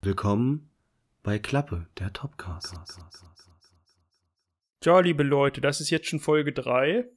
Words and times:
Willkommen 0.00 0.70
bei 1.22 1.38
Klappe, 1.38 1.86
der 1.98 2.10
Topcast. 2.14 2.80
Tja, 4.80 5.00
liebe 5.00 5.22
Leute, 5.22 5.60
das 5.60 5.82
ist 5.82 5.90
jetzt 5.90 6.06
schon 6.06 6.18
Folge 6.18 6.54
3. 6.54 7.10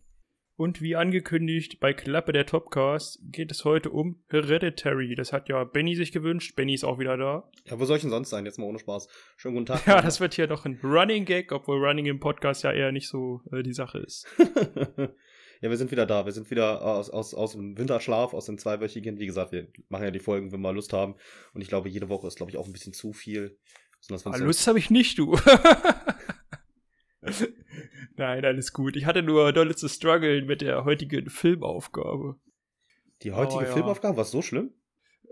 Und 0.61 0.79
wie 0.79 0.95
angekündigt 0.95 1.79
bei 1.79 1.91
Klappe 1.91 2.33
der 2.33 2.45
Topcast 2.45 3.19
geht 3.23 3.49
es 3.49 3.65
heute 3.65 3.89
um 3.89 4.21
Hereditary. 4.29 5.15
Das 5.15 5.33
hat 5.33 5.49
ja 5.49 5.63
Benny 5.63 5.95
sich 5.95 6.11
gewünscht. 6.11 6.55
Benny 6.55 6.75
ist 6.75 6.83
auch 6.83 6.99
wieder 6.99 7.17
da. 7.17 7.49
Ja, 7.65 7.79
wo 7.79 7.85
soll 7.85 7.95
ich 7.95 8.03
denn 8.03 8.11
sonst 8.11 8.29
sein? 8.29 8.45
Jetzt 8.45 8.59
mal 8.59 8.67
ohne 8.67 8.77
Spaß. 8.77 9.07
Schönen 9.37 9.55
guten 9.55 9.65
Tag. 9.65 9.81
Ja, 9.87 10.03
das 10.03 10.19
wird 10.19 10.35
hier 10.35 10.45
doch 10.45 10.65
ein 10.65 10.79
Running 10.83 11.25
Gag, 11.25 11.51
obwohl 11.51 11.83
Running 11.83 12.05
im 12.05 12.19
Podcast 12.19 12.63
ja 12.63 12.71
eher 12.71 12.91
nicht 12.91 13.07
so 13.07 13.41
äh, 13.51 13.63
die 13.63 13.73
Sache 13.73 13.97
ist. 13.97 14.27
ja, 14.37 15.69
wir 15.71 15.77
sind 15.77 15.89
wieder 15.89 16.05
da. 16.05 16.27
Wir 16.27 16.31
sind 16.31 16.51
wieder 16.51 16.85
aus, 16.85 17.09
aus, 17.09 17.33
aus 17.33 17.53
dem 17.53 17.75
Winterschlaf, 17.79 18.35
aus 18.35 18.45
dem 18.45 18.59
zweiwöchigen. 18.59 19.17
Wie 19.17 19.25
gesagt, 19.25 19.53
wir 19.53 19.67
machen 19.89 20.03
ja 20.03 20.11
die 20.11 20.19
Folgen, 20.19 20.51
wenn 20.51 20.61
wir 20.61 20.73
Lust 20.73 20.93
haben. 20.93 21.15
Und 21.55 21.61
ich 21.61 21.69
glaube, 21.69 21.89
jede 21.89 22.07
Woche 22.07 22.27
ist, 22.27 22.35
glaube 22.35 22.51
ich, 22.51 22.57
auch 22.57 22.67
ein 22.67 22.73
bisschen 22.73 22.93
zu 22.93 23.13
viel. 23.13 23.57
Ah, 24.25 24.37
Lust 24.37 24.67
habe 24.67 24.77
ich 24.77 24.91
nicht, 24.91 25.17
du. 25.17 25.35
Nein, 28.17 28.45
alles 28.45 28.73
gut. 28.73 28.95
Ich 28.95 29.05
hatte 29.05 29.23
nur 29.23 29.51
dolle 29.53 29.75
zu 29.75 29.87
strugglen 29.87 30.45
mit 30.45 30.61
der 30.61 30.85
heutigen 30.85 31.29
Filmaufgabe. 31.29 32.35
Die 33.23 33.31
heutige 33.31 33.59
oh, 33.59 33.61
ja. 33.61 33.73
Filmaufgabe 33.73 34.17
war 34.17 34.25
so 34.25 34.41
schlimm? 34.41 34.71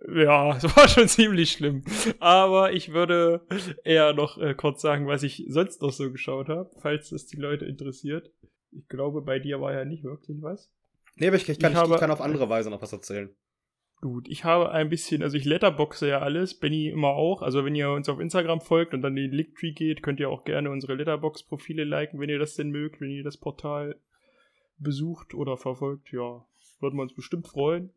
Ja, 0.07 0.55
es 0.57 0.63
war 0.75 0.87
schon 0.87 1.07
ziemlich 1.07 1.51
schlimm. 1.51 1.83
Aber 2.19 2.73
ich 2.73 2.93
würde 2.93 3.45
eher 3.83 4.13
noch 4.13 4.37
äh, 4.37 4.53
kurz 4.53 4.81
sagen, 4.81 5.07
was 5.07 5.23
ich 5.23 5.45
sonst 5.49 5.81
noch 5.81 5.91
so 5.91 6.11
geschaut 6.11 6.47
habe, 6.49 6.69
falls 6.79 7.11
es 7.11 7.25
die 7.25 7.37
Leute 7.37 7.65
interessiert. 7.65 8.31
Ich 8.71 8.87
glaube, 8.87 9.21
bei 9.21 9.39
dir 9.39 9.59
war 9.61 9.73
ja 9.73 9.83
nicht 9.83 10.03
wirklich 10.03 10.41
was. 10.41 10.71
Nee, 11.15 11.27
aber 11.27 11.37
ich, 11.37 11.49
ich, 11.49 11.59
kann, 11.59 11.71
ich, 11.71 11.77
habe, 11.77 11.93
ich 11.93 11.99
kann 11.99 12.11
auf 12.11 12.21
andere 12.21 12.49
Weise 12.49 12.69
noch 12.69 12.81
was 12.81 12.93
erzählen. 12.93 13.35
Gut, 14.01 14.29
ich 14.29 14.45
habe 14.45 14.71
ein 14.71 14.89
bisschen, 14.89 15.23
also 15.23 15.35
ich 15.35 15.43
letterboxe 15.43 16.07
ja 16.07 16.19
alles, 16.19 16.57
Benny 16.57 16.87
immer 16.87 17.09
auch. 17.09 17.41
Also 17.41 17.65
wenn 17.65 17.75
ihr 17.75 17.89
uns 17.89 18.07
auf 18.07 18.19
Instagram 18.19 18.61
folgt 18.61 18.93
und 18.93 19.01
dann 19.01 19.17
in 19.17 19.29
den 19.29 19.37
Linktree 19.37 19.71
geht, 19.71 20.01
könnt 20.01 20.21
ihr 20.21 20.29
auch 20.29 20.45
gerne 20.45 20.71
unsere 20.71 20.95
Letterbox-Profile 20.95 21.83
liken, 21.83 22.19
wenn 22.19 22.29
ihr 22.29 22.39
das 22.39 22.55
denn 22.55 22.69
mögt, 22.69 23.01
wenn 23.01 23.09
ihr 23.09 23.23
das 23.23 23.37
Portal 23.37 23.99
besucht 24.77 25.33
oder 25.33 25.57
verfolgt. 25.57 26.13
Ja, 26.13 26.45
würden 26.79 26.95
wir 26.95 27.01
uns 27.01 27.13
bestimmt 27.13 27.47
freuen. 27.47 27.91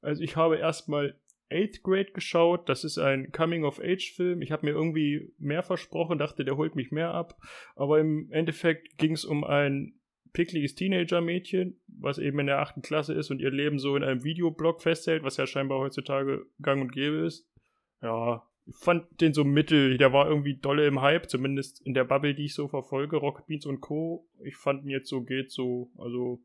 Also 0.00 0.22
ich 0.22 0.36
habe 0.36 0.56
erstmal 0.56 1.18
8th 1.50 1.82
Grade 1.82 2.12
geschaut. 2.12 2.68
Das 2.68 2.84
ist 2.84 2.98
ein 2.98 3.32
Coming-of-Age-Film. 3.32 4.42
Ich 4.42 4.52
habe 4.52 4.66
mir 4.66 4.72
irgendwie 4.72 5.32
mehr 5.38 5.64
versprochen, 5.64 6.18
dachte, 6.18 6.44
der 6.44 6.56
holt 6.56 6.76
mich 6.76 6.92
mehr 6.92 7.12
ab. 7.12 7.36
Aber 7.74 7.98
im 7.98 8.30
Endeffekt 8.30 8.98
ging 8.98 9.12
es 9.12 9.24
um 9.24 9.42
ein 9.42 9.99
pickliges 10.32 10.74
Teenager-Mädchen, 10.74 11.80
was 11.86 12.18
eben 12.18 12.38
in 12.38 12.46
der 12.46 12.60
achten 12.60 12.82
Klasse 12.82 13.14
ist 13.14 13.30
und 13.30 13.40
ihr 13.40 13.50
Leben 13.50 13.78
so 13.78 13.96
in 13.96 14.04
einem 14.04 14.24
Videoblog 14.24 14.82
festhält, 14.82 15.22
was 15.22 15.36
ja 15.36 15.46
scheinbar 15.46 15.78
heutzutage 15.78 16.46
gang 16.60 16.80
und 16.80 16.92
gäbe 16.92 17.18
ist. 17.18 17.48
Ja, 18.02 18.46
ich 18.66 18.76
fand 18.76 19.20
den 19.20 19.34
so 19.34 19.44
mittel, 19.44 19.98
der 19.98 20.12
war 20.12 20.28
irgendwie 20.28 20.56
dolle 20.56 20.86
im 20.86 21.00
Hype, 21.00 21.28
zumindest 21.28 21.84
in 21.84 21.94
der 21.94 22.04
Bubble, 22.04 22.34
die 22.34 22.44
ich 22.46 22.54
so 22.54 22.68
verfolge, 22.68 23.16
Rocket 23.16 23.46
Beans 23.46 23.66
und 23.66 23.80
Co. 23.80 24.28
Ich 24.44 24.56
fand 24.56 24.84
ihn 24.84 24.90
jetzt 24.90 25.08
so 25.08 25.22
geht 25.22 25.50
so, 25.50 25.90
also 25.98 26.40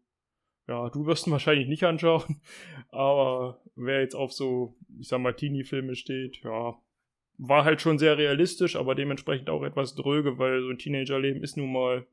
ja, 0.67 0.89
du 0.89 1.05
wirst 1.05 1.27
ihn 1.27 1.31
wahrscheinlich 1.31 1.67
nicht 1.67 1.83
anschauen, 1.83 2.41
aber 2.89 3.61
wer 3.75 4.01
jetzt 4.01 4.15
auf 4.15 4.33
so, 4.33 4.75
ich 4.99 5.07
sag 5.07 5.21
mal, 5.21 5.33
Teenie-Filme 5.33 5.95
steht, 5.95 6.41
ja, 6.43 6.75
war 7.37 7.65
halt 7.65 7.81
schon 7.81 7.99
sehr 7.99 8.17
realistisch, 8.17 8.75
aber 8.75 8.95
dementsprechend 8.95 9.49
auch 9.49 9.63
etwas 9.63 9.95
dröge, 9.95 10.39
weil 10.39 10.61
so 10.61 10.69
ein 10.69 10.77
Teenagerleben 10.77 11.43
ist 11.43 11.57
nun 11.57 11.71
mal 11.71 12.07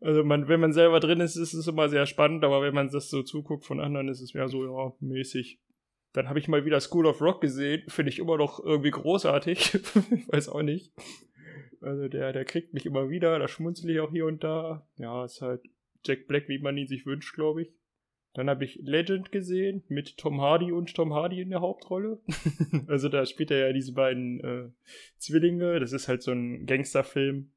also 0.00 0.24
man, 0.24 0.48
wenn 0.48 0.60
man 0.60 0.72
selber 0.72 1.00
drin 1.00 1.20
ist, 1.20 1.36
ist 1.36 1.54
es 1.54 1.66
immer 1.66 1.88
sehr 1.88 2.06
spannend, 2.06 2.44
aber 2.44 2.62
wenn 2.62 2.74
man 2.74 2.90
das 2.90 3.08
so 3.08 3.22
zuguckt 3.22 3.64
von 3.64 3.80
anderen, 3.80 4.08
ist 4.08 4.20
es 4.20 4.34
mehr 4.34 4.48
so, 4.48 4.64
ja, 4.64 4.92
mäßig. 5.00 5.60
Dann 6.12 6.28
habe 6.28 6.38
ich 6.38 6.48
mal 6.48 6.64
wieder 6.64 6.80
School 6.80 7.06
of 7.06 7.20
Rock 7.20 7.40
gesehen, 7.40 7.82
finde 7.88 8.10
ich 8.10 8.18
immer 8.18 8.36
noch 8.36 8.62
irgendwie 8.62 8.90
großartig. 8.90 9.74
ich 9.74 10.28
weiß 10.28 10.48
auch 10.48 10.62
nicht. 10.62 10.92
Also 11.80 12.08
der, 12.08 12.32
der 12.32 12.44
kriegt 12.44 12.72
mich 12.74 12.86
immer 12.86 13.10
wieder, 13.10 13.38
da 13.38 13.48
schmunzel 13.48 13.90
ich 13.90 14.00
auch 14.00 14.10
hier 14.10 14.26
und 14.26 14.42
da. 14.42 14.86
Ja, 14.96 15.24
ist 15.24 15.42
halt 15.42 15.62
Jack 16.04 16.26
Black, 16.26 16.48
wie 16.48 16.58
man 16.58 16.76
ihn 16.76 16.86
sich 16.86 17.06
wünscht, 17.06 17.34
glaube 17.34 17.62
ich. 17.62 17.72
Dann 18.32 18.50
habe 18.50 18.64
ich 18.64 18.78
Legend 18.82 19.32
gesehen 19.32 19.82
mit 19.88 20.18
Tom 20.18 20.42
Hardy 20.42 20.70
und 20.70 20.94
Tom 20.94 21.14
Hardy 21.14 21.40
in 21.40 21.48
der 21.48 21.60
Hauptrolle. 21.60 22.20
also 22.86 23.08
da 23.08 23.24
spielt 23.24 23.50
er 23.50 23.68
ja 23.68 23.72
diese 23.72 23.94
beiden 23.94 24.40
äh, 24.40 24.68
Zwillinge. 25.16 25.80
Das 25.80 25.92
ist 25.92 26.06
halt 26.06 26.22
so 26.22 26.32
ein 26.32 26.66
Gangsterfilm 26.66 27.50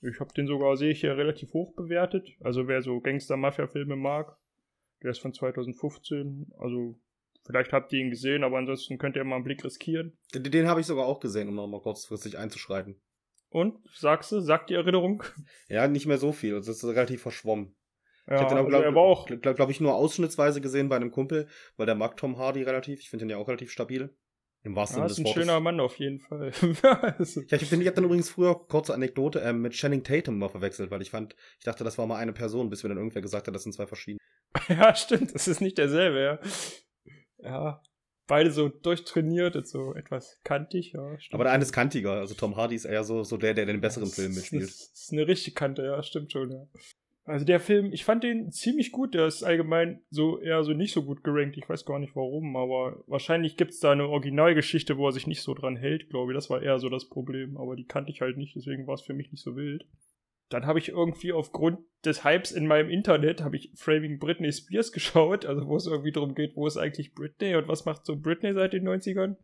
ich 0.00 0.20
habe 0.20 0.32
den 0.34 0.46
sogar, 0.46 0.76
sehe 0.76 0.90
ich 0.90 1.00
hier, 1.00 1.16
relativ 1.16 1.52
hoch 1.52 1.74
bewertet. 1.74 2.28
Also 2.40 2.68
wer 2.68 2.82
so 2.82 3.00
Gangster-Mafia-Filme 3.00 3.96
mag, 3.96 4.36
der 5.02 5.10
ist 5.10 5.20
von 5.20 5.32
2015. 5.32 6.52
Also 6.58 6.98
vielleicht 7.44 7.72
habt 7.72 7.92
ihr 7.92 8.00
ihn 8.00 8.10
gesehen, 8.10 8.44
aber 8.44 8.58
ansonsten 8.58 8.98
könnt 8.98 9.16
ihr 9.16 9.24
mal 9.24 9.36
einen 9.36 9.44
Blick 9.44 9.64
riskieren. 9.64 10.16
Den, 10.34 10.44
den 10.44 10.68
habe 10.68 10.80
ich 10.80 10.86
sogar 10.86 11.06
auch 11.06 11.20
gesehen, 11.20 11.48
um 11.48 11.54
nochmal 11.54 11.80
kurzfristig 11.80 12.38
einzuschreiten. 12.38 13.00
Und, 13.48 13.78
sagst 13.94 14.32
du, 14.32 14.40
sagt 14.40 14.70
die 14.70 14.74
Erinnerung? 14.74 15.22
Ja, 15.68 15.88
nicht 15.88 16.06
mehr 16.06 16.18
so 16.18 16.32
viel. 16.32 16.54
Also 16.54 16.72
es 16.72 16.82
ist 16.82 16.88
relativ 16.88 17.22
verschwommen. 17.22 17.74
Ja, 18.26 18.36
ich 18.36 18.40
habe 18.42 18.48
den 18.50 18.58
aber, 18.58 18.68
glaube 18.68 18.92
glaub, 18.92 19.40
glaub, 19.42 19.56
glaub 19.56 19.70
ich, 19.70 19.80
nur 19.80 19.94
ausschnittsweise 19.94 20.60
gesehen 20.60 20.88
bei 20.88 20.96
einem 20.96 21.12
Kumpel, 21.12 21.48
weil 21.76 21.86
der 21.86 21.94
mag 21.94 22.16
Tom 22.16 22.38
Hardy 22.38 22.62
relativ. 22.62 23.00
Ich 23.00 23.08
finde 23.08 23.24
den 23.24 23.30
ja 23.30 23.36
auch 23.36 23.46
relativ 23.46 23.70
stabil. 23.70 24.16
Im 24.66 24.74
wahrsten 24.74 24.96
Sinne 24.96 25.06
des 25.06 25.18
Wortes. 25.18 25.30
ist 25.30 25.36
ein 25.36 25.42
schöner 25.42 25.60
Mann 25.60 25.78
auf 25.78 25.96
jeden 25.96 26.18
Fall. 26.18 26.50
Also 27.18 27.40
ja, 27.42 27.56
ich, 27.56 27.72
habe 27.72 27.92
dann 27.92 28.04
übrigens 28.04 28.30
früher, 28.30 28.66
kurze 28.66 28.94
Anekdote, 28.94 29.38
ähm, 29.38 29.62
mit 29.62 29.74
Channing 29.74 30.02
Tatum 30.02 30.38
mal 30.38 30.48
verwechselt, 30.48 30.90
weil 30.90 31.02
ich 31.02 31.10
fand, 31.10 31.36
ich 31.58 31.64
dachte, 31.64 31.84
das 31.84 31.96
war 31.98 32.06
mal 32.06 32.16
eine 32.16 32.32
Person, 32.32 32.68
bis 32.68 32.82
mir 32.82 32.88
dann 32.88 32.98
irgendwer 32.98 33.22
gesagt 33.22 33.46
hat, 33.46 33.54
das 33.54 33.62
sind 33.62 33.72
zwei 33.72 33.86
verschiedene. 33.86 34.18
ja, 34.68 34.92
stimmt, 34.96 35.32
das 35.34 35.46
ist 35.46 35.60
nicht 35.60 35.78
derselbe, 35.78 36.20
ja. 36.20 36.38
Ja, 37.38 37.82
beide 38.26 38.50
so 38.50 38.68
durchtrainiert, 38.68 39.66
so 39.68 39.94
etwas 39.94 40.40
kantig, 40.42 40.92
ja. 40.94 41.16
Stimmt. 41.20 41.34
Aber 41.34 41.44
der 41.44 41.52
eine 41.52 41.62
ist 41.62 41.72
kantiger, 41.72 42.12
also 42.12 42.34
Tom 42.34 42.56
Hardy 42.56 42.74
ist 42.74 42.86
eher 42.86 43.04
so, 43.04 43.22
so 43.22 43.36
der, 43.36 43.54
der 43.54 43.66
den 43.66 43.80
besseren 43.80 44.08
Film 44.08 44.34
mitspielt. 44.34 44.64
Das 44.64 44.90
ist 44.92 45.12
eine 45.12 45.28
richtige 45.28 45.54
Kante, 45.54 45.84
ja, 45.84 46.02
stimmt 46.02 46.32
schon, 46.32 46.50
ja. 46.50 46.66
Also 47.26 47.44
der 47.44 47.58
Film, 47.58 47.92
ich 47.92 48.04
fand 48.04 48.22
den 48.22 48.52
ziemlich 48.52 48.92
gut. 48.92 49.14
Der 49.14 49.26
ist 49.26 49.42
allgemein 49.42 50.00
so 50.10 50.40
eher 50.40 50.62
so 50.62 50.72
nicht 50.72 50.92
so 50.92 51.02
gut 51.02 51.24
gerankt. 51.24 51.56
Ich 51.56 51.68
weiß 51.68 51.84
gar 51.84 51.98
nicht 51.98 52.14
warum, 52.14 52.56
aber 52.56 53.02
wahrscheinlich 53.08 53.56
gibt 53.56 53.72
es 53.72 53.80
da 53.80 53.90
eine 53.90 54.08
Originalgeschichte, 54.08 54.96
wo 54.96 55.08
er 55.08 55.12
sich 55.12 55.26
nicht 55.26 55.42
so 55.42 55.52
dran 55.52 55.76
hält, 55.76 56.08
glaube 56.08 56.32
ich. 56.32 56.36
Das 56.36 56.50
war 56.50 56.62
eher 56.62 56.78
so 56.78 56.88
das 56.88 57.08
Problem, 57.08 57.56
aber 57.56 57.74
die 57.74 57.84
kannte 57.84 58.12
ich 58.12 58.20
halt 58.20 58.36
nicht, 58.36 58.54
deswegen 58.54 58.86
war 58.86 58.94
es 58.94 59.02
für 59.02 59.12
mich 59.12 59.32
nicht 59.32 59.42
so 59.42 59.56
wild. 59.56 59.84
Dann 60.50 60.66
habe 60.66 60.78
ich 60.78 60.90
irgendwie 60.90 61.32
aufgrund 61.32 61.80
des 62.04 62.24
Hypes 62.24 62.52
in 62.52 62.68
meinem 62.68 62.90
Internet, 62.90 63.42
habe 63.42 63.56
ich 63.56 63.72
Framing 63.74 64.20
Britney 64.20 64.52
Spears 64.52 64.92
geschaut, 64.92 65.44
also 65.46 65.66
wo 65.66 65.74
es 65.74 65.88
irgendwie 65.88 66.12
darum 66.12 66.36
geht, 66.36 66.54
wo 66.54 66.68
ist 66.68 66.76
eigentlich 66.76 67.12
Britney 67.12 67.56
und 67.56 67.66
was 67.66 67.84
macht 67.84 68.06
so 68.06 68.16
Britney 68.16 68.52
seit 68.52 68.72
den 68.72 68.86
90ern. 68.86 69.34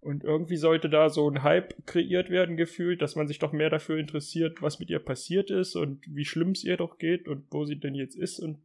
Und 0.00 0.24
irgendwie 0.24 0.56
sollte 0.56 0.88
da 0.88 1.10
so 1.10 1.28
ein 1.28 1.42
Hype 1.42 1.86
kreiert 1.86 2.30
werden, 2.30 2.56
gefühlt, 2.56 3.02
dass 3.02 3.16
man 3.16 3.28
sich 3.28 3.38
doch 3.38 3.52
mehr 3.52 3.68
dafür 3.68 3.98
interessiert, 3.98 4.62
was 4.62 4.80
mit 4.80 4.88
ihr 4.88 4.98
passiert 4.98 5.50
ist 5.50 5.76
und 5.76 6.02
wie 6.06 6.24
schlimm 6.24 6.52
es 6.52 6.64
ihr 6.64 6.78
doch 6.78 6.96
geht 6.96 7.28
und 7.28 7.44
wo 7.50 7.66
sie 7.66 7.78
denn 7.78 7.94
jetzt 7.94 8.16
ist 8.16 8.38
und 8.40 8.58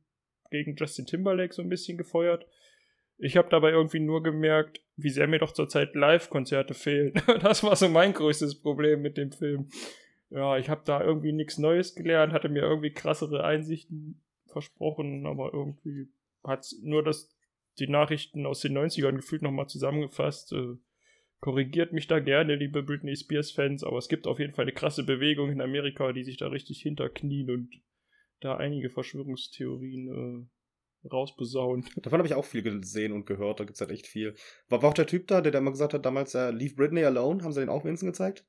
gegen 0.49 0.75
Justin 0.77 1.05
Timberlake 1.05 1.53
so 1.53 1.61
ein 1.61 1.69
bisschen 1.69 1.97
gefeuert. 1.97 2.45
Ich 3.17 3.35
habe 3.35 3.49
dabei 3.49 3.71
irgendwie 3.71 3.99
nur 3.99 4.23
gemerkt, 4.23 4.81
wie 4.95 5.09
sehr 5.09 5.27
mir 5.27 5.39
doch 5.39 5.51
zurzeit 5.51 5.93
Live-Konzerte 5.93 6.73
fehlen. 6.73 7.13
das 7.41 7.63
war 7.63 7.75
so 7.75 7.89
mein 7.89 8.13
größtes 8.13 8.61
Problem 8.61 9.01
mit 9.01 9.17
dem 9.17 9.31
Film. 9.31 9.67
Ja, 10.29 10.57
ich 10.57 10.69
habe 10.69 10.81
da 10.85 11.03
irgendwie 11.03 11.33
nichts 11.33 11.57
Neues 11.57 11.95
gelernt, 11.95 12.33
hatte 12.33 12.49
mir 12.49 12.63
irgendwie 12.63 12.91
krassere 12.91 13.43
Einsichten 13.43 14.21
versprochen, 14.47 15.25
aber 15.25 15.53
irgendwie 15.53 16.07
hat 16.43 16.65
nur 16.81 17.03
das, 17.03 17.35
die 17.79 17.87
Nachrichten 17.87 18.45
aus 18.45 18.61
den 18.61 18.77
90ern 18.77 19.17
gefühlt 19.17 19.41
nochmal 19.41 19.67
zusammengefasst. 19.67 20.53
Äh, 20.53 20.75
Korrigiert 21.39 21.93
mich 21.93 22.07
da 22.07 22.19
gerne, 22.19 22.55
liebe 22.55 22.81
Britney 22.81 23.15
Spears-Fans, 23.15 23.83
aber 23.83 23.97
es 23.97 24.07
gibt 24.07 24.25
auf 24.27 24.39
jeden 24.39 24.53
Fall 24.53 24.63
eine 24.63 24.73
krasse 24.73 25.03
Bewegung 25.03 25.51
in 25.51 25.61
Amerika, 25.61 26.11
die 26.11 26.23
sich 26.23 26.37
da 26.37 26.47
richtig 26.47 26.81
hinterknien 26.81 27.49
und 27.51 27.69
da 28.39 28.57
einige 28.57 28.89
Verschwörungstheorien 28.89 30.49
äh, 31.03 31.07
rausposaunen. 31.07 31.85
Davon 31.97 32.19
habe 32.19 32.27
ich 32.27 32.33
auch 32.33 32.45
viel 32.45 32.63
gesehen 32.63 33.11
und 33.11 33.25
gehört, 33.25 33.59
da 33.59 33.63
gibt 33.63 33.75
es 33.75 33.81
halt 33.81 33.91
echt 33.91 34.07
viel. 34.07 34.35
War, 34.69 34.81
war 34.81 34.89
auch 34.89 34.95
der 34.95 35.07
Typ 35.07 35.27
da, 35.27 35.41
der 35.41 35.51
da 35.51 35.59
immer 35.59 35.71
gesagt 35.71 35.93
hat, 35.93 36.05
damals, 36.05 36.33
äh, 36.35 36.51
Leave 36.51 36.75
Britney 36.75 37.03
Alone, 37.03 37.43
haben 37.43 37.51
sie 37.51 37.59
den 37.59 37.69
auch 37.69 37.83
wenigstens 37.83 38.09
gezeigt? 38.09 38.45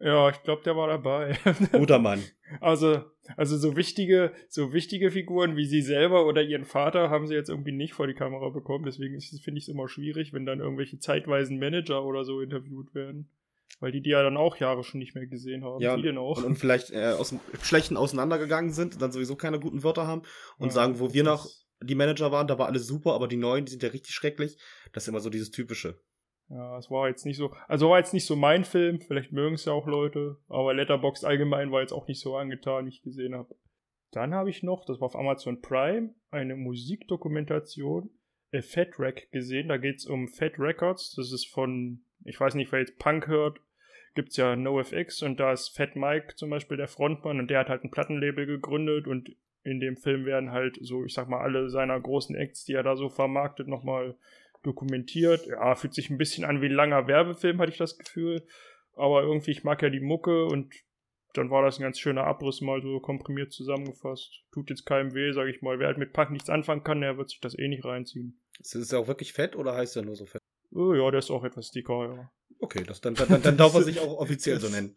Ja, 0.00 0.28
ich 0.28 0.42
glaube, 0.42 0.62
der 0.62 0.76
war 0.76 0.88
dabei. 0.88 1.38
Guter 1.72 1.98
Mann. 1.98 2.22
Also, 2.60 3.02
also 3.36 3.56
so 3.56 3.76
wichtige, 3.76 4.32
so 4.48 4.72
wichtige 4.72 5.10
Figuren 5.10 5.56
wie 5.56 5.66
sie 5.66 5.82
selber 5.82 6.26
oder 6.26 6.42
ihren 6.42 6.64
Vater 6.64 7.10
haben 7.10 7.26
sie 7.26 7.34
jetzt 7.34 7.48
irgendwie 7.48 7.72
nicht 7.72 7.94
vor 7.94 8.06
die 8.06 8.14
Kamera 8.14 8.50
bekommen. 8.50 8.84
Deswegen 8.84 9.20
finde 9.20 9.58
ich 9.58 9.64
es 9.64 9.68
immer 9.68 9.88
schwierig, 9.88 10.32
wenn 10.32 10.46
dann 10.46 10.60
irgendwelche 10.60 10.98
zeitweisen 10.98 11.58
Manager 11.58 12.04
oder 12.04 12.24
so 12.24 12.40
interviewt 12.40 12.94
werden. 12.94 13.30
Weil 13.80 13.92
die 13.92 14.02
die 14.02 14.10
ja 14.10 14.22
dann 14.22 14.36
auch 14.36 14.56
Jahre 14.56 14.84
schon 14.84 15.00
nicht 15.00 15.14
mehr 15.14 15.26
gesehen 15.26 15.64
haben. 15.64 15.80
Ja, 15.80 15.96
die 15.96 16.02
denn 16.02 16.18
auch. 16.18 16.38
Und, 16.38 16.44
und 16.44 16.56
vielleicht 16.56 16.90
äh, 16.90 17.14
aus 17.18 17.30
dem 17.30 17.40
Schlechten 17.62 17.96
auseinandergegangen 17.96 18.72
sind 18.72 18.94
und 18.94 19.02
dann 19.02 19.10
sowieso 19.12 19.36
keine 19.36 19.58
guten 19.58 19.82
Wörter 19.82 20.06
haben 20.06 20.22
und 20.58 20.68
ja, 20.68 20.72
sagen, 20.72 21.00
wo 21.00 21.12
wir 21.12 21.24
noch 21.24 21.48
die 21.82 21.94
Manager 21.94 22.30
waren, 22.32 22.46
da 22.46 22.58
war 22.58 22.66
alles 22.66 22.86
super, 22.86 23.14
aber 23.14 23.28
die 23.28 23.36
neuen, 23.36 23.64
die 23.64 23.72
sind 23.72 23.82
ja 23.82 23.88
richtig 23.88 24.14
schrecklich. 24.14 24.58
Das 24.92 25.04
ist 25.04 25.08
immer 25.08 25.20
so 25.20 25.30
dieses 25.30 25.50
typische. 25.50 25.98
Ja, 26.48 26.78
es 26.78 26.90
war 26.90 27.08
jetzt 27.08 27.24
nicht 27.24 27.36
so, 27.36 27.52
also 27.68 27.90
war 27.90 27.98
jetzt 27.98 28.12
nicht 28.12 28.26
so 28.26 28.36
mein 28.36 28.64
Film, 28.64 29.00
vielleicht 29.00 29.32
mögen 29.32 29.54
es 29.54 29.64
ja 29.64 29.72
auch 29.72 29.86
Leute, 29.86 30.36
aber 30.48 30.74
Letterboxd 30.74 31.24
allgemein 31.24 31.72
war 31.72 31.80
jetzt 31.80 31.92
auch 31.92 32.06
nicht 32.06 32.20
so 32.20 32.36
angetan, 32.36 32.84
wie 32.84 32.90
ich 32.90 33.02
gesehen 33.02 33.34
habe. 33.34 33.54
Dann 34.12 34.34
habe 34.34 34.50
ich 34.50 34.62
noch, 34.62 34.84
das 34.84 35.00
war 35.00 35.06
auf 35.06 35.16
Amazon 35.16 35.60
Prime, 35.60 36.14
eine 36.30 36.54
Musikdokumentation, 36.54 38.10
A 38.54 38.62
Fat 38.62 38.98
Rack 38.98 39.30
gesehen. 39.32 39.68
Da 39.68 39.76
geht 39.76 39.96
es 39.96 40.06
um 40.06 40.28
Fat 40.28 40.58
Records. 40.58 41.14
Das 41.16 41.32
ist 41.32 41.46
von, 41.46 42.04
ich 42.24 42.38
weiß 42.38 42.54
nicht, 42.54 42.70
wer 42.70 42.78
jetzt 42.78 42.98
Punk 42.98 43.26
hört, 43.26 43.58
gibt 44.14 44.30
es 44.30 44.36
ja 44.36 44.54
NoFX 44.54 45.22
und 45.22 45.40
da 45.40 45.52
ist 45.52 45.76
Fat 45.76 45.96
Mike 45.96 46.36
zum 46.36 46.50
Beispiel 46.50 46.76
der 46.76 46.86
Frontmann 46.86 47.40
und 47.40 47.50
der 47.50 47.58
hat 47.60 47.68
halt 47.68 47.82
ein 47.82 47.90
Plattenlabel 47.90 48.46
gegründet 48.46 49.08
und 49.08 49.36
in 49.64 49.80
dem 49.80 49.96
Film 49.96 50.24
werden 50.26 50.52
halt 50.52 50.78
so, 50.80 51.04
ich 51.04 51.14
sag 51.14 51.28
mal, 51.28 51.40
alle 51.40 51.68
seiner 51.68 51.98
großen 51.98 52.36
Acts, 52.36 52.64
die 52.64 52.74
er 52.74 52.82
da 52.82 52.96
so 52.96 53.08
vermarktet, 53.08 53.66
nochmal 53.66 54.16
dokumentiert. 54.64 55.46
Ja, 55.46 55.74
fühlt 55.74 55.94
sich 55.94 56.10
ein 56.10 56.18
bisschen 56.18 56.44
an 56.44 56.60
wie 56.60 56.66
ein 56.66 56.72
langer 56.72 57.06
Werbefilm, 57.06 57.60
hatte 57.60 57.72
ich 57.72 57.78
das 57.78 57.98
Gefühl. 57.98 58.46
Aber 58.94 59.22
irgendwie, 59.22 59.50
ich 59.50 59.64
mag 59.64 59.82
ja 59.82 59.90
die 59.90 60.00
Mucke 60.00 60.46
und 60.46 60.74
dann 61.34 61.50
war 61.50 61.62
das 61.62 61.78
ein 61.78 61.82
ganz 61.82 61.98
schöner 61.98 62.24
Abriss 62.24 62.60
mal 62.60 62.80
so 62.80 63.00
komprimiert 63.00 63.52
zusammengefasst. 63.52 64.44
Tut 64.52 64.70
jetzt 64.70 64.86
keinem 64.86 65.14
weh, 65.14 65.32
sag 65.32 65.48
ich 65.48 65.62
mal. 65.62 65.78
Wer 65.78 65.88
halt 65.88 65.98
mit 65.98 66.12
Punk 66.12 66.30
nichts 66.30 66.48
anfangen 66.48 66.84
kann, 66.84 67.00
der 67.00 67.18
wird 67.18 67.30
sich 67.30 67.40
das 67.40 67.58
eh 67.58 67.68
nicht 67.68 67.84
reinziehen. 67.84 68.40
Ist 68.60 68.74
es 68.76 68.94
auch 68.94 69.08
wirklich 69.08 69.32
fett 69.32 69.56
oder 69.56 69.74
heißt 69.74 69.96
er 69.96 70.04
nur 70.04 70.14
so 70.14 70.26
fett? 70.26 70.40
Oh, 70.70 70.94
ja, 70.94 71.10
der 71.10 71.18
ist 71.18 71.30
auch 71.30 71.44
etwas 71.44 71.70
dicker, 71.70 72.14
ja. 72.14 72.32
Okay, 72.60 72.82
das, 72.86 73.00
dann, 73.00 73.14
dann, 73.14 73.42
dann 73.42 73.56
darf 73.56 73.74
er 73.74 73.82
sich 73.82 74.00
auch 74.00 74.16
offiziell 74.18 74.58
so 74.58 74.68
nennen. 74.68 74.96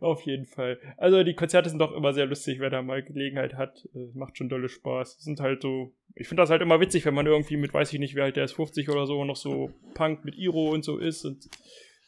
Auf 0.00 0.22
jeden 0.22 0.46
Fall. 0.46 0.78
Also 0.96 1.22
die 1.22 1.34
Konzerte 1.34 1.70
sind 1.70 1.78
doch 1.78 1.92
immer 1.92 2.12
sehr 2.12 2.26
lustig, 2.26 2.60
wer 2.60 2.70
da 2.70 2.82
mal 2.82 3.02
Gelegenheit 3.02 3.54
hat. 3.54 3.88
Äh, 3.94 4.10
macht 4.14 4.36
schon 4.36 4.48
dolle 4.48 4.68
Spaß. 4.68 5.18
Sind 5.20 5.40
halt 5.40 5.62
so. 5.62 5.94
Ich 6.14 6.28
finde 6.28 6.42
das 6.42 6.50
halt 6.50 6.62
immer 6.62 6.80
witzig, 6.80 7.04
wenn 7.06 7.14
man 7.14 7.26
irgendwie 7.26 7.56
mit, 7.56 7.72
weiß 7.72 7.92
ich 7.92 7.98
nicht, 7.98 8.14
wer 8.14 8.24
halt 8.24 8.36
der 8.36 8.44
ist 8.44 8.52
50 8.52 8.90
oder 8.90 9.06
so, 9.06 9.24
noch 9.24 9.36
so 9.36 9.70
Punk 9.94 10.24
mit 10.24 10.36
Iro 10.36 10.70
und 10.70 10.84
so 10.84 10.98
ist 10.98 11.24
und 11.24 11.48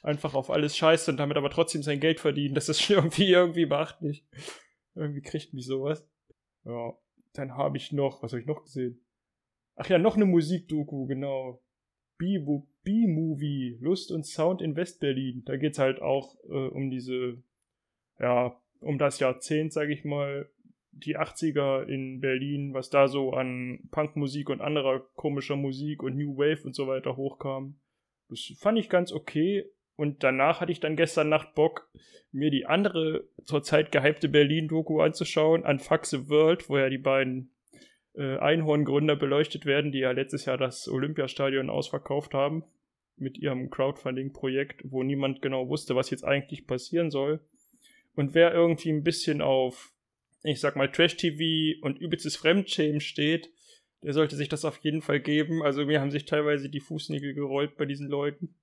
einfach 0.02 0.34
auf 0.34 0.50
alles 0.50 0.76
scheißt 0.76 1.08
und 1.08 1.16
damit 1.16 1.38
aber 1.38 1.50
trotzdem 1.50 1.82
sein 1.82 2.00
Geld 2.00 2.20
verdient. 2.20 2.56
Das 2.56 2.68
ist 2.68 2.82
schon 2.82 2.96
irgendwie, 2.96 3.32
irgendwie 3.32 3.66
beachtlich. 3.66 4.24
Irgendwie 4.94 5.22
kriegt 5.22 5.54
mich 5.54 5.66
sowas. 5.66 6.06
Ja. 6.64 6.92
Dann 7.32 7.56
habe 7.56 7.78
ich 7.78 7.90
noch, 7.90 8.22
was 8.22 8.32
habe 8.32 8.40
ich 8.40 8.46
noch 8.46 8.62
gesehen? 8.62 9.04
Ach 9.76 9.88
ja, 9.88 9.98
noch 9.98 10.14
eine 10.14 10.24
Musikdoku, 10.24 11.06
genau. 11.06 11.63
B-Movie, 12.18 13.78
Lust 13.80 14.12
und 14.12 14.26
Sound 14.26 14.62
in 14.62 14.76
Westberlin. 14.76 15.42
Da 15.44 15.56
geht's 15.56 15.78
halt 15.78 16.00
auch 16.00 16.36
äh, 16.48 16.68
um 16.68 16.90
diese, 16.90 17.42
ja, 18.18 18.60
um 18.80 18.98
das 18.98 19.18
Jahrzehnt, 19.18 19.72
sag 19.72 19.88
ich 19.88 20.04
mal, 20.04 20.48
die 20.92 21.18
80er 21.18 21.84
in 21.84 22.20
Berlin, 22.20 22.72
was 22.72 22.90
da 22.90 23.08
so 23.08 23.32
an 23.32 23.80
Punkmusik 23.90 24.48
und 24.48 24.60
anderer 24.60 25.00
komischer 25.16 25.56
Musik 25.56 26.02
und 26.02 26.16
New 26.16 26.36
Wave 26.36 26.64
und 26.64 26.74
so 26.74 26.86
weiter 26.86 27.16
hochkam. 27.16 27.80
Das 28.28 28.52
fand 28.58 28.78
ich 28.78 28.88
ganz 28.88 29.12
okay. 29.12 29.64
Und 29.96 30.24
danach 30.24 30.60
hatte 30.60 30.72
ich 30.72 30.80
dann 30.80 30.96
gestern 30.96 31.28
Nacht 31.28 31.54
Bock, 31.54 31.88
mir 32.32 32.50
die 32.50 32.66
andere 32.66 33.28
zurzeit 33.44 33.92
gehypte 33.92 34.28
Berlin-Doku 34.28 35.00
anzuschauen, 35.00 35.64
an 35.64 35.78
Fuck 35.78 36.06
the 36.06 36.28
World, 36.28 36.68
wo 36.68 36.78
ja 36.78 36.88
die 36.88 36.98
beiden 36.98 37.53
äh, 38.16 38.38
Einhorngründer 38.38 39.16
beleuchtet 39.16 39.66
werden, 39.66 39.92
die 39.92 39.98
ja 39.98 40.12
letztes 40.12 40.44
Jahr 40.44 40.58
das 40.58 40.88
Olympiastadion 40.88 41.70
ausverkauft 41.70 42.34
haben 42.34 42.64
mit 43.16 43.38
ihrem 43.38 43.70
Crowdfunding-Projekt, 43.70 44.82
wo 44.84 45.02
niemand 45.02 45.42
genau 45.42 45.68
wusste, 45.68 45.94
was 45.94 46.10
jetzt 46.10 46.24
eigentlich 46.24 46.66
passieren 46.66 47.10
soll. 47.10 47.40
Und 48.14 48.34
wer 48.34 48.52
irgendwie 48.52 48.90
ein 48.90 49.04
bisschen 49.04 49.40
auf, 49.40 49.92
ich 50.42 50.60
sag 50.60 50.76
mal, 50.76 50.90
Trash-TV 50.90 51.80
und 51.84 51.98
übelstes 51.98 52.36
Fremdschämen 52.36 53.00
steht, 53.00 53.50
der 54.02 54.12
sollte 54.12 54.36
sich 54.36 54.48
das 54.48 54.64
auf 54.64 54.78
jeden 54.78 55.02
Fall 55.02 55.20
geben. 55.20 55.62
Also 55.62 55.86
mir 55.86 56.00
haben 56.00 56.10
sich 56.10 56.26
teilweise 56.26 56.68
die 56.68 56.80
Fußnägel 56.80 57.34
gerollt 57.34 57.76
bei 57.76 57.86
diesen 57.86 58.08
Leuten. 58.08 58.54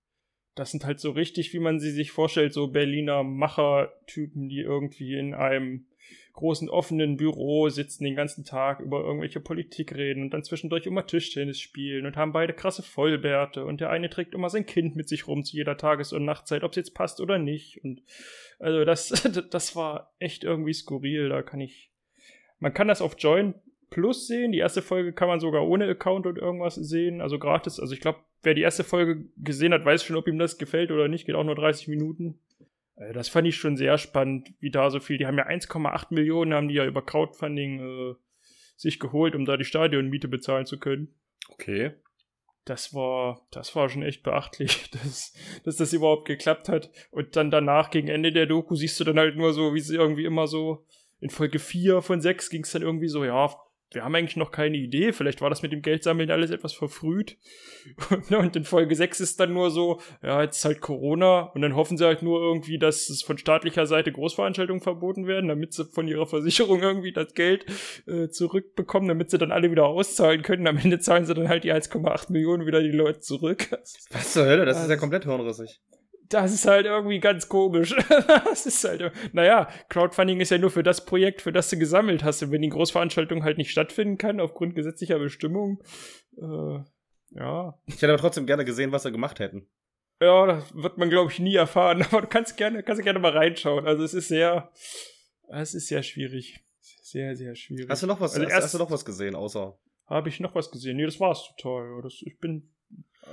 Das 0.56 0.72
sind 0.72 0.86
halt 0.86 1.00
so 1.00 1.12
richtig, 1.12 1.54
wie 1.54 1.60
man 1.60 1.80
sie 1.80 1.92
sich 1.92 2.12
vorstellt, 2.12 2.54
so 2.54 2.68
Berliner 2.68 3.24
Macher-Typen, 3.24 4.50
die 4.50 4.60
irgendwie 4.60 5.16
in 5.16 5.34
einem 5.34 5.86
großen 6.34 6.70
offenen 6.70 7.18
Büro 7.18 7.70
sitzen 7.70 8.04
den 8.04 8.16
ganzen 8.16 8.44
Tag 8.44 8.80
über 8.80 9.04
irgendwelche 9.04 9.40
Politik 9.40 9.96
reden 9.96 10.24
und 10.24 10.32
dann 10.32 10.44
zwischendurch 10.44 10.86
immer 10.86 11.06
Tischtennis 11.06 11.60
spielen 11.60 12.06
und 12.06 12.18
haben 12.18 12.32
beide 12.32 12.54
krasse 12.54 12.84
Vollbärte 12.84 13.66
und 13.66 13.82
der 13.82 13.90
eine 13.90 14.10
trägt 14.10 14.34
immer 14.34 14.50
sein 14.50 14.66
Kind 14.66 14.96
mit 14.96 15.10
sich 15.10 15.28
rum 15.28 15.44
zu 15.44 15.56
jeder 15.56 15.78
Tages- 15.78 16.14
und 16.14 16.26
Nachtzeit, 16.26 16.64
ob 16.64 16.72
es 16.72 16.78
jetzt 16.78 16.94
passt 16.94 17.20
oder 17.22 17.38
nicht. 17.38 17.84
Und 17.84 18.02
also 18.60 18.86
das, 18.86 19.10
das 19.52 19.76
war 19.76 20.14
echt 20.20 20.44
irgendwie 20.44 20.74
skurril. 20.74 21.30
Da 21.30 21.42
kann 21.42 21.62
ich. 21.62 21.92
Man 22.60 22.74
kann 22.74 22.88
das 22.88 23.02
auf 23.02 23.16
Join 23.18 23.56
Plus 23.90 24.26
sehen. 24.26 24.54
Die 24.54 24.60
erste 24.60 24.82
Folge 24.82 25.14
kann 25.14 25.28
man 25.28 25.40
sogar 25.40 25.68
ohne 25.68 25.88
Account 25.90 26.26
und 26.26 26.38
irgendwas 26.38 26.76
sehen, 26.76 27.22
also 27.22 27.38
gratis. 27.38 27.80
Also 27.80 27.94
ich 27.94 28.00
glaube, 28.00 28.20
wer 28.42 28.54
die 28.54 28.62
erste 28.62 28.84
Folge 28.84 29.26
gesehen 29.38 29.74
hat, 29.74 29.84
weiß 29.84 30.04
schon, 30.04 30.16
ob 30.16 30.28
ihm 30.28 30.40
das 30.40 30.58
gefällt 30.58 30.92
oder 30.92 31.08
nicht. 31.08 31.26
Geht 31.26 31.36
auch 31.36 31.44
nur 31.44 31.56
30 31.56 31.90
Minuten. 31.90 32.40
Äh, 33.02 33.14
das 33.14 33.30
fand 33.30 33.48
ich 33.48 33.56
schon 33.56 33.78
sehr 33.78 33.98
spannend, 33.98 34.54
wie 34.60 34.72
da 34.72 34.90
so 34.90 35.00
viel. 35.00 35.18
Die 35.18 35.26
haben 35.26 35.38
ja 35.38 35.48
1,8 35.48 36.08
Millionen, 36.12 36.54
haben 36.54 36.68
die 36.68 36.76
ja 36.76 36.86
über 36.86 37.02
Crowdfunding 37.02 37.80
äh, 37.80 38.16
sich 38.76 39.00
geholt, 39.00 39.36
um 39.36 39.46
da 39.46 39.58
die 39.58 39.66
Stadionmiete 39.66 40.28
bezahlen 40.28 40.66
zu 40.66 40.80
können. 40.80 41.14
Okay. 41.50 41.94
Das 42.66 42.94
war, 42.94 43.48
das 43.52 43.76
war 43.76 43.90
schon 43.90 44.04
echt 44.04 44.22
beachtlich, 44.24 44.92
dass, 45.04 45.34
dass 45.64 45.78
das 45.78 45.94
überhaupt 45.94 46.28
geklappt 46.28 46.70
hat. 46.70 46.92
Und 47.10 47.36
dann 47.36 47.52
danach, 47.52 47.90
gegen 47.90 48.08
Ende 48.08 48.32
der 48.32 48.46
Doku, 48.46 48.76
siehst 48.76 49.00
du 49.00 49.04
dann 49.04 49.18
halt 49.18 49.36
nur 49.36 49.54
so, 49.54 49.74
wie 49.74 49.80
sie 49.80 49.96
irgendwie 49.96 50.26
immer 50.26 50.48
so, 50.48 50.86
in 51.20 51.30
Folge 51.30 51.60
4 51.60 52.02
von 52.02 52.20
6 52.22 52.50
ging 52.50 52.64
es 52.64 52.72
dann 52.72 52.82
irgendwie 52.82 53.08
so, 53.08 53.24
ja, 53.24 53.56
wir 53.92 54.04
haben 54.04 54.16
eigentlich 54.16 54.38
noch 54.38 54.52
keine 54.52 54.78
Idee. 54.78 55.12
Vielleicht 55.12 55.42
war 55.42 55.50
das 55.50 55.62
mit 55.62 55.72
dem 55.72 55.82
Geldsammeln 55.82 56.32
alles 56.32 56.50
etwas 56.50 56.74
verfrüht. 56.74 57.38
und 58.30 58.56
in 58.56 58.64
Folge 58.64 58.96
6 58.96 59.20
ist 59.20 59.40
dann 59.40 59.54
nur 59.54 59.70
so, 59.70 60.00
ja, 60.24 60.42
jetzt 60.42 60.58
ist 60.58 60.66
halt 60.66 60.82
Corona. 60.82 61.52
Und 61.54 61.62
dann 61.62 61.76
hoffen 61.76 61.98
sie 61.98 62.06
halt 62.06 62.22
nur 62.22 62.42
irgendwie, 62.42 62.80
dass 62.80 63.10
es 63.10 63.22
von 63.22 63.38
staatlicher 63.38 63.86
Seite 63.86 64.12
Großveranstaltungen 64.12 64.82
verboten 64.82 65.28
werden, 65.28 65.50
damit 65.50 65.74
sie 65.74 65.86
von 65.86 66.08
ihrer 66.08 66.26
Versicherung 66.26 66.82
irgendwie 66.82 67.12
das 67.12 67.34
Geld 67.34 67.66
äh, 68.08 68.30
zurückbekommen, 68.30 69.10
damit 69.10 69.30
sie 69.30 69.38
dann 69.38 69.52
alle 69.52 69.72
wieder 69.72 69.86
auszahlen 69.86 70.42
können. 70.42 70.68
Am 70.68 70.78
Ende 70.78 71.00
zahlen 71.00 71.26
sie 71.26 71.34
dann 71.34 71.50
halt 71.50 71.64
die 71.64 71.74
1,8 71.74 72.32
Millionen 72.32 72.66
wieder 72.66 72.82
die 72.82 72.92
Leute 72.92 73.20
zurück. 73.20 73.68
Was 74.12 74.34
zur 74.34 74.46
Hölle? 74.46 74.66
Das 74.66 74.78
also, 74.78 74.88
ist 74.88 74.92
ja 74.92 74.98
komplett 74.98 75.26
hirnrissig 75.26 75.82
das 76.34 76.54
ist 76.54 76.68
halt 76.68 76.86
irgendwie 76.86 77.20
ganz 77.20 77.50
komisch. 77.50 77.96
das 78.28 78.66
ist 78.66 78.84
halt, 78.84 79.12
naja, 79.34 79.70
Crowdfunding 79.90 80.40
ist 80.40 80.52
ja 80.52 80.58
nur 80.58 80.72
für 80.72 80.84
das 80.84 81.06
Projekt, 81.06 81.42
für 81.42 81.52
das 81.52 81.70
du 81.70 81.78
gesammelt 81.78 82.24
hast. 82.24 82.42
Und 82.44 82.52
wenn 82.52 82.62
die 82.62 82.70
Großveranstaltung 82.70 83.44
halt 83.44 83.58
nicht 83.58 83.72
stattfinden 83.72 84.18
kann, 84.18 84.40
aufgrund 84.40 84.76
gesetzlicher 84.76 85.20
Bestimmung, 85.20 85.84
äh, 86.38 86.80
ja. 87.32 87.80
Ich 87.86 87.96
hätte 87.96 88.10
aber 88.10 88.18
trotzdem 88.18 88.46
gerne 88.46 88.66
gesehen, 88.66 88.92
was 88.92 89.04
sie 89.04 89.12
gemacht 89.12 89.40
hätten. 89.40 89.68
Ja, 90.20 90.46
das 90.46 90.76
wird 90.76 90.98
man, 90.98 91.10
glaube 91.10 91.32
ich, 91.32 91.40
nie 91.40 91.56
erfahren. 91.56 92.04
Aber 92.12 92.22
du 92.22 92.28
kannst 92.28 92.56
gerne, 92.56 92.84
kannst 92.84 93.02
gerne 93.02 93.20
mal 93.20 93.32
reinschauen. 93.32 93.88
Also 93.88 94.04
es 94.04 94.14
ist 94.14 94.28
sehr, 94.28 94.72
es 95.50 95.74
ist 95.74 95.88
sehr 95.88 96.04
schwierig. 96.04 96.64
Sehr, 96.80 97.36
sehr 97.36 97.56
schwierig. 97.56 97.90
Hast 97.90 98.04
du 98.04 98.08
noch 98.08 98.22
was, 98.22 98.36
also 98.36 98.46
hast, 98.46 98.64
hast, 98.64 98.74
du 98.74 98.78
noch 98.78 98.92
was 98.92 99.04
gesehen, 99.04 99.36
außer? 99.36 99.78
Habe 100.06 100.30
ich 100.30 100.40
noch 100.40 100.54
was 100.54 100.70
gesehen? 100.70 100.98
Nee, 100.98 101.06
das 101.06 101.20
war's 101.20 101.52
total. 101.58 102.02
Das, 102.04 102.22
ich 102.22 102.38
bin 102.38 102.71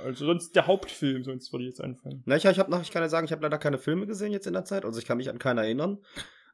also 0.03 0.25
sonst 0.25 0.55
der 0.55 0.67
Hauptfilm, 0.67 1.23
sonst 1.23 1.51
würde 1.51 1.65
ich 1.65 1.69
jetzt 1.69 1.81
einfallen. 1.81 2.23
Na, 2.25 2.35
ich, 2.35 2.45
ich 2.45 2.59
habe 2.59 2.71
noch, 2.71 2.81
ich 2.81 2.91
kann 2.91 3.01
ja 3.01 3.09
sagen, 3.09 3.25
ich 3.25 3.31
habe 3.31 3.43
leider 3.43 3.57
keine 3.57 3.77
Filme 3.77 4.05
gesehen 4.05 4.31
jetzt 4.31 4.47
in 4.47 4.53
der 4.53 4.65
Zeit. 4.65 4.85
Also 4.85 4.99
ich 4.99 5.05
kann 5.05 5.17
mich 5.17 5.29
an 5.29 5.39
keinen 5.39 5.59
erinnern. 5.59 5.99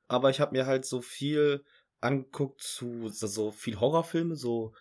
Aber 0.08 0.30
ich 0.30 0.40
habe 0.40 0.56
mir 0.56 0.66
halt 0.66 0.86
so 0.86 1.02
viel 1.02 1.64
anguckt 2.00 2.62
zu 2.62 3.10
so 3.10 3.52
viel 3.52 3.80
Horrorfilme, 3.80 4.36
so 4.36 4.74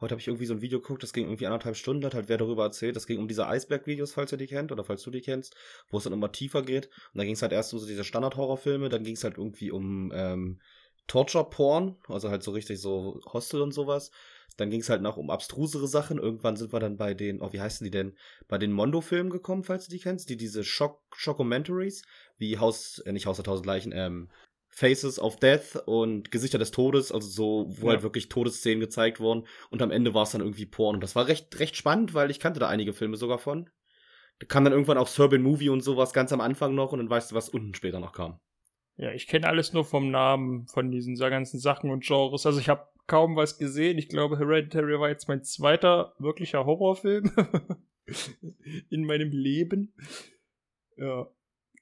Heute 0.00 0.12
habe 0.12 0.20
ich 0.20 0.28
irgendwie 0.28 0.46
so 0.46 0.54
ein 0.54 0.62
Video 0.62 0.80
geguckt, 0.80 1.02
das 1.02 1.12
ging 1.12 1.26
irgendwie 1.26 1.46
anderthalb 1.46 1.76
Stunden, 1.76 2.06
hat 2.06 2.14
halt 2.14 2.30
wer 2.30 2.38
darüber 2.38 2.64
erzählt. 2.64 2.96
Das 2.96 3.06
ging 3.06 3.18
um 3.18 3.28
diese 3.28 3.46
Eisberg-Videos, 3.46 4.12
falls 4.14 4.32
ihr 4.32 4.38
die 4.38 4.46
kennt 4.46 4.72
oder 4.72 4.82
falls 4.82 5.02
du 5.02 5.10
die 5.10 5.20
kennst, 5.20 5.54
wo 5.90 5.98
es 5.98 6.04
dann 6.04 6.14
immer 6.14 6.32
tiefer 6.32 6.62
geht. 6.62 6.86
Und 7.12 7.18
da 7.18 7.24
ging 7.24 7.34
es 7.34 7.42
halt 7.42 7.52
erst 7.52 7.74
um 7.74 7.78
so 7.78 7.86
diese 7.86 8.04
Standard-Horrorfilme, 8.04 8.88
dann 8.88 9.04
ging 9.04 9.14
es 9.14 9.24
halt 9.24 9.36
irgendwie 9.36 9.70
um 9.70 10.10
ähm, 10.14 10.60
Torture-Porn, 11.06 11.98
also 12.08 12.30
halt 12.30 12.42
so 12.42 12.52
richtig 12.52 12.80
so 12.80 13.20
Hostel 13.26 13.60
und 13.60 13.72
sowas. 13.72 14.10
Dann 14.56 14.70
ging 14.70 14.80
es 14.80 14.88
halt 14.90 15.02
noch 15.02 15.16
um 15.16 15.30
abstrusere 15.30 15.88
Sachen. 15.88 16.18
Irgendwann 16.18 16.56
sind 16.56 16.72
wir 16.72 16.80
dann 16.80 16.96
bei 16.96 17.14
den, 17.14 17.40
oh, 17.40 17.52
wie 17.52 17.60
heißen 17.60 17.84
die 17.84 17.90
denn? 17.90 18.16
Bei 18.48 18.58
den 18.58 18.72
Mondo-Filmen 18.72 19.30
gekommen, 19.30 19.64
falls 19.64 19.86
du 19.86 19.90
die 19.90 20.00
kennst, 20.00 20.28
die 20.28 20.36
diese 20.36 20.64
Shock 20.64 21.00
Shockumentaries, 21.14 22.02
wie 22.38 22.58
Haus, 22.58 22.98
äh, 23.00 23.12
nicht 23.12 23.26
Haus 23.26 23.36
der 23.36 23.44
Tausend 23.44 23.66
Leichen, 23.66 23.92
ähm, 23.92 24.28
Faces 24.68 25.18
of 25.18 25.36
Death 25.36 25.82
und 25.86 26.30
Gesichter 26.30 26.58
des 26.58 26.70
Todes, 26.70 27.10
also 27.10 27.28
so, 27.28 27.66
wo 27.68 27.86
ja. 27.86 27.92
halt 27.92 28.02
wirklich 28.02 28.28
Todesszenen 28.28 28.80
gezeigt 28.80 29.18
wurden. 29.18 29.46
Und 29.70 29.82
am 29.82 29.90
Ende 29.90 30.14
war 30.14 30.22
es 30.22 30.30
dann 30.30 30.40
irgendwie 30.40 30.66
Porn. 30.66 30.96
Und 30.96 31.00
das 31.02 31.16
war 31.16 31.26
recht, 31.26 31.58
recht 31.58 31.76
spannend, 31.76 32.14
weil 32.14 32.30
ich 32.30 32.38
kannte 32.38 32.60
da 32.60 32.68
einige 32.68 32.92
Filme 32.92 33.16
sogar 33.16 33.38
von. 33.38 33.68
Da 34.38 34.46
kam 34.46 34.64
dann 34.64 34.72
irgendwann 34.72 34.96
auch 34.96 35.08
Serbian 35.08 35.42
Movie 35.42 35.68
und 35.68 35.82
sowas 35.82 36.12
ganz 36.12 36.32
am 36.32 36.40
Anfang 36.40 36.74
noch 36.74 36.92
und 36.92 36.98
dann 36.98 37.10
weißt 37.10 37.30
du, 37.30 37.34
was 37.34 37.48
unten 37.48 37.74
später 37.74 38.00
noch 38.00 38.12
kam. 38.12 38.40
Ja, 38.96 39.12
ich 39.12 39.26
kenne 39.26 39.46
alles 39.46 39.72
nur 39.72 39.84
vom 39.84 40.10
Namen 40.10 40.66
von 40.66 40.90
diesen 40.90 41.16
ganzen 41.16 41.58
Sachen 41.58 41.90
und 41.90 42.04
Genres. 42.04 42.46
Also 42.46 42.60
ich 42.60 42.68
habe 42.68 42.86
kaum 43.10 43.34
was 43.34 43.58
gesehen. 43.58 43.98
Ich 43.98 44.08
glaube, 44.08 44.38
Hereditary 44.38 45.00
war 45.00 45.08
jetzt 45.08 45.26
mein 45.26 45.42
zweiter 45.42 46.14
wirklicher 46.20 46.64
Horrorfilm 46.64 47.32
in 48.88 49.04
meinem 49.04 49.32
Leben. 49.32 49.92
Ja. 50.96 51.28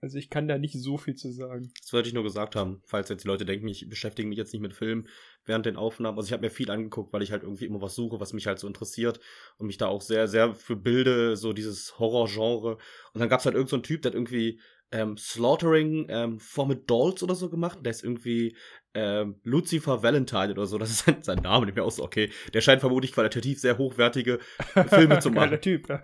Also 0.00 0.16
ich 0.16 0.30
kann 0.30 0.46
da 0.46 0.58
nicht 0.58 0.74
so 0.80 0.96
viel 0.96 1.16
zu 1.16 1.30
sagen. 1.32 1.72
Das 1.80 1.92
wollte 1.92 2.08
ich 2.08 2.14
nur 2.14 2.22
gesagt 2.22 2.56
haben, 2.56 2.80
falls 2.84 3.10
jetzt 3.10 3.24
die 3.24 3.28
Leute 3.28 3.44
denken, 3.44 3.68
ich 3.68 3.88
beschäftige 3.90 4.28
mich 4.28 4.38
jetzt 4.38 4.52
nicht 4.52 4.62
mit 4.62 4.72
Filmen 4.72 5.08
während 5.44 5.66
den 5.66 5.76
Aufnahmen. 5.76 6.16
Also 6.16 6.28
ich 6.28 6.32
habe 6.32 6.42
mir 6.42 6.50
viel 6.50 6.70
angeguckt, 6.70 7.12
weil 7.12 7.22
ich 7.22 7.32
halt 7.32 7.42
irgendwie 7.42 7.66
immer 7.66 7.82
was 7.82 7.96
suche, 7.96 8.20
was 8.20 8.32
mich 8.32 8.46
halt 8.46 8.58
so 8.58 8.66
interessiert 8.66 9.20
und 9.58 9.66
mich 9.66 9.76
da 9.76 9.88
auch 9.88 10.00
sehr, 10.00 10.28
sehr 10.28 10.54
für 10.54 10.76
bilde, 10.76 11.36
so 11.36 11.52
dieses 11.52 11.98
Horrorgenre. 11.98 12.78
Und 13.12 13.20
dann 13.20 13.28
gab 13.28 13.40
es 13.40 13.46
halt 13.46 13.56
irgendeinen 13.56 13.82
so 13.82 13.86
Typ, 13.86 14.02
der 14.02 14.12
hat 14.12 14.14
irgendwie 14.14 14.60
ähm, 14.92 15.16
Slaughtering 15.16 16.06
ähm, 16.08 16.38
Vomit 16.40 16.88
Dolls 16.88 17.22
oder 17.22 17.34
so 17.34 17.50
gemacht. 17.50 17.78
Der 17.82 17.90
ist 17.90 18.04
irgendwie 18.04 18.56
ähm, 18.94 19.40
Lucifer 19.44 20.02
Valentine 20.02 20.52
oder 20.52 20.66
so. 20.66 20.78
Das 20.78 20.90
ist 20.90 21.04
sein, 21.04 21.22
sein 21.22 21.38
Name. 21.38 21.68
Ich 21.68 21.74
mir 21.74 21.84
auch 21.84 21.90
so, 21.90 22.02
okay, 22.04 22.30
der 22.54 22.60
scheint 22.60 22.80
vermutlich 22.80 23.12
qualitativ 23.12 23.60
sehr 23.60 23.78
hochwertige 23.78 24.38
Filme 24.88 25.18
zu 25.20 25.30
machen. 25.30 25.60
Typ, 25.60 25.88
ja. 25.88 26.02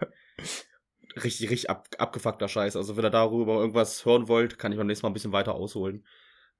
Richtig, 1.16 1.50
richtig 1.50 1.70
ab, 1.70 1.88
abgefuckter 1.98 2.48
Scheiß. 2.48 2.76
Also, 2.76 2.96
wenn 2.96 3.04
ihr 3.04 3.10
darüber 3.10 3.54
irgendwas 3.54 4.04
hören 4.04 4.28
wollt, 4.28 4.58
kann 4.58 4.72
ich 4.72 4.78
beim 4.78 4.86
nächsten 4.86 5.06
Mal 5.06 5.10
ein 5.10 5.14
bisschen 5.14 5.32
weiter 5.32 5.54
ausholen. 5.54 6.04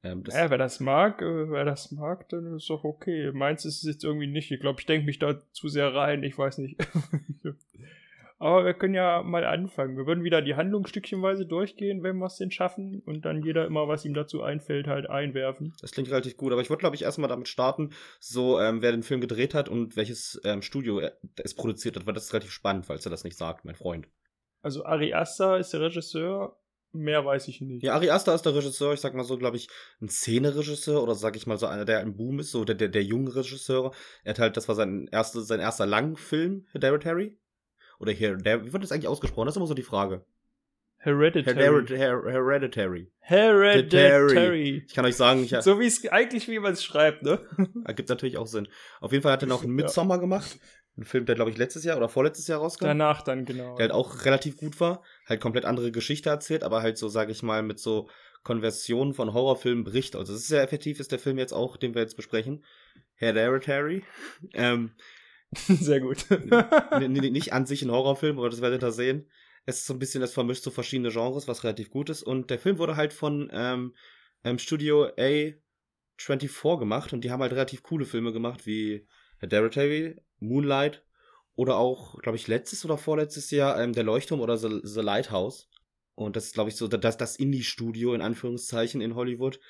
Ähm, 0.05 0.23
Ja, 0.29 0.49
wer 0.49 0.59
das 0.59 0.81
mag, 0.81 1.23
äh, 1.23 1.51
wer 1.51 1.65
das 1.65 1.91
mag, 1.91 2.29
dann 2.29 2.57
ist 2.57 2.71
doch 2.71 2.85
okay. 2.85 3.33
Meins 3.33 3.65
ist 3.65 3.79
es 3.79 3.95
jetzt 3.95 4.05
irgendwie 4.05 4.29
nicht. 4.29 4.51
Ich 4.51 4.61
glaube, 4.61 4.81
ich 4.81 4.87
denke 4.87 5.07
mich 5.07 5.19
da 5.19 5.43
zu 5.53 5.69
sehr 5.69 5.95
rein. 5.95 6.23
Ich 6.23 6.39
weiß 6.39 6.59
nicht. 6.59 6.79
Aber 8.45 8.67
wir 8.67 8.75
können 8.75 8.93
ja 8.93 9.23
mal 9.23 9.43
anfangen. 9.47 9.97
Wir 9.97 10.07
würden 10.07 10.23
wieder 10.23 10.43
die 10.43 10.55
Handlung 10.55 10.87
stückchenweise 10.87 11.47
durchgehen, 11.47 12.03
wenn 12.03 12.19
wir 12.19 12.27
es 12.27 12.37
denn 12.37 12.51
schaffen. 12.51 13.01
Und 13.07 13.25
dann 13.25 13.43
jeder 13.43 13.65
immer, 13.65 13.89
was 13.89 14.05
ihm 14.05 14.13
dazu 14.13 14.43
einfällt, 14.43 14.87
halt 14.87 15.09
einwerfen. 15.09 15.73
das 15.81 15.93
klingt 15.93 16.11
relativ 16.11 16.37
gut. 16.37 16.53
Aber 16.53 16.61
ich 16.61 16.69
würde, 16.69 16.81
glaube 16.81 16.95
ich, 16.95 17.05
erstmal 17.05 17.31
damit 17.31 17.49
starten, 17.49 17.95
so, 18.21 18.61
ähm, 18.61 18.83
wer 18.83 18.91
den 18.93 19.03
Film 19.03 19.23
gedreht 19.23 19.55
hat 19.55 19.71
und 19.71 19.97
welches 19.97 20.39
ähm, 20.45 20.61
Studio 20.61 20.99
er- 20.99 21.17
es 21.43 21.55
produziert 21.55 21.97
hat, 21.97 22.05
weil 22.07 22.13
das 22.13 22.25
ist 22.25 22.35
relativ 22.35 22.51
spannend, 22.51 22.85
falls 22.85 23.07
er 23.07 23.11
das 23.11 23.25
nicht 23.25 23.39
sagt, 23.39 23.65
mein 23.65 23.77
Freund. 23.77 24.09
Also 24.61 24.85
Ari 24.85 25.15
Aster 25.15 25.59
ist 25.59 25.73
der 25.73 25.81
Regisseur. 25.81 26.59
Mehr 26.93 27.25
weiß 27.25 27.49
ich 27.49 27.63
nicht. 27.63 27.83
Ja, 27.83 27.95
Ari 27.95 28.11
Aster 28.11 28.35
ist 28.35 28.43
der 28.45 28.55
Regisseur, 28.55 28.93
ich 28.93 29.01
sag 29.01 29.15
mal 29.15 29.25
so, 29.25 29.39
glaube 29.39 29.57
ich, 29.57 29.69
ein 30.03 30.09
Szene-Regisseur 30.11 31.03
oder 31.03 31.15
sag 31.15 31.35
ich 31.37 31.47
mal 31.47 31.57
so 31.57 31.65
einer, 31.67 31.87
der 31.87 32.03
im 32.03 32.15
Boom 32.15 32.41
ist, 32.41 32.51
so 32.51 32.65
der, 32.65 32.75
der, 32.75 32.89
der 32.89 33.05
junge 33.05 33.35
Regisseur. 33.35 33.93
Er 34.23 34.31
hat 34.31 34.39
halt, 34.39 34.57
das 34.59 34.69
war 34.69 34.75
sein, 34.75 35.09
erste, 35.11 35.41
sein 35.41 35.61
erster 35.61 35.87
Langfilm, 35.87 36.67
Hereditary. 36.73 37.39
Oder 38.05 38.13
Hereditary, 38.13 38.67
wie 38.67 38.73
wird 38.73 38.83
das 38.83 38.93
eigentlich 38.93 39.09
ausgesprochen? 39.09 39.47
Das 39.47 39.55
ist 39.55 39.57
immer 39.57 39.67
so 39.67 39.73
die 39.73 39.83
Frage. 39.83 40.27
Hereditary. 40.99 41.57
Hereditary. 41.57 41.99
Her 41.99 42.29
Hereditary. 42.29 43.11
Hereditary. 43.21 44.85
Ich 44.87 44.95
kann 44.95 45.07
euch 45.07 45.17
sagen, 45.17 45.43
ich, 45.43 45.57
So 45.61 45.81
wie 45.81 45.87
es 45.87 46.07
eigentlich, 46.09 46.47
wie 46.49 46.59
man 46.59 46.75
es 46.75 46.85
schreibt, 46.85 47.23
ne? 47.23 47.41
ergibt 47.87 48.11
natürlich 48.11 48.37
auch 48.37 48.47
Sinn. 48.47 48.69
Auf 49.01 49.13
jeden 49.13 49.23
Fall 49.23 49.33
hat 49.33 49.43
er 49.43 49.49
noch 49.49 49.65
einen 49.65 49.73
Midsommar 49.73 50.19
gemacht. 50.19 50.59
Ein 50.99 51.05
Film, 51.05 51.25
der, 51.25 51.35
glaube 51.35 51.51
ich, 51.51 51.57
letztes 51.57 51.85
Jahr 51.85 51.97
oder 51.97 52.11
vorletztes 52.11 52.47
Jahr 52.47 52.61
rauskam. 52.61 52.85
Danach 52.85 53.23
dann, 53.23 53.47
genau. 53.47 53.75
der 53.77 53.85
halt 53.85 53.93
auch 53.93 54.27
relativ 54.27 54.59
gut 54.59 54.79
war, 54.81 55.03
halt 55.27 55.41
komplett 55.41 55.65
andere 55.65 55.93
Geschichte 55.93 56.29
erzählt, 56.29 56.63
aber 56.63 56.83
halt 56.83 56.99
so, 56.99 57.09
sage 57.09 57.33
ich 57.33 57.43
mal, 57.43 57.63
mit 57.63 57.79
so 57.79 58.09
Konversionen 58.43 59.15
von 59.15 59.33
Horrorfilmen 59.33 59.85
bricht. 59.85 60.15
Also 60.15 60.35
es 60.35 60.41
ist 60.41 60.49
sehr 60.49 60.63
effektiv, 60.63 61.01
ist 61.01 61.11
der 61.11 61.19
Film 61.19 61.39
jetzt 61.39 61.53
auch, 61.53 61.79
den 61.79 61.95
wir 61.95 62.03
jetzt 62.03 62.17
besprechen. 62.17 62.65
Hereditary. 63.15 64.05
ähm, 64.53 64.93
Sehr 65.69 66.01
gut. 66.01 66.27
nicht 67.01 67.53
an 67.53 67.67
sich 67.67 67.83
ein 67.83 67.91
Horrorfilm, 67.91 68.39
aber 68.39 68.51
das 68.51 68.61
werdet 68.61 68.83
ihr 68.83 68.93
sehen. 68.93 69.29
Es 69.67 69.79
ist 69.79 69.87
so 69.87 69.95
ein 69.95 69.99
bisschen, 69.99 70.23
es 70.23 70.35
vermischt 70.35 70.63
so 70.63 70.71
verschiedene 70.71 71.11
Genres, 71.11 71.49
was 71.49 71.65
relativ 71.65 71.91
gut 71.91 72.11
ist. 72.11 72.23
Und 72.23 72.51
der 72.51 72.59
Film 72.59 72.79
wurde 72.79 72.97
halt 72.97 73.13
von 73.13 73.51
ähm, 73.53 73.95
ähm, 74.45 74.59
Studio 74.59 75.07
A24 75.17 76.79
gemacht 76.79 77.13
und 77.13 77.25
die 77.25 77.31
haben 77.31 77.41
halt 77.41 77.53
relativ 77.53 77.83
coole 77.83 78.05
Filme 78.05 78.33
gemacht, 78.33 78.67
wie 78.67 79.07
Hereditary, 79.39 80.17
Moonlight 80.39 81.03
oder 81.57 81.77
auch, 81.77 82.21
glaube 82.21 82.37
ich, 82.37 82.49
letztes 82.49 82.85
oder 82.85 82.99
vorletztes 82.99 83.51
Jahr 83.51 83.81
ähm, 83.81 83.93
Der 83.93 84.05
Leuchtturm 84.05 84.41
oder 84.41 84.57
The, 84.59 84.81
The 84.83 85.01
Lighthouse. 85.01 85.69
Und 86.15 86.37
das 86.37 86.47
ist, 86.47 86.55
glaube 86.55 86.71
ich, 86.71 86.77
so 86.77 86.87
das, 86.89 87.17
das 87.17 87.37
Indie-Studio 87.37 88.15
in 88.15 88.21
Anführungszeichen 88.21 89.01
in 89.01 89.15
Hollywood. 89.15 89.61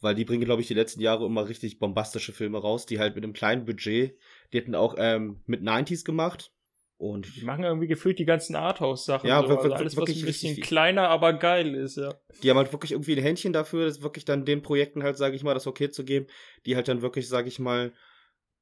Weil 0.00 0.14
die 0.14 0.24
bringen, 0.24 0.44
glaube 0.44 0.62
ich, 0.62 0.68
die 0.68 0.74
letzten 0.74 1.00
Jahre 1.00 1.26
immer 1.26 1.48
richtig 1.48 1.78
bombastische 1.78 2.32
Filme 2.32 2.58
raus, 2.58 2.86
die 2.86 2.98
halt 2.98 3.14
mit 3.14 3.24
einem 3.24 3.32
kleinen 3.32 3.64
Budget, 3.64 4.18
die 4.52 4.58
hätten 4.58 4.74
auch 4.74 4.94
ähm, 4.98 5.40
mit 5.46 5.62
90s 5.62 6.04
gemacht. 6.04 6.52
Und 6.98 7.34
Die 7.36 7.44
machen 7.44 7.64
irgendwie 7.64 7.88
gefühlt 7.88 8.20
die 8.20 8.24
ganzen 8.24 8.54
Arthouse-Sachen. 8.54 9.28
Ja, 9.28 9.40
so. 9.40 9.56
also 9.56 9.72
alles, 9.72 9.96
was 9.96 9.96
wirklich 9.96 10.22
ein 10.22 10.26
bisschen 10.26 10.60
kleiner, 10.60 11.08
aber 11.08 11.32
geil 11.32 11.74
ist, 11.74 11.96
ja. 11.96 12.14
die 12.42 12.48
haben 12.48 12.58
halt 12.58 12.72
wirklich 12.72 12.92
irgendwie 12.92 13.16
ein 13.16 13.22
Händchen 13.22 13.52
dafür, 13.52 13.86
das 13.86 14.02
wirklich 14.02 14.24
dann 14.24 14.44
den 14.44 14.62
Projekten 14.62 15.02
halt, 15.02 15.16
sage 15.16 15.34
ich 15.34 15.42
mal, 15.42 15.54
das 15.54 15.66
okay 15.66 15.90
zu 15.90 16.04
geben, 16.04 16.26
die 16.64 16.76
halt 16.76 16.86
dann 16.86 17.02
wirklich, 17.02 17.28
sage 17.28 17.48
ich 17.48 17.58
mal, 17.58 17.92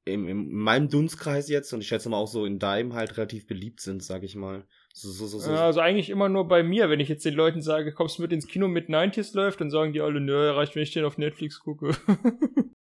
im, 0.05 0.27
in 0.27 0.51
meinem 0.51 0.89
Dunstkreis 0.89 1.49
jetzt 1.49 1.71
und 1.73 1.81
ich 1.81 1.87
schätze 1.87 2.09
mal 2.09 2.17
auch 2.17 2.27
so 2.27 2.45
in 2.45 2.57
deinem 2.57 2.93
halt 2.93 3.15
relativ 3.17 3.45
beliebt 3.45 3.79
sind, 3.79 4.01
sage 4.01 4.25
ich 4.25 4.35
mal. 4.35 4.65
So, 4.93 5.11
so, 5.11 5.37
so, 5.39 5.51
Also 5.51 5.79
eigentlich 5.79 6.09
immer 6.09 6.27
nur 6.27 6.47
bei 6.47 6.63
mir. 6.63 6.89
Wenn 6.89 6.99
ich 6.99 7.09
jetzt 7.09 7.23
den 7.23 7.35
Leuten 7.35 7.61
sage, 7.61 7.93
kommst 7.93 8.17
du 8.17 8.23
mit 8.23 8.33
ins 8.33 8.47
Kino 8.47 8.67
mit 8.67 8.89
90s 8.89 9.35
läuft, 9.35 9.61
dann 9.61 9.69
sagen 9.69 9.93
die 9.93 10.01
alle, 10.01 10.19
nö, 10.19 10.49
reicht, 10.49 10.75
wenn 10.75 10.81
ich 10.81 10.91
den 10.91 11.05
auf 11.05 11.19
Netflix 11.19 11.59
gucke. 11.59 11.91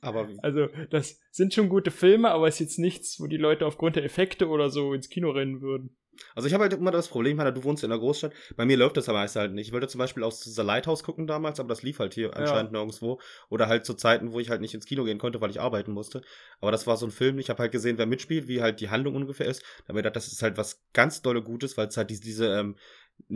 Aber 0.00 0.28
also, 0.42 0.68
das 0.90 1.20
sind 1.30 1.52
schon 1.52 1.68
gute 1.68 1.90
Filme, 1.90 2.30
aber 2.30 2.48
ist 2.48 2.58
jetzt 2.58 2.78
nichts, 2.78 3.20
wo 3.20 3.26
die 3.26 3.36
Leute 3.36 3.66
aufgrund 3.66 3.96
der 3.96 4.04
Effekte 4.04 4.48
oder 4.48 4.70
so 4.70 4.94
ins 4.94 5.08
Kino 5.08 5.30
rennen 5.30 5.60
würden. 5.60 5.96
Also 6.34 6.46
ich 6.46 6.54
habe 6.54 6.62
halt 6.62 6.72
immer 6.72 6.90
das 6.90 7.08
Problem, 7.08 7.40
Hanna, 7.40 7.50
du 7.50 7.64
wohnst 7.64 7.82
in 7.84 7.90
einer 7.90 8.00
Großstadt. 8.00 8.32
Bei 8.56 8.64
mir 8.64 8.76
läuft 8.76 8.96
das 8.96 9.08
aber 9.08 9.18
meist 9.18 9.36
halt 9.36 9.52
nicht. 9.52 9.68
Ich 9.68 9.72
wollte 9.72 9.88
zum 9.88 9.98
Beispiel 9.98 10.22
aus 10.22 10.42
The 10.42 10.62
Lighthouse 10.62 11.02
gucken 11.02 11.26
damals, 11.26 11.60
aber 11.60 11.68
das 11.68 11.82
lief 11.82 11.98
halt 11.98 12.14
hier 12.14 12.36
anscheinend 12.36 12.72
nirgendwo. 12.72 13.20
Oder 13.48 13.68
halt 13.68 13.84
zu 13.84 13.94
Zeiten, 13.94 14.32
wo 14.32 14.40
ich 14.40 14.50
halt 14.50 14.60
nicht 14.60 14.74
ins 14.74 14.86
Kino 14.86 15.04
gehen 15.04 15.18
konnte, 15.18 15.40
weil 15.40 15.50
ich 15.50 15.60
arbeiten 15.60 15.92
musste. 15.92 16.22
Aber 16.60 16.72
das 16.72 16.86
war 16.86 16.96
so 16.96 17.06
ein 17.06 17.12
Film, 17.12 17.38
ich 17.38 17.50
habe 17.50 17.60
halt 17.60 17.72
gesehen, 17.72 17.98
wer 17.98 18.06
mitspielt, 18.06 18.48
wie 18.48 18.62
halt 18.62 18.80
die 18.80 18.90
Handlung 18.90 19.14
ungefähr 19.14 19.46
ist. 19.46 19.62
Da 19.62 19.88
habe 19.88 19.98
ich 19.98 20.02
gedacht, 20.02 20.16
das 20.16 20.28
ist 20.28 20.42
halt 20.42 20.56
was 20.56 20.82
ganz 20.92 21.22
dolle 21.22 21.42
Gutes, 21.42 21.76
weil 21.76 21.88
es 21.88 21.96
halt 21.96 22.10
diese, 22.10 22.22
diese 22.22 22.46
ähm, 22.48 22.76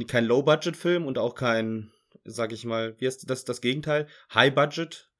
kein 0.06 0.24
Low-Budget-Film 0.24 1.06
und 1.06 1.18
auch 1.18 1.34
kein, 1.34 1.90
sag 2.24 2.52
ich 2.52 2.64
mal, 2.64 2.94
wie 2.98 3.06
heißt 3.06 3.28
das, 3.28 3.44
das 3.44 3.60
Gegenteil? 3.60 4.06
High-Budget 4.34 5.10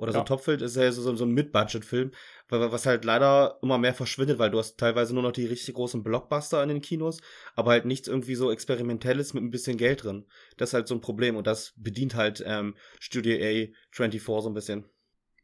oder 0.00 0.12
so 0.12 0.20
ein 0.20 0.26
Topfilm 0.26 0.60
ist 0.60 0.76
ja 0.76 0.90
so, 0.90 1.14
so 1.14 1.24
ein 1.24 1.30
Mid-Budget-Film, 1.32 2.10
was 2.48 2.86
halt 2.86 3.04
leider 3.04 3.58
immer 3.62 3.78
mehr 3.78 3.94
verschwindet, 3.94 4.38
weil 4.38 4.50
du 4.50 4.58
hast 4.58 4.78
teilweise 4.78 5.12
nur 5.12 5.22
noch 5.22 5.32
die 5.32 5.46
richtig 5.46 5.74
großen 5.74 6.02
Blockbuster 6.02 6.62
in 6.62 6.70
den 6.70 6.80
Kinos, 6.80 7.20
aber 7.54 7.72
halt 7.72 7.84
nichts 7.84 8.08
irgendwie 8.08 8.34
so 8.34 8.50
Experimentelles 8.50 9.34
mit 9.34 9.42
ein 9.42 9.50
bisschen 9.50 9.76
Geld 9.76 10.04
drin. 10.04 10.24
Das 10.56 10.70
ist 10.70 10.74
halt 10.74 10.88
so 10.88 10.94
ein 10.94 11.00
Problem 11.00 11.36
und 11.36 11.46
das 11.46 11.74
bedient 11.76 12.14
halt 12.14 12.42
ähm, 12.46 12.76
Studio 12.98 13.36
A24 13.36 14.40
so 14.40 14.48
ein 14.48 14.54
bisschen. 14.54 14.86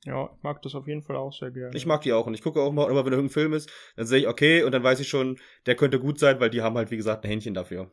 Ja, 0.05 0.31
ich 0.37 0.43
mag 0.43 0.63
das 0.63 0.75
auf 0.75 0.87
jeden 0.87 1.03
Fall 1.03 1.17
auch 1.17 1.33
sehr 1.33 1.51
gerne. 1.51 1.77
Ich 1.77 1.85
mag 1.85 2.01
die 2.03 2.13
auch 2.13 2.27
und 2.27 2.35
ich 2.35 2.43
gucke 2.43 2.61
auch 2.61 2.73
mal, 2.73 2.89
immer 2.91 3.05
wenn 3.05 3.13
irgendein 3.13 3.33
Film 3.33 3.53
ist, 3.53 3.71
dann 3.97 4.07
sehe 4.07 4.21
ich, 4.21 4.29
okay, 4.29 4.63
und 4.63 4.73
dann 4.73 4.85
weiß 4.85 5.01
ich 5.01 5.09
schon, 5.09 5.39
der 5.67 5.75
könnte 5.75 6.01
gut 6.01 6.19
sein, 6.19 6.41
weil 6.41 6.51
die 6.51 6.63
haben 6.63 6.77
halt, 6.77 6.91
wie 6.91 6.97
gesagt, 6.97 7.25
ein 7.25 7.31
Händchen 7.31 7.55
dafür. 7.55 7.91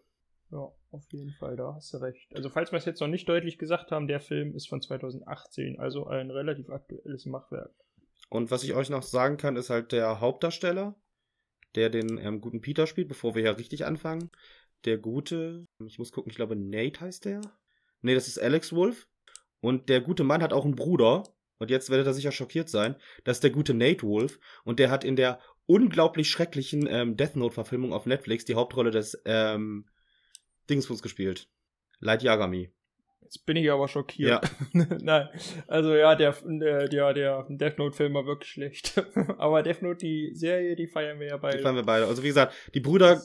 Ja, 0.52 0.72
auf 0.92 1.04
jeden 1.12 1.34
Fall, 1.40 1.56
da 1.56 1.74
hast 1.74 1.94
du 1.94 1.98
recht. 1.98 2.36
Also, 2.36 2.50
falls 2.50 2.72
wir 2.72 2.78
es 2.78 2.86
jetzt 2.86 3.02
noch 3.02 3.08
nicht 3.08 3.28
deutlich 3.28 3.58
gesagt 3.58 3.92
haben, 3.92 4.08
der 4.08 4.20
Film 4.20 4.56
ist 4.56 4.68
von 4.68 4.82
2018, 4.82 5.80
also 5.80 6.06
ein 6.06 6.30
relativ 6.30 6.70
aktuelles 6.70 7.26
Machwerk. 7.26 7.74
Und 8.30 8.52
was 8.52 8.64
ich 8.64 8.74
euch 8.74 8.90
noch 8.90 9.04
sagen 9.04 9.38
kann, 9.38 9.56
ist 9.56 9.70
halt 9.70 9.92
der 9.92 10.20
Hauptdarsteller, 10.20 10.96
der 11.76 11.90
den 11.90 12.18
ähm, 12.18 12.42
guten 12.42 12.62
Peter 12.62 12.88
spielt, 12.88 13.08
bevor 13.08 13.36
wir 13.36 13.42
hier 13.42 13.58
richtig 13.58 13.86
anfangen. 13.86 14.30
Der 14.86 14.98
gute, 14.98 15.66
ich 15.86 15.98
muss 15.98 16.12
gucken, 16.12 16.30
ich 16.30 16.36
glaube 16.36 16.56
Nate 16.56 17.00
heißt 17.02 17.26
der. 17.26 17.42
Nee, 18.02 18.16
das 18.16 18.28
ist 18.28 18.40
Alex 18.40 18.74
Wolf. 18.74 19.08
Und 19.62 19.88
der 19.88 20.02
gute 20.02 20.24
Mann 20.24 20.44
hat 20.44 20.54
auch 20.54 20.66
einen 20.66 20.76
Bruder. 20.76 21.24
Und 21.58 21.70
jetzt 21.70 21.90
werdet 21.90 22.08
ihr 22.08 22.14
sicher 22.14 22.32
schockiert 22.32 22.70
sein. 22.70 22.96
Das 23.24 23.38
ist 23.38 23.44
der 23.44 23.52
gute 23.52 23.74
Nate 23.74 24.04
Wolf. 24.06 24.40
Und 24.66 24.80
der 24.80 24.92
hat 24.92 25.04
in 25.04 25.16
der 25.16 25.40
unglaublich 25.66 26.30
schrecklichen 26.30 26.88
ähm, 26.88 27.16
Death 27.16 27.36
Note-Verfilmung 27.36 27.94
auf 27.94 28.06
Netflix 28.06 28.46
die 28.46 28.56
Hauptrolle 28.56 28.92
des 28.92 29.22
ähm, 29.26 29.86
Dingsbums 30.70 31.02
gespielt. 31.02 31.48
Light 32.00 32.24
Yagami. 32.24 32.72
Jetzt 33.22 33.46
bin 33.46 33.56
ich 33.58 33.72
aber 33.72 33.88
schockiert. 33.88 34.42
Ja. 34.74 34.86
Nein, 35.02 35.30
also 35.68 35.96
ja, 35.96 36.16
der, 36.16 36.36
der, 36.44 36.88
der, 36.88 37.14
der 37.14 37.46
Death 37.50 37.80
Note-Film 37.80 38.14
war 38.14 38.26
wirklich 38.26 38.52
schlecht. 38.52 39.02
aber 39.38 39.64
Death 39.64 39.82
Note, 39.82 39.98
die 39.98 40.32
Serie, 40.36 40.76
die 40.76 40.88
feiern 40.88 41.20
wir 41.20 41.28
ja 41.28 41.38
Die 41.38 41.42
beide. 41.42 41.60
fanden 41.60 41.78
wir 41.78 41.86
beide. 41.86 42.06
Also 42.06 42.22
wie 42.22 42.28
gesagt, 42.28 42.54
die 42.74 42.82
Brüder 42.82 43.22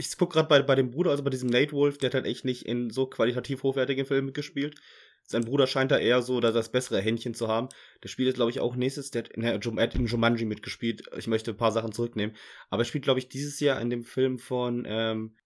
ich 0.00 0.16
guck 0.16 0.32
gerade 0.32 0.48
bei, 0.48 0.62
bei 0.62 0.74
dem 0.74 0.90
Bruder, 0.90 1.10
also 1.10 1.22
bei 1.22 1.30
diesem 1.30 1.50
Nate 1.50 1.72
Wolf, 1.72 1.98
der 1.98 2.08
hat 2.08 2.14
halt 2.14 2.26
echt 2.26 2.44
nicht 2.44 2.64
in 2.64 2.90
so 2.90 3.06
qualitativ 3.06 3.62
hochwertigen 3.62 4.06
Filmen 4.06 4.26
mitgespielt. 4.26 4.80
Sein 5.24 5.44
Bruder 5.44 5.66
scheint 5.66 5.90
da 5.90 5.98
eher 5.98 6.22
so 6.22 6.40
da 6.40 6.50
das 6.50 6.72
bessere 6.72 7.00
Händchen 7.00 7.34
zu 7.34 7.48
haben. 7.48 7.68
Der 8.02 8.08
spielt 8.08 8.26
jetzt, 8.26 8.36
glaube 8.36 8.50
ich, 8.50 8.60
auch 8.60 8.74
nächstes, 8.74 9.10
der 9.10 9.24
hat 9.24 9.28
in, 9.28 9.42
er 9.42 9.54
hat 9.54 9.94
in 9.94 10.06
Jumanji 10.06 10.46
mitgespielt. 10.46 11.02
Ich 11.18 11.26
möchte 11.26 11.52
ein 11.52 11.56
paar 11.56 11.70
Sachen 11.70 11.92
zurücknehmen. 11.92 12.34
Aber 12.70 12.82
er 12.82 12.86
spielt, 12.86 13.04
glaube 13.04 13.20
ich, 13.20 13.28
dieses 13.28 13.60
Jahr 13.60 13.80
in 13.80 13.90
dem 13.90 14.02
Film 14.02 14.38
von 14.38 14.86
ähm, 14.88 15.36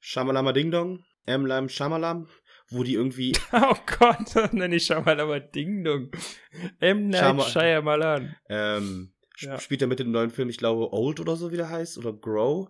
Shamalama 0.00 0.52
Ding 0.52 0.70
Dong, 0.70 1.04
M. 1.26 1.46
Lam 1.46 1.68
Shamalam, 1.68 2.28
wo 2.70 2.82
die 2.82 2.94
irgendwie, 2.94 3.32
Oh 3.52 3.74
Gott, 3.98 4.52
nenne 4.52 4.76
ich 4.76 4.86
schon 4.86 5.04
mal 5.04 5.18
aber 5.20 5.40
Ding 5.40 5.84
Dong. 5.84 6.10
M. 6.80 7.08
Night 7.08 7.22
Shyama- 7.22 7.48
Shyamalan. 7.48 8.36
ähm, 8.48 9.12
Ja. 9.40 9.54
sp- 9.56 9.62
spielt 9.64 9.82
er 9.82 9.88
mit 9.88 9.98
dem 10.00 10.10
neuen 10.10 10.30
Film, 10.30 10.48
ich 10.48 10.58
glaube, 10.58 10.92
Old 10.92 11.20
oder 11.20 11.36
so, 11.36 11.50
wie 11.52 11.56
der 11.56 11.68
heißt, 11.70 11.98
oder 11.98 12.12
Grow. 12.12 12.68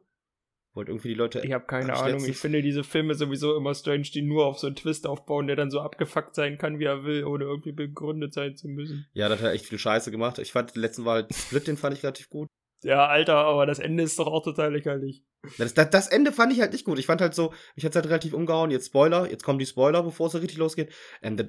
Wollte 0.74 0.90
irgendwie 0.92 1.08
die 1.08 1.14
Leute 1.14 1.40
Ich 1.40 1.52
habe 1.52 1.64
keine 1.66 1.94
Ahnung. 1.94 2.24
Ich 2.24 2.36
finde 2.36 2.62
diese 2.62 2.84
Filme 2.84 3.14
sowieso 3.14 3.56
immer 3.56 3.74
strange, 3.74 4.02
die 4.14 4.22
nur 4.22 4.44
auf 4.46 4.58
so 4.58 4.66
einen 4.66 4.76
Twist 4.76 5.06
aufbauen, 5.06 5.46
der 5.46 5.56
dann 5.56 5.70
so 5.70 5.80
abgefuckt 5.80 6.34
sein 6.36 6.58
kann, 6.58 6.78
wie 6.78 6.84
er 6.84 7.04
will, 7.04 7.24
ohne 7.24 7.44
irgendwie 7.44 7.72
begründet 7.72 8.34
sein 8.34 8.54
zu 8.54 8.68
müssen. 8.68 9.06
Ja, 9.14 9.28
das 9.28 9.40
hat 9.42 9.52
echt 9.54 9.64
viel 9.66 9.78
Scheiße 9.78 10.10
gemacht. 10.10 10.38
Ich 10.38 10.52
fand, 10.52 10.74
den 10.76 10.82
letzten 10.82 11.04
war 11.04 11.14
halt 11.14 11.34
Split, 11.34 11.66
den 11.66 11.76
fand 11.78 11.96
ich 11.96 12.02
relativ 12.04 12.28
gut. 12.28 12.48
Ja, 12.84 13.06
Alter, 13.06 13.34
aber 13.36 13.66
das 13.66 13.78
Ende 13.80 14.04
ist 14.04 14.18
doch 14.18 14.26
auch 14.28 14.42
total 14.44 14.72
lächerlich. 14.72 15.24
Das, 15.58 15.74
das, 15.74 15.90
das 15.90 16.06
Ende 16.08 16.32
fand 16.32 16.52
ich 16.52 16.60
halt 16.60 16.72
nicht 16.72 16.84
gut. 16.84 16.98
Ich 16.98 17.06
fand 17.06 17.20
halt 17.20 17.34
so, 17.34 17.52
mich 17.74 17.84
hat's 17.84 17.96
halt 17.96 18.06
relativ 18.06 18.34
umgehauen. 18.34 18.70
Jetzt 18.70 18.86
Spoiler, 18.86 19.28
jetzt 19.30 19.42
kommen 19.42 19.58
die 19.58 19.66
Spoiler, 19.66 20.02
bevor 20.02 20.26
es 20.26 20.32
so 20.32 20.38
richtig 20.38 20.58
losgeht. 20.58 20.92
And 21.22 21.38
the, 21.40 21.46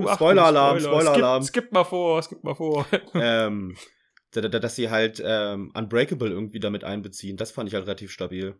Achtung, 0.00 0.14
Spoiler-Alarm, 0.16 0.80
Spoiler-Alarm. 0.80 1.42
Skip, 1.42 1.64
skip 1.64 1.72
mal 1.72 1.84
vor, 1.84 2.22
skip 2.22 2.42
mal 2.44 2.54
vor. 2.54 2.86
ähm, 3.14 3.76
da- 4.32 4.40
da- 4.42 4.58
dass 4.58 4.76
sie 4.76 4.90
halt 4.90 5.22
ähm, 5.24 5.72
Unbreakable 5.74 6.28
irgendwie 6.30 6.60
damit 6.60 6.84
einbeziehen. 6.84 7.36
Das 7.36 7.50
fand 7.50 7.68
ich 7.68 7.74
halt 7.74 7.84
relativ 7.86 8.10
stabil. 8.10 8.54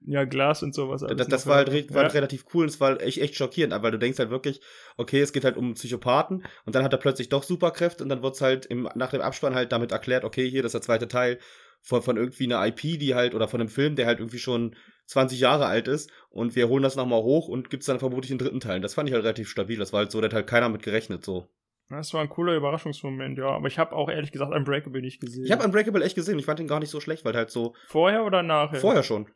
Ja, 0.00 0.24
Glas 0.24 0.62
und 0.62 0.74
sowas. 0.74 1.04
Das, 1.16 1.28
das 1.28 1.46
war, 1.46 1.56
halt, 1.56 1.68
ja. 1.68 1.94
war 1.94 2.02
halt 2.02 2.12
ja. 2.12 2.18
relativ 2.18 2.44
cool 2.54 2.62
und 2.62 2.68
es 2.68 2.80
war 2.80 3.00
echt, 3.00 3.18
echt 3.18 3.34
schockierend, 3.34 3.74
weil 3.82 3.90
du 3.90 3.98
denkst 3.98 4.18
halt 4.18 4.30
wirklich, 4.30 4.60
okay, 4.96 5.20
es 5.20 5.32
geht 5.32 5.44
halt 5.44 5.56
um 5.56 5.74
Psychopathen 5.74 6.44
und 6.64 6.74
dann 6.74 6.84
hat 6.84 6.92
er 6.92 6.98
plötzlich 6.98 7.28
doch 7.28 7.42
Superkräfte 7.42 8.02
und 8.04 8.10
dann 8.10 8.22
wird's 8.22 8.40
halt 8.40 8.66
im, 8.66 8.88
nach 8.94 9.10
dem 9.10 9.20
Abspann 9.20 9.54
halt 9.54 9.72
damit 9.72 9.92
erklärt, 9.92 10.24
okay, 10.24 10.48
hier, 10.48 10.62
das 10.62 10.70
ist 10.70 10.74
der 10.74 10.82
zweite 10.82 11.08
Teil 11.08 11.38
von, 11.82 12.02
von 12.02 12.16
irgendwie 12.16 12.44
einer 12.44 12.64
IP, 12.66 12.80
die 12.98 13.14
halt, 13.14 13.34
oder 13.34 13.48
von 13.48 13.60
einem 13.60 13.70
Film, 13.70 13.96
der 13.96 14.06
halt 14.06 14.20
irgendwie 14.20 14.38
schon 14.38 14.76
20 15.06 15.40
Jahre 15.40 15.66
alt 15.66 15.88
ist 15.88 16.10
und 16.30 16.56
wir 16.56 16.68
holen 16.68 16.82
das 16.82 16.96
nochmal 16.96 17.22
hoch 17.22 17.48
und 17.48 17.70
gibt's 17.70 17.86
dann 17.86 17.98
vermutlich 17.98 18.30
einen 18.32 18.38
dritten 18.38 18.60
Teil. 18.60 18.80
Das 18.80 18.94
fand 18.94 19.08
ich 19.08 19.14
halt 19.14 19.24
relativ 19.24 19.48
stabil. 19.48 19.78
Das 19.78 19.92
war 19.92 19.98
halt 19.98 20.10
so, 20.10 20.20
da 20.20 20.26
hat 20.26 20.34
halt 20.34 20.46
keiner 20.46 20.68
mit 20.68 20.82
gerechnet, 20.82 21.24
so. 21.24 21.48
Das 21.88 22.12
war 22.12 22.20
ein 22.20 22.28
cooler 22.28 22.56
Überraschungsmoment, 22.56 23.38
ja. 23.38 23.46
Aber 23.46 23.68
ich 23.68 23.78
habe 23.78 23.94
auch 23.94 24.10
ehrlich 24.10 24.32
gesagt 24.32 24.52
Unbreakable 24.52 25.00
nicht 25.00 25.20
gesehen. 25.20 25.44
Ich 25.44 25.52
habe 25.52 25.64
Unbreakable 25.64 26.02
echt 26.02 26.16
gesehen. 26.16 26.38
Ich 26.38 26.44
fand 26.44 26.58
ihn 26.58 26.66
gar 26.66 26.80
nicht 26.80 26.90
so 26.90 27.00
schlecht, 27.00 27.24
weil 27.24 27.34
halt 27.34 27.50
so 27.50 27.74
Vorher 27.86 28.24
oder 28.24 28.42
nachher? 28.42 28.80
vorher 28.80 29.04
schon. 29.04 29.28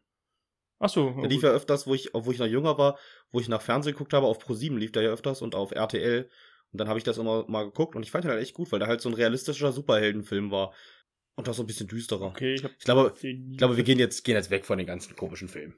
Achso. 0.80 1.14
Der 1.20 1.28
lief 1.28 1.42
ja 1.42 1.50
öfters, 1.50 1.86
wo 1.86 1.94
ich, 1.94 2.10
wo 2.14 2.32
ich 2.32 2.38
noch 2.38 2.46
jünger 2.46 2.78
war, 2.78 2.98
wo 3.30 3.38
ich 3.38 3.48
nach 3.48 3.60
Fernsehen 3.60 3.92
geguckt 3.92 4.14
habe, 4.14 4.26
auf 4.26 4.38
Pro7 4.38 4.76
lief 4.76 4.92
der 4.92 5.02
ja 5.02 5.10
öfters 5.10 5.42
und 5.42 5.54
auf 5.54 5.72
RTL. 5.72 6.28
Und 6.72 6.80
dann 6.80 6.88
habe 6.88 6.98
ich 6.98 7.04
das 7.04 7.18
immer 7.18 7.44
mal 7.48 7.64
geguckt 7.64 7.94
und 7.94 8.02
ich 8.02 8.10
fand 8.10 8.24
ihn 8.24 8.30
halt 8.30 8.42
echt 8.42 8.54
gut, 8.54 8.72
weil 8.72 8.78
der 8.78 8.88
halt 8.88 9.00
so 9.00 9.08
ein 9.08 9.14
realistischer 9.14 9.72
Superheldenfilm 9.72 10.50
war. 10.50 10.72
Und 11.36 11.48
auch 11.48 11.54
so 11.54 11.62
ein 11.62 11.66
bisschen 11.66 11.86
düsterer. 11.86 12.26
Okay, 12.26 12.54
ich, 12.54 12.64
Ich 12.64 12.84
glaube, 12.84 13.14
den 13.22 13.52
ich 13.52 13.58
glaube, 13.58 13.76
wir 13.76 13.84
gehen 13.84 13.98
jetzt, 13.98 14.24
gehen 14.24 14.34
jetzt 14.34 14.50
weg 14.50 14.64
von 14.64 14.78
den 14.78 14.86
ganzen 14.86 15.14
komischen 15.16 15.48
Filmen. 15.48 15.74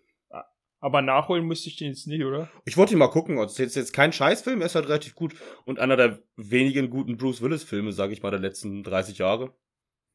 Aber 0.83 1.01
nachholen 1.01 1.47
müsste 1.47 1.69
ich 1.69 1.77
den 1.77 1.89
jetzt 1.89 2.09
nicht, 2.09 2.25
oder? 2.25 2.51
Ich 2.65 2.77
wollte 2.77 2.95
ihn 2.95 2.99
mal 2.99 3.07
gucken. 3.07 3.39
Es 3.39 3.53
ist 3.53 3.59
jetzt, 3.59 3.77
jetzt 3.77 3.93
kein 3.93 4.13
Scheißfilm, 4.13 4.61
er 4.61 4.67
ist 4.67 4.75
halt 4.75 4.89
relativ 4.89 5.15
gut. 5.15 5.35
Und 5.65 5.79
einer 5.79 5.97
der 5.97 6.21
wenigen 6.35 6.91
guten 6.91 7.17
Bruce 7.17 7.41
Willis-Filme, 7.41 7.93
sage 7.93 8.13
ich 8.13 8.23
mal, 8.23 8.33
der 8.33 8.41
letzten 8.41 8.83
30 8.83 9.19
Jahre. 9.19 9.55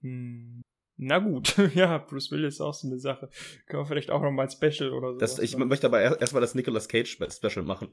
Hm. 0.01 0.61
Na 0.97 1.19
gut, 1.19 1.55
ja, 1.75 1.97
Bruce 1.99 2.31
Willis 2.31 2.55
ist 2.55 2.61
auch 2.61 2.73
so 2.73 2.87
eine 2.87 2.97
Sache. 2.99 3.29
Können 3.67 3.83
wir 3.83 3.85
vielleicht 3.85 4.09
auch 4.09 4.21
nochmal 4.21 4.47
ein 4.47 4.51
Special 4.51 4.91
oder 4.91 5.13
so. 5.13 5.19
Das, 5.19 5.39
ich 5.39 5.55
möchte 5.57 5.85
aber 5.87 6.01
erstmal 6.01 6.21
erst 6.21 6.33
mal 6.33 6.39
das 6.41 6.55
Nicolas 6.55 6.87
Cage-Special 6.87 7.63
machen. 7.63 7.89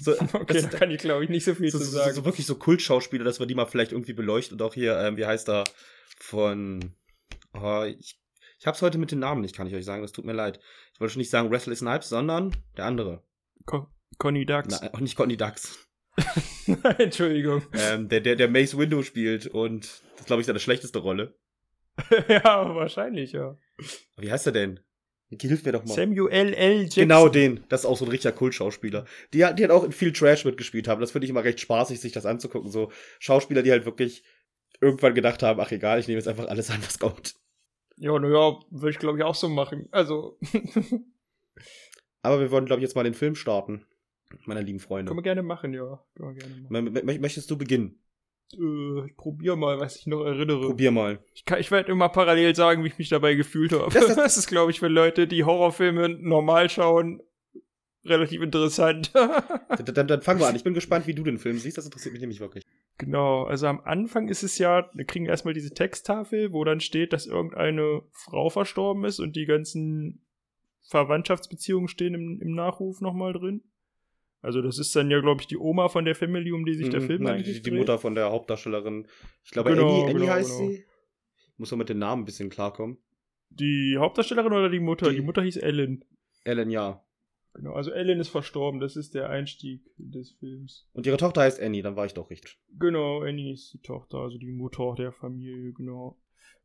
So, 0.00 0.12
okay, 0.34 0.54
das- 0.54 0.70
da 0.70 0.78
kann 0.78 0.90
ich 0.90 1.00
glaube 1.00 1.24
ich 1.24 1.30
nicht 1.30 1.44
so 1.44 1.54
viel 1.54 1.70
so, 1.70 1.78
zu 1.78 1.84
so, 1.84 1.98
sagen. 1.98 2.14
so 2.14 2.24
wirklich 2.24 2.46
so 2.46 2.54
Kultschauspieler, 2.56 3.24
dass 3.24 3.40
wir 3.40 3.46
die 3.46 3.54
mal 3.54 3.66
vielleicht 3.66 3.92
irgendwie 3.92 4.12
beleuchten. 4.12 4.56
Und 4.58 4.62
auch 4.62 4.74
hier, 4.74 4.98
ähm, 4.98 5.16
wie 5.16 5.26
heißt 5.26 5.48
er, 5.48 5.64
von, 6.18 6.92
oh, 7.54 7.84
ich, 7.84 8.20
ich 8.58 8.66
hab's 8.66 8.82
heute 8.82 8.98
mit 8.98 9.10
den 9.10 9.20
Namen 9.20 9.40
nicht, 9.40 9.54
kann 9.56 9.66
ich 9.66 9.74
euch 9.74 9.84
sagen, 9.84 10.02
das 10.02 10.12
tut 10.12 10.24
mir 10.24 10.32
leid. 10.32 10.60
Ich 10.94 11.00
wollte 11.00 11.12
schon 11.14 11.20
nicht 11.20 11.30
sagen 11.30 11.50
Wesley 11.50 11.76
Snipes, 11.76 12.08
sondern 12.08 12.54
der 12.76 12.86
andere. 12.86 13.22
Con 13.64 13.86
Conny 14.18 14.44
Dax. 14.44 14.80
Na, 14.82 14.92
auch 14.92 15.00
nicht 15.00 15.16
Conny 15.16 15.36
Dax. 15.36 15.88
Entschuldigung. 16.98 17.62
Ähm, 17.72 18.08
der, 18.08 18.20
der, 18.20 18.34
der 18.36 18.48
Mace 18.48 18.76
Window 18.76 19.02
spielt 19.02 19.46
und 19.46 20.02
das 20.16 20.26
glaube 20.26 20.40
ich 20.40 20.46
seine 20.46 20.58
schlechteste 20.60 20.98
Rolle. 20.98 21.38
ja, 22.28 22.74
wahrscheinlich, 22.74 23.32
ja. 23.32 23.56
Wie 24.16 24.30
heißt 24.30 24.46
er 24.46 24.52
denn? 24.52 24.80
Hilf 25.40 25.64
mir 25.64 25.72
doch 25.72 25.84
mal. 25.84 25.94
Samuel 25.94 26.28
L. 26.32 26.82
Jackson. 26.84 27.02
Genau 27.02 27.28
den. 27.28 27.62
Das 27.68 27.80
ist 27.80 27.86
auch 27.86 27.96
so 27.98 28.06
ein 28.06 28.10
richtiger 28.10 28.32
Kultschauspieler. 28.32 29.04
Die, 29.34 29.44
hat- 29.44 29.58
die 29.58 29.64
hat 29.64 29.70
auch 29.70 29.84
in 29.84 29.92
viel 29.92 30.12
Trash 30.12 30.44
mitgespielt 30.46 30.88
haben. 30.88 31.00
Das 31.02 31.10
finde 31.10 31.26
ich 31.26 31.30
immer 31.30 31.44
recht 31.44 31.60
spaßig, 31.60 32.00
sich 32.00 32.12
das 32.12 32.24
anzugucken. 32.24 32.70
So 32.70 32.90
Schauspieler, 33.18 33.62
die 33.62 33.70
halt 33.70 33.84
wirklich 33.84 34.24
irgendwann 34.80 35.14
gedacht 35.14 35.42
haben, 35.42 35.60
ach 35.60 35.70
egal, 35.70 35.98
ich 36.00 36.08
nehme 36.08 36.18
jetzt 36.18 36.28
einfach 36.28 36.46
alles 36.48 36.70
an, 36.70 36.78
was 36.82 36.98
kommt. 36.98 37.34
Ja, 37.96 38.18
naja, 38.18 38.58
würde 38.70 38.90
ich 38.90 38.98
glaube 38.98 39.18
ich 39.18 39.24
auch 39.24 39.34
so 39.34 39.48
machen. 39.48 39.88
Also, 39.90 40.38
Aber 42.22 42.40
wir 42.40 42.50
wollen, 42.50 42.64
glaube 42.66 42.80
ich, 42.80 42.84
jetzt 42.84 42.94
mal 42.96 43.04
den 43.04 43.14
Film 43.14 43.34
starten. 43.34 43.84
Meine 44.44 44.60
lieben 44.62 44.80
Freunde. 44.80 45.08
können 45.10 45.18
wir 45.18 45.22
gerne 45.22 45.42
machen, 45.42 45.72
ja. 45.72 46.02
Können 46.16 46.36
wir 46.36 46.42
gerne 46.70 46.92
machen. 47.02 47.20
Möchtest 47.20 47.50
du 47.50 47.56
beginnen? 47.56 47.98
Äh, 48.54 49.06
ich 49.06 49.16
probiere 49.16 49.56
mal, 49.56 49.78
was 49.80 49.96
ich 49.96 50.06
noch 50.06 50.24
erinnere. 50.24 50.66
Probier 50.68 50.90
mal. 50.90 51.18
Ich, 51.34 51.44
kann- 51.44 51.60
ich 51.60 51.70
werde 51.70 51.92
immer 51.92 52.08
parallel 52.08 52.54
sagen, 52.54 52.82
wie 52.84 52.88
ich 52.88 52.98
mich 52.98 53.08
dabei 53.08 53.34
gefühlt 53.34 53.72
habe. 53.72 53.92
Das- 53.92 54.06
Das, 54.06 54.16
das- 54.16 54.36
ist, 54.38 54.46
glaube 54.48 54.70
ich, 54.70 54.80
für 54.80 54.88
Leute, 54.88 55.26
die 55.26 55.44
Horrorfilme 55.44 56.08
normal 56.08 56.70
schauen, 56.70 57.20
relativ 58.04 58.40
interessant. 58.40 59.12
Dann, 59.14 59.94
dann, 59.94 60.08
dann 60.08 60.22
fangen 60.22 60.40
wir 60.40 60.46
an. 60.48 60.56
Ich 60.56 60.64
bin 60.64 60.72
gespannt, 60.74 61.06
wie 61.06 61.14
du 61.14 61.22
den 61.22 61.38
Film 61.38 61.58
siehst. 61.58 61.76
Das 61.76 61.84
interessiert 61.84 62.12
mich 62.14 62.20
nämlich 62.20 62.40
wirklich. 62.40 62.64
genau, 62.96 63.44
also 63.44 63.66
am 63.66 63.80
Anfang 63.80 64.28
ist 64.28 64.42
es 64.42 64.56
ja, 64.58 64.88
wir 64.94 65.04
kriegen 65.04 65.26
erstmal 65.26 65.52
diese 65.54 65.72
Texttafel, 65.74 66.52
wo 66.52 66.64
dann 66.64 66.80
steht, 66.80 67.12
dass 67.12 67.26
irgendeine 67.26 68.02
Frau 68.12 68.48
verstorben 68.48 69.04
ist 69.04 69.20
und 69.20 69.36
die 69.36 69.44
ganzen 69.44 70.24
Verwandtschaftsbeziehungen 70.88 71.88
stehen 71.88 72.14
im, 72.14 72.40
im 72.40 72.52
Nachruf 72.54 73.00
nochmal 73.00 73.32
drin. 73.34 73.62
Also 74.40 74.62
das 74.62 74.78
ist 74.78 74.94
dann 74.94 75.10
ja, 75.10 75.20
glaube 75.20 75.40
ich, 75.40 75.46
die 75.48 75.56
Oma 75.56 75.88
von 75.88 76.04
der 76.04 76.14
Family, 76.14 76.52
um 76.52 76.64
die 76.64 76.74
sich 76.74 76.90
der 76.90 77.00
Mhm, 77.00 77.06
Film 77.06 77.22
nein, 77.24 77.42
die, 77.42 77.60
die. 77.60 77.70
Mutter 77.72 77.98
von 77.98 78.14
der 78.14 78.30
Hauptdarstellerin. 78.30 79.06
Ich 79.44 79.50
glaube, 79.50 79.70
Genau, 79.70 79.88
Annie, 79.88 80.04
Annie 80.04 80.14
genau, 80.20 80.32
heißt 80.32 80.58
genau. 80.58 80.70
sie. 80.70 80.84
Muss 81.56 81.70
man 81.72 81.78
mit 81.78 81.88
den 81.88 81.98
Namen 81.98 82.22
ein 82.22 82.24
bisschen 82.24 82.48
klarkommen. 82.50 82.98
Die 83.50 83.96
Hauptdarstellerin 83.98 84.52
oder 84.52 84.68
die 84.70 84.78
Mutter? 84.80 85.10
Die- 85.10 85.16
Die, 85.16 85.22
Mutter 85.22 85.42
hieß 85.42 85.56
Ellen. 85.56 86.04
Ellen, 86.44 86.70
ja. 86.70 87.04
Genau, 87.54 87.72
also 87.72 87.90
Ellen 87.90 88.20
ist 88.20 88.28
verstorben, 88.28 88.78
das 88.78 88.94
ist 88.94 89.14
der 89.14 89.28
Einstieg 89.30 89.82
des 89.96 90.32
Films. 90.38 90.88
Und 90.92 91.06
ihre 91.06 91.16
Tochter 91.16 91.40
heißt 91.40 91.60
Annie, 91.60 91.82
dann 91.82 91.96
war 91.96 92.06
ich 92.06 92.14
doch 92.14 92.30
richtig. 92.30 92.60
Genau, 92.78 93.22
Annie 93.22 93.52
ist 93.54 93.72
die 93.74 93.80
Tochter, 93.80 94.18
also 94.18 94.38
die 94.38 94.52
Mutter 94.52 94.94
der 94.96 95.10
Familie, 95.10 95.72
genau. 95.72 96.16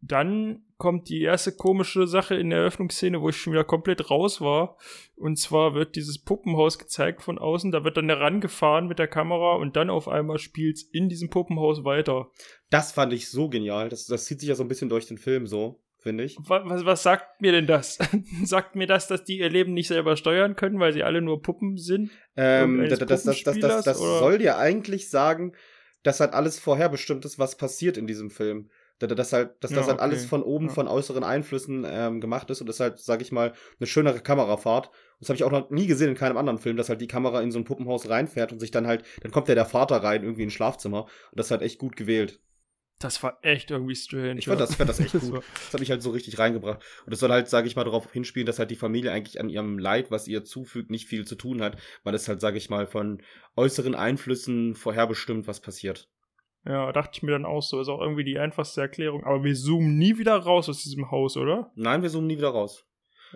Dann 0.05 0.63
kommt 0.77 1.07
die 1.07 1.21
erste 1.21 1.53
komische 1.53 2.07
Sache 2.07 2.35
in 2.35 2.49
der 2.49 2.59
Eröffnungsszene, 2.59 3.21
wo 3.21 3.29
ich 3.29 3.37
schon 3.37 3.53
wieder 3.53 3.63
komplett 3.63 4.11
raus 4.11 4.41
war. 4.41 4.77
Und 5.15 5.39
zwar 5.39 5.75
wird 5.75 5.95
dieses 5.95 6.21
Puppenhaus 6.21 6.77
gezeigt 6.77 7.21
von 7.21 7.39
außen. 7.39 7.71
Da 7.71 7.85
wird 7.85 7.95
dann 7.95 8.09
herangefahren 8.09 8.87
mit 8.87 8.99
der 8.99 9.07
Kamera 9.07 9.55
und 9.55 9.77
dann 9.77 9.89
auf 9.89 10.09
einmal 10.09 10.39
spielt's 10.39 10.83
in 10.83 11.07
diesem 11.07 11.29
Puppenhaus 11.29 11.85
weiter. 11.85 12.31
Das 12.69 12.91
fand 12.91 13.13
ich 13.13 13.29
so 13.29 13.47
genial. 13.47 13.87
Das, 13.87 14.05
das 14.05 14.25
zieht 14.25 14.41
sich 14.41 14.49
ja 14.49 14.55
so 14.55 14.63
ein 14.63 14.67
bisschen 14.67 14.89
durch 14.89 15.07
den 15.07 15.17
Film 15.17 15.47
so, 15.47 15.81
finde 15.99 16.25
ich. 16.25 16.35
Was, 16.41 16.63
was, 16.65 16.83
was 16.83 17.03
sagt 17.03 17.41
mir 17.41 17.53
denn 17.53 17.67
das? 17.67 17.97
sagt 18.43 18.75
mir 18.75 18.87
das, 18.87 19.07
dass 19.07 19.23
die 19.23 19.39
ihr 19.39 19.49
Leben 19.49 19.73
nicht 19.73 19.87
selber 19.87 20.17
steuern 20.17 20.57
können, 20.57 20.81
weil 20.81 20.91
sie 20.91 21.03
alle 21.03 21.21
nur 21.21 21.41
Puppen 21.41 21.77
sind? 21.77 22.11
Ähm, 22.35 22.85
das, 22.89 22.99
das, 22.99 23.23
das, 23.23 23.43
das, 23.43 23.59
das, 23.59 23.85
das 23.85 23.99
soll 23.99 24.37
dir 24.37 24.57
eigentlich 24.57 25.09
sagen, 25.09 25.53
dass 26.03 26.19
halt 26.19 26.33
alles 26.33 26.59
vorherbestimmt 26.59 27.23
ist, 27.23 27.39
was 27.39 27.55
passiert 27.55 27.97
in 27.97 28.05
diesem 28.05 28.29
Film. 28.29 28.69
Dass, 28.99 29.33
halt, 29.33 29.55
dass 29.59 29.71
Ja, 29.71 29.77
das 29.77 29.87
halt 29.87 29.95
okay. 29.97 30.03
alles 30.03 30.25
von 30.25 30.43
oben, 30.43 30.67
Ja. 30.67 30.73
von 30.73 30.87
äußeren 30.87 31.23
Einflüssen 31.25 31.85
ähm, 31.85 32.21
gemacht 32.21 32.49
ist 32.49 32.61
und 32.61 32.67
das 32.67 32.79
halt, 32.79 32.99
sag 32.99 33.21
ich 33.21 33.31
mal, 33.33 33.53
eine 33.79 33.87
schönere 33.87 34.21
Kamerafahrt. 34.21 34.91
Das 35.19 35.29
habe 35.29 35.35
ich 35.35 35.43
auch 35.43 35.51
noch 35.51 35.69
nie 35.71 35.87
gesehen 35.87 36.09
in 36.09 36.15
keinem 36.15 36.37
anderen 36.37 36.59
Film, 36.59 36.77
dass 36.77 36.89
halt 36.89 37.01
die 37.01 37.07
Kamera 37.07 37.41
in 37.41 37.51
so 37.51 37.59
ein 37.59 37.65
Puppenhaus 37.65 38.07
reinfährt 38.07 38.51
und 38.53 38.59
sich 38.59 38.71
dann 38.71 38.87
halt, 38.87 39.03
dann 39.21 39.31
kommt 39.31 39.47
ja 39.49 39.55
der 39.55 39.65
Vater 39.65 39.97
rein, 39.97 40.23
irgendwie 40.23 40.43
ins 40.43 40.53
Schlafzimmer. 40.53 41.03
Und 41.03 41.09
das 41.39 41.47
ist 41.47 41.51
halt 41.51 41.61
echt 41.63 41.79
gut 41.79 41.95
gewählt. 41.97 42.39
Das 42.99 43.21
war 43.23 43.37
echt 43.41 43.71
irgendwie 43.71 43.95
strange. 43.95 44.37
Ich 44.39 44.45
fand 44.45 44.61
das, 44.61 44.69
ich 44.71 44.77
fand 44.77 44.89
das 44.89 44.99
echt 45.01 45.11
gut. 45.19 45.43
Das 45.65 45.73
hat 45.73 45.79
mich 45.81 45.91
halt 45.91 46.01
so 46.01 46.11
richtig 46.11 46.39
reingebracht. 46.39 46.81
Und 47.05 47.11
das 47.11 47.19
soll 47.19 47.31
halt, 47.31 47.49
sage 47.49 47.67
ich 47.67 47.75
mal, 47.75 47.83
darauf 47.83 48.09
hinspielen, 48.13 48.45
dass 48.45 48.59
halt 48.59 48.71
die 48.71 48.77
Familie 48.77 49.11
eigentlich 49.11 49.41
an 49.41 49.49
ihrem 49.49 49.77
Leid, 49.77 50.11
was 50.11 50.27
ihr 50.29 50.45
zufügt, 50.45 50.89
nicht 50.89 51.07
viel 51.07 51.25
zu 51.25 51.35
tun 51.35 51.61
hat, 51.61 51.75
weil 52.03 52.15
es 52.15 52.27
halt, 52.29 52.39
sage 52.39 52.57
ich 52.57 52.69
mal, 52.69 52.87
von 52.87 53.21
äußeren 53.57 53.95
Einflüssen 53.95 54.75
vorherbestimmt, 54.75 55.47
was 55.47 55.59
passiert. 55.59 56.07
Ja, 56.65 56.91
dachte 56.91 57.11
ich 57.13 57.23
mir 57.23 57.31
dann 57.31 57.45
auch 57.45 57.61
so. 57.61 57.81
Ist 57.81 57.89
auch 57.89 58.01
irgendwie 58.01 58.23
die 58.23 58.39
einfachste 58.39 58.81
Erklärung. 58.81 59.23
Aber 59.23 59.43
wir 59.43 59.55
zoomen 59.55 59.97
nie 59.97 60.17
wieder 60.17 60.37
raus 60.37 60.69
aus 60.69 60.83
diesem 60.83 61.11
Haus, 61.11 61.35
oder? 61.35 61.71
Nein, 61.75 62.01
wir 62.01 62.09
zoomen 62.09 62.27
nie 62.27 62.37
wieder 62.37 62.49
raus. 62.49 62.85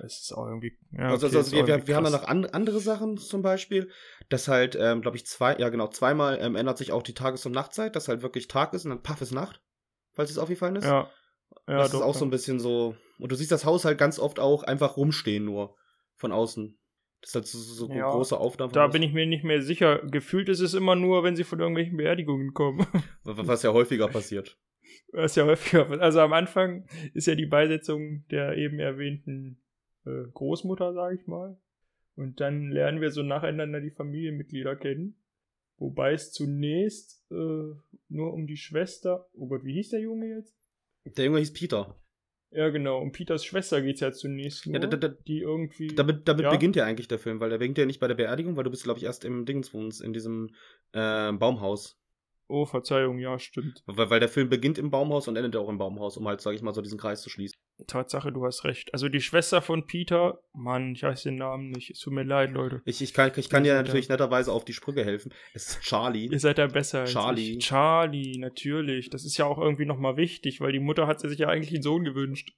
Das 0.02 0.22
ist 0.22 0.32
auch 0.34 0.46
irgendwie. 0.46 0.78
Ja, 0.92 1.10
also, 1.10 1.28
okay, 1.28 1.38
also 1.38 1.52
wir, 1.52 1.68
irgendwie 1.68 1.88
wir 1.88 1.96
haben 1.96 2.04
dann 2.04 2.14
noch 2.14 2.28
an, 2.28 2.46
andere 2.46 2.80
Sachen 2.80 3.18
zum 3.18 3.42
Beispiel, 3.42 3.90
dass 4.30 4.48
halt, 4.48 4.78
ähm, 4.80 5.02
glaube 5.02 5.18
ich, 5.18 5.26
zwei, 5.26 5.58
ja 5.58 5.70
genau, 5.70 5.88
zweimal 5.88 6.38
ähm, 6.40 6.56
ändert 6.56 6.78
sich 6.78 6.92
auch 6.92 7.04
die 7.04 7.16
Tages- 7.16 7.46
und 7.46 7.52
Nachtzeit, 7.52 7.96
dass 7.96 8.08
halt 8.08 8.22
wirklich 8.22 8.48
Tag 8.48 8.74
ist 8.74 8.86
und 8.86 8.92
dann 8.92 9.02
paff 9.02 9.22
ist 9.22 9.32
Nacht, 9.32 9.62
falls 10.14 10.30
es 10.30 10.38
aufgefallen 10.38 10.76
ist. 10.76 10.86
Ja. 10.86 11.10
Ja, 11.68 11.78
das 11.80 11.92
doch, 11.92 12.00
ist 12.00 12.06
auch 12.06 12.14
ja. 12.14 12.20
so 12.20 12.26
ein 12.26 12.30
bisschen 12.30 12.60
so. 12.60 12.96
Und 13.20 13.32
du 13.32 13.36
siehst 13.36 13.52
das 13.52 13.66
Haus 13.66 13.86
halt 13.86 13.98
ganz 13.98 14.20
oft 14.20 14.40
auch 14.40 14.64
einfach 14.64 14.98
rumstehen 14.98 15.46
nur 15.46 15.76
von 16.16 16.32
außen. 16.32 16.78
Das 17.28 17.36
ist 17.36 17.36
halt 17.36 17.66
so, 17.66 17.88
so 17.88 17.94
Ja, 17.94 18.10
große 18.10 18.38
Aufnahmen. 18.38 18.72
Da 18.72 18.88
bin 18.88 19.04
ich 19.04 19.12
mir 19.12 19.26
nicht 19.26 19.44
mehr 19.44 19.62
sicher. 19.62 20.00
Gefühlt 20.00 20.48
ist 20.48 20.62
es 20.62 20.74
immer 20.74 20.96
nur, 20.96 21.24
wenn 21.24 21.36
sie 21.36 21.44
von 21.44 21.60
irgendwelchen 21.60 21.98
Beerdigungen 21.98 22.54
kommen. 22.54 22.88
Was 23.24 23.64
ja 23.64 23.74
häufiger 23.74 24.08
passiert. 24.08 24.58
Was 25.12 25.36
ja 25.36 25.46
häufiger. 25.46 25.90
Also 26.00 26.22
am 26.22 26.32
Anfang 26.32 26.88
ist 27.14 27.28
ja 27.28 27.36
die 27.36 27.46
Beisetzung 27.46 28.26
der 28.32 28.56
eben 28.56 28.80
erwähnten 28.80 29.62
äh, 30.06 30.24
Großmutter, 30.34 30.94
sage 30.94 31.16
ich 31.16 31.28
mal. 31.28 31.60
Und 32.16 32.40
dann 32.40 32.72
lernen 32.72 33.02
wir 33.02 33.12
so 33.12 33.24
nacheinander 33.24 33.82
die 33.82 33.92
Familienmitglieder 33.92 34.78
kennen. 34.78 35.18
Wobei 35.78 36.14
es 36.14 36.32
zunächst 36.32 37.30
äh, 37.30 37.76
nur 38.08 38.34
um 38.34 38.48
die 38.48 38.58
Schwester. 38.58 39.28
Oh 39.34 39.48
Gott, 39.48 39.66
wie 39.66 39.74
hieß 39.74 39.90
der 39.90 40.00
Junge 40.00 40.30
jetzt? 40.30 40.56
Der 41.04 41.26
Junge 41.26 41.40
hieß 41.40 41.52
Peter. 41.52 42.00
Ja, 42.52 42.70
genau. 42.70 43.00
Um 43.02 43.12
Peters 43.12 43.44
Schwester 43.46 43.82
geht's 43.82 44.00
ja 44.00 44.12
zunächst 44.12 44.66
nur, 44.66 44.76
Ja, 44.76 44.88
da- 44.88 44.96
da- 44.98 45.10
die 45.10 45.40
irgendwie. 45.42 45.88
Damit, 45.88 46.28
damit 46.28 46.44
Ja. 46.46 46.50
beginnt 46.52 46.76
ja 46.78 46.86
eigentlich 46.86 47.08
der 47.10 47.20
Film, 47.20 47.40
weil 47.40 47.50
der 47.50 47.58
beginnt 47.58 47.78
ja 47.78 47.86
nicht 47.86 48.00
bei 48.00 48.08
der 48.08 48.16
Beerdigung, 48.16 48.56
weil 48.56 48.64
du 48.64 48.70
bist, 48.70 48.84
glaube 48.84 49.00
ich, 49.00 49.04
erst 49.06 49.26
im 49.26 49.46
Dingswohns, 49.46 50.00
in 50.00 50.14
diesem 50.14 50.50
äh, 50.94 51.32
Baumhaus. 51.34 52.00
oh, 52.50 52.66
Verzeihung, 52.66 53.20
ja, 53.20 53.38
stimmt. 53.38 53.84
Weil, 53.86 54.10
weil 54.10 54.20
der 54.22 54.30
Film 54.30 54.48
beginnt 54.50 54.78
im 54.78 54.90
Baumhaus 54.90 55.28
und 55.28 55.36
endet 55.36 55.58
auch 55.58 55.68
im 55.68 55.78
Baumhaus, 55.78 56.16
um 56.16 56.26
halt, 56.28 56.40
sage 56.40 56.56
ich 56.56 56.62
mal, 56.62 56.74
so 56.74 56.82
diesen 56.82 56.98
Kreis 56.98 57.22
zu 57.22 57.30
schließen. 57.30 57.60
Tatsache, 57.86 58.32
du 58.32 58.46
hast 58.46 58.64
recht. 58.64 58.94
Also 58.94 59.08
die 59.08 59.22
Schwester 59.22 59.62
von 59.62 59.86
Peter, 59.86 60.40
Mann, 60.54 60.94
ich 60.94 61.04
weiß 61.04 61.24
den 61.24 61.36
Namen 61.36 61.70
nicht. 61.70 61.92
Es 61.92 62.00
tut 62.00 62.14
mir 62.14 62.24
leid, 62.24 62.52
Leute. 62.52 62.82
Ich, 62.86 63.02
ich 63.02 63.14
kann, 63.14 63.32
ich 63.36 63.50
kann 63.50 63.64
dir 63.64 63.76
natürlich 63.76 64.10
netterweise 64.10 64.52
auf 64.52 64.66
die 64.66 64.74
Sprünge 64.74 65.04
helfen. 65.04 65.32
Es 65.54 65.70
ist 65.70 65.82
Charlie. 65.82 66.28
Ihr 66.28 66.40
seid 66.40 66.58
da 66.58 66.68
besser 66.68 67.02
als 67.02 67.12
Charlie. 67.12 67.58
ich. 67.58 67.66
Charlie, 67.66 68.40
natürlich. 68.40 69.10
Das 69.10 69.26
ist 69.26 69.38
ja 69.38 69.46
auch 69.46 69.60
irgendwie 69.60 69.86
nochmal 69.86 70.18
wichtig, 70.18 70.60
weil 70.60 70.72
die 70.72 70.80
Mutter 70.80 71.06
hat 71.06 71.20
sich 71.20 71.38
ja 71.38 71.50
eigentlich 71.50 71.74
einen 71.74 71.84
Sohn 71.84 72.04
gewünscht. 72.04 72.54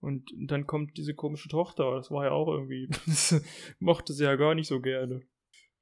Und 0.00 0.30
dann 0.36 0.66
kommt 0.66 0.96
diese 0.98 1.14
komische 1.14 1.48
Tochter. 1.48 1.96
Das 1.96 2.10
war 2.10 2.24
ja 2.24 2.30
auch 2.30 2.48
irgendwie. 2.48 2.88
Das 3.06 3.42
mochte 3.80 4.12
sie 4.12 4.24
ja 4.24 4.36
gar 4.36 4.54
nicht 4.54 4.68
so 4.68 4.80
gerne. 4.80 5.22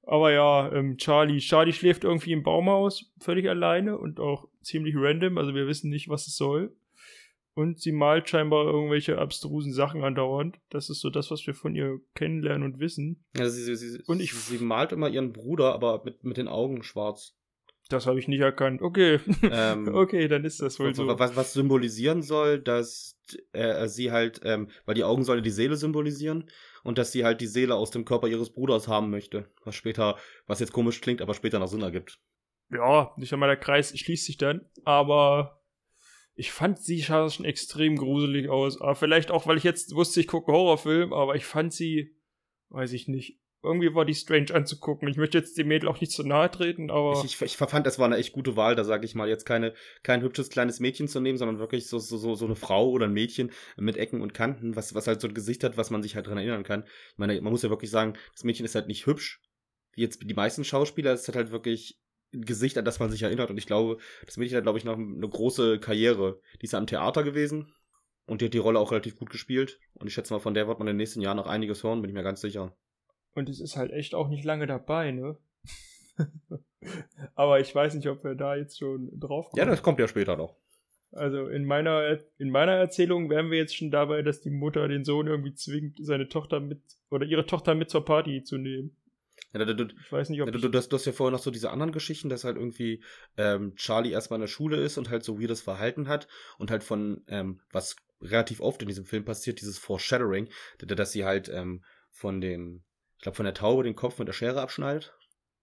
Aber 0.04 0.32
ja, 0.32 0.72
ähm, 0.72 0.96
Charlie. 0.96 1.38
Charlie 1.38 1.72
schläft 1.72 2.04
irgendwie 2.04 2.32
im 2.32 2.42
Baumhaus, 2.42 3.12
völlig 3.20 3.48
alleine 3.48 3.98
und 3.98 4.18
auch 4.18 4.48
ziemlich 4.62 4.94
random. 4.96 5.38
Also 5.38 5.54
wir 5.54 5.66
wissen 5.66 5.90
nicht, 5.90 6.08
was 6.08 6.26
es 6.26 6.36
soll. 6.36 6.74
Und 7.54 7.80
sie 7.80 7.92
malt 7.92 8.28
scheinbar 8.30 8.64
irgendwelche 8.64 9.18
abstrusen 9.18 9.72
Sachen 9.74 10.02
andauernd. 10.04 10.58
Das 10.70 10.88
ist 10.88 11.00
so 11.00 11.10
das, 11.10 11.30
was 11.30 11.46
wir 11.46 11.54
von 11.54 11.74
ihr 11.74 12.00
kennenlernen 12.14 12.62
und 12.72 12.80
wissen. 12.80 13.24
Also 13.38 13.50
sie, 13.50 13.76
sie, 13.76 13.90
sie, 13.90 14.02
Und 14.06 14.20
ich- 14.20 14.32
sie 14.34 14.58
malt 14.58 14.92
immer 14.92 15.08
ihren 15.10 15.32
Bruder, 15.32 15.74
aber 15.74 16.02
mit, 16.04 16.24
mit 16.24 16.36
den 16.38 16.48
Augen 16.48 16.82
schwarz. 16.82 17.36
Das 17.90 18.06
habe 18.06 18.18
ich 18.18 18.26
nicht 18.26 18.40
erkannt. 18.40 18.80
Okay. 18.80 19.20
Ähm, 19.42 19.88
okay, 19.94 20.28
dann 20.28 20.46
ist 20.46 20.62
das 20.62 20.80
wohl 20.80 20.94
so. 20.94 21.06
was, 21.18 21.36
was 21.36 21.52
symbolisieren 21.52 22.22
soll, 22.22 22.58
dass 22.58 23.18
äh, 23.52 23.86
sie 23.86 24.10
halt, 24.12 24.40
ähm, 24.44 24.68
weil 24.86 24.94
die 24.94 25.04
Augen 25.04 25.24
sollen 25.24 25.42
die 25.42 25.50
Seele 25.50 25.76
symbolisieren 25.76 26.48
und 26.84 26.96
dass 26.96 27.12
sie 27.12 27.22
halt 27.24 27.42
die 27.42 27.46
Seele 27.46 27.74
aus 27.74 27.90
dem 27.90 28.06
Körper 28.06 28.28
ihres 28.28 28.50
Bruders 28.50 28.88
haben 28.88 29.10
möchte. 29.10 29.50
Was 29.64 29.74
später, 29.74 30.16
was 30.46 30.60
jetzt 30.60 30.72
komisch 30.72 31.02
klingt, 31.02 31.20
aber 31.20 31.34
später 31.34 31.58
noch 31.58 31.66
Sinn 31.68 31.82
ergibt. 31.82 32.18
Ja, 32.70 33.12
ich 33.18 33.28
sag 33.28 33.38
mal, 33.38 33.46
der 33.48 33.58
Kreis 33.58 33.96
schließt 33.98 34.24
sich 34.24 34.38
dann. 34.38 34.62
Aber 34.84 35.61
ich 36.34 36.52
fand 36.52 36.78
sie 36.78 37.02
schon 37.02 37.44
extrem 37.44 37.96
gruselig 37.96 38.48
aus. 38.48 38.80
Aber 38.80 38.94
vielleicht 38.94 39.30
auch, 39.30 39.46
weil 39.46 39.58
ich 39.58 39.64
jetzt 39.64 39.94
wusste, 39.94 40.20
ich 40.20 40.26
gucke 40.26 40.52
Horrorfilm, 40.52 41.12
aber 41.12 41.34
ich 41.34 41.44
fand 41.44 41.72
sie, 41.72 42.16
weiß 42.70 42.92
ich 42.92 43.08
nicht. 43.08 43.38
Irgendwie 43.64 43.94
war 43.94 44.04
die 44.04 44.14
strange 44.14 44.52
anzugucken. 44.52 45.06
Ich 45.06 45.16
möchte 45.16 45.38
jetzt 45.38 45.56
dem 45.56 45.68
Mädel 45.68 45.88
auch 45.88 46.00
nicht 46.00 46.10
zu 46.10 46.24
nahe 46.26 46.50
treten, 46.50 46.90
aber. 46.90 47.22
Ich, 47.24 47.40
ich, 47.40 47.42
ich 47.42 47.56
fand, 47.56 47.86
das 47.86 47.96
war 47.96 48.06
eine 48.06 48.16
echt 48.16 48.32
gute 48.32 48.56
Wahl, 48.56 48.74
da 48.74 48.82
sage 48.82 49.04
ich 49.04 49.14
mal, 49.14 49.28
jetzt 49.28 49.44
keine, 49.44 49.72
kein 50.02 50.22
hübsches 50.22 50.50
kleines 50.50 50.80
Mädchen 50.80 51.06
zu 51.06 51.20
nehmen, 51.20 51.38
sondern 51.38 51.60
wirklich 51.60 51.86
so, 51.86 52.00
so, 52.00 52.16
so, 52.16 52.34
so 52.34 52.44
eine 52.44 52.56
Frau 52.56 52.90
oder 52.90 53.06
ein 53.06 53.12
Mädchen 53.12 53.52
mit 53.76 53.96
Ecken 53.96 54.20
und 54.20 54.34
Kanten, 54.34 54.74
was, 54.74 54.96
was 54.96 55.06
halt 55.06 55.20
so 55.20 55.28
ein 55.28 55.34
Gesicht 55.34 55.62
hat, 55.62 55.76
was 55.76 55.90
man 55.90 56.02
sich 56.02 56.16
halt 56.16 56.26
dran 56.26 56.38
erinnern 56.38 56.64
kann. 56.64 56.82
Ich 57.12 57.18
meine, 57.18 57.40
man 57.40 57.52
muss 57.52 57.62
ja 57.62 57.70
wirklich 57.70 57.90
sagen, 57.90 58.14
das 58.32 58.42
Mädchen 58.42 58.64
ist 58.64 58.74
halt 58.74 58.88
nicht 58.88 59.06
hübsch, 59.06 59.40
wie 59.92 60.00
jetzt 60.00 60.28
die 60.28 60.34
meisten 60.34 60.64
Schauspieler, 60.64 61.12
es 61.12 61.28
hat 61.28 61.36
halt 61.36 61.52
wirklich 61.52 62.00
Gesicht, 62.32 62.78
an 62.78 62.84
das 62.84 62.98
man 62.98 63.10
sich 63.10 63.22
erinnert. 63.22 63.50
Und 63.50 63.58
ich 63.58 63.66
glaube, 63.66 63.98
das 64.26 64.36
Mädchen 64.36 64.56
hat, 64.56 64.64
glaube 64.64 64.78
ich, 64.78 64.84
noch 64.84 64.96
eine 64.96 65.28
große 65.28 65.78
Karriere. 65.78 66.40
Die 66.60 66.64
ist 66.64 66.72
ja 66.72 66.78
am 66.78 66.86
Theater 66.86 67.22
gewesen 67.22 67.72
und 68.26 68.40
die 68.40 68.46
hat 68.46 68.54
die 68.54 68.58
Rolle 68.58 68.78
auch 68.78 68.90
relativ 68.90 69.16
gut 69.16 69.30
gespielt. 69.30 69.78
Und 69.94 70.06
ich 70.06 70.14
schätze 70.14 70.32
mal, 70.32 70.40
von 70.40 70.54
der 70.54 70.68
wird 70.68 70.78
man 70.78 70.88
in 70.88 70.94
den 70.94 70.98
nächsten 70.98 71.20
Jahren 71.20 71.36
noch 71.36 71.46
einiges 71.46 71.84
hören, 71.84 72.00
bin 72.00 72.10
ich 72.10 72.14
mir 72.14 72.22
ganz 72.22 72.40
sicher. 72.40 72.74
Und 73.34 73.48
es 73.48 73.60
ist 73.60 73.76
halt 73.76 73.92
echt 73.92 74.14
auch 74.14 74.28
nicht 74.28 74.44
lange 74.44 74.66
dabei, 74.66 75.10
ne? 75.10 75.36
aber 77.34 77.60
ich 77.60 77.74
weiß 77.74 77.94
nicht, 77.94 78.08
ob 78.08 78.24
wir 78.24 78.34
da 78.34 78.56
jetzt 78.56 78.78
schon 78.78 79.10
drauf 79.18 79.50
kommen. 79.50 79.58
Ja, 79.58 79.64
das 79.64 79.82
kommt 79.82 79.98
ja 79.98 80.08
später 80.08 80.36
noch. 80.36 80.56
Also 81.12 81.46
in 81.48 81.66
meiner, 81.66 82.18
in 82.38 82.50
meiner 82.50 82.72
Erzählung 82.72 83.28
wären 83.28 83.50
wir 83.50 83.58
jetzt 83.58 83.76
schon 83.76 83.90
dabei, 83.90 84.22
dass 84.22 84.40
die 84.40 84.50
Mutter 84.50 84.88
den 84.88 85.04
Sohn 85.04 85.26
irgendwie 85.26 85.54
zwingt, 85.54 85.98
seine 86.00 86.28
Tochter 86.28 86.58
mit 86.60 86.80
oder 87.10 87.26
ihre 87.26 87.44
Tochter 87.44 87.74
mit 87.74 87.90
zur 87.90 88.04
Party 88.04 88.42
zu 88.42 88.56
nehmen. 88.56 88.96
Ja, 89.52 89.64
du, 89.64 89.74
du, 89.74 89.94
Ich 90.04 90.12
weiß 90.12 90.30
nicht, 90.30 90.40
ob 90.40 90.48
Ja, 90.48 90.52
du, 90.52 90.68
du, 90.68 90.78
hast, 90.78 90.88
du 90.88 90.96
hast 90.96 91.04
ja 91.04 91.12
vorher 91.12 91.32
noch 91.32 91.42
so 91.42 91.50
diese 91.50 91.70
anderen 91.70 91.92
Geschichten, 91.92 92.28
dass 92.28 92.44
halt 92.44 92.56
irgendwie 92.56 93.02
ähm, 93.36 93.74
Charlie 93.76 94.10
erstmal 94.12 94.38
in 94.38 94.42
der 94.42 94.48
Schule 94.48 94.76
ist 94.78 94.98
und 94.98 95.10
halt 95.10 95.24
so 95.24 95.40
weirdes 95.40 95.60
Verhalten 95.60 96.08
hat 96.08 96.28
und 96.58 96.70
halt 96.70 96.82
von, 96.84 97.22
ähm, 97.28 97.60
was 97.70 97.96
relativ 98.20 98.60
oft 98.60 98.82
in 98.82 98.88
diesem 98.88 99.04
Film 99.04 99.24
passiert, 99.24 99.60
dieses 99.60 99.78
Foreshadowing, 99.78 100.48
dass 100.78 101.12
sie 101.12 101.24
halt 101.24 101.48
ähm, 101.48 101.84
von 102.10 102.40
dem, 102.40 102.82
ich 103.16 103.22
glaube, 103.22 103.36
von 103.36 103.44
der 103.44 103.54
Taube 103.54 103.82
den 103.82 103.96
Kopf 103.96 104.18
mit 104.18 104.28
der 104.28 104.32
Schere 104.32 104.60
abschneidet. 104.60 105.12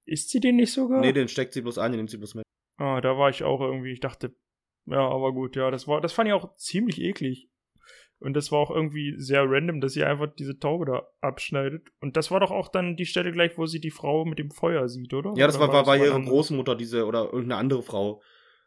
ist 0.05 0.29
sie 0.29 0.39
den 0.39 0.57
nicht 0.57 0.73
sogar? 0.73 0.99
Nee, 0.99 1.13
den 1.13 1.27
steckt 1.27 1.53
sie 1.53 1.61
bloß 1.61 1.77
ein, 1.77 1.91
den 1.91 1.99
nimmt 1.99 2.09
sie 2.09 2.17
bloß 2.17 2.35
mit. 2.35 2.43
Ah, 2.77 3.01
da 3.01 3.17
war 3.17 3.29
ich 3.29 3.43
auch 3.43 3.61
irgendwie, 3.61 3.91
ich 3.91 3.99
dachte, 3.99 4.35
ja, 4.85 4.99
aber 4.99 5.33
gut, 5.33 5.55
ja, 5.55 5.71
das 5.71 5.87
war, 5.87 6.01
das 6.01 6.13
fand 6.13 6.27
ich 6.27 6.33
auch 6.33 6.55
ziemlich 6.55 6.99
eklig. 7.01 7.49
Und 8.19 8.33
das 8.33 8.51
war 8.51 8.59
auch 8.59 8.71
irgendwie 8.71 9.15
sehr 9.17 9.45
random, 9.49 9.79
dass 9.79 9.93
sie 9.93 10.03
einfach 10.03 10.27
diese 10.37 10.59
Taube 10.59 10.85
da 10.85 11.07
abschneidet. 11.21 11.87
Und 12.01 12.17
das 12.17 12.31
war 12.31 12.41
doch 12.41 12.51
auch 12.51 12.67
dann 12.67 12.97
die 12.97 13.05
Stelle 13.05 13.31
gleich, 13.31 13.57
wo 13.57 13.65
sie 13.65 13.79
die 13.79 13.91
Frau 13.91 14.25
mit 14.25 14.39
dem 14.39 14.51
Feuer 14.51 14.89
sieht, 14.89 15.13
oder? 15.13 15.33
Ja, 15.35 15.47
das 15.47 15.57
Oder 15.57 15.67
war, 15.67 15.73
war, 15.73 15.87
war 15.87 15.97
ihre 15.97 16.15
anders? 16.15 16.29
Großmutter, 16.29 16.75
diese, 16.75 17.05
oder 17.05 17.25
irgendeine 17.25 17.55
andere 17.55 17.81
Frau. 17.81 18.21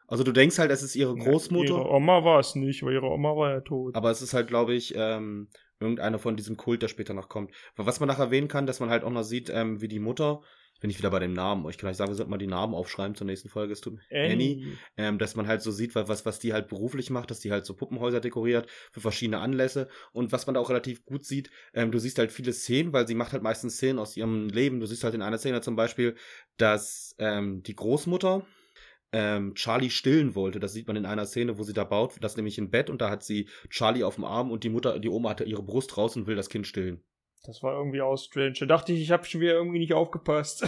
Also 0.07 0.23
du 0.23 0.31
denkst 0.31 0.57
halt, 0.57 0.71
es 0.71 0.83
ist 0.83 0.95
ihre 0.95 1.15
Großmutter. 1.15 1.75
Ihre 1.75 1.89
Oma 1.89 2.23
war 2.23 2.39
es 2.39 2.55
nicht, 2.55 2.83
weil 2.83 2.93
ihre 2.93 3.09
Oma 3.09 3.35
war 3.35 3.51
ja 3.51 3.61
tot. 3.61 3.95
Aber 3.95 4.09
es 4.09 4.21
ist 4.21 4.33
halt, 4.33 4.47
glaube 4.47 4.73
ich, 4.73 4.93
ähm, 4.95 5.49
irgendeiner 5.79 6.19
von 6.19 6.35
diesem 6.35 6.57
Kult, 6.57 6.81
der 6.81 6.87
später 6.87 7.13
noch 7.13 7.29
kommt. 7.29 7.51
Was 7.75 7.99
man 7.99 8.09
noch 8.09 8.19
erwähnen 8.19 8.47
kann, 8.47 8.65
dass 8.65 8.79
man 8.79 8.89
halt 8.89 9.03
auch 9.03 9.11
noch 9.11 9.23
sieht, 9.23 9.49
ähm, 9.53 9.81
wie 9.81 9.87
die 9.87 9.99
Mutter, 9.99 10.41
bin 10.83 10.89
ich 10.89 10.97
wieder 10.97 11.11
bei 11.11 11.19
dem 11.19 11.31
Namen, 11.31 11.65
ich 11.69 11.77
kann 11.77 11.89
euch 11.89 11.95
sagen, 11.95 12.11
wir 12.11 12.15
sollten 12.15 12.29
mal 12.29 12.37
die 12.37 12.45
Namen 12.45 12.73
aufschreiben 12.73 13.15
zur 13.15 13.25
nächsten 13.25 13.47
Folge, 13.47 13.71
es 13.71 13.79
tut 13.79 14.01
Annie, 14.11 14.77
ähm, 14.97 15.17
dass 15.17 15.33
man 15.37 15.47
halt 15.47 15.61
so 15.61 15.71
sieht, 15.71 15.95
was, 15.95 16.25
was 16.25 16.39
die 16.39 16.51
halt 16.51 16.67
beruflich 16.67 17.09
macht, 17.09 17.31
dass 17.31 17.39
die 17.39 17.53
halt 17.53 17.65
so 17.65 17.73
Puppenhäuser 17.73 18.19
dekoriert 18.19 18.69
für 18.91 18.99
verschiedene 18.99 19.39
Anlässe 19.39 19.87
und 20.11 20.33
was 20.33 20.45
man 20.45 20.55
da 20.55 20.59
auch 20.59 20.69
relativ 20.69 21.05
gut 21.05 21.23
sieht, 21.23 21.51
ähm, 21.73 21.93
du 21.93 21.99
siehst 21.99 22.19
halt 22.19 22.33
viele 22.33 22.51
Szenen, 22.51 22.91
weil 22.91 23.07
sie 23.07 23.15
macht 23.15 23.31
halt 23.31 23.43
meistens 23.43 23.77
Szenen 23.77 23.97
aus 23.97 24.17
ihrem 24.17 24.49
Leben. 24.49 24.81
Du 24.81 24.85
siehst 24.85 25.05
halt 25.05 25.15
in 25.15 25.21
einer 25.21 25.37
Szene 25.37 25.61
zum 25.61 25.77
Beispiel, 25.77 26.15
dass 26.57 27.15
ähm, 27.17 27.63
die 27.63 27.77
Großmutter 27.77 28.45
ähm, 29.13 29.55
Charlie 29.55 29.89
stillen 29.89 30.35
wollte. 30.35 30.59
Das 30.59 30.73
sieht 30.73 30.87
man 30.87 30.97
in 30.97 31.05
einer 31.05 31.25
Szene, 31.25 31.57
wo 31.57 31.63
sie 31.63 31.71
da 31.71 31.85
baut, 31.85 32.17
das 32.19 32.35
nämlich 32.35 32.57
im 32.57 32.71
Bett 32.71 32.89
und 32.89 33.01
da 33.01 33.09
hat 33.09 33.23
sie 33.23 33.47
Charlie 33.69 34.03
auf 34.03 34.15
dem 34.15 34.25
Arm 34.25 34.51
und 34.51 34.65
die 34.65 34.69
Mutter, 34.69 34.99
die 34.99 35.07
Oma 35.07 35.29
hatte 35.29 35.45
ihre 35.45 35.63
Brust 35.63 35.95
raus 35.95 36.17
und 36.17 36.27
will 36.27 36.35
das 36.35 36.49
Kind 36.49 36.67
stillen. 36.67 37.01
Das 37.43 37.61
war 37.61 37.77
irgendwie 37.77 38.01
auch 38.01 38.17
strange. 38.17 38.53
Da 38.59 38.65
dachte 38.65 38.93
ich, 38.93 39.01
ich 39.01 39.11
habe 39.11 39.25
schon 39.25 39.41
wieder 39.41 39.53
irgendwie 39.53 39.79
nicht 39.79 39.93
aufgepasst. 39.93 40.63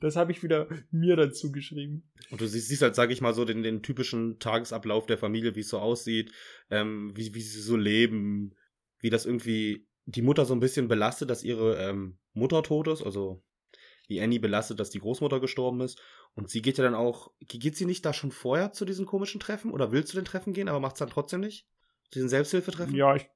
das 0.00 0.16
habe 0.16 0.32
ich 0.32 0.42
wieder 0.42 0.68
mir 0.90 1.16
dazu 1.16 1.52
geschrieben. 1.52 2.10
Und 2.30 2.40
du 2.40 2.46
siehst, 2.46 2.68
siehst 2.68 2.82
halt, 2.82 2.94
sage 2.94 3.12
ich 3.12 3.20
mal, 3.20 3.34
so 3.34 3.44
den, 3.44 3.62
den 3.62 3.82
typischen 3.82 4.38
Tagesablauf 4.38 5.06
der 5.06 5.18
Familie, 5.18 5.54
wie 5.54 5.60
es 5.60 5.68
so 5.68 5.78
aussieht, 5.78 6.32
ähm, 6.70 7.12
wie, 7.16 7.34
wie 7.34 7.40
sie 7.40 7.60
so 7.60 7.76
leben, 7.76 8.54
wie 9.00 9.10
das 9.10 9.26
irgendwie 9.26 9.86
die 10.04 10.22
Mutter 10.22 10.44
so 10.44 10.54
ein 10.54 10.60
bisschen 10.60 10.88
belastet, 10.88 11.30
dass 11.30 11.42
ihre 11.42 11.76
ähm, 11.82 12.18
Mutter 12.32 12.62
tot 12.62 12.88
ist, 12.88 13.02
also 13.02 13.42
wie 14.08 14.20
Annie 14.20 14.38
belastet, 14.38 14.78
dass 14.78 14.90
die 14.90 15.00
Großmutter 15.00 15.40
gestorben 15.40 15.80
ist. 15.80 16.00
Und 16.34 16.48
sie 16.48 16.62
geht 16.62 16.78
ja 16.78 16.84
dann 16.84 16.94
auch, 16.94 17.32
ge- 17.40 17.58
geht 17.58 17.76
sie 17.76 17.86
nicht 17.86 18.04
da 18.04 18.12
schon 18.12 18.30
vorher 18.30 18.72
zu 18.72 18.84
diesen 18.84 19.06
komischen 19.06 19.40
Treffen 19.40 19.72
oder 19.72 19.90
will 19.90 20.04
zu 20.04 20.16
den 20.16 20.24
Treffen 20.24 20.52
gehen, 20.52 20.68
aber 20.68 20.80
macht 20.80 20.94
es 20.94 20.98
dann 21.00 21.10
trotzdem 21.10 21.40
nicht? 21.40 21.66
Zu 22.10 22.18
diesen 22.18 22.28
Selbsthilfetreffen? 22.28 22.94
Ja, 22.94 23.16
ich 23.16 23.26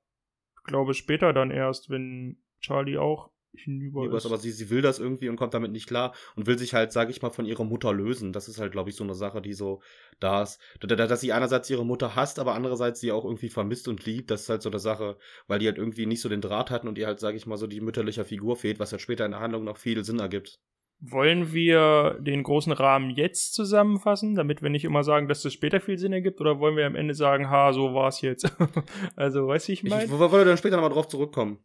glaube 0.71 0.95
später 0.95 1.33
dann 1.33 1.51
erst, 1.51 1.91
wenn 1.91 2.39
Charlie 2.61 2.97
auch 2.99 3.31
hinüber 3.53 4.05
ist. 4.17 4.27
aber 4.27 4.39
sie, 4.39 4.53
sie 4.53 4.71
will 4.71 4.81
das 4.81 5.01
irgendwie 5.01 5.29
und 5.29 5.35
kommt 5.37 5.55
damit 5.55 5.73
nicht 5.73 5.89
klar 5.89 6.15
und 6.37 6.47
will 6.47 6.57
sich 6.57 6.73
halt, 6.73 6.93
sage 6.93 7.11
ich 7.11 7.21
mal, 7.21 7.31
von 7.31 7.45
ihrer 7.47 7.65
Mutter 7.65 7.93
lösen. 7.93 8.33
Das 8.33 8.49
ist 8.49 8.61
halt, 8.61 8.71
glaube 8.71 8.91
ich, 8.91 8.97
so 8.97 9.03
eine 9.03 9.15
Sache, 9.15 9.43
die 9.43 9.55
so 9.55 9.83
da 10.21 10.43
ist. 10.43 10.61
Da- 10.79 10.87
da- 10.95 11.09
Dass 11.09 11.21
sie 11.21 11.33
einerseits 11.33 11.69
ihre 11.69 11.85
Mutter 11.85 12.15
hasst, 12.15 12.39
aber 12.39 12.55
andererseits 12.55 13.01
sie 13.01 13.11
auch 13.11 13.25
irgendwie 13.25 13.49
vermisst 13.49 13.89
und 13.89 14.07
liebt, 14.07 14.31
das 14.31 14.43
ist 14.43 14.49
halt 14.51 14.63
so 14.63 14.71
eine 14.71 14.79
Sache, 14.79 15.19
weil 15.49 15.59
die 15.59 15.67
halt 15.67 15.79
irgendwie 15.79 16.07
nicht 16.07 16.21
so 16.21 16.29
den 16.29 16.41
Draht 16.41 16.71
hatten 16.71 16.87
und 16.87 16.97
ihr 16.97 17.09
halt, 17.09 17.19
sage 17.19 17.37
ich 17.37 17.47
mal, 17.47 17.57
so 17.57 17.67
die 17.67 17.81
mütterliche 17.81 18.25
Figur 18.25 18.57
fehlt, 18.57 18.79
was 18.79 18.93
halt 18.93 19.03
später 19.03 19.25
in 19.27 19.33
der 19.33 19.41
Handlung 19.41 19.65
noch 19.65 19.77
viel 19.79 20.05
Sinn 20.05 20.21
ergibt. 20.21 20.61
Wollen 21.01 21.53
wir 21.53 22.19
den 22.21 22.43
großen 22.43 22.73
Rahmen 22.73 23.11
jetzt 23.11 23.55
zusammenfassen, 23.55 24.35
damit 24.35 24.63
wir 24.63 24.71
nicht 24.71 24.85
immer 24.85 25.03
sagen, 25.03 25.29
dass 25.29 25.43
das 25.43 25.53
später 25.53 25.81
viel 25.81 25.97
Sinn 25.97 26.13
ergibt, 26.13 26.41
oder 26.41 26.61
wollen 26.61 26.77
wir 26.77 26.87
am 26.87 26.95
Ende 26.95 27.15
sagen, 27.15 27.49
ha, 27.49 27.73
so 27.73 27.95
war's 27.95 28.21
jetzt? 28.21 28.55
also, 29.17 29.49
wie 29.49 29.73
ich 29.73 29.83
meine? 29.83 30.05
ich 30.05 30.11
wollte 30.11 30.45
dann 30.45 30.59
später 30.59 30.77
nochmal 30.77 30.93
drauf 30.93 31.09
zurückkommen. 31.09 31.59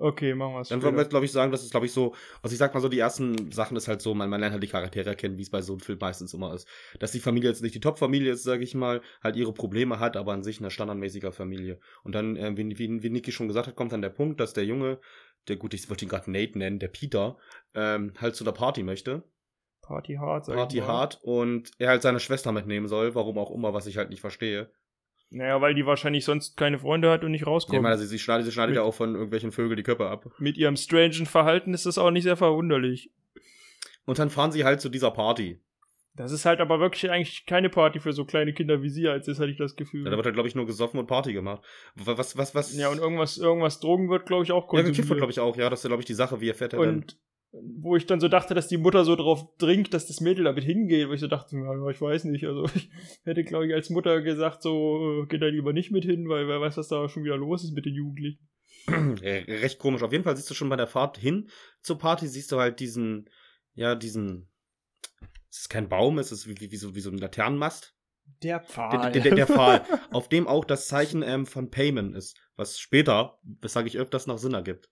Okay, 0.00 0.32
machen 0.32 0.54
wir 0.54 0.60
es. 0.60 0.68
Dann 0.68 0.80
wollen 0.82 0.96
wir, 0.96 1.04
glaube 1.06 1.24
ich, 1.24 1.32
sagen, 1.32 1.50
das 1.50 1.64
ist, 1.64 1.72
glaube 1.72 1.86
ich, 1.86 1.92
so, 1.92 2.14
also 2.40 2.52
ich 2.52 2.58
sag 2.58 2.72
mal 2.72 2.80
so, 2.80 2.88
die 2.88 3.00
ersten 3.00 3.50
Sachen 3.50 3.76
ist 3.76 3.88
halt 3.88 4.00
so, 4.00 4.14
man, 4.14 4.30
man 4.30 4.38
lernt 4.38 4.52
halt 4.52 4.62
die 4.62 4.68
Charaktere 4.68 5.16
kennen, 5.16 5.38
wie 5.38 5.42
es 5.42 5.50
bei 5.50 5.60
so 5.60 5.72
einem 5.72 5.80
Film 5.80 5.98
meistens 6.00 6.32
immer 6.34 6.54
ist. 6.54 6.68
Dass 7.00 7.10
die 7.10 7.18
Familie 7.18 7.50
jetzt 7.50 7.62
nicht 7.62 7.74
die 7.74 7.80
Top-Familie 7.80 8.32
ist, 8.32 8.44
sage 8.44 8.62
ich 8.62 8.76
mal, 8.76 9.00
halt 9.24 9.34
ihre 9.34 9.52
Probleme 9.52 9.98
hat, 9.98 10.16
aber 10.16 10.32
an 10.32 10.44
sich 10.44 10.60
eine 10.60 10.70
standardmäßige 10.70 11.34
Familie. 11.34 11.80
Und 12.04 12.14
dann, 12.14 12.36
ähm, 12.36 12.56
wie, 12.56 12.78
wie, 12.78 13.02
wie 13.02 13.10
Niki 13.10 13.32
schon 13.32 13.48
gesagt 13.48 13.66
hat, 13.66 13.74
kommt 13.74 13.92
dann 13.92 14.02
der 14.02 14.10
Punkt, 14.10 14.38
dass 14.38 14.52
der 14.52 14.64
Junge, 14.64 15.00
der 15.48 15.56
gut, 15.56 15.74
ich 15.74 15.88
wollte 15.90 16.04
ihn 16.04 16.08
gerade 16.08 16.30
Nate 16.30 16.58
nennen, 16.58 16.78
der 16.78 16.88
Peter, 16.88 17.36
ähm, 17.74 18.12
halt 18.20 18.36
zu 18.36 18.44
der 18.44 18.52
Party 18.52 18.82
möchte. 18.82 19.22
Party 19.82 20.14
hard, 20.14 20.44
sag 20.44 20.54
Party 20.56 20.78
ich 20.78 20.84
hart 20.84 21.18
und 21.22 21.70
er 21.78 21.88
halt 21.88 22.02
seine 22.02 22.20
Schwester 22.20 22.52
mitnehmen 22.52 22.88
soll, 22.88 23.14
warum 23.14 23.38
auch 23.38 23.50
immer, 23.50 23.72
was 23.72 23.86
ich 23.86 23.96
halt 23.96 24.10
nicht 24.10 24.20
verstehe. 24.20 24.70
Naja, 25.30 25.60
weil 25.60 25.74
die 25.74 25.84
wahrscheinlich 25.86 26.24
sonst 26.24 26.56
keine 26.56 26.78
Freunde 26.78 27.10
hat 27.10 27.22
und 27.24 27.30
nicht 27.32 27.42
Ich 27.42 27.46
rauskommt. 27.46 27.82
meine, 27.82 27.98
sie, 27.98 28.06
sie 28.06 28.18
schneidet, 28.18 28.46
sie 28.46 28.52
schneidet 28.52 28.70
Mit- 28.74 28.76
ja 28.76 28.82
auch 28.82 28.94
von 28.94 29.12
irgendwelchen 29.14 29.52
Vögeln 29.52 29.76
die 29.76 29.82
Köpfe 29.82 30.08
ab. 30.08 30.26
Mit 30.38 30.56
ihrem 30.56 30.76
strangen 30.76 31.26
Verhalten 31.26 31.74
ist 31.74 31.86
das 31.86 31.98
auch 31.98 32.10
nicht 32.10 32.22
sehr 32.24 32.36
verwunderlich. 32.36 33.10
Und 34.06 34.18
dann 34.18 34.30
fahren 34.30 34.52
sie 34.52 34.64
halt 34.64 34.80
zu 34.80 34.88
dieser 34.88 35.10
Party. 35.10 35.60
Das 36.18 36.32
ist 36.32 36.44
halt 36.44 36.60
aber 36.60 36.80
wirklich 36.80 37.10
eigentlich 37.10 37.46
keine 37.46 37.70
Party 37.70 38.00
für 38.00 38.12
so 38.12 38.24
kleine 38.24 38.52
Kinder 38.52 38.82
wie 38.82 38.90
sie, 38.90 39.08
als 39.08 39.28
ist, 39.28 39.38
hatte 39.38 39.50
ich 39.50 39.56
das 39.56 39.76
Gefühl. 39.76 40.04
Ja, 40.04 40.10
da 40.10 40.16
wird 40.16 40.26
halt, 40.26 40.34
glaube 40.34 40.48
ich, 40.48 40.54
nur 40.54 40.66
gesoffen 40.66 40.98
und 41.00 41.06
Party 41.06 41.32
gemacht. 41.32 41.64
Was, 41.94 42.36
was, 42.36 42.54
was, 42.54 42.76
Ja, 42.76 42.90
und 42.90 42.98
irgendwas, 42.98 43.38
irgendwas 43.38 43.80
Drogen 43.80 44.10
wird, 44.10 44.26
glaube 44.26 44.44
ich, 44.44 44.52
auch 44.52 44.64
Ja, 44.64 44.68
konsumiert. 44.68 44.94
gekifft 44.96 45.08
wird, 45.10 45.18
glaube 45.18 45.32
ich, 45.32 45.40
auch, 45.40 45.56
ja. 45.56 45.70
Das 45.70 45.80
ist, 45.82 45.88
glaube 45.88 46.02
ich, 46.02 46.06
die 46.06 46.14
Sache, 46.14 46.40
wie 46.40 46.50
er 46.50 46.68
denn. 46.68 46.80
Und 46.80 47.18
wo 47.52 47.96
ich 47.96 48.04
dann 48.06 48.20
so 48.20 48.28
dachte, 48.28 48.52
dass 48.54 48.68
die 48.68 48.76
Mutter 48.76 49.04
so 49.04 49.16
drauf 49.16 49.56
dringt, 49.56 49.94
dass 49.94 50.06
das 50.06 50.20
Mädel 50.20 50.44
damit 50.44 50.64
hingeht, 50.64 51.08
wo 51.08 51.12
ich 51.12 51.20
so 51.20 51.28
dachte, 51.28 51.56
ja, 51.56 51.88
ich 51.88 52.00
weiß 52.00 52.24
nicht. 52.24 52.44
Also 52.46 52.64
ich 52.74 52.90
hätte, 53.24 53.42
glaube 53.44 53.66
ich, 53.66 53.72
als 53.74 53.88
Mutter 53.88 54.20
gesagt, 54.20 54.62
so, 54.62 55.22
äh, 55.22 55.26
geht 55.26 55.40
da 55.40 55.46
lieber 55.46 55.72
nicht 55.72 55.90
mit 55.90 56.04
hin, 56.04 56.28
weil 56.28 56.46
wer 56.46 56.60
weiß, 56.60 56.76
was 56.76 56.88
da 56.88 57.08
schon 57.08 57.24
wieder 57.24 57.36
los 57.36 57.64
ist 57.64 57.72
mit 57.74 57.86
den 57.86 57.94
Jugendlichen. 57.94 58.48
Re- 58.88 59.44
Recht 59.48 59.78
komisch. 59.78 60.02
Auf 60.02 60.12
jeden 60.12 60.24
Fall 60.24 60.36
siehst 60.36 60.50
du 60.50 60.54
schon 60.54 60.68
bei 60.68 60.76
der 60.76 60.86
Fahrt 60.86 61.16
hin 61.16 61.48
zur 61.80 61.98
Party, 61.98 62.26
siehst 62.26 62.52
du 62.52 62.58
halt 62.58 62.80
diesen, 62.80 63.30
ja, 63.74 63.94
diesen, 63.94 64.47
es 65.50 65.60
ist 65.60 65.68
kein 65.68 65.88
Baum, 65.88 66.18
es 66.18 66.32
ist 66.32 66.46
wie, 66.46 66.70
wie, 66.70 66.76
so, 66.76 66.94
wie 66.94 67.00
so 67.00 67.10
ein 67.10 67.18
Laternenmast. 67.18 67.94
Der 68.42 68.60
Pfahl. 68.60 69.12
Der, 69.12 69.22
der, 69.22 69.34
der 69.34 69.46
Pfahl, 69.46 69.84
auf 70.10 70.28
dem 70.28 70.46
auch 70.46 70.64
das 70.64 70.86
Zeichen 70.86 71.22
ähm, 71.22 71.46
von 71.46 71.70
Payment 71.70 72.14
ist, 72.14 72.38
was 72.56 72.78
später, 72.78 73.38
das 73.42 73.72
sage 73.72 73.88
ich 73.88 73.98
öfters, 73.98 74.26
noch 74.26 74.38
Sinn 74.38 74.54
ergibt. 74.54 74.90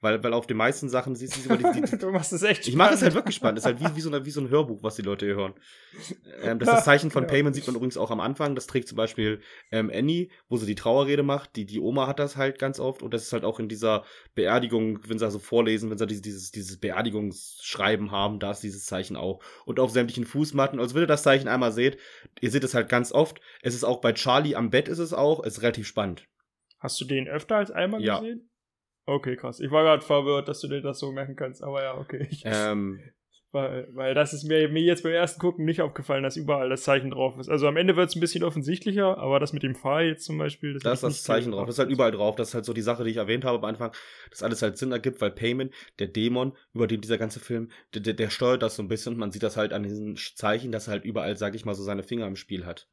Weil, 0.00 0.22
weil 0.22 0.32
auf 0.32 0.46
den 0.46 0.56
meisten 0.56 0.88
Sachen 0.88 1.16
siehst 1.16 1.44
du 1.44 1.56
die, 1.56 1.64
die, 1.72 1.80
die 1.82 1.98
du 1.98 2.10
machst 2.10 2.32
es 2.32 2.42
echt 2.44 2.68
Ich 2.68 2.76
mache 2.76 2.94
es 2.94 3.02
halt 3.02 3.14
wirklich 3.14 3.34
spannend. 3.34 3.58
Es 3.58 3.64
ist 3.64 3.66
halt 3.66 3.80
wie, 3.80 3.96
wie, 3.96 4.00
so, 4.00 4.08
eine, 4.10 4.24
wie 4.24 4.30
so 4.30 4.40
ein 4.40 4.48
Hörbuch, 4.48 4.82
was 4.84 4.94
die 4.94 5.02
Leute 5.02 5.26
hier 5.26 5.34
hören. 5.34 5.54
Ähm, 6.42 6.60
das, 6.60 6.68
das 6.68 6.84
Zeichen 6.84 7.10
von 7.10 7.24
Ja. 7.24 7.28
Payment 7.28 7.56
sieht 7.56 7.66
man 7.66 7.74
übrigens 7.74 7.96
auch 7.96 8.12
am 8.12 8.20
Anfang. 8.20 8.54
Das 8.54 8.68
trägt 8.68 8.86
zum 8.86 8.94
Beispiel 8.96 9.40
ähm, 9.72 9.90
Annie, 9.92 10.28
wo 10.48 10.56
sie 10.56 10.66
die 10.66 10.76
Trauerrede 10.76 11.24
macht. 11.24 11.56
Die, 11.56 11.66
die 11.66 11.80
Oma 11.80 12.06
hat 12.06 12.20
das 12.20 12.36
halt 12.36 12.60
ganz 12.60 12.78
oft. 12.78 13.02
Und 13.02 13.12
das 13.12 13.22
ist 13.24 13.32
halt 13.32 13.44
auch 13.44 13.58
in 13.58 13.68
dieser 13.68 14.04
Beerdigung, 14.36 15.00
wenn 15.08 15.18
sie 15.18 15.24
also 15.24 15.40
vorlesen, 15.40 15.90
wenn 15.90 15.98
sie 15.98 16.06
dieses, 16.06 16.22
dieses, 16.22 16.50
dieses 16.52 16.76
Beerdigungsschreiben 16.78 18.10
haben, 18.10 18.38
da 18.38 18.52
ist 18.52 18.62
dieses 18.62 18.86
Zeichen 18.86 19.16
auch. 19.16 19.40
Und 19.64 19.80
auf 19.80 19.90
sämtlichen 19.90 20.26
Fußmatten. 20.26 20.78
Also 20.78 20.94
wenn 20.94 21.02
ihr 21.02 21.06
das 21.08 21.22
Zeichen 21.24 21.48
einmal 21.48 21.72
seht, 21.72 21.98
ihr 22.40 22.50
seht 22.50 22.62
es 22.64 22.74
halt 22.74 22.88
ganz 22.88 23.10
oft. 23.12 23.40
Es 23.62 23.74
ist 23.74 23.84
auch 23.84 24.00
bei 24.00 24.12
Charlie 24.12 24.54
am 24.54 24.70
Bett 24.70 24.88
ist 24.88 24.98
es 24.98 25.12
auch. 25.12 25.44
Es 25.44 25.58
ist 25.58 25.62
relativ 25.62 25.86
spannend. 25.86 26.26
Hast 26.78 27.00
du 27.00 27.04
den 27.04 27.26
öfter 27.26 27.56
als 27.56 27.72
einmal 27.72 28.00
Ja. 28.00 28.20
gesehen? 28.20 28.47
Okay, 29.08 29.36
krass. 29.36 29.58
Ich 29.58 29.70
war 29.70 29.84
gerade 29.84 30.04
verwirrt, 30.04 30.48
dass 30.48 30.60
du 30.60 30.68
dir 30.68 30.82
das 30.82 30.98
so 30.98 31.10
merken 31.12 31.34
kannst, 31.34 31.62
aber 31.62 31.82
ja, 31.82 31.96
okay. 31.96 32.28
Ähm, 32.44 33.00
weil, 33.52 33.88
weil 33.94 34.14
das 34.14 34.34
ist 34.34 34.44
mir, 34.44 34.68
mir 34.68 34.82
jetzt 34.82 35.02
beim 35.02 35.12
ersten 35.12 35.40
Gucken 35.40 35.64
nicht 35.64 35.80
aufgefallen, 35.80 36.22
dass 36.22 36.36
überall 36.36 36.68
das 36.68 36.82
Zeichen 36.82 37.12
drauf 37.12 37.38
ist. 37.38 37.48
Also 37.48 37.66
am 37.66 37.78
Ende 37.78 37.96
wird 37.96 38.10
es 38.10 38.16
ein 38.16 38.20
bisschen 38.20 38.44
offensichtlicher, 38.44 39.16
aber 39.16 39.40
das 39.40 39.54
mit 39.54 39.62
dem 39.62 39.74
Pfahl 39.74 40.04
jetzt 40.04 40.26
zum 40.26 40.36
Beispiel, 40.36 40.74
das 40.74 40.82
Da 40.82 40.90
hab 40.90 40.94
ist 40.96 41.02
das 41.02 41.22
Zeichen 41.22 41.52
drauf. 41.52 41.64
Das 41.64 41.76
ist 41.76 41.78
halt 41.78 41.88
überall 41.90 42.10
drauf. 42.10 42.36
Das 42.36 42.48
ist 42.48 42.54
halt 42.54 42.66
so 42.66 42.74
die 42.74 42.82
Sache, 42.82 43.04
die 43.04 43.10
ich 43.10 43.16
erwähnt 43.16 43.46
habe 43.46 43.56
am 43.56 43.64
Anfang, 43.64 43.92
dass 44.28 44.42
alles 44.42 44.60
halt 44.60 44.76
Sinn 44.76 44.92
ergibt, 44.92 45.22
weil 45.22 45.30
Payment, 45.30 45.72
der 45.98 46.08
Dämon, 46.08 46.54
über 46.74 46.86
den 46.86 47.00
dieser 47.00 47.16
ganze 47.16 47.40
Film, 47.40 47.70
der, 47.94 48.02
der, 48.02 48.12
der 48.12 48.28
steuert 48.28 48.60
das 48.60 48.76
so 48.76 48.82
ein 48.82 48.88
bisschen 48.88 49.14
und 49.14 49.20
man 49.20 49.30
sieht 49.30 49.42
das 49.42 49.56
halt 49.56 49.72
an 49.72 49.82
diesen 49.82 50.16
Zeichen, 50.16 50.70
dass 50.70 50.86
er 50.86 50.92
halt 50.92 51.06
überall, 51.06 51.38
sag 51.38 51.54
ich 51.54 51.64
mal, 51.64 51.74
so 51.74 51.82
seine 51.82 52.02
Finger 52.02 52.26
im 52.26 52.36
Spiel 52.36 52.66
hat. 52.66 52.86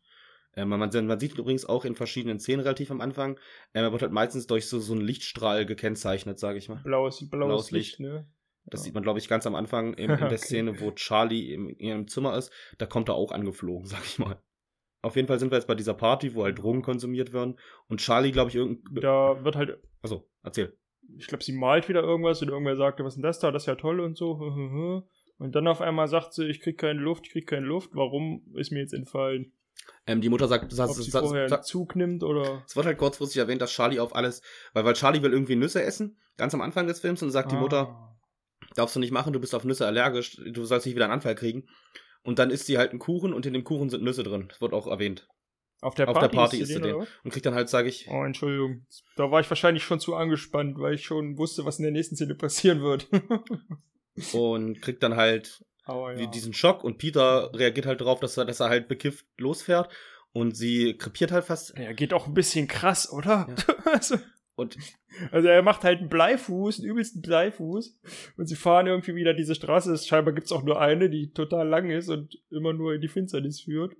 Ähm, 0.55 0.69
man, 0.69 0.79
man, 0.79 1.19
sieht 1.19 1.37
übrigens 1.37 1.65
auch 1.65 1.83
in 1.85 1.95
verschiedenen 1.95 2.39
Szenen 2.39 2.61
relativ 2.61 2.89
am 2.91 3.01
Anfang, 3.01 3.37
ähm, 3.73 3.83
er 3.83 3.91
wird 3.91 4.01
halt 4.01 4.11
meistens 4.13 4.47
durch 4.47 4.67
so, 4.67 4.79
so 4.79 4.93
einen 4.93 5.01
Lichtstrahl 5.01 5.65
gekennzeichnet, 5.65 6.39
sag 6.39 6.55
ich 6.55 6.69
mal. 6.69 6.79
Blaues, 6.83 7.29
blaues, 7.29 7.47
Blaues 7.47 7.71
Licht, 7.71 7.99
ne? 7.99 8.27
Das 8.67 8.81
Ja. 8.81 8.85
sieht 8.85 8.93
man, 8.93 9.03
glaube 9.03 9.19
ich, 9.19 9.27
ganz 9.27 9.45
am 9.45 9.55
Anfang 9.55 9.93
in, 9.95 10.09
in 10.09 10.17
der 10.17 10.25
Okay. 10.27 10.37
Szene, 10.37 10.79
wo 10.79 10.91
Charlie 10.91 11.53
im, 11.53 11.69
in 11.69 11.79
ihrem 11.79 12.07
Zimmer 12.07 12.37
ist. 12.37 12.51
Da 12.77 12.85
kommt 12.85 13.09
er 13.09 13.15
auch 13.15 13.31
angeflogen, 13.31 13.85
sag 13.87 14.03
ich 14.05 14.17
mal. 14.17 14.39
Auf 15.01 15.15
jeden 15.15 15.27
Fall 15.27 15.39
sind 15.39 15.51
wir 15.51 15.57
jetzt 15.57 15.67
bei 15.67 15.75
dieser 15.75 15.93
Party, 15.93 16.33
wo 16.33 16.43
halt 16.43 16.57
Drogen 16.57 16.81
konsumiert 16.81 17.31
werden. 17.31 17.59
Und 17.87 17.99
Charlie, 17.99 18.31
glaube 18.31 18.49
ich, 18.49 18.55
irgendein. 18.55 19.01
Da 19.01 19.43
wird 19.43 19.55
halt, 19.55 19.77
Achso, 20.01 20.27
erzähl. 20.41 20.75
ich 21.17 21.27
glaube, 21.27 21.43
sie 21.43 21.51
malt 21.51 21.89
wieder 21.89 22.01
irgendwas 22.01 22.41
und 22.41 22.47
irgendwer 22.49 22.75
sagte, 22.75 23.03
was 23.03 23.13
ist 23.13 23.17
denn 23.17 23.23
das 23.23 23.37
da? 23.39 23.51
Das 23.51 23.63
ist 23.63 23.67
ja 23.67 23.75
toll 23.75 23.99
und 23.99 24.17
so. 24.17 24.39
Und 25.37 25.53
dann 25.53 25.67
auf 25.67 25.81
einmal 25.81 26.07
sagt 26.07 26.31
sie, 26.33 26.45
ich 26.45 26.61
krieg 26.61 26.77
keine 26.77 27.01
Luft, 27.01 27.27
ich 27.27 27.33
krieg 27.33 27.45
keine 27.45 27.65
Luft. 27.65 27.89
Warum 27.93 28.41
ist 28.55 28.71
mir 28.71 28.79
jetzt 28.79 28.93
entfallen? 28.93 29.51
Ähm, 30.07 30.21
die 30.21 30.29
Mutter 30.29 30.47
sagt, 30.47 30.71
sagt, 30.71 30.91
Ob 30.91 30.97
sie 30.97 31.09
vorher 31.11 31.45
einen 31.51 31.63
Zug 31.63 31.95
nimmt 31.95 32.23
oder. 32.23 32.63
es 32.67 32.75
wird 32.75 32.85
halt 32.85 32.97
kurzfristig 32.97 33.39
erwähnt, 33.39 33.61
dass 33.61 33.71
Charlie 33.71 33.99
auf 33.99 34.15
alles, 34.15 34.41
weil, 34.73 34.85
weil 34.85 34.93
Charlie 34.93 35.21
will 35.23 35.31
irgendwie 35.33 35.55
Nüsse 35.55 35.81
essen, 35.83 36.17
ganz 36.37 36.53
am 36.53 36.61
Anfang 36.61 36.85
des 36.87 36.99
Films, 36.99 37.23
und 37.23 37.31
sagt 37.31 37.51
die 37.51 37.55
Mutter, 37.55 37.87
Ah. 37.89 38.15
darfst 38.75 38.95
du 38.95 38.99
nicht 38.99 39.11
machen, 39.11 39.33
du 39.33 39.39
bist 39.39 39.55
auf 39.55 39.63
Nüsse 39.63 39.85
allergisch, 39.87 40.37
du 40.37 40.63
sollst 40.65 40.85
nicht 40.85 40.95
wieder 40.95 41.05
einen 41.05 41.13
Anfall 41.13 41.35
kriegen. 41.35 41.67
Und 42.23 42.39
dann 42.39 42.49
isst 42.51 42.65
sie 42.65 42.77
halt 42.77 42.89
einen 42.91 42.99
Kuchen 42.99 43.33
und 43.33 43.45
in 43.45 43.53
dem 43.53 43.63
Kuchen 43.63 43.89
sind 43.89 44.03
Nüsse 44.03 44.23
drin. 44.23 44.47
Das 44.49 44.59
wird 44.61 44.73
auch 44.73 44.87
erwähnt. 44.87 45.27
Auf 45.81 45.93
der 45.93 46.07
Auf 46.07 46.13
Party, 46.15 46.29
der 46.31 46.35
Party 46.41 46.57
isst 46.57 46.71
sie 46.73 46.81
den, 46.81 46.95
oder? 46.95 47.07
Und 47.23 47.31
kriegt 47.31 47.45
dann 47.45 47.53
halt, 47.53 47.69
sage 47.69 47.87
ich, 47.89 48.07
Oh, 48.09 48.23
Entschuldigung. 48.23 48.85
Da 49.15 49.29
war 49.29 49.41
ich 49.41 49.49
wahrscheinlich 49.49 49.83
schon 49.83 49.99
zu 49.99 50.15
angespannt, 50.15 50.79
weil 50.79 50.95
ich 50.95 51.05
schon 51.05 51.37
wusste, 51.37 51.65
was 51.65 51.77
in 51.77 51.83
der 51.83 51.91
nächsten 51.91 52.15
Szene 52.15 52.33
passieren 52.33 52.81
wird. 52.81 53.07
und 54.33 54.81
kriegt 54.81 55.03
dann 55.03 55.15
halt 55.15 55.63
Aber 55.85 56.19
ja. 56.19 56.25
diesen 56.25 56.53
Schock 56.53 56.83
und 56.83 56.97
Peter 56.97 57.51
reagiert 57.53 57.85
halt 57.85 58.01
darauf, 58.01 58.19
dass 58.19 58.37
er, 58.37 58.45
dass 58.45 58.59
er 58.59 58.69
halt 58.69 58.87
bekifft 58.87 59.25
losfährt 59.37 59.89
und 60.33 60.57
sie 60.57 60.97
krepiert 60.97 61.31
halt 61.31 61.45
fast. 61.45 61.77
ja, 61.77 61.93
geht 61.93 62.13
auch 62.13 62.27
ein 62.27 62.33
bisschen 62.33 62.67
krass, 62.67 63.11
oder? 63.11 63.47
also, 63.85 64.17
Und 64.55 64.77
also 65.31 65.47
er 65.47 65.61
macht 65.61 65.83
halt 65.83 65.99
einen 65.99 66.09
Bleifuß, 66.09 66.79
einen 66.79 66.89
übelsten 66.89 67.21
Bleifuß. 67.21 67.99
Und 68.37 68.45
sie 68.47 68.55
fahren 68.55 68.87
irgendwie 68.87 69.15
wieder 69.15 69.33
diese 69.33 69.55
Straße. 69.55 69.97
Scheinbar 69.97 70.33
gibt's 70.33 70.51
auch 70.51 70.63
nur 70.63 70.79
eine, 70.79 71.09
die 71.09 71.31
total 71.31 71.67
lang 71.67 71.89
ist 71.89 72.09
und 72.09 72.35
immer 72.49 72.73
nur 72.73 72.93
in 72.93 73.01
die 73.01 73.07
Finsternis 73.07 73.61
führt. 73.61 73.95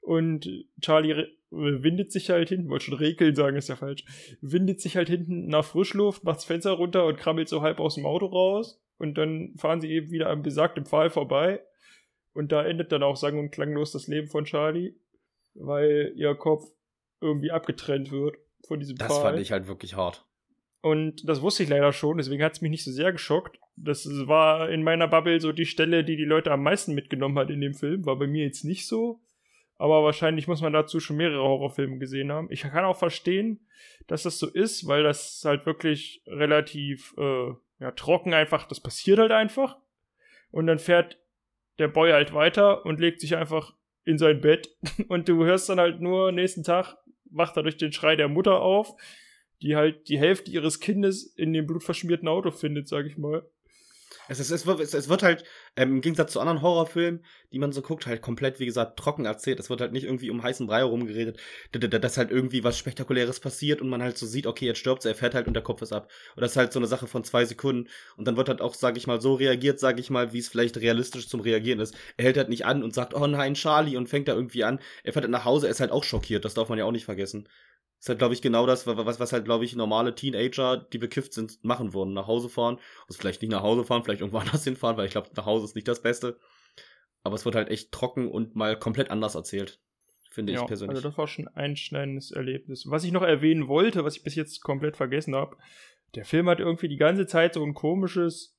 Und 0.00 0.48
Charlie 0.80 1.26
windet 1.50 2.12
sich 2.12 2.30
halt 2.30 2.50
hinten, 2.50 2.68
wollte 2.68 2.86
schon 2.86 2.98
rekeln 2.98 3.34
sagen, 3.34 3.56
ist 3.56 3.68
ja 3.68 3.76
falsch. 3.76 4.04
Windet 4.42 4.80
sich 4.80 4.96
halt 4.96 5.08
hinten 5.08 5.46
nach 5.46 5.64
Frischluft, 5.64 6.24
macht 6.24 6.36
das 6.36 6.44
Fenster 6.44 6.72
runter 6.72 7.06
und 7.06 7.16
krabbelt 7.16 7.48
so 7.48 7.62
halb 7.62 7.80
aus 7.80 7.94
dem 7.94 8.04
Auto 8.04 8.26
raus. 8.26 8.82
Und 8.98 9.18
dann 9.18 9.54
fahren 9.56 9.80
sie 9.80 9.90
eben 9.90 10.10
wieder 10.10 10.30
am 10.30 10.42
besagten 10.42 10.86
Pfahl 10.86 11.10
vorbei. 11.10 11.62
Und 12.32 12.52
da 12.52 12.64
endet 12.64 12.92
dann 12.92 13.02
auch 13.02 13.16
sang- 13.16 13.38
und 13.38 13.50
klanglos 13.50 13.92
das 13.92 14.08
Leben 14.08 14.28
von 14.28 14.44
Charlie, 14.44 14.94
weil 15.54 16.12
ihr 16.16 16.34
Kopf 16.34 16.64
irgendwie 17.20 17.50
abgetrennt 17.50 18.10
wird 18.10 18.36
von 18.66 18.80
diesem 18.80 18.96
das 18.96 19.08
Pfahl. 19.08 19.22
fand 19.22 19.40
ich 19.40 19.52
halt 19.52 19.66
wirklich 19.66 19.94
hart. 19.94 20.26
Und 20.82 21.26
das 21.28 21.40
wusste 21.40 21.62
ich 21.62 21.68
leider 21.68 21.92
schon, 21.92 22.18
deswegen 22.18 22.42
hat 22.42 22.52
es 22.52 22.60
mich 22.60 22.70
nicht 22.70 22.84
so 22.84 22.90
sehr 22.90 23.12
geschockt. 23.12 23.58
Das 23.76 24.06
war 24.26 24.68
in 24.68 24.82
meiner 24.82 25.08
Bubble 25.08 25.40
so 25.40 25.52
die 25.52 25.64
Stelle, 25.64 26.04
die 26.04 26.16
die 26.16 26.24
Leute 26.24 26.52
am 26.52 26.62
meisten 26.62 26.94
mitgenommen 26.94 27.38
hat 27.38 27.50
in 27.50 27.60
dem 27.60 27.74
Film. 27.74 28.04
War 28.04 28.18
bei 28.18 28.26
mir 28.26 28.44
jetzt 28.44 28.64
nicht 28.64 28.86
so. 28.86 29.20
Aber 29.76 30.04
wahrscheinlich 30.04 30.46
muss 30.46 30.60
man 30.60 30.72
dazu 30.72 31.00
schon 31.00 31.16
mehrere 31.16 31.42
Horrorfilme 31.42 31.98
gesehen 31.98 32.30
haben. 32.30 32.48
Ich 32.50 32.62
kann 32.62 32.84
auch 32.84 32.96
verstehen, 32.96 33.66
dass 34.06 34.22
das 34.22 34.38
so 34.38 34.48
ist, 34.48 34.86
weil 34.86 35.02
das 35.02 35.42
halt 35.44 35.66
wirklich 35.66 36.22
relativ 36.26 37.14
äh, 37.16 37.52
ja, 37.78 37.90
trocken 37.90 38.34
einfach, 38.34 38.66
das 38.66 38.80
passiert 38.80 39.18
halt 39.18 39.32
einfach. 39.32 39.78
Und 40.50 40.66
dann 40.66 40.78
fährt 40.78 41.18
der 41.78 41.88
Boy 41.88 42.12
halt 42.12 42.32
weiter 42.32 42.86
und 42.86 43.00
legt 43.00 43.20
sich 43.20 43.36
einfach 43.36 43.74
in 44.04 44.18
sein 44.18 44.40
Bett. 44.40 44.68
Und 45.08 45.28
du 45.28 45.44
hörst 45.44 45.68
dann 45.68 45.80
halt 45.80 46.00
nur 46.00 46.30
nächsten 46.30 46.62
Tag, 46.62 46.96
wacht 47.24 47.56
er 47.56 47.62
durch 47.62 47.76
den 47.76 47.92
Schrei 47.92 48.16
der 48.16 48.28
Mutter 48.28 48.60
auf, 48.60 48.94
die 49.62 49.76
halt 49.76 50.08
die 50.08 50.18
Hälfte 50.18 50.50
ihres 50.50 50.78
Kindes 50.78 51.24
in 51.24 51.52
dem 51.52 51.66
blutverschmierten 51.66 52.28
Auto 52.28 52.50
findet, 52.50 52.86
sag 52.86 53.06
ich 53.06 53.16
mal. 53.16 53.48
Es, 54.28 54.40
ist, 54.40 54.50
es, 54.50 54.66
wird, 54.66 54.80
es, 54.80 55.08
wird 55.08 55.22
halt, 55.22 55.44
ähm, 55.76 55.94
im 55.96 56.00
Gegensatz 56.00 56.32
zu 56.32 56.40
anderen 56.40 56.62
Horrorfilmen, 56.62 57.24
die 57.52 57.58
man 57.58 57.72
so 57.72 57.82
guckt, 57.82 58.06
halt 58.06 58.22
komplett, 58.22 58.60
wie 58.60 58.66
gesagt, 58.66 58.98
trocken 58.98 59.24
erzählt. 59.26 59.60
Es 59.60 59.70
wird 59.70 59.80
halt 59.80 59.92
nicht 59.92 60.04
irgendwie 60.04 60.30
um 60.30 60.42
heißen 60.42 60.66
Brei 60.66 60.78
herumgeredet, 60.78 61.38
dass 61.72 62.16
halt 62.16 62.30
irgendwie 62.30 62.64
was 62.64 62.78
Spektakuläres 62.78 63.40
passiert 63.40 63.80
und 63.80 63.88
man 63.88 64.02
halt 64.02 64.18
so 64.18 64.26
sieht, 64.26 64.46
okay, 64.46 64.66
jetzt 64.66 64.78
stirbt 64.78 65.02
sie, 65.02 65.08
er 65.08 65.14
fährt 65.14 65.34
halt 65.34 65.46
und 65.46 65.54
der 65.54 65.62
Kopf 65.62 65.82
ist 65.82 65.92
ab. 65.92 66.10
Und 66.34 66.42
das 66.42 66.52
ist 66.52 66.56
halt 66.56 66.72
so 66.72 66.78
eine 66.78 66.86
Sache 66.86 67.06
von 67.06 67.24
zwei 67.24 67.44
Sekunden. 67.44 67.88
Und 68.16 68.26
dann 68.26 68.36
wird 68.36 68.48
halt 68.48 68.60
auch, 68.60 68.74
sag 68.74 68.96
ich 68.96 69.06
mal, 69.06 69.20
so 69.20 69.34
reagiert, 69.34 69.80
sag 69.80 69.98
ich 69.98 70.10
mal, 70.10 70.32
wie 70.32 70.38
es 70.38 70.48
vielleicht 70.48 70.76
realistisch 70.78 71.28
zum 71.28 71.40
Reagieren 71.40 71.80
ist. 71.80 71.94
Er 72.16 72.24
hält 72.24 72.36
halt 72.36 72.48
nicht 72.48 72.66
an 72.66 72.82
und 72.82 72.94
sagt, 72.94 73.14
oh 73.14 73.26
nein, 73.26 73.54
Charlie, 73.54 73.96
und 73.96 74.08
fängt 74.08 74.28
da 74.28 74.34
irgendwie 74.34 74.64
an. 74.64 74.80
Er 75.02 75.12
fährt 75.12 75.24
halt 75.24 75.32
nach 75.32 75.44
Hause, 75.44 75.66
er 75.66 75.70
ist 75.70 75.80
halt 75.80 75.92
auch 75.92 76.04
schockiert, 76.04 76.44
das 76.44 76.54
darf 76.54 76.68
man 76.68 76.78
ja 76.78 76.84
auch 76.84 76.92
nicht 76.92 77.04
vergessen. 77.04 77.48
Ist 78.04 78.08
halt, 78.10 78.18
glaube 78.18 78.34
ich, 78.34 78.42
genau 78.42 78.66
das, 78.66 78.86
wa- 78.86 79.06
was, 79.06 79.18
was 79.18 79.32
halt, 79.32 79.46
glaube 79.46 79.64
ich, 79.64 79.74
normale 79.74 80.14
Teenager, 80.14 80.76
die 80.76 80.98
bekifft 80.98 81.32
sind, 81.32 81.64
machen 81.64 81.94
würden. 81.94 82.12
Nach 82.12 82.26
Hause 82.26 82.50
fahren. 82.50 82.78
Also 83.08 83.18
vielleicht 83.18 83.40
nicht 83.40 83.50
nach 83.50 83.62
Hause 83.62 83.82
fahren, 83.84 84.04
vielleicht 84.04 84.20
irgendwo 84.20 84.38
anders 84.40 84.62
hinfahren, 84.62 84.98
weil 84.98 85.06
ich 85.06 85.12
glaube, 85.12 85.30
nach 85.34 85.46
Hause 85.46 85.64
ist 85.64 85.74
nicht 85.74 85.88
das 85.88 86.02
Beste. 86.02 86.38
Aber 87.22 87.34
es 87.34 87.46
wird 87.46 87.54
halt 87.54 87.70
echt 87.70 87.92
trocken 87.92 88.30
und 88.30 88.54
mal 88.56 88.78
komplett 88.78 89.10
anders 89.10 89.34
erzählt. 89.34 89.80
Finde 90.30 90.52
ich 90.52 90.58
persönlich. 90.66 90.96
Also 90.96 91.08
das 91.08 91.16
war 91.16 91.26
schon 91.28 91.48
ein 91.48 91.56
einschneidendes 91.56 92.30
Erlebnis. 92.30 92.84
Was 92.90 93.04
ich 93.04 93.12
noch 93.12 93.22
erwähnen 93.22 93.68
wollte, 93.68 94.04
was 94.04 94.16
ich 94.18 94.22
bis 94.22 94.34
jetzt 94.34 94.60
komplett 94.60 94.98
vergessen 94.98 95.34
habe, 95.34 95.56
der 96.14 96.26
Film 96.26 96.46
hat 96.50 96.60
irgendwie 96.60 96.88
die 96.88 96.98
ganze 96.98 97.26
Zeit 97.26 97.54
so 97.54 97.64
ein 97.64 97.72
komisches 97.72 98.53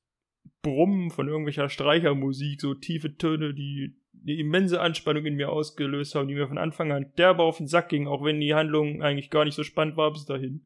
Brummen 0.61 1.11
von 1.11 1.27
irgendwelcher 1.27 1.69
Streichermusik, 1.69 2.61
so 2.61 2.73
tiefe 2.73 3.15
Töne, 3.17 3.53
die 3.53 3.95
eine 4.23 4.37
immense 4.37 4.81
Anspannung 4.81 5.25
in 5.25 5.35
mir 5.35 5.51
ausgelöst 5.51 6.15
haben, 6.15 6.27
die 6.27 6.33
mir 6.33 6.47
von 6.47 6.57
Anfang 6.57 6.91
an 6.91 7.11
derbe 7.17 7.43
auf 7.43 7.57
den 7.57 7.67
Sack 7.67 7.89
ging, 7.89 8.07
auch 8.07 8.23
wenn 8.23 8.39
die 8.39 8.55
Handlung 8.55 9.03
eigentlich 9.03 9.29
gar 9.29 9.45
nicht 9.45 9.55
so 9.55 9.63
spannend 9.63 9.97
war 9.97 10.11
bis 10.11 10.25
dahin. 10.25 10.65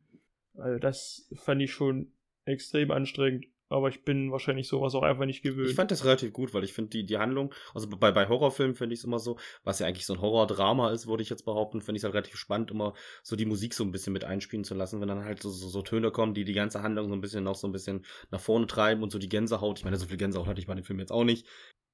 Also 0.55 0.79
das 0.79 1.29
fand 1.35 1.61
ich 1.61 1.71
schon 1.71 2.11
extrem 2.45 2.91
anstrengend. 2.91 3.45
Aber 3.69 3.89
ich 3.89 4.03
bin 4.03 4.31
wahrscheinlich 4.31 4.67
sowas 4.67 4.95
auch 4.95 5.03
einfach 5.03 5.25
nicht 5.25 5.43
gewöhnt. 5.43 5.69
Ich 5.69 5.75
fand 5.75 5.91
das 5.91 6.03
relativ 6.03 6.33
gut, 6.33 6.53
weil 6.53 6.63
ich 6.63 6.73
finde 6.73 6.89
die, 6.89 7.05
die 7.05 7.17
Handlung, 7.17 7.53
also 7.73 7.87
bei, 7.87 8.11
bei 8.11 8.27
Horrorfilmen 8.27 8.75
finde 8.75 8.93
ich 8.93 9.01
es 9.01 9.05
immer 9.05 9.19
so, 9.19 9.37
was 9.63 9.77
ja 9.79 9.87
eigentlich 9.87 10.07
so 10.07 10.13
ein 10.13 10.21
Horrordrama 10.21 10.91
ist, 10.91 11.07
würde 11.07 11.21
ich 11.21 11.29
jetzt 11.29 11.45
behaupten, 11.45 11.81
finde 11.81 11.97
ich 11.97 12.01
es 12.01 12.03
halt 12.05 12.15
relativ 12.15 12.35
spannend, 12.35 12.71
immer 12.71 12.93
so 13.21 13.35
die 13.35 13.45
Musik 13.45 13.75
so 13.75 13.83
ein 13.83 13.91
bisschen 13.91 14.13
mit 14.13 14.23
einspielen 14.23 14.63
zu 14.63 14.73
lassen, 14.73 14.99
wenn 15.01 15.07
dann 15.07 15.23
halt 15.23 15.41
so, 15.41 15.49
so, 15.51 15.69
so 15.69 15.81
Töne 15.83 16.11
kommen, 16.11 16.33
die 16.33 16.45
die 16.45 16.53
ganze 16.53 16.81
Handlung 16.81 17.09
so 17.09 17.13
ein 17.13 17.21
bisschen 17.21 17.43
noch 17.43 17.55
so 17.55 17.67
ein 17.67 17.71
bisschen 17.71 18.05
nach 18.31 18.41
vorne 18.41 18.65
treiben 18.65 19.03
und 19.03 19.11
so 19.11 19.19
die 19.19 19.29
Gänsehaut. 19.29 19.77
Ich 19.77 19.85
meine, 19.85 19.97
so 19.97 20.07
viel 20.07 20.17
Gänsehaut 20.17 20.47
hatte 20.47 20.59
ich 20.59 20.67
bei 20.67 20.75
dem 20.75 20.83
Film 20.83 20.99
jetzt 20.99 21.11
auch 21.11 21.23
nicht, 21.23 21.45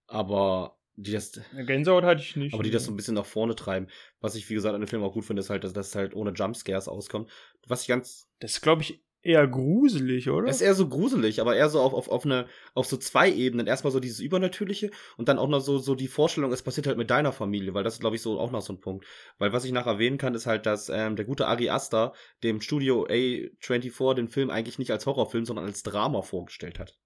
aber 0.08 0.78
die 0.98 1.12
das, 1.12 1.42
Gänsehaut 1.52 2.06
hatte 2.06 2.22
ich 2.22 2.38
nicht. 2.38 2.54
aber 2.54 2.64
die 2.64 2.72
das 2.72 2.86
so 2.86 2.92
ein 2.92 2.96
bisschen 2.96 3.16
nach 3.16 3.26
vorne 3.26 3.56
treiben. 3.56 3.88
Was 4.22 4.36
ich, 4.36 4.50
wie 4.50 4.54
gesagt, 4.54 4.76
an 4.76 4.82
dem 4.82 4.88
Film 4.88 5.04
auch 5.04 5.12
gut 5.12 5.26
finde, 5.26 5.42
ist 5.42 5.50
halt, 5.50 5.66
dass 5.66 5.74
das 5.74 5.94
halt 5.94 6.16
ohne 6.16 6.32
Jumpscares 6.32 6.88
auskommt. 6.88 7.30
Was 7.68 7.82
ich 7.82 7.90
ganz, 7.90 8.30
das 8.40 8.62
glaube 8.62 8.84
ich, 8.84 9.04
eher 9.26 9.48
gruselig, 9.48 10.30
oder? 10.30 10.48
Es 10.48 10.58
ist 10.58 10.62
eher 10.62 10.76
so 10.76 10.88
gruselig, 10.88 11.42
aber 11.42 11.56
eher 11.56 11.70
so 11.70 11.82
auf, 11.82 11.94
auf, 11.94 12.08
auf, 12.10 12.26
eine, 12.26 12.48
auf 12.74 12.86
so 12.86 12.98
zwei 12.98 13.32
Ebenen. 13.32 13.68
Erstmal 13.68 13.92
so 13.92 14.00
dieses 14.00 14.20
Übernatürliche 14.20 14.92
und 15.18 15.28
dann 15.28 15.40
auch 15.40 15.48
noch 15.48 15.60
so, 15.60 15.78
so 15.78 15.96
die 15.96 16.08
Vorstellung, 16.08 16.52
es 16.52 16.64
passiert 16.64 16.88
halt 16.88 16.98
mit 16.98 17.10
deiner 17.10 17.32
Familie, 17.32 17.74
weil 17.74 17.84
das 17.84 17.96
ist, 17.96 18.00
glaube 18.00 18.16
ich, 18.16 18.22
so 18.22 18.40
auch 18.40 18.52
noch 18.52 18.62
so 18.62 18.74
ein 18.74 18.80
Punkt. 18.80 19.06
Weil 19.38 19.52
was 19.52 19.66
ich 19.66 19.72
nachher 19.72 19.94
erwähnen 19.94 20.18
kann, 20.18 20.36
ist 20.36 20.46
halt, 20.46 20.66
dass 20.66 20.90
ähm, 20.90 21.16
der 21.16 21.26
gute 21.26 21.48
Ari 21.48 21.70
Aster 21.70 22.14
dem 22.44 22.62
Studio 22.62 23.06
A24 23.08 24.14
den 24.14 24.30
Film 24.30 24.50
eigentlich 24.50 24.80
nicht 24.80 24.92
als 24.92 25.06
Horrorfilm, 25.06 25.46
sondern 25.46 25.66
als 25.66 25.84
Drama 25.84 26.22
vorgestellt 26.22 26.80
hat. 26.80 26.98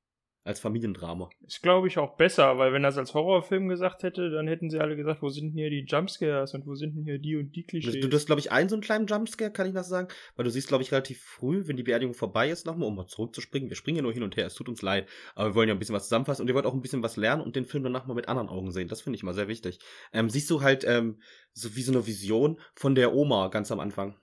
Als 0.43 0.59
Familiendrama. 0.59 1.29
Ist, 1.45 1.61
glaube 1.61 1.87
ich, 1.87 1.97
auch 1.97 2.15
besser, 2.15 2.57
weil 2.57 2.73
wenn 2.73 2.83
er 2.83 2.89
es 2.89 2.97
als 2.97 3.13
Horrorfilm 3.13 3.67
gesagt 3.67 4.03
hätte, 4.03 4.29
dann 4.29 4.47
hätten 4.47 4.69
sie 4.69 4.79
alle 4.79 4.95
gesagt, 4.95 5.21
wo 5.21 5.29
sind 5.29 5.49
denn 5.49 5.53
hier 5.53 5.69
die 5.69 5.85
Jumpscares 5.87 6.53
und 6.53 6.65
wo 6.65 6.75
sind 6.75 6.95
denn 6.95 7.03
hier 7.03 7.19
die 7.19 7.35
und 7.35 7.55
die 7.55 7.63
Klischees. 7.63 7.99
Du, 7.99 8.15
hast, 8.15 8.25
glaube 8.25 8.39
ich, 8.39 8.51
einen 8.51 8.69
so 8.69 8.75
einen 8.75 8.81
kleinen 8.81 9.05
Jumpscare, 9.05 9.51
kann 9.51 9.67
ich 9.67 9.73
das 9.73 9.89
sagen? 9.89 10.07
Weil 10.35 10.45
du 10.45 10.51
siehst, 10.51 10.67
glaube 10.67 10.83
ich, 10.83 10.91
relativ 10.91 11.21
früh, 11.21 11.67
wenn 11.67 11.77
die 11.77 11.83
Beerdigung 11.83 12.13
vorbei 12.15 12.49
ist, 12.49 12.65
nochmal, 12.65 12.87
um 12.87 12.95
mal 12.95 13.07
zurückzuspringen. 13.07 13.69
Wir 13.69 13.75
springen 13.75 13.97
ja 13.97 14.03
nur 14.03 14.13
hin 14.13 14.23
und 14.23 14.37
her, 14.37 14.47
es 14.47 14.55
tut 14.55 14.69
uns 14.69 14.81
leid. 14.81 15.07
Aber 15.35 15.49
wir 15.49 15.55
wollen 15.55 15.69
ja 15.69 15.75
ein 15.75 15.79
bisschen 15.79 15.95
was 15.95 16.03
zusammenfassen 16.03 16.43
und 16.43 16.47
ihr 16.47 16.55
wollt 16.55 16.65
auch 16.65 16.73
ein 16.73 16.81
bisschen 16.81 17.03
was 17.03 17.17
lernen 17.17 17.41
und 17.41 17.55
den 17.55 17.65
Film 17.65 17.83
danach 17.83 18.07
mal 18.07 18.13
mit 18.13 18.29
anderen 18.29 18.49
Augen 18.49 18.71
sehen. 18.71 18.87
Das 18.87 19.01
finde 19.01 19.17
ich 19.17 19.23
mal 19.23 19.33
sehr 19.33 19.47
wichtig. 19.47 19.79
Ähm, 20.13 20.29
siehst 20.29 20.49
du 20.49 20.61
halt 20.61 20.85
ähm, 20.87 21.19
so 21.53 21.75
wie 21.75 21.81
so 21.81 21.91
eine 21.91 22.07
Vision 22.07 22.59
von 22.75 22.95
der 22.95 23.13
Oma 23.13 23.49
ganz 23.49 23.71
am 23.71 23.79
Anfang. 23.79 24.15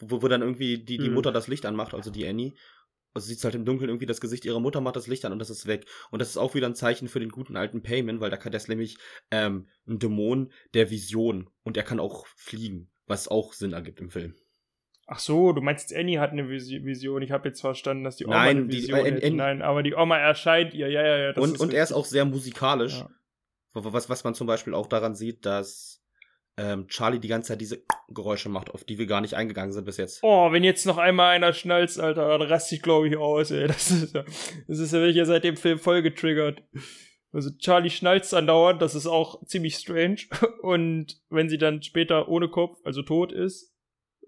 Wo, 0.00 0.20
wo 0.20 0.28
dann 0.28 0.42
irgendwie 0.42 0.78
die, 0.78 0.98
die 0.98 1.06
Hm. 1.06 1.14
Mutter 1.14 1.32
das 1.32 1.46
Licht 1.48 1.64
anmacht, 1.64 1.94
also 1.94 2.10
die 2.10 2.26
Annie. 2.26 2.54
Also 3.14 3.26
sieht 3.28 3.42
halt 3.44 3.54
im 3.54 3.64
Dunkeln 3.64 3.88
irgendwie 3.90 4.06
das 4.06 4.20
Gesicht 4.20 4.44
ihrer 4.44 4.60
Mutter, 4.60 4.80
macht 4.80 4.96
das 4.96 5.06
Licht 5.06 5.24
an 5.24 5.32
und 5.32 5.38
das 5.38 5.50
ist 5.50 5.66
weg. 5.66 5.86
Und 6.10 6.20
das 6.20 6.30
ist 6.30 6.36
auch 6.38 6.54
wieder 6.54 6.66
ein 6.66 6.74
Zeichen 6.74 7.08
für 7.08 7.20
den 7.20 7.28
guten 7.30 7.56
alten 7.56 7.82
Payman, 7.82 8.20
weil 8.20 8.30
da 8.30 8.36
kann 8.36 8.52
das 8.52 8.68
nämlich 8.68 8.96
ähm, 9.30 9.68
ein 9.86 9.98
Dämon 9.98 10.50
der 10.74 10.90
Vision 10.90 11.50
und 11.62 11.76
er 11.76 11.82
kann 11.82 12.00
auch 12.00 12.26
fliegen, 12.36 12.90
was 13.06 13.28
auch 13.28 13.52
Sinn 13.52 13.72
ergibt 13.72 14.00
im 14.00 14.10
Film. 14.10 14.34
Ach 15.06 15.18
so, 15.18 15.52
du 15.52 15.60
meinst, 15.60 15.94
Annie 15.94 16.20
hat 16.20 16.30
eine 16.30 16.44
Visi- 16.44 16.84
Vision. 16.84 17.20
Ich 17.22 17.32
habe 17.32 17.48
jetzt 17.48 17.60
verstanden, 17.60 18.04
dass 18.04 18.16
die 18.16 18.24
Oma 18.24 18.36
Nein, 18.36 18.56
eine 18.58 18.66
die- 18.68 18.76
Vision 18.78 18.98
äh, 19.00 19.04
hätte. 19.12 19.26
Annie- 19.26 19.36
Nein, 19.36 19.62
aber 19.62 19.82
die 19.82 19.94
Oma 19.94 20.16
erscheint 20.16 20.72
ihr. 20.74 20.88
Ja, 20.88 21.04
ja, 21.04 21.18
ja. 21.18 21.36
und 21.36 21.60
und 21.60 21.74
er 21.74 21.82
ist 21.82 21.92
auch 21.92 22.06
sehr 22.06 22.24
musikalisch, 22.24 23.00
Ja. 23.00 23.10
Wa- 23.74 23.92
was, 23.92 24.08
was 24.08 24.24
man 24.24 24.34
zum 24.34 24.46
Beispiel 24.46 24.74
auch 24.74 24.86
daran 24.86 25.14
sieht, 25.14 25.44
dass 25.44 26.01
ähm, 26.56 26.86
Charlie 26.88 27.18
die 27.18 27.28
ganze 27.28 27.48
Zeit 27.48 27.60
diese 27.60 27.82
Geräusche 28.08 28.48
macht, 28.48 28.70
auf 28.70 28.84
die 28.84 28.98
wir 28.98 29.06
gar 29.06 29.20
nicht 29.20 29.34
eingegangen 29.34 29.72
sind 29.72 29.84
bis 29.84 29.96
jetzt. 29.96 30.20
Oh, 30.22 30.52
wenn 30.52 30.64
jetzt 30.64 30.86
noch 30.86 30.98
einmal 30.98 31.34
einer 31.34 31.52
schnalzt, 31.52 31.98
Alter, 31.98 32.38
dann 32.38 32.48
raste 32.48 32.74
ich, 32.74 32.82
glaube 32.82 33.08
ich, 33.08 33.16
aus, 33.16 33.50
ey. 33.50 33.66
Das 33.66 33.90
ist 33.90 34.14
ja, 34.14 34.24
das 34.68 34.78
ist 34.78 34.92
ja 34.92 34.98
wirklich 34.98 35.16
ja 35.16 35.24
seit 35.24 35.44
dem 35.44 35.56
Film 35.56 35.78
voll 35.78 36.02
getriggert. 36.02 36.62
Also 37.32 37.50
Charlie 37.56 37.88
schnalzt 37.88 38.34
andauernd, 38.34 38.82
das 38.82 38.94
ist 38.94 39.06
auch 39.06 39.42
ziemlich 39.46 39.76
strange. 39.76 40.18
Und 40.62 41.20
wenn 41.30 41.48
sie 41.48 41.58
dann 41.58 41.82
später 41.82 42.28
ohne 42.28 42.48
Kopf, 42.48 42.78
also 42.84 43.02
tot 43.02 43.32
ist, 43.32 43.74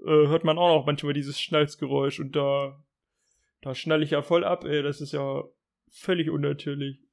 äh, 0.00 0.26
hört 0.28 0.44
man 0.44 0.58
auch 0.58 0.74
noch 0.74 0.86
manchmal 0.86 1.12
dieses 1.12 1.38
Schnalzgeräusch 1.40 2.20
und 2.20 2.34
da, 2.34 2.82
da 3.62 3.74
schnall 3.74 4.02
ich 4.02 4.10
ja 4.10 4.22
voll 4.22 4.44
ab, 4.44 4.64
ey. 4.64 4.82
Das 4.82 5.00
ist 5.00 5.12
ja 5.12 5.44
völlig 5.90 6.30
unnatürlich. 6.30 7.03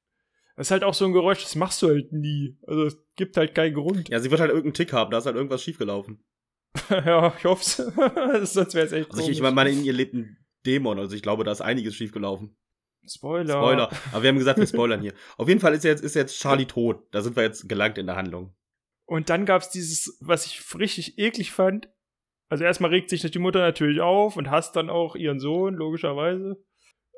Das 0.56 0.66
ist 0.66 0.70
halt 0.70 0.84
auch 0.84 0.94
so 0.94 1.04
ein 1.06 1.12
Geräusch, 1.12 1.42
das 1.42 1.54
machst 1.54 1.80
du 1.82 1.88
halt 1.88 2.12
nie. 2.12 2.58
Also 2.66 2.84
es 2.84 2.96
gibt 3.16 3.36
halt 3.36 3.54
keinen 3.54 3.74
Grund. 3.74 4.08
Ja, 4.08 4.20
sie 4.20 4.30
wird 4.30 4.40
halt 4.40 4.50
irgendeinen 4.50 4.74
Tick 4.74 4.92
haben, 4.92 5.10
da 5.10 5.18
ist 5.18 5.26
halt 5.26 5.36
irgendwas 5.36 5.62
schiefgelaufen. 5.62 6.24
Ja, 6.90 7.34
ich 7.36 7.44
hoff's. 7.44 7.76
Sonst 8.42 8.74
wäre 8.74 8.86
es 8.86 8.92
echt 8.92 9.10
Also 9.10 9.22
ich, 9.22 9.40
ich 9.40 9.42
meine, 9.42 9.70
in 9.70 9.84
ihr 9.84 9.92
lebt 9.92 10.14
ein 10.14 10.38
Dämon, 10.66 10.98
also 10.98 11.14
ich 11.14 11.22
glaube, 11.22 11.44
da 11.44 11.52
ist 11.52 11.60
einiges 11.60 11.94
schiefgelaufen. 11.94 12.56
Spoiler. 13.06 13.54
Spoiler. 13.54 13.90
Aber 14.12 14.22
wir 14.22 14.28
haben 14.28 14.38
gesagt, 14.38 14.58
wir 14.58 14.66
spoilern 14.66 15.00
hier. 15.00 15.12
Auf 15.36 15.48
jeden 15.48 15.60
Fall 15.60 15.74
ist 15.74 15.84
jetzt, 15.84 16.04
ist 16.04 16.14
jetzt 16.14 16.38
Charlie 16.38 16.66
tot. 16.66 17.02
Da 17.10 17.20
sind 17.20 17.36
wir 17.36 17.42
jetzt 17.42 17.68
gelangt 17.68 17.98
in 17.98 18.06
der 18.06 18.16
Handlung. 18.16 18.54
Und 19.06 19.28
dann 19.28 19.44
gab's 19.44 19.70
dieses, 19.70 20.18
was 20.20 20.46
ich 20.46 20.62
richtig 20.78 21.18
eklig 21.18 21.52
fand. 21.52 21.88
Also 22.48 22.64
erstmal 22.64 22.90
regt 22.90 23.10
sich 23.10 23.22
die 23.22 23.38
Mutter 23.38 23.60
natürlich 23.60 24.00
auf 24.00 24.36
und 24.36 24.50
hasst 24.50 24.76
dann 24.76 24.90
auch 24.90 25.16
ihren 25.16 25.40
Sohn, 25.40 25.74
logischerweise. 25.74 26.62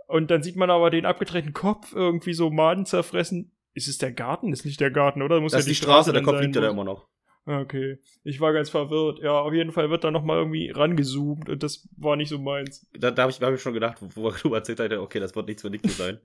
Und 0.06 0.30
dann 0.30 0.42
sieht 0.42 0.56
man 0.56 0.70
aber 0.70 0.90
den 0.90 1.06
abgetrennten 1.06 1.52
Kopf 1.52 1.94
irgendwie 1.94 2.34
so 2.34 2.50
Maden 2.50 2.86
zerfressen. 2.86 3.52
Ist 3.74 3.88
es 3.88 3.98
der 3.98 4.12
Garten? 4.12 4.52
Ist 4.52 4.64
nicht 4.64 4.80
der 4.80 4.90
Garten, 4.90 5.22
oder? 5.22 5.40
Muss 5.40 5.52
Das 5.52 5.60
ja 5.66 5.70
ist 5.70 5.78
die 5.78 5.82
Straße, 5.82 6.12
der 6.12 6.22
dann 6.22 6.30
Kopf 6.30 6.40
liegt 6.40 6.54
ja 6.54 6.62
da 6.62 6.70
immer 6.70 6.84
noch. 6.84 7.08
Ah, 7.46 7.60
Okay. 7.60 7.98
Ich 8.22 8.40
war 8.40 8.52
ganz 8.52 8.70
verwirrt. 8.70 9.18
Ja, 9.20 9.40
auf 9.40 9.52
jeden 9.52 9.72
Fall 9.72 9.90
wird 9.90 10.04
da 10.04 10.10
nochmal 10.10 10.38
irgendwie 10.38 10.70
rangezoomt 10.70 11.48
und 11.48 11.62
das 11.62 11.88
war 11.96 12.16
nicht 12.16 12.28
so 12.28 12.38
meins. 12.38 12.86
Da, 12.98 13.10
da 13.10 13.22
habe 13.22 13.32
ich, 13.32 13.40
hab 13.40 13.52
ich 13.52 13.60
schon 13.60 13.74
gedacht, 13.74 13.98
wo, 14.00 14.30
du 14.42 14.54
erzählt 14.54 14.80
hast, 14.80 14.92
okay, 14.92 15.20
das 15.20 15.34
wird 15.34 15.48
nichts 15.48 15.62
für 15.62 15.70
Nick 15.70 15.88
sein. 15.90 16.20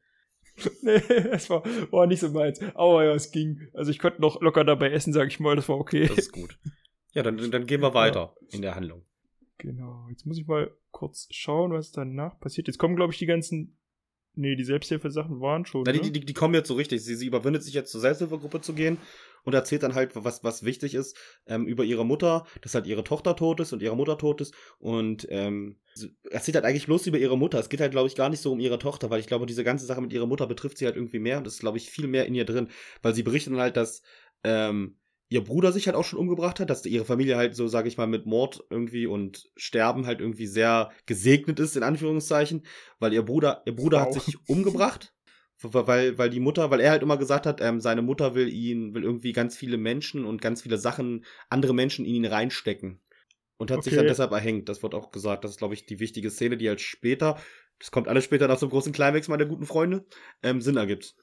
nee, 0.82 1.02
das 1.32 1.50
war, 1.50 1.64
war 1.92 2.08
nicht 2.08 2.20
so 2.20 2.30
meins. 2.30 2.62
Aber 2.76 3.04
ja, 3.04 3.14
es 3.14 3.32
ging. 3.32 3.68
Also 3.74 3.92
ich 3.92 4.00
konnte 4.00 4.22
noch 4.22 4.42
locker 4.42 4.64
dabei 4.64 4.92
essen, 4.92 5.14
sag 5.14 5.28
ich 5.28 5.40
mal, 5.40 5.56
das 5.56 5.68
war 5.70 5.78
okay. 5.78 6.08
Das 6.08 6.18
ist 6.18 6.32
gut. 6.32 6.58
Ja, 7.14 7.24
dann, 7.24 7.52
dann 7.52 7.66
gehen 7.66 7.82
wir 7.82 7.94
weiter 7.94 8.36
in 8.52 8.62
der 8.62 8.76
Handlung. 8.76 9.04
Genau, 9.60 10.08
jetzt 10.10 10.26
muss 10.26 10.38
ich 10.38 10.48
mal 10.48 10.72
kurz 10.92 11.28
schauen, 11.32 11.72
was 11.74 11.92
danach 11.92 12.40
passiert. 12.40 12.68
Jetzt 12.68 12.78
kommen, 12.78 12.96
glaube 12.96 13.14
ich, 13.14 13.20
die 13.20 13.26
ganzen. 13.26 13.78
Nee, 14.36 14.56
die 14.56 14.64
Selbsthilfe-Sachen 14.64 15.42
waren 15.42 15.66
schon. 15.66 15.84
Na, 15.86 15.92
die, 15.92 16.00
ne? 16.00 16.12
die, 16.12 16.26
die 16.26 16.34
kommen 16.34 16.54
jetzt 16.54 16.70
so 16.70 16.76
richtig. 16.76 17.04
Sie, 17.04 17.16
sie 17.16 17.28
überwindet 17.28 17.64
sich 17.64 17.74
jetzt 17.74 17.92
zur 17.92 18.00
Selbsthilfegruppe 18.00 18.62
zu 18.62 18.74
gehen 18.74 18.98
und 19.44 19.54
erzählt 19.54 19.84
dann 19.84 19.96
halt, 19.96 20.12
was, 20.16 20.46
was 20.46 20.64
wichtig 20.64 20.94
ist, 20.94 21.18
ähm, 21.46 21.68
über 21.68 21.84
ihre 21.84 22.06
Mutter, 22.06 22.46
dass 22.62 22.74
halt 22.74 22.88
ihre 22.88 23.04
Tochter 23.04 23.36
tot 23.36 23.60
ist 23.60 23.74
und 23.74 23.82
ihre 23.82 23.98
Mutter 23.98 24.18
tot 24.18 24.40
ist. 24.40 24.54
Und 24.78 25.28
ähm, 25.30 25.78
erzählt 26.30 26.56
halt 26.56 26.64
eigentlich 26.66 26.86
bloß 26.86 27.08
über 27.08 27.18
ihre 27.18 27.38
Mutter. 27.38 27.60
Es 27.60 27.68
geht 27.68 27.82
halt, 27.82 27.92
glaube 27.92 28.08
ich, 28.08 28.16
gar 28.16 28.30
nicht 28.30 28.42
so 28.42 28.54
um 28.54 28.62
ihre 28.62 28.80
Tochter, 28.80 29.10
weil 29.10 29.20
ich 29.20 29.28
glaube, 29.28 29.46
diese 29.46 29.66
ganze 29.66 29.86
Sache 29.86 30.00
mit 30.00 30.14
ihrer 30.14 30.28
Mutter 30.28 30.48
betrifft 30.48 30.78
sie 30.78 30.86
halt 30.86 30.96
irgendwie 30.96 31.20
mehr 31.20 31.38
und 31.38 31.48
ist, 31.48 31.60
glaube 31.60 31.78
ich, 31.78 31.90
viel 31.90 32.08
mehr 32.08 32.26
in 32.26 32.36
ihr 32.36 32.46
drin. 32.46 32.70
Weil 33.02 33.14
sie 33.14 33.24
berichtet 33.24 33.52
dann 33.52 33.60
halt, 33.62 33.76
dass 33.76 34.04
ähm, 34.46 34.96
ihr 35.30 35.44
Bruder 35.44 35.72
sich 35.72 35.86
halt 35.88 35.96
auch 35.96 36.04
schon 36.04 36.20
umgebracht 36.20 36.60
hat, 36.60 36.70
dass 36.70 36.86
ihre 36.86 37.06
Familie 37.06 37.38
halt 37.38 37.56
so, 37.56 37.68
sage 37.68 37.88
ich 37.88 37.98
mal, 37.98 38.08
mit 38.08 38.26
Mord 38.26 38.64
irgendwie 38.70 39.06
und 39.06 39.50
Sterben 39.56 40.06
halt 40.06 40.20
irgendwie 40.22 40.48
sehr 40.48 40.92
gesegnet 41.06 41.60
ist, 41.60 41.78
in 41.78 41.84
Anführungszeichen, 41.84 42.66
weil 43.00 43.14
ihr 43.14 43.24
Bruder, 43.24 43.62
ihr 43.66 43.76
Bruder 43.76 44.02
hat 44.02 44.14
sich 44.14 44.38
umgebracht. 44.50 45.14
Weil, 45.62 46.18
weil 46.18 46.30
die 46.30 46.40
Mutter, 46.40 46.72
weil 46.72 46.80
er 46.80 46.92
halt 46.92 47.04
immer 47.04 47.18
gesagt 47.18 47.46
hat, 47.46 47.60
ähm, 47.60 47.82
seine 47.82 48.02
Mutter 48.02 48.34
will 48.34 48.48
ihn, 48.48 48.94
will 48.94 49.04
irgendwie 49.04 49.34
ganz 49.34 49.58
viele 49.58 49.78
Menschen 49.78 50.24
und 50.24 50.42
ganz 50.42 50.62
viele 50.62 50.78
Sachen, 50.78 51.26
andere 51.50 51.74
Menschen 51.74 52.06
in 52.06 52.16
ihn 52.16 52.26
reinstecken. 52.26 53.02
Und 53.58 53.70
hat 53.70 53.84
sich 53.84 53.92
Okay. 53.92 53.98
dann 53.98 54.08
deshalb 54.08 54.32
erhängt. 54.32 54.70
Das 54.70 54.84
wird 54.84 54.96
auch 54.96 55.12
gesagt. 55.12 55.44
Das 55.44 55.52
ist, 55.52 55.58
glaube 55.58 55.74
ich, 55.74 55.86
die 55.86 56.00
wichtige 56.00 56.30
Szene, 56.30 56.56
die 56.56 56.70
halt 56.70 56.80
später, 56.80 57.38
das 57.78 57.92
kommt 57.92 58.08
alles 58.08 58.24
später 58.24 58.48
nach 58.48 58.58
so 58.58 58.68
einem 58.68 58.72
großen 58.72 58.94
Climax 58.94 59.28
meiner 59.28 59.46
guten 59.46 59.66
Freunde, 59.66 60.06
ähm, 60.44 60.62
Sinn 60.62 60.78
ergibt. 60.78 61.14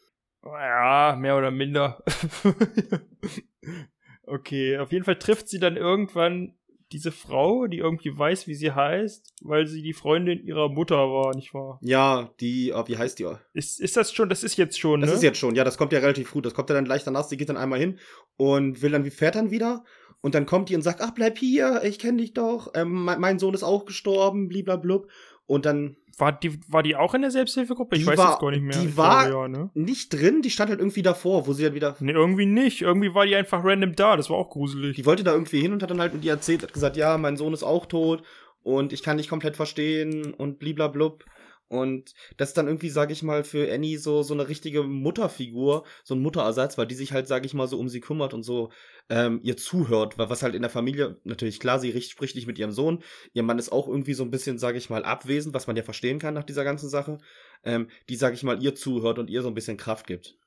Ja, 0.45 1.17
mehr 1.19 1.37
oder 1.37 1.51
minder. 1.51 2.05
okay, 4.27 4.79
auf 4.79 4.93
jeden 4.93 5.05
Fall 5.05 5.19
trifft 5.19 5.49
sie 5.49 5.59
dann 5.59 5.77
irgendwann 5.77 6.55
diese 6.93 7.11
Frau, 7.11 7.67
die 7.67 7.79
irgendwie 7.79 8.17
weiß, 8.17 8.47
wie 8.47 8.55
sie 8.55 8.73
heißt, 8.73 9.35
weil 9.43 9.67
sie 9.67 9.83
die 9.83 9.93
Freundin 9.93 10.45
ihrer 10.45 10.69
Mutter 10.69 10.97
war, 10.97 11.35
nicht 11.35 11.53
wahr? 11.53 11.81
Ja, 11.83 12.31
die, 12.41 12.73
oh, 12.73 12.85
wie 12.87 12.97
heißt 12.97 13.19
die? 13.19 13.29
Ist, 13.55 13.81
ist 13.81 13.97
das 13.97 14.13
schon, 14.13 14.29
das 14.29 14.45
ist 14.45 14.57
jetzt 14.57 14.79
schon, 14.79 15.01
Das 15.01 15.11
ne? 15.11 15.17
ist 15.17 15.23
jetzt 15.23 15.39
schon, 15.39 15.57
ja, 15.57 15.65
das 15.65 15.79
kommt 15.79 15.93
ja 15.93 15.99
relativ 15.99 16.29
früh. 16.29 16.43
Das 16.43 16.55
kommt 16.55 16.71
ja 16.71 16.77
dann 16.77 16.85
gleich 16.85 17.03
danach. 17.03 17.25
Sie 17.25 17.37
geht 17.37 17.49
dann 17.49 17.57
einmal 17.57 17.81
hin 17.81 17.99
und 18.37 18.83
will 18.83 18.93
dann, 18.93 19.05
wie 19.05 19.11
fährt 19.11 19.35
dann 19.35 19.51
wieder. 19.51 19.85
Und 20.21 20.35
dann 20.35 20.47
kommt 20.47 20.69
die 20.69 20.75
und 20.75 20.83
sagt, 20.83 21.01
ach, 21.01 21.13
bleib 21.13 21.39
hier, 21.39 21.83
ich 21.85 21.99
kenne 21.99 22.19
dich 22.19 22.33
doch. 22.33 22.73
Ähm, 22.75 22.93
mein, 23.05 23.21
mein 23.21 23.39
Sohn 23.39 23.55
ist 23.55 23.63
auch 23.63 23.85
gestorben, 23.85 24.49
bliblablub. 24.49 25.09
Und 25.47 25.65
dann 25.67 25.97
War 26.19 26.33
die, 26.33 26.59
war 26.73 26.83
die 26.83 26.97
auch 26.97 27.13
in 27.15 27.21
der 27.21 27.31
Selbsthilfegruppe? 27.31 27.95
Ich 27.97 28.07
weiß 28.07 28.17
war- 28.17 28.31
jetzt 28.31 28.41
gar 28.41 28.51
nicht 28.51 28.63
mehr. 28.63 28.79
die 28.81 28.87
Ich 28.89 28.97
war- 28.97 29.29
glaube, 29.29 29.53
ja, 29.53 29.59
ne? 29.65 29.71
nicht 29.75 30.09
drin, 30.15 30.41
die 30.41 30.49
stand 30.51 30.71
halt 30.71 30.81
irgendwie 30.81 31.03
davor, 31.03 31.47
wo 31.47 31.53
sie 31.53 31.65
dann 31.65 31.75
wieder. 31.75 31.95
Nee, 32.01 32.13
irgendwie 32.13 32.47
nicht. 32.47 32.81
Irgendwie 32.81 33.15
war 33.15 33.27
die 33.27 33.37
einfach 33.37 33.63
random 33.63 33.95
da. 33.95 34.17
Das 34.17 34.31
war 34.31 34.37
auch 34.39 34.49
gruselig. 34.49 34.97
Die 34.97 35.05
wollte 35.05 35.25
da 35.25 35.33
irgendwie 35.35 35.61
hin 35.61 35.73
und 35.75 35.83
hat 35.83 35.91
dann 35.91 36.01
halt 36.01 36.15
mit 36.15 36.25
ihr 36.25 36.33
erzählt, 36.33 36.63
hat 36.63 36.73
gesagt, 36.73 36.97
ja, 36.97 37.19
mein 37.19 37.37
Sohn 37.37 37.53
ist 37.53 37.63
auch 37.65 37.85
tot 37.85 38.23
und 38.63 38.93
ich 38.95 39.03
kann 39.03 39.19
dich 39.19 39.29
komplett 39.29 39.57
verstehen 39.57 40.33
und 40.33 40.59
bliblablub. 40.59 41.25
Und 41.69 42.15
das 42.37 42.51
ist 42.51 42.59
dann 42.59 42.69
irgendwie, 42.69 42.91
sag 42.91 43.11
ich 43.11 43.23
mal, 43.25 43.43
für 43.43 43.73
Annie 43.73 43.99
so, 43.99 44.23
so 44.23 44.35
eine 44.35 44.49
richtige 44.49 44.85
Mutterfigur, 44.85 45.85
so 46.05 46.15
ein 46.15 46.21
Mutterersatz, 46.21 46.79
weil 46.79 46.87
die 46.87 46.95
sich 46.95 47.13
halt, 47.13 47.27
sag 47.27 47.45
ich 47.45 47.55
mal, 47.55 47.67
so 47.67 47.79
um 47.79 47.89
sie 47.89 48.01
kümmert 48.01 48.35
und 48.35 48.45
so 48.45 48.71
ähm, 49.09 49.41
ihr 49.43 49.57
zuhört, 49.57 50.17
weil 50.17 50.31
was 50.31 50.45
halt 50.45 50.55
in 50.55 50.63
der 50.63 50.71
Familie, 50.71 51.21
natürlich 51.25 51.59
klar, 51.59 51.81
sie 51.81 51.91
richt, 51.91 52.13
spricht 52.13 52.37
nicht 52.37 52.47
mit 52.47 52.59
ihrem 52.59 52.71
Sohn, 52.71 53.03
ihr 53.33 53.43
Mann 53.43 53.59
ist 53.59 53.73
auch 53.73 53.89
irgendwie 53.89 54.15
so 54.15 54.23
ein 54.23 54.31
bisschen, 54.31 54.59
sag 54.59 54.77
ich 54.77 54.91
mal, 54.91 55.05
abwesend, 55.05 55.55
was 55.55 55.67
man 55.67 55.77
ja 55.77 55.83
verstehen 55.83 56.21
kann 56.21 56.35
nach 56.35 56.45
dieser 56.45 56.65
ganzen 56.65 56.89
Sache, 56.89 57.19
ähm, 57.65 57.89
die, 58.09 58.17
sag 58.17 58.35
ich 58.35 58.45
mal, 58.45 58.63
ihr 58.63 58.75
zuhört 58.77 59.19
und 59.19 59.29
ihr 59.29 59.43
so 59.43 59.49
ein 59.49 59.55
bisschen 59.55 59.77
Kraft 59.77 60.07
gibt. 60.07 60.39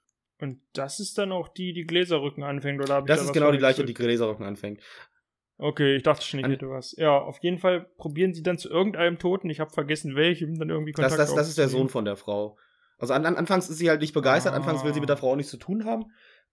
Und 0.41 0.61
das 0.71 1.01
ist 1.01 1.17
dann 1.17 1.33
auch 1.33 1.49
die, 1.49 1.73
die 1.73 1.83
Gläserrücken 1.83 2.43
anfängt, 2.43 2.81
oder 2.81 2.95
hab 2.95 3.03
ich 3.03 3.07
Das 3.07 3.19
da 3.19 3.25
ist 3.25 3.33
genau 3.33 3.51
die 3.51 3.57
gleiche, 3.57 3.83
die? 3.83 3.93
Gläserrücken 3.93 4.45
anfängt. 4.45 4.81
Okay, 5.61 5.97
ich 5.97 6.03
dachte 6.03 6.25
schon, 6.25 6.39
ich 6.39 6.45
An- 6.45 6.51
hätte 6.51 6.69
was. 6.69 6.95
Ja, 6.97 7.17
auf 7.17 7.37
jeden 7.43 7.59
Fall 7.59 7.81
probieren 7.97 8.33
sie 8.33 8.41
dann 8.43 8.57
zu 8.57 8.69
irgendeinem 8.69 9.19
Toten, 9.19 9.49
ich 9.49 9.59
habe 9.59 9.71
vergessen 9.71 10.15
welchem, 10.15 10.57
dann 10.57 10.69
irgendwie 10.69 10.93
Das, 10.93 11.09
Kontakt 11.11 11.19
das, 11.19 11.35
das 11.35 11.49
ist 11.49 11.57
der. 11.57 11.67
Sohn 11.67 11.89
von 11.89 12.05
der 12.05 12.15
Frau. 12.15 12.57
Also 12.97 13.13
an, 13.13 13.25
an, 13.25 13.35
anfangs 13.35 13.69
ist 13.69 13.77
sie 13.77 13.89
halt 13.89 14.01
nicht 14.01 14.13
begeistert, 14.13 14.53
Ah. 14.53 14.55
anfangs 14.55 14.83
will 14.83 14.93
sie 14.93 14.99
mit 15.01 15.09
der 15.09 15.17
Frau 15.17 15.31
auch 15.31 15.35
nichts 15.35 15.51
zu 15.51 15.57
tun 15.57 15.85
haben, 15.85 16.05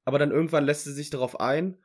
aber 0.04 0.18
dann 0.18 0.30
irgendwann 0.32 0.64
lässt 0.64 0.84
sie 0.84 0.92
sich 0.92 1.10
darauf 1.10 1.40
ein 1.40 1.78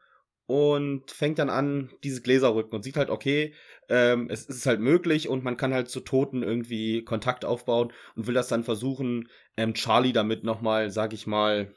und 0.48 1.12
fängt 1.12 1.38
dann 1.40 1.50
an, 1.50 1.92
dieses 2.04 2.24
Gläserrücken 2.24 2.74
und 2.76 2.84
sieht 2.84 2.98
halt, 2.98 3.10
okay, 3.10 3.54
ähm, 3.88 4.28
es 4.30 4.46
ist 4.46 4.66
halt 4.66 4.80
möglich 4.80 5.30
und 5.30 5.44
man 5.44 5.58
kann 5.58 5.74
halt 5.74 5.90
zu 5.90 6.00
Toten 6.02 6.42
irgendwie 6.44 7.04
Kontakt 7.04 7.46
aufbauen 7.46 7.94
und 8.16 8.28
will 8.28 8.34
das 8.34 8.48
dann 8.48 8.64
versuchen, 8.64 9.30
ähm, 9.58 9.74
Charlie 9.76 10.12
damit 10.14 10.44
nochmal, 10.44 10.90
sag 10.92 11.14
ich 11.14 11.28
mal, 11.28 11.74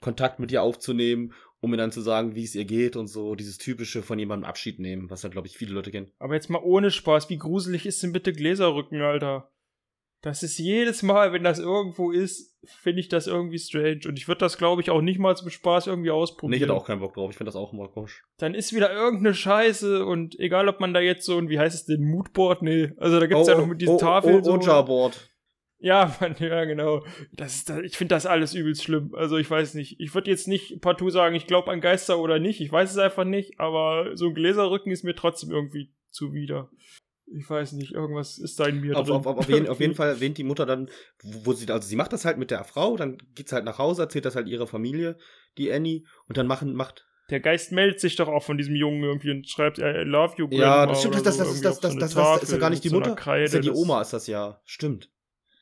Kontakt 0.00 0.38
mit 0.40 0.50
ihr 0.52 0.62
aufzunehmen, 0.62 1.32
um 1.60 1.72
ihr 1.72 1.76
dann 1.76 1.92
zu 1.92 2.00
sagen, 2.00 2.34
wie 2.34 2.44
es 2.44 2.54
ihr 2.54 2.64
geht 2.64 2.96
und 2.96 3.06
so 3.06 3.34
dieses 3.34 3.58
typische 3.58 4.02
von 4.02 4.18
jemandem 4.18 4.48
Abschied 4.48 4.78
nehmen, 4.78 5.10
was 5.10 5.22
halt, 5.22 5.32
glaube 5.32 5.46
ich, 5.46 5.56
viele 5.56 5.74
Leute 5.74 5.90
kennen. 5.90 6.10
Aber 6.18 6.34
jetzt 6.34 6.50
mal 6.50 6.62
ohne 6.62 6.90
Spaß, 6.90 7.28
wie 7.30 7.38
gruselig 7.38 7.86
ist 7.86 8.02
denn 8.02 8.12
bitte 8.12 8.32
Gläserrücken, 8.32 9.00
Alter? 9.00 9.50
Das 10.22 10.42
ist 10.42 10.58
jedes 10.58 11.02
Mal, 11.02 11.32
wenn 11.32 11.44
das 11.44 11.58
irgendwo 11.58 12.10
ist, 12.10 12.54
finde 12.66 13.00
ich 13.00 13.08
das 13.08 13.26
irgendwie 13.26 13.58
strange. 13.58 14.00
Und 14.06 14.18
ich 14.18 14.28
würde 14.28 14.40
das, 14.40 14.58
glaube 14.58 14.82
ich, 14.82 14.90
auch 14.90 15.00
nicht 15.00 15.18
mal 15.18 15.34
zum 15.34 15.48
Spaß 15.48 15.86
irgendwie 15.86 16.10
Nee, 16.10 16.14
ich 16.14 16.22
ausprobieren. 16.22 16.60
hätte 16.60 16.74
auch 16.74 16.86
keinen 16.86 17.00
Bock 17.00 17.14
drauf, 17.14 17.30
ich 17.30 17.38
finde 17.38 17.48
das 17.48 17.56
auch 17.56 17.72
immer 17.72 17.88
komisch. 17.88 18.22
Dann 18.36 18.54
ist 18.54 18.74
wieder 18.74 18.92
irgendeine 18.92 19.34
Scheiße 19.34 20.04
und 20.04 20.38
egal, 20.38 20.68
ob 20.68 20.78
man 20.78 20.92
da 20.92 21.00
jetzt 21.00 21.24
so 21.24 21.38
ein, 21.38 21.48
wie 21.48 21.58
heißt 21.58 21.74
es 21.74 21.86
denn, 21.86 22.04
Moodboard? 22.04 22.60
Nee, 22.62 22.92
also 22.98 23.18
da 23.18 23.26
gibt's 23.26 23.48
ja 23.48 23.56
noch 23.56 23.66
mit 23.66 23.80
diesen 23.80 23.96
Tafeln 23.96 24.40
oh, 24.40 24.44
so. 24.44 24.52
Oja-Board. 24.52 25.29
Ja, 25.80 26.14
Mann, 26.20 26.36
ja, 26.38 26.64
genau. 26.64 27.04
Das 27.32 27.56
ist, 27.56 27.70
ich 27.70 27.96
finde 27.96 28.14
das 28.14 28.26
alles 28.26 28.54
übelst 28.54 28.84
schlimm. 28.84 29.14
Also 29.14 29.38
ich 29.38 29.50
weiß 29.50 29.74
nicht. 29.74 29.98
Ich 29.98 30.14
würde 30.14 30.30
jetzt 30.30 30.46
nicht 30.46 30.80
partout 30.80 31.10
sagen, 31.10 31.34
ich 31.34 31.46
glaube 31.46 31.70
an 31.70 31.80
Geister 31.80 32.18
oder 32.18 32.38
nicht. 32.38 32.60
Ich 32.60 32.70
weiß 32.70 32.90
es 32.90 32.98
einfach 32.98 33.24
nicht. 33.24 33.58
Aber 33.58 34.16
so 34.16 34.28
ein 34.28 34.34
Gläserrücken 34.34 34.92
ist 34.92 35.04
mir 35.04 35.14
trotzdem 35.14 35.50
irgendwie 35.50 35.92
zuwider. 36.10 36.70
Ich 37.32 37.48
weiß 37.48 37.72
nicht, 37.72 37.92
irgendwas 37.92 38.38
ist 38.38 38.58
da 38.58 38.66
in 38.66 38.80
mir 38.80 38.96
Auf, 38.98 39.06
drin. 39.06 39.16
auf, 39.16 39.26
auf, 39.26 39.38
auf, 39.38 39.48
jeden, 39.48 39.68
auf 39.68 39.78
jeden 39.80 39.94
Fall 39.94 40.08
erwähnt 40.08 40.36
die 40.36 40.42
Mutter 40.44 40.66
dann, 40.66 40.90
wo 41.22 41.52
sie, 41.52 41.70
also 41.70 41.86
sie 41.86 41.94
macht 41.96 42.12
das 42.12 42.24
halt 42.24 42.38
mit 42.38 42.50
der 42.50 42.64
Frau, 42.64 42.96
dann 42.96 43.18
geht 43.36 43.48
sie 43.48 43.54
halt 43.54 43.64
nach 43.64 43.78
Hause, 43.78 44.02
erzählt 44.02 44.24
das 44.24 44.34
halt 44.34 44.48
ihrer 44.48 44.66
Familie, 44.66 45.16
die 45.56 45.72
Annie, 45.72 46.02
und 46.26 46.36
dann 46.36 46.48
machen, 46.48 46.74
macht, 46.74 47.06
Der 47.30 47.38
Geist 47.38 47.70
meldet 47.70 48.00
sich 48.00 48.16
doch 48.16 48.26
auch 48.26 48.42
von 48.42 48.58
diesem 48.58 48.74
Jungen 48.74 49.04
irgendwie 49.04 49.30
und 49.30 49.48
schreibt, 49.48 49.78
I 49.78 50.02
love 50.02 50.34
you, 50.38 50.48
ja, 50.50 50.58
Grandma 50.58 50.86
das 50.86 50.98
stimmt, 50.98 51.14
oder 51.14 51.22
das, 51.22 51.36
so 51.36 51.44
das, 51.44 51.60
das, 51.60 51.60
das, 51.60 51.80
das, 51.80 51.98
das, 51.98 52.14
das, 52.14 52.42
ist 52.42 52.52
ja 52.52 52.58
gar 52.58 52.70
nicht 52.70 52.82
die 52.82 52.90
Mutter, 52.90 53.14
Kreide, 53.14 53.44
das 53.44 53.52
ist 53.52 53.54
ja 53.54 53.60
die 53.60 53.68
das- 53.68 53.78
Oma, 53.78 54.00
ist 54.02 54.12
das 54.12 54.26
ja, 54.26 54.60
stimmt. 54.64 55.08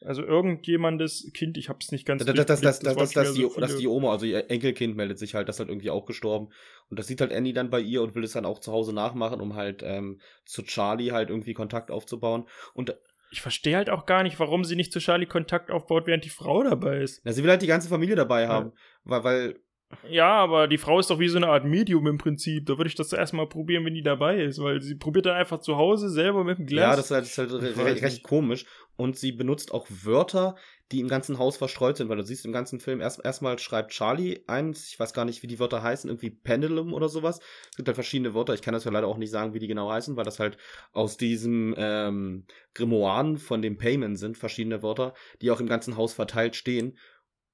Also 0.01 0.23
irgendjemandes 0.23 1.31
Kind, 1.35 1.59
ich 1.59 1.69
hab's 1.69 1.91
nicht 1.91 2.07
ganz 2.07 2.25
Das, 2.25 2.35
das, 2.35 2.47
das, 2.47 2.61
das, 2.61 2.79
das, 2.81 3.13
das, 3.13 3.27
schon 3.27 3.35
die, 3.35 3.43
so 3.43 3.61
das 3.61 3.77
die 3.77 3.89
Oma, 3.89 4.13
also 4.13 4.27
ihr 4.27 4.49
Enkelkind 4.49 4.97
meldet 4.97 5.19
sich 5.19 5.35
halt, 5.35 5.49
das 5.49 5.57
ist 5.57 5.61
halt 5.61 5.71
irgendwie 5.71 5.91
auch 5.91 6.07
gestorben. 6.07 6.51
Und 6.89 6.99
das 6.99 7.09
sieht 7.09 7.21
halt 7.21 7.33
Annie 7.33 7.53
dann 7.53 7.71
bei 7.71 7.81
ihr 7.81 8.03
und 8.03 8.15
will 8.15 8.23
es 8.23 8.33
dann 8.33 8.45
auch 8.45 8.61
zu 8.61 8.73
Hause 8.73 8.93
nachmachen, 8.93 9.41
um 9.41 9.57
halt 9.57 9.83
ähm, 9.85 10.21
zu 10.45 10.63
Charlie 10.63 11.11
halt 11.11 11.31
irgendwie 11.31 11.53
Kontakt 11.53 11.91
aufzubauen. 11.91 12.45
Und 12.75 12.97
Ich 13.33 13.43
verstehe 13.43 13.77
halt 13.77 13.91
auch 13.91 14.07
gar 14.07 14.23
nicht, 14.23 14.39
warum 14.39 14.65
sie 14.65 14.77
nicht 14.77 14.93
zu 14.93 15.01
Charlie 15.01 15.27
Kontakt 15.27 15.71
aufbaut, 15.71 16.07
während 16.07 16.25
die 16.25 16.31
Frau 16.31 16.63
dabei 16.63 16.99
ist. 16.99 17.21
na, 17.25 17.33
sie 17.33 17.43
will 17.43 17.51
halt 17.51 17.63
die 17.63 17.67
ganze 17.67 17.89
Familie 17.89 18.15
dabei 18.15 18.47
haben. 18.47 18.73
Weil, 19.03 19.25
weil, 19.25 19.61
Ja, 20.09 20.31
aber 20.31 20.69
die 20.69 20.79
Frau 20.79 21.01
ist 21.01 21.11
doch 21.11 21.19
wie 21.19 21.29
so 21.29 21.39
eine 21.39 21.49
Art 21.49 21.65
Medium 21.65 22.07
im 22.07 22.19
Prinzip. 22.19 22.67
Da 22.67 22.79
würde 22.79 22.89
ich 22.89 22.95
das 22.95 23.09
zuerst 23.09 23.35
mal 23.35 23.49
probieren, 23.49 23.85
wenn 23.85 23.95
die 23.95 24.03
dabei 24.03 24.41
ist, 24.43 24.63
weil 24.63 24.81
sie 24.81 24.95
probiert 24.95 25.27
dann 25.27 25.37
einfach 25.37 25.59
zu 25.59 25.77
Hause 25.77 26.09
selber 26.09 26.45
mit 26.45 26.59
dem 26.59 26.67
Glas. 26.67 26.83
ja, 26.83 26.97
das 26.97 27.07
ist 27.07 27.39
halt, 27.39 27.53
das 27.53 27.63
ist 27.63 27.77
halt 27.77 28.03
recht 28.03 28.03
nicht. 28.03 28.23
komisch. 28.23 28.65
Und 28.99 29.17
sie 29.17 29.31
benutzt 29.31 29.73
auch 29.73 29.87
Wörter, 29.89 30.57
die 30.91 30.99
im 30.99 31.07
ganzen 31.07 31.39
Haus 31.39 31.57
verstreut 31.57 31.97
sind, 31.97 32.09
weil 32.09 32.17
du 32.17 32.25
siehst 32.25 32.45
im 32.45 32.53
ganzen 32.53 32.81
Film, 32.81 33.01
erst 33.01 33.25
erstmal 33.25 33.57
schreibt 33.61 33.93
Charlie 33.93 34.41
eins, 34.49 34.89
ich 34.89 34.99
weiß 34.99 35.13
gar 35.13 35.25
nicht, 35.25 35.41
wie 35.45 35.47
die 35.47 35.61
Wörter 35.61 35.85
heißen, 35.85 36.11
irgendwie 36.11 36.31
Pendulum 36.31 36.93
oder 36.93 37.09
sowas. 37.09 37.39
Es 37.71 37.77
gibt 37.77 37.87
halt 37.87 37.95
verschiedene 37.95 38.35
Wörter, 38.35 38.55
ich 38.55 38.61
kann 38.61 38.75
das 38.75 38.83
ja 38.83 38.91
leider 38.91 39.07
auch 39.07 39.17
nicht 39.17 39.31
sagen, 39.31 39.55
wie 39.55 39.61
die 39.61 39.69
genau 39.69 39.89
heißen, 39.89 40.17
weil 40.17 40.25
das 40.25 40.41
halt 40.41 40.59
aus 40.91 41.17
diesem 41.17 41.77
ähm, 41.79 42.45
Grimoire 42.75 43.37
von 43.37 43.63
dem 43.63 43.79
Payment 43.79 44.19
sind, 44.19 44.37
verschiedene 44.37 44.83
Wörter, 44.83 45.15
die 45.43 45.53
auch 45.53 45.61
im 45.61 45.69
ganzen 45.69 45.97
Haus 45.97 46.13
verteilt 46.13 46.57
stehen. 46.57 46.99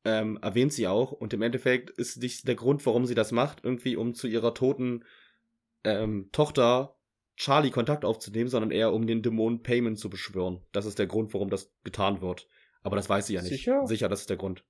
Ähm, 0.07 0.39
erwähnt 0.41 0.73
sie 0.73 0.89
auch. 0.89 1.13
Und 1.13 1.35
im 1.35 1.43
Endeffekt 1.43 1.91
ist 1.91 2.49
der 2.49 2.55
Grund, 2.55 2.87
warum 2.87 3.05
sie 3.05 3.15
das 3.15 3.33
macht, 3.33 3.65
irgendwie 3.65 3.97
um 3.97 4.15
zu 4.15 4.29
ihrer 4.29 4.55
toten 4.55 5.05
ähm, 5.85 6.31
Tochter 6.33 6.97
Charlie 7.37 7.71
Kontakt 7.71 8.05
aufzunehmen, 8.05 8.49
sondern 8.49 8.71
eher 8.71 8.93
um 8.93 9.07
den 9.07 9.23
Dämon 9.23 9.63
Payment 9.63 9.99
zu 9.99 10.09
beschwören. 10.09 10.61
Das 10.73 10.87
ist 10.87 10.99
der 10.99 11.07
Grund, 11.07 11.35
warum 11.35 11.51
das 11.51 11.73
getan 11.83 12.21
wird. 12.21 12.47
Aber 12.83 12.97
das 12.97 13.09
weiß 13.09 13.27
sie 13.27 13.35
ja 13.35 13.43
nicht. 13.43 13.51
Sicher? 13.51 13.87
Sicher, 13.87 14.09
das 14.09 14.21
ist 14.21 14.31
der 14.31 14.37
Grund. 14.37 14.65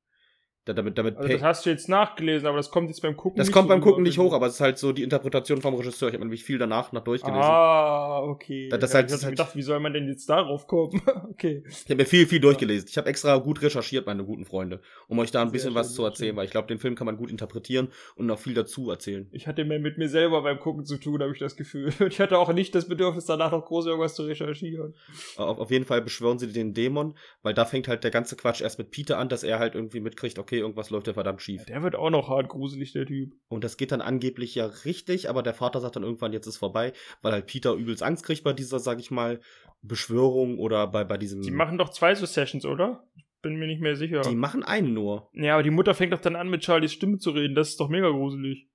Da, 0.67 0.73
damit, 0.73 0.97
damit 0.97 1.19
Also 1.19 1.29
das 1.31 1.43
hast 1.43 1.67
du 1.67 1.71
jetzt 1.71 1.91
nachgelesen, 1.91 2.49
aber 2.49 2.57
das 2.57 2.71
kommt 2.71 2.89
jetzt 2.89 3.03
beim 3.03 3.17
Gucken 3.19 3.37
das 3.37 3.49
nicht 3.49 3.55
kommt 3.55 3.69
beim 3.69 3.83
Gucken 3.83 4.03
nicht 4.03 4.15
finde 4.15 4.31
hoch, 4.31 4.35
aber 4.35 4.47
es 4.47 4.55
ist 4.55 4.61
halt 4.61 4.79
so 4.79 4.93
die 4.93 5.03
Interpretation 5.03 5.61
vom 5.61 5.75
Regisseur. 5.75 6.09
Ich 6.09 6.15
habe 6.15 6.25
nämlich 6.25 6.43
viel 6.43 6.57
danach 6.57 6.91
noch 6.93 7.05
durchgelesen. 7.05 7.43
Ah, 7.43 8.21
okay. 8.23 8.71
Das- 8.71 8.81
das 8.81 8.93
ja, 8.93 8.97
halt- 8.97 9.07
ich 9.07 9.12
das 9.12 9.25
halt- 9.25 9.37
gedacht, 9.37 9.57
wie 9.57 9.62
soll 9.62 9.79
man 9.81 9.93
denn 9.93 10.09
jetzt 10.09 10.27
darauf 10.29 10.67
kommen? 10.67 11.03
okay. 11.31 11.65
Ich 11.69 11.85
habe 11.85 11.97
mir 11.97 12.07
viel, 12.07 12.27
viel 12.27 12.41
durchgelesen. 12.41 12.89
Ich 12.91 12.97
habe 12.97 13.11
extra 13.11 13.37
gut 13.37 13.61
recherchiert, 13.61 14.07
meine 14.07 14.25
guten 14.25 14.47
Freunde, 14.47 14.81
um 15.07 15.19
euch 15.19 15.31
da 15.31 15.43
ein 15.43 15.49
Sehr 15.49 15.53
bisschen 15.53 15.71
schön, 15.73 15.75
was 15.81 15.93
zu 15.93 16.03
erzählen, 16.05 16.31
schön. 16.31 16.37
weil 16.37 16.45
ich 16.47 16.51
glaube, 16.51 16.69
den 16.69 16.79
Film 16.79 16.95
kann 16.95 17.05
man 17.07 17.19
gut 17.19 17.31
interpretieren 17.31 17.89
und 18.17 18.25
noch 18.25 18.39
viel 18.39 18.55
dazu 18.55 18.89
erzählen. 18.91 19.29
Ich 19.33 19.47
hatte 19.47 19.67
mehr 19.67 19.79
mit 19.81 19.99
mir 19.99 20.09
selber 20.09 20.41
beim 20.43 20.59
Gucken 20.59 20.87
zu 20.87 20.97
tun, 20.97 21.21
habe 21.21 21.33
ich 21.33 21.39
das 21.41 21.57
Gefühl. 21.57 21.93
Und 22.01 22.07
ich 22.07 22.21
hatte 22.21 22.39
auch 22.39 22.51
nicht 22.55 22.75
das 22.75 22.89
Bedürfnis, 22.89 23.27
danach 23.27 23.53
noch 23.53 23.67
groß 23.67 23.85
irgendwas 23.87 24.15
zu 24.15 24.23
recherchieren. 24.23 24.95
Auf, 25.37 25.59
auf 25.59 25.71
jeden 25.71 25.85
Fall 25.85 26.01
beschwören 26.01 26.39
sie 26.39 26.51
den 26.51 26.73
Dämon, 26.73 27.15
weil 27.43 27.53
da 27.53 27.67
fängt 27.67 27.87
halt 27.87 28.03
der 28.03 28.11
ganze 28.11 28.35
Quatsch 28.37 28.62
erst 28.62 28.79
mit 28.79 28.91
Peter 28.91 29.19
an, 29.19 29.29
dass 29.29 29.43
er 29.43 29.59
halt 29.59 29.75
irgendwie 29.75 30.01
mitkriegt, 30.01 30.39
okay, 30.39 30.53
irgendwas 30.59 30.90
läuft 30.90 31.07
ja 31.07 31.12
verdammt 31.12 31.42
schief. 31.42 31.64
Der 31.66 31.82
wird 31.82 31.96
auch 31.96 32.11
noch 32.11 32.28
hart 32.28 32.48
gruselig, 32.48 32.92
der 32.92 33.07
Typ. 33.07 33.34
Und 33.48 33.64
das 33.64 33.76
geht 33.76 33.92
dann 33.92 34.00
angeblich 34.00 34.55
ja 34.55 34.66
richtig, 34.84 35.28
aber 35.28 35.42
der 35.42 35.55
Vater 35.55 35.80
sagt 35.80 35.96
dann 35.96 36.02
irgendwann, 36.02 36.32
jetzt 36.32 36.46
ist 36.46 36.57
vorbei, 36.57 36.92
weil 37.22 37.32
halt 37.32 37.46
Peter 37.46 37.74
übelst 37.74 38.02
Angst 38.02 38.24
kriegt 38.24 38.44
bei 38.44 38.52
dieser, 38.52 38.78
sag 38.78 38.98
ich 39.00 39.11
mal, 39.11 39.40
Beschwörung 39.82 40.59
oder 40.59 40.86
bei, 40.86 41.05
bei 41.05 41.18
diesem. 41.18 41.42
Die 41.42 41.50
machen 41.50 41.78
doch 41.78 41.90
zwei 41.90 42.14
so 42.14 42.26
Sessions, 42.26 42.64
oder? 42.64 43.05
Ich 43.16 43.24
bin 43.42 43.57
mir 43.57 43.66
nicht 43.66 43.82
mehr 43.82 43.96
sicher. 43.96 44.22
die 44.22 44.34
machen 44.34 44.62
einen 44.62 44.94
nur. 44.94 45.28
ja, 45.34 45.55
aber 45.55 45.62
die 45.62 45.70
Mutter 45.70 45.94
fängt 45.94 46.12
doch 46.14 46.20
dann 46.20 46.36
an, 46.36 46.48
mit 46.48 46.64
Charlies 46.64 46.92
Stimme 46.92 47.18
zu 47.18 47.30
reden. 47.30 47.55
Das 47.55 47.68
ist 47.68 47.80
doch 47.80 47.88
mega 47.90 48.09
gruselig. 48.09 48.68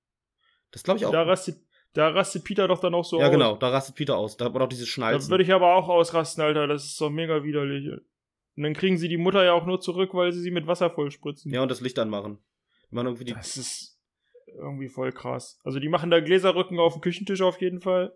Das 0.70 0.84
glaube 0.84 0.98
ich 0.98 1.06
auch. 1.06 1.10
Da 1.10 1.22
rastet, 1.24 1.56
da 1.94 2.08
rastet 2.10 2.44
Peter 2.44 2.68
doch 2.68 2.78
dann 2.80 2.94
auch 2.94 3.04
so 3.04 3.18
ja, 3.18 3.26
aus. 3.26 3.32
genau, 3.32 3.56
da 3.56 3.70
rastet 3.70 3.96
Peter 3.96 4.16
aus. 4.16 4.36
Da 4.36 4.44
hat 4.44 4.52
man 4.52 4.62
auch 4.62 4.68
diese 4.68 4.84
Da 4.84 4.88
Schnalzen. 4.90 5.30
würde 5.30 5.42
ich 5.42 5.52
aber 5.52 5.74
auch 5.74 5.88
ausrasten, 5.88 6.44
Alter. 6.44 6.68
Das 6.68 6.84
ist 6.84 7.00
doch 7.00 7.10
mega 7.10 7.42
widerlich. 7.42 7.90
Und 8.60 8.64
dann 8.64 8.74
kriegen 8.74 8.98
sie 8.98 9.08
die 9.08 9.16
Mutter 9.16 9.42
ja 9.42 9.54
auch 9.54 9.64
nur 9.64 9.80
zurück, 9.80 10.12
weil 10.12 10.32
sie 10.32 10.42
sie 10.42 10.50
mit 10.50 10.66
Wasser 10.66 10.90
vollspritzen. 10.90 11.50
ja, 11.50 11.62
und 11.62 11.70
das 11.70 11.80
Licht 11.80 11.98
anmachen. 11.98 12.36
Machen 12.90 13.06
irgendwie 13.06 13.24
die. 13.24 13.32
Das 13.32 13.56
ist 13.56 13.98
irgendwie 14.48 14.90
voll 14.90 15.12
krass. 15.12 15.58
Also 15.64 15.80
die 15.80 15.88
machen 15.88 16.10
da 16.10 16.20
Gläserrücken 16.20 16.78
auf 16.78 16.92
dem 16.92 17.00
Küchentisch 17.00 17.40
auf 17.40 17.58
jeden 17.62 17.80
Fall. 17.80 18.14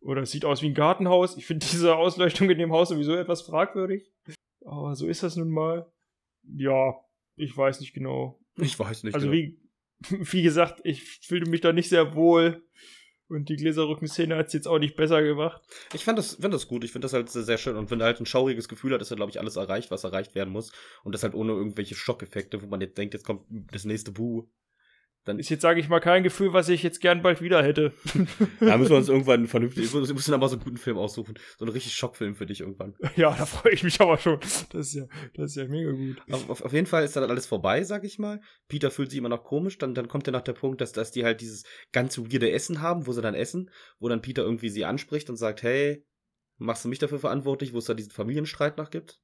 Oder 0.00 0.22
es 0.22 0.32
sieht 0.32 0.44
aus 0.44 0.60
wie 0.60 0.70
ein 0.70 0.74
Gartenhaus. 0.74 1.36
Ich 1.36 1.46
finde 1.46 1.64
diese 1.70 1.94
Ausleuchtung 1.94 2.50
in 2.50 2.58
dem 2.58 2.72
Haus 2.72 2.88
sowieso 2.88 3.14
etwas 3.14 3.42
fragwürdig. 3.42 4.10
Aber 4.64 4.96
so 4.96 5.06
ist 5.06 5.22
das 5.22 5.36
nun 5.36 5.50
mal. 5.50 5.86
Ja, 6.56 6.96
ich 7.36 7.56
weiß 7.56 7.78
nicht 7.78 7.94
genau. 7.94 8.40
Ich 8.56 8.76
weiß 8.76 9.04
nicht. 9.04 9.14
Also 9.14 9.30
genau. 9.30 9.38
wie, 9.38 9.56
wie 10.32 10.42
gesagt, 10.42 10.80
ich 10.82 11.04
fühlte 11.04 11.48
mich 11.48 11.60
da 11.60 11.72
nicht 11.72 11.90
sehr 11.90 12.16
wohl. 12.16 12.66
Und 13.28 13.48
die 13.48 13.56
Gläserrücken-Szene 13.56 14.36
hat 14.36 14.46
es 14.48 14.52
jetzt 14.52 14.68
auch 14.68 14.78
nicht 14.78 14.94
besser 14.94 15.22
gemacht. 15.22 15.60
Ich 15.92 16.04
fand 16.04 16.18
das, 16.18 16.36
find 16.36 16.54
das 16.54 16.68
gut. 16.68 16.84
Ich 16.84 16.92
finde 16.92 17.06
das 17.06 17.12
halt 17.12 17.28
sehr, 17.28 17.42
sehr 17.42 17.58
schön. 17.58 17.76
Und 17.76 17.90
wenn 17.90 18.00
er 18.00 18.06
halt 18.06 18.20
ein 18.20 18.26
schauriges 18.26 18.68
Gefühl 18.68 18.94
hat, 18.94 19.02
ist 19.02 19.10
er, 19.10 19.16
glaube 19.16 19.30
ich, 19.30 19.40
alles 19.40 19.56
erreicht, 19.56 19.90
was 19.90 20.04
erreicht 20.04 20.34
werden 20.34 20.52
muss. 20.52 20.70
Und 21.02 21.12
das 21.12 21.24
halt 21.24 21.34
ohne 21.34 21.52
irgendwelche 21.52 21.96
Schockeffekte, 21.96 22.62
wo 22.62 22.66
man 22.66 22.80
jetzt 22.80 22.96
denkt, 22.96 23.14
jetzt 23.14 23.24
kommt 23.24 23.42
das 23.72 23.84
nächste 23.84 24.12
Buh. 24.12 24.48
Dann 25.26 25.40
Ist 25.40 25.48
jetzt, 25.48 25.62
sage 25.62 25.80
ich 25.80 25.88
mal, 25.88 25.98
kein 25.98 26.22
Gefühl, 26.22 26.52
was 26.52 26.68
ich 26.68 26.84
jetzt 26.84 27.00
gern 27.00 27.20
bald 27.20 27.42
wieder 27.42 27.60
hätte. 27.60 27.92
da 28.60 28.78
müssen 28.78 28.90
wir 28.90 28.96
uns 28.96 29.08
irgendwann 29.08 29.46
vernünftig. 29.48 29.92
Wir 29.92 30.14
müssen 30.14 30.32
aber 30.32 30.48
so 30.48 30.54
einen 30.54 30.62
guten 30.62 30.76
Film 30.76 30.96
aussuchen. 30.98 31.34
So 31.58 31.64
einen 31.64 31.72
richtig 31.72 31.94
Schockfilm 31.94 32.36
für 32.36 32.46
dich 32.46 32.60
irgendwann. 32.60 32.94
ja, 33.16 33.34
da 33.36 33.44
freue 33.44 33.72
ich 33.72 33.82
mich 33.82 34.00
aber 34.00 34.18
schon. 34.18 34.38
Das 34.70 34.86
ist 34.86 34.94
ja, 34.94 35.06
das 35.34 35.50
ist 35.50 35.56
ja 35.56 35.66
mega 35.66 35.90
gut. 35.90 36.22
Auf, 36.30 36.48
auf, 36.48 36.62
auf 36.62 36.72
jeden 36.72 36.86
Fall 36.86 37.04
ist 37.04 37.16
dann 37.16 37.28
alles 37.28 37.44
vorbei, 37.44 37.82
sag 37.82 38.04
ich 38.04 38.20
mal. 38.20 38.40
Peter 38.68 38.92
fühlt 38.92 39.10
sich 39.10 39.18
immer 39.18 39.28
noch 39.28 39.42
komisch. 39.42 39.78
Dann, 39.78 39.94
dann 39.94 40.06
kommt 40.06 40.28
ja 40.28 40.32
noch 40.32 40.42
der 40.42 40.52
Punkt, 40.52 40.80
dass, 40.80 40.92
dass 40.92 41.10
die 41.10 41.24
halt 41.24 41.40
dieses 41.40 41.64
ganz 41.90 42.16
weirde 42.18 42.52
Essen 42.52 42.80
haben, 42.80 43.08
wo 43.08 43.12
sie 43.12 43.20
dann 43.20 43.34
essen, 43.34 43.68
wo 43.98 44.08
dann 44.08 44.22
Peter 44.22 44.42
irgendwie 44.42 44.68
sie 44.68 44.84
anspricht 44.84 45.28
und 45.28 45.36
sagt, 45.36 45.64
hey, 45.64 46.06
machst 46.56 46.84
du 46.84 46.88
mich 46.88 47.00
dafür 47.00 47.18
verantwortlich, 47.18 47.72
wo 47.72 47.78
es 47.78 47.86
da 47.86 47.94
diesen 47.94 48.12
Familienstreit 48.12 48.78
noch 48.78 48.90
gibt? 48.90 49.18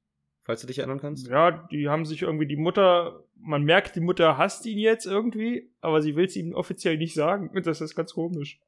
Falls 0.45 0.61
du 0.61 0.67
dich 0.67 0.79
erinnern 0.79 0.99
kannst. 0.99 1.27
Ja, 1.27 1.67
die 1.71 1.87
haben 1.87 2.05
sich 2.05 2.21
irgendwie 2.21 2.47
die 2.47 2.57
Mutter, 2.57 3.23
man 3.35 3.63
merkt, 3.63 3.95
die 3.95 4.01
Mutter 4.01 4.37
hasst 4.37 4.65
ihn 4.65 4.77
jetzt 4.77 5.05
irgendwie, 5.05 5.71
aber 5.79 6.01
sie 6.01 6.15
will 6.17 6.25
es 6.25 6.35
ihm 6.35 6.53
offiziell 6.53 6.97
nicht 6.97 7.13
sagen. 7.13 7.49
Und 7.49 7.65
das 7.65 7.79
ist 7.81 7.95
ganz 7.95 8.13
komisch. 8.13 8.59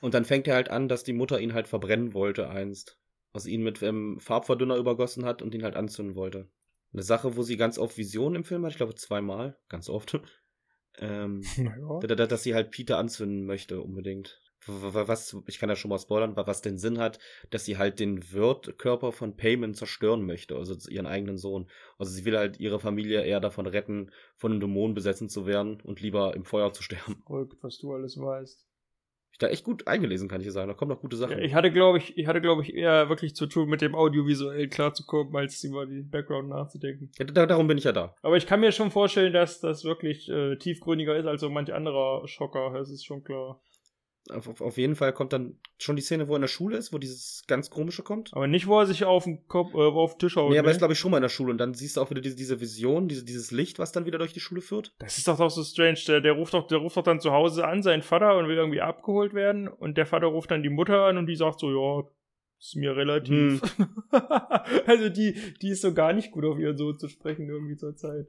Und 0.00 0.14
dann 0.14 0.24
fängt 0.24 0.48
er 0.48 0.54
halt 0.56 0.70
an, 0.70 0.88
dass 0.88 1.04
die 1.04 1.12
Mutter 1.12 1.40
ihn 1.40 1.54
halt 1.54 1.68
verbrennen 1.68 2.14
wollte 2.14 2.48
einst. 2.50 2.98
Also 3.32 3.48
ihn 3.48 3.62
mit 3.62 3.82
ähm, 3.82 4.18
Farbverdünner 4.20 4.76
übergossen 4.76 5.24
hat 5.24 5.42
und 5.42 5.54
ihn 5.54 5.62
halt 5.62 5.76
anzünden 5.76 6.16
wollte. 6.16 6.48
Eine 6.92 7.02
Sache, 7.02 7.36
wo 7.36 7.42
sie 7.42 7.56
ganz 7.56 7.78
oft 7.78 7.98
Visionen 7.98 8.36
im 8.36 8.44
Film 8.44 8.64
hat, 8.64 8.72
ich 8.72 8.78
glaube 8.78 8.94
zweimal, 8.94 9.56
ganz 9.68 9.88
oft. 9.88 10.18
ähm, 10.98 11.42
da- 12.02 12.26
dass 12.26 12.42
sie 12.42 12.54
halt 12.54 12.70
Peter 12.72 12.98
anzünden 12.98 13.44
möchte, 13.44 13.80
unbedingt. 13.80 14.40
Was, 14.68 15.36
ich 15.46 15.58
kann 15.58 15.68
ja 15.68 15.76
schon 15.76 15.88
mal 15.88 15.98
spoilern, 15.98 16.36
wa- 16.36 16.46
was 16.46 16.62
den 16.62 16.78
Sinn 16.78 16.98
hat, 16.98 17.18
dass 17.50 17.64
sie 17.64 17.78
halt 17.78 17.98
den 18.00 18.30
Wirtkörper 18.32 19.12
von 19.12 19.36
Payman 19.36 19.74
zerstören 19.74 20.24
möchte, 20.26 20.56
also 20.56 20.74
ihren 20.90 21.06
eigenen 21.06 21.38
Sohn. 21.38 21.68
Also 21.98 22.12
sie 22.12 22.24
will 22.24 22.36
halt 22.36 22.60
ihre 22.60 22.78
Familie 22.80 23.22
eher 23.24 23.40
davon 23.40 23.66
retten, 23.66 24.10
von 24.36 24.52
einem 24.52 24.60
Dämon 24.60 24.94
besessen 24.94 25.28
zu 25.28 25.46
werden 25.46 25.80
und 25.82 26.00
lieber 26.00 26.34
im 26.36 26.44
Feuer 26.44 26.72
zu 26.72 26.82
sterben. 26.82 27.22
Verrückt, 27.26 27.56
was 27.62 27.78
du 27.78 27.92
alles 27.92 28.18
weißt. 28.18 28.64
Ich 29.30 29.38
da 29.38 29.46
echt 29.48 29.62
gut 29.62 29.86
eingelesen, 29.86 30.26
kann 30.28 30.40
ich 30.40 30.48
dir 30.48 30.52
sagen. 30.52 30.66
Da 30.68 30.74
kommen 30.74 30.90
noch 30.90 31.00
gute 31.00 31.16
Sachen. 31.16 31.38
Ja, 31.38 31.44
ich 31.44 31.54
hatte, 31.54 31.70
glaube 31.70 31.98
ich, 31.98 32.16
ich 32.18 32.26
hatte, 32.26 32.40
glaube 32.40 32.62
ich, 32.62 32.74
eher 32.74 33.08
wirklich 33.08 33.36
zu 33.36 33.46
tun, 33.46 33.68
mit 33.68 33.80
dem 33.82 33.94
Audiovisuell 33.94 34.68
klarzukommen, 34.68 35.36
als 35.36 35.62
über 35.62 35.86
den 35.86 36.10
Background 36.10 36.48
nachzudenken. 36.48 37.12
Ja, 37.18 37.24
da, 37.24 37.46
darum 37.46 37.68
bin 37.68 37.78
ich 37.78 37.84
ja 37.84 37.92
da. 37.92 38.16
Aber 38.22 38.36
ich 38.36 38.46
kann 38.48 38.58
mir 38.58 38.72
schon 38.72 38.90
vorstellen, 38.90 39.32
dass 39.32 39.60
das 39.60 39.84
wirklich 39.84 40.28
äh, 40.28 40.56
tiefgründiger 40.56 41.14
ist 41.16 41.26
als 41.26 41.40
so 41.42 41.50
manch 41.50 41.72
anderer 41.72 42.26
Schocker. 42.26 42.72
Das 42.74 42.90
ist 42.90 43.04
schon 43.04 43.22
klar. 43.22 43.60
Auf, 44.30 44.60
auf, 44.60 44.76
jeden 44.76 44.96
Fall 44.96 45.12
kommt 45.12 45.32
dann 45.32 45.58
schon 45.78 45.96
die 45.96 46.02
Szene, 46.02 46.28
wo 46.28 46.34
er 46.34 46.36
in 46.36 46.42
der 46.42 46.48
Schule 46.48 46.76
ist, 46.76 46.92
wo 46.92 46.98
dieses 46.98 47.44
ganz 47.46 47.70
komische 47.70 48.02
kommt. 48.02 48.30
Aber 48.34 48.46
nicht, 48.46 48.66
wo 48.66 48.78
er 48.78 48.86
sich 48.86 49.04
auf 49.04 49.24
den 49.24 49.46
Kopf, 49.48 49.74
äh, 49.74 49.78
auf 49.78 50.14
den 50.14 50.18
Tisch 50.20 50.36
haut. 50.36 50.50
nee, 50.50 50.58
aber 50.58 50.66
ne? 50.68 50.72
ist 50.72 50.78
glaube 50.78 50.92
ich 50.92 50.98
schon 50.98 51.10
mal 51.10 51.18
in 51.18 51.22
der 51.22 51.28
Schule 51.28 51.50
und 51.50 51.58
dann 51.58 51.74
siehst 51.74 51.96
du 51.96 52.00
auch 52.00 52.10
wieder 52.10 52.20
diese, 52.20 52.36
diese 52.36 52.60
Vision, 52.60 53.08
diese, 53.08 53.24
dieses 53.24 53.50
Licht, 53.50 53.78
was 53.78 53.92
dann 53.92 54.06
wieder 54.06 54.18
durch 54.18 54.32
die 54.32 54.40
Schule 54.40 54.60
führt. 54.60 54.94
Das 54.98 55.18
ist 55.18 55.26
doch 55.26 55.38
doch 55.38 55.50
so 55.50 55.64
strange. 55.64 55.98
Der, 56.06 56.20
der, 56.20 56.32
ruft 56.32 56.54
doch, 56.54 56.66
der 56.66 56.78
ruft 56.78 56.96
doch 56.96 57.02
dann 57.02 57.20
zu 57.20 57.32
Hause 57.32 57.66
an, 57.66 57.82
seinen 57.82 58.02
Vater, 58.02 58.36
und 58.36 58.48
will 58.48 58.56
irgendwie 58.56 58.80
abgeholt 58.80 59.34
werden. 59.34 59.68
Und 59.68 59.96
der 59.96 60.06
Vater 60.06 60.26
ruft 60.26 60.50
dann 60.50 60.62
die 60.62 60.68
Mutter 60.68 61.04
an 61.04 61.16
und 61.18 61.26
die 61.26 61.36
sagt 61.36 61.60
so, 61.60 61.70
ja, 61.70 62.08
ist 62.60 62.76
mir 62.76 62.96
relativ. 62.96 63.62
also 64.86 65.08
die, 65.08 65.34
die 65.62 65.70
ist 65.70 65.82
so 65.82 65.94
gar 65.94 66.12
nicht 66.12 66.32
gut 66.32 66.44
auf 66.44 66.58
ihren 66.58 66.76
Sohn 66.76 66.98
zu 66.98 67.08
sprechen 67.08 67.48
irgendwie 67.48 67.76
zur 67.76 67.94
Zeit. 67.94 68.26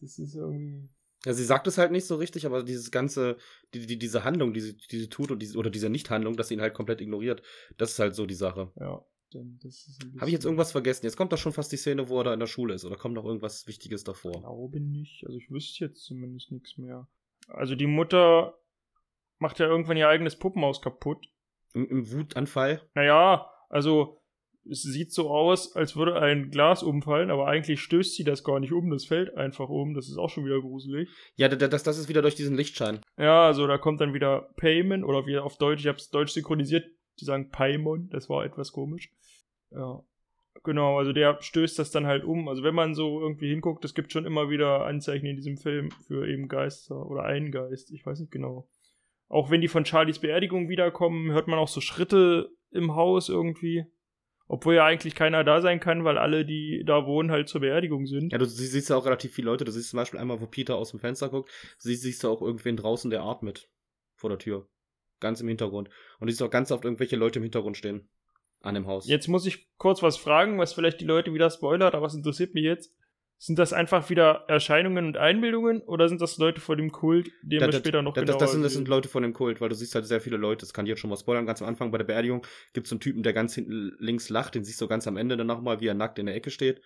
Das 0.00 0.18
ist 0.18 0.34
irgendwie. 0.34 0.88
Ja, 1.24 1.32
sie 1.32 1.44
sagt 1.44 1.66
es 1.66 1.78
halt 1.78 1.92
nicht 1.92 2.06
so 2.06 2.16
richtig, 2.16 2.46
aber 2.46 2.64
dieses 2.64 2.90
ganze, 2.90 3.36
die, 3.74 3.86
die, 3.86 3.98
diese 3.98 4.24
Handlung, 4.24 4.52
die 4.52 4.60
sie, 4.60 4.76
die 4.76 4.98
sie 4.98 5.08
tut 5.08 5.30
und 5.30 5.40
diese, 5.40 5.56
oder 5.56 5.70
diese 5.70 5.88
Nichthandlung, 5.88 6.36
dass 6.36 6.48
sie 6.48 6.54
ihn 6.54 6.60
halt 6.60 6.74
komplett 6.74 7.00
ignoriert, 7.00 7.42
das 7.78 7.92
ist 7.92 7.98
halt 7.98 8.14
so 8.14 8.26
die 8.26 8.34
Sache. 8.34 8.72
Ja. 8.78 9.04
Denn 9.32 9.58
das 9.62 9.86
ist 9.86 10.04
ein 10.04 10.20
Habe 10.20 10.28
ich 10.28 10.34
jetzt 10.34 10.44
irgendwas 10.44 10.72
vergessen? 10.72 11.06
Jetzt 11.06 11.16
kommt 11.16 11.32
doch 11.32 11.38
schon 11.38 11.52
fast 11.52 11.72
die 11.72 11.76
Szene, 11.76 12.08
wo 12.08 12.18
er 12.18 12.24
da 12.24 12.34
in 12.34 12.40
der 12.40 12.46
Schule 12.46 12.74
ist. 12.74 12.84
Oder 12.84 12.96
kommt 12.96 13.14
noch 13.14 13.24
irgendwas 13.24 13.66
Wichtiges 13.66 14.04
davor? 14.04 14.32
glaube 14.32 14.80
nicht. 14.80 15.24
Also 15.26 15.38
ich 15.38 15.50
wüsste 15.50 15.86
jetzt 15.86 16.04
zumindest 16.04 16.50
nichts 16.52 16.76
mehr. 16.76 17.08
Also 17.48 17.74
die 17.74 17.86
Mutter 17.86 18.58
macht 19.38 19.58
ja 19.58 19.66
irgendwann 19.66 19.96
ihr 19.96 20.08
eigenes 20.08 20.36
Puppenhaus 20.38 20.82
kaputt. 20.82 21.28
Im, 21.72 21.88
Im 21.88 22.12
Wutanfall? 22.12 22.88
Naja, 22.94 23.50
also 23.68 24.21
es 24.70 24.82
sieht 24.82 25.12
so 25.12 25.30
aus, 25.30 25.74
als 25.74 25.96
würde 25.96 26.20
ein 26.20 26.50
Glas 26.50 26.82
umfallen, 26.82 27.30
aber 27.30 27.46
eigentlich 27.48 27.80
stößt 27.80 28.14
sie 28.14 28.24
das 28.24 28.44
gar 28.44 28.60
nicht 28.60 28.72
um, 28.72 28.90
das 28.90 29.04
fällt 29.04 29.36
einfach 29.36 29.68
um. 29.68 29.94
Das 29.94 30.08
ist 30.08 30.18
auch 30.18 30.30
schon 30.30 30.44
wieder 30.44 30.60
gruselig. 30.60 31.08
Ja, 31.36 31.48
da- 31.48 31.56
da- 31.56 31.68
das, 31.68 31.82
das 31.82 31.98
ist 31.98 32.08
wieder 32.08 32.22
durch 32.22 32.34
diesen 32.36 32.56
Lichtschein. 32.56 33.00
Ja, 33.18 33.46
also 33.46 33.66
da 33.66 33.78
kommt 33.78 34.00
dann 34.00 34.14
wieder 34.14 34.50
Payment 34.56 35.04
oder 35.04 35.26
wie 35.26 35.38
auf 35.38 35.58
Deutsch, 35.58 35.80
ich 35.80 35.88
habe 35.88 35.98
es 35.98 36.10
deutsch 36.10 36.32
synchronisiert, 36.32 36.84
die 37.20 37.24
sagen 37.24 37.50
Paimon, 37.50 38.08
das 38.10 38.28
war 38.28 38.44
etwas 38.44 38.72
komisch. 38.72 39.10
Ja. 39.70 40.02
Genau, 40.64 40.98
also 40.98 41.12
der 41.12 41.38
stößt 41.40 41.78
das 41.78 41.90
dann 41.90 42.06
halt 42.06 42.22
um. 42.24 42.46
Also 42.48 42.62
wenn 42.62 42.74
man 42.74 42.94
so 42.94 43.20
irgendwie 43.20 43.48
hinguckt, 43.48 43.84
es 43.84 43.94
gibt 43.94 44.12
schon 44.12 44.26
immer 44.26 44.48
wieder 44.48 44.86
Anzeichen 44.86 45.26
in 45.26 45.34
diesem 45.36 45.56
Film 45.56 45.90
für 46.06 46.28
eben 46.28 46.46
Geister 46.46 47.04
oder 47.06 47.24
einen 47.24 47.50
Geist, 47.50 47.90
ich 47.90 48.06
weiß 48.06 48.20
nicht 48.20 48.30
genau. 48.30 48.68
Auch 49.28 49.50
wenn 49.50 49.60
die 49.60 49.68
von 49.68 49.84
Charlies 49.84 50.20
Beerdigung 50.20 50.68
wiederkommen, 50.68 51.32
hört 51.32 51.48
man 51.48 51.58
auch 51.58 51.68
so 51.68 51.80
Schritte 51.80 52.50
im 52.70 52.94
Haus 52.94 53.28
irgendwie. 53.28 53.86
Obwohl 54.52 54.74
ja 54.74 54.84
eigentlich 54.84 55.14
keiner 55.14 55.44
da 55.44 55.62
sein 55.62 55.80
kann, 55.80 56.04
weil 56.04 56.18
alle, 56.18 56.44
die 56.44 56.82
da 56.84 57.06
wohnen, 57.06 57.30
halt 57.30 57.48
zur 57.48 57.62
Beerdigung 57.62 58.04
sind. 58.06 58.32
Ja, 58.32 58.38
du 58.38 58.44
sie- 58.44 58.66
siehst 58.66 58.90
ja 58.90 58.96
auch 58.96 59.06
relativ 59.06 59.32
viele 59.32 59.46
Leute. 59.46 59.64
Du 59.64 59.72
siehst 59.72 59.88
zum 59.88 59.96
Beispiel 59.96 60.20
einmal, 60.20 60.42
wo 60.42 60.46
Peter 60.46 60.76
aus 60.76 60.90
dem 60.90 61.00
Fenster 61.00 61.30
guckt, 61.30 61.50
siehst, 61.78 62.02
siehst 62.02 62.22
du 62.22 62.28
auch 62.28 62.42
irgendwen 62.42 62.76
draußen, 62.76 63.10
der 63.10 63.22
atmet. 63.22 63.70
Vor 64.14 64.28
der 64.28 64.38
Tür. 64.38 64.68
Ganz 65.20 65.40
im 65.40 65.48
Hintergrund. 65.48 65.88
Und 66.18 66.26
du 66.26 66.32
siehst 66.32 66.42
auch 66.42 66.50
ganz 66.50 66.70
oft 66.70 66.84
irgendwelche 66.84 67.16
Leute 67.16 67.38
im 67.38 67.44
Hintergrund 67.44 67.78
stehen. 67.78 68.10
An 68.60 68.74
dem 68.74 68.86
Haus. 68.86 69.08
Jetzt 69.08 69.26
muss 69.26 69.46
ich 69.46 69.68
kurz 69.78 70.02
was 70.02 70.18
fragen, 70.18 70.58
was 70.58 70.74
vielleicht 70.74 71.00
die 71.00 71.06
Leute 71.06 71.32
wieder 71.32 71.48
spoilert, 71.50 71.94
aber 71.94 72.04
was 72.04 72.14
interessiert 72.14 72.52
mich 72.52 72.64
jetzt? 72.64 72.94
Sind 73.44 73.58
das 73.58 73.72
einfach 73.72 74.08
wieder 74.08 74.44
Erscheinungen 74.46 75.04
und 75.04 75.16
Einbildungen 75.16 75.80
oder 75.80 76.08
sind 76.08 76.20
das 76.20 76.38
Leute 76.38 76.60
vor 76.60 76.76
dem 76.76 76.92
Kult, 76.92 77.26
den 77.42 77.58
Da- 77.58 77.66
wir 77.66 77.72
da- 77.72 77.78
später 77.80 78.00
noch 78.00 78.14
da- 78.14 78.20
genauer 78.20 78.38
das, 78.38 78.52
sind, 78.52 78.62
das 78.62 78.72
sind 78.72 78.86
Leute 78.86 79.08
von 79.08 79.24
dem 79.24 79.32
Kult, 79.32 79.60
weil 79.60 79.68
du 79.68 79.74
siehst 79.74 79.96
halt 79.96 80.06
sehr 80.06 80.20
viele 80.20 80.36
Leute. 80.36 80.60
Das 80.60 80.72
kann 80.72 80.86
ich 80.86 80.90
jetzt 80.90 81.00
schon 81.00 81.10
mal 81.10 81.16
spoilern. 81.16 81.44
Ganz 81.44 81.60
am 81.60 81.66
Anfang 81.66 81.90
bei 81.90 81.98
der 81.98 82.04
Beerdigung 82.04 82.46
gibt 82.72 82.86
es 82.86 82.92
einen 82.92 83.00
Typen, 83.00 83.24
der 83.24 83.32
ganz 83.32 83.56
hinten 83.56 83.96
links 83.98 84.28
lacht. 84.28 84.54
Den 84.54 84.62
siehst 84.62 84.80
du 84.80 84.86
ganz 84.86 85.08
am 85.08 85.16
Ende 85.16 85.36
dann 85.36 85.48
nochmal, 85.48 85.80
wie 85.80 85.88
er 85.88 85.94
nackt 85.94 86.20
in 86.20 86.26
der 86.26 86.36
Ecke 86.36 86.52
steht. 86.52 86.82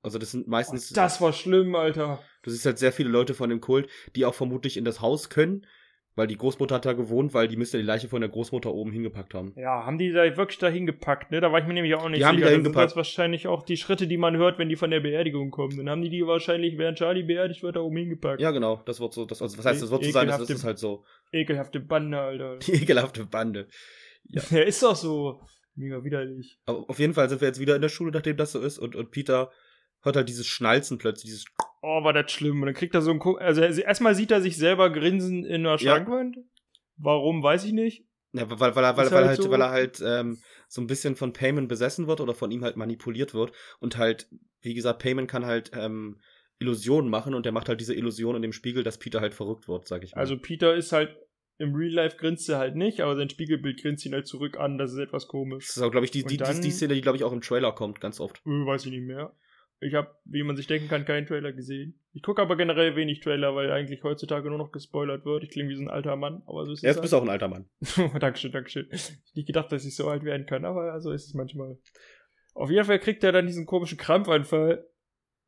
Also 0.00 0.18
das 0.18 0.30
sind 0.30 0.48
meistens. 0.48 0.88
Das 0.88 1.20
war 1.20 1.34
schlimm, 1.34 1.74
Alter. 1.74 2.18
Du 2.40 2.48
siehst 2.50 2.64
halt 2.64 2.78
sehr 2.78 2.92
viele 2.92 3.10
Leute 3.10 3.34
von 3.34 3.50
dem 3.50 3.60
Kult, 3.60 3.86
die 4.16 4.24
auch 4.24 4.32
vermutlich 4.34 4.78
in 4.78 4.86
das 4.86 5.02
Haus 5.02 5.28
können, 5.28 5.66
weil 6.16 6.26
die 6.26 6.36
Großmutter 6.36 6.74
hat 6.74 6.84
da 6.86 6.92
gewohnt, 6.92 7.32
weil 7.34 7.48
die 7.48 7.56
müsste 7.56 7.78
die 7.78 7.84
Leiche 7.84 8.08
von 8.08 8.20
der 8.20 8.30
Großmutter 8.30 8.72
oben 8.72 8.92
hingepackt 8.92 9.32
haben. 9.34 9.52
Ja, 9.56 9.86
haben 9.86 9.96
die 9.98 10.10
da 10.12 10.36
wirklich 10.36 10.58
da 10.58 10.68
hingepackt, 10.68 11.30
ne? 11.30 11.40
Da 11.40 11.52
war 11.52 11.60
ich 11.60 11.66
mir 11.66 11.74
nämlich 11.74 11.94
auch 11.94 12.08
nicht 12.08 12.20
Die 12.20 12.24
haben 12.24 12.36
die 12.36 12.42
sicher. 12.42 12.50
da 12.50 12.56
Dann 12.56 12.64
sind 12.64 12.72
hingepackt. 12.72 12.90
das 12.90 12.96
wahrscheinlich 12.96 13.46
auch 13.46 13.62
die 13.62 13.76
Schritte, 13.76 14.06
die 14.06 14.16
man 14.16 14.36
hört, 14.36 14.58
wenn 14.58 14.68
die 14.68 14.76
von 14.76 14.90
der 14.90 15.00
Beerdigung 15.00 15.50
kommen. 15.50 15.76
Dann 15.76 15.88
haben 15.88 16.02
die 16.02 16.10
die 16.10 16.26
wahrscheinlich, 16.26 16.76
während 16.78 16.98
Charlie 16.98 17.22
beerdigt 17.22 17.62
wird, 17.62 17.76
da 17.76 17.80
oben 17.80 17.96
hingepackt. 17.96 18.40
Ja, 18.40 18.50
genau. 18.50 18.82
Das 18.86 19.00
wird 19.00 19.12
so. 19.12 19.24
Das, 19.24 19.40
also 19.40 19.56
was 19.58 19.64
heißt, 19.66 19.82
das 19.82 19.90
wird 19.90 20.04
so 20.04 20.10
sein, 20.10 20.28
das 20.28 20.48
ist 20.50 20.64
halt 20.64 20.78
so. 20.78 21.04
Ekelhafte 21.32 21.80
Bande, 21.80 22.18
Alter. 22.18 22.56
Die 22.66 22.72
ekelhafte 22.72 23.24
Bande. 23.26 23.68
Ja. 24.24 24.42
Ja, 24.50 24.62
ist 24.62 24.82
doch 24.82 24.96
so. 24.96 25.40
Mega 25.76 26.02
widerlich. 26.04 26.58
Aber 26.66 26.84
auf 26.90 26.98
jeden 26.98 27.14
Fall 27.14 27.28
sind 27.28 27.40
wir 27.40 27.48
jetzt 27.48 27.60
wieder 27.60 27.76
in 27.76 27.82
der 27.82 27.88
Schule, 27.88 28.10
nachdem 28.12 28.36
das 28.36 28.52
so 28.52 28.60
ist. 28.60 28.78
Und, 28.78 28.96
und 28.96 29.10
Peter 29.12 29.50
hört 30.02 30.16
halt 30.16 30.28
dieses 30.28 30.46
Schnalzen 30.46 30.98
plötzlich, 30.98 31.30
dieses 31.30 31.44
Oh, 31.82 32.04
war 32.04 32.12
das 32.12 32.30
schlimm. 32.30 32.60
Und 32.60 32.66
dann 32.66 32.74
kriegt 32.74 32.94
er 32.94 33.00
so 33.02 33.10
ein 33.10 33.20
Also 33.38 33.62
er- 33.62 33.76
erstmal 33.86 34.14
sieht 34.14 34.30
er 34.30 34.42
sich 34.42 34.56
selber 34.58 34.90
grinsen 34.90 35.44
in 35.44 35.66
einer 35.66 35.78
Ja. 35.78 35.78
Schrankwand. 35.96 36.36
Warum, 36.96 37.42
weiß 37.42 37.64
ich 37.64 37.72
nicht. 37.72 38.04
Ja, 38.32 38.48
weil, 38.50 38.76
weil, 38.76 38.84
er, 38.84 38.96
weil, 38.96 39.06
weil, 39.10 39.12
halt 39.12 39.26
halt, 39.28 39.42
so. 39.42 39.50
weil 39.50 39.60
er 39.62 39.70
halt 39.70 40.00
ähm, 40.04 40.38
so 40.68 40.80
ein 40.82 40.86
bisschen 40.86 41.16
von 41.16 41.32
Payman 41.32 41.66
besessen 41.68 42.06
wird 42.06 42.20
oder 42.20 42.34
von 42.34 42.50
ihm 42.50 42.62
halt 42.62 42.76
manipuliert 42.76 43.32
wird 43.34 43.52
und 43.80 43.96
halt, 43.96 44.28
wie 44.60 44.74
gesagt, 44.74 45.00
Payman 45.02 45.26
kann 45.26 45.46
halt 45.46 45.70
ähm, 45.74 46.20
Illusionen 46.58 47.10
machen 47.10 47.34
und 47.34 47.44
der 47.46 47.52
macht 47.52 47.68
halt 47.68 47.80
diese 47.80 47.94
Illusion 47.94 48.36
in 48.36 48.42
dem 48.42 48.52
Spiegel, 48.52 48.84
dass 48.84 48.98
Peter 48.98 49.20
halt 49.20 49.34
verrückt 49.34 49.66
wird, 49.66 49.88
sag 49.88 50.04
ich 50.04 50.14
mal. 50.14 50.20
Also 50.20 50.36
Peter 50.38 50.74
ist 50.74 50.92
halt 50.92 51.16
im 51.58 51.74
Real 51.74 51.92
Life 51.92 52.18
grinst 52.18 52.48
er 52.48 52.58
halt 52.58 52.76
nicht, 52.76 53.00
aber 53.00 53.16
sein 53.16 53.30
Spiegelbild 53.30 53.80
grinst 53.82 54.04
ihn 54.06 54.12
halt 54.12 54.26
zurück 54.26 54.58
an. 54.58 54.78
Das 54.78 54.92
ist 54.92 54.98
etwas 54.98 55.26
komisch. 55.26 55.66
das 55.66 55.76
ist 55.78 55.82
auch, 55.82 55.90
glaube 55.90 56.04
ich, 56.04 56.10
die, 56.10 56.22
die, 56.22 56.28
die, 56.28 56.36
dann- 56.36 56.60
die 56.60 56.70
Szene, 56.70 56.94
die, 56.94 57.00
glaube 57.00 57.16
ich, 57.16 57.24
auch 57.24 57.32
im 57.32 57.40
Trailer 57.40 57.72
kommt, 57.72 58.00
ganz 58.00 58.20
oft. 58.20 58.38
Äh, 58.46 58.50
weiß 58.50 58.84
ich 58.86 58.92
nicht 58.92 59.06
mehr. 59.06 59.34
Ich 59.82 59.94
habe, 59.94 60.14
wie 60.24 60.42
man 60.42 60.56
sich 60.56 60.66
denken 60.66 60.88
kann, 60.88 61.06
keinen 61.06 61.26
Trailer 61.26 61.52
gesehen. 61.52 61.98
Ich 62.12 62.22
gucke 62.22 62.42
aber 62.42 62.56
generell 62.56 62.96
wenig 62.96 63.20
Trailer, 63.20 63.54
weil 63.54 63.72
eigentlich 63.72 64.02
heutzutage 64.02 64.50
nur 64.50 64.58
noch 64.58 64.72
gespoilert 64.72 65.24
wird. 65.24 65.44
Ich 65.44 65.50
klinge 65.50 65.70
wie 65.70 65.76
so 65.76 65.82
ein 65.82 65.88
alter 65.88 66.16
Mann, 66.16 66.42
aber 66.46 66.66
so 66.66 66.72
ist 66.72 66.82
Jetzt 66.82 66.96
es. 66.96 67.00
bist 67.00 67.12
du 67.14 67.16
auch 67.16 67.22
ein 67.22 67.30
alter 67.30 67.48
Mann. 67.48 67.68
halt. 67.96 68.22
Dankeschön, 68.22 68.52
Dankeschön. 68.52 68.88
Ich 68.90 69.04
hab 69.04 69.36
nicht 69.36 69.46
gedacht, 69.46 69.72
dass 69.72 69.86
ich 69.86 69.96
so 69.96 70.06
alt 70.08 70.22
werden 70.22 70.44
kann, 70.44 70.66
aber 70.66 71.00
so 71.00 71.12
ist 71.12 71.26
es 71.26 71.34
manchmal. 71.34 71.78
Auf 72.54 72.70
jeden 72.70 72.84
Fall 72.84 72.98
kriegt 72.98 73.24
er 73.24 73.32
dann 73.32 73.46
diesen 73.46 73.64
komischen 73.64 73.96
Krampfanfall, 73.96 74.86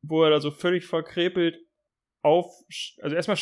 wo 0.01 0.23
er 0.23 0.31
da 0.31 0.39
so 0.41 0.49
völlig 0.49 0.85
verkrepelt 0.85 1.59
auf, 2.23 2.51
also 3.01 3.15
erstmal, 3.15 3.37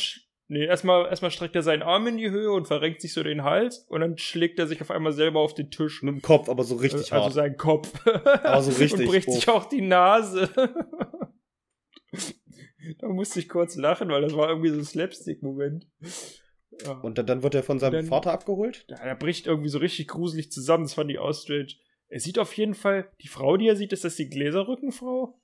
nee, 0.51 0.65
erstmal, 0.65 1.07
erstmal 1.07 1.31
streckt 1.31 1.55
er 1.55 1.63
seinen 1.63 1.81
Arm 1.81 2.05
in 2.07 2.17
die 2.17 2.29
Höhe 2.29 2.51
und 2.51 2.67
verrenkt 2.67 3.01
sich 3.01 3.13
so 3.13 3.23
den 3.23 3.43
Hals 3.43 3.85
und 3.87 4.01
dann 4.01 4.17
schlägt 4.17 4.59
er 4.59 4.67
sich 4.67 4.81
auf 4.81 4.91
einmal 4.91 5.13
selber 5.13 5.39
auf 5.39 5.53
den 5.53 5.71
Tisch. 5.71 6.03
Mit 6.03 6.13
dem 6.13 6.21
Kopf, 6.21 6.49
aber 6.49 6.63
so 6.63 6.75
richtig 6.75 7.11
also 7.13 7.25
hart. 7.25 7.33
seinen 7.33 7.57
Kopf. 7.57 7.91
Aber 8.05 8.61
so 8.61 8.71
richtig, 8.79 8.99
Und 9.01 9.07
bricht 9.07 9.29
oh. 9.29 9.31
sich 9.31 9.47
auch 9.49 9.65
die 9.65 9.81
Nase. 9.81 10.49
da 12.99 13.07
musste 13.07 13.39
ich 13.39 13.47
kurz 13.49 13.75
lachen, 13.75 14.09
weil 14.09 14.21
das 14.21 14.35
war 14.35 14.49
irgendwie 14.49 14.69
so 14.69 14.77
ein 14.77 14.83
Slapstick-Moment. 14.85 15.87
Ja. 16.83 16.99
Und 16.99 17.17
dann, 17.17 17.25
dann 17.25 17.43
wird 17.43 17.55
er 17.55 17.63
von 17.63 17.79
seinem 17.79 17.93
Dann- 17.93 18.05
Vater 18.07 18.33
abgeholt. 18.33 18.85
Ja, 18.89 18.97
er 18.97 19.15
bricht 19.15 19.47
irgendwie 19.47 19.69
so 19.69 19.79
richtig 19.79 20.09
gruselig 20.09 20.51
zusammen. 20.51 20.83
Das 20.83 20.93
fand 20.95 21.09
ich 21.11 21.19
auch 21.19 21.33
strange. 21.33 21.73
Er 22.09 22.19
sieht 22.19 22.37
auf 22.37 22.55
jeden 22.57 22.73
Fall, 22.73 23.09
die 23.21 23.29
Frau, 23.29 23.55
die 23.55 23.69
er 23.69 23.77
sieht, 23.77 23.93
ist 23.93 24.03
das 24.03 24.17
die 24.17 24.29
Gläserrückenfrau? 24.29 25.40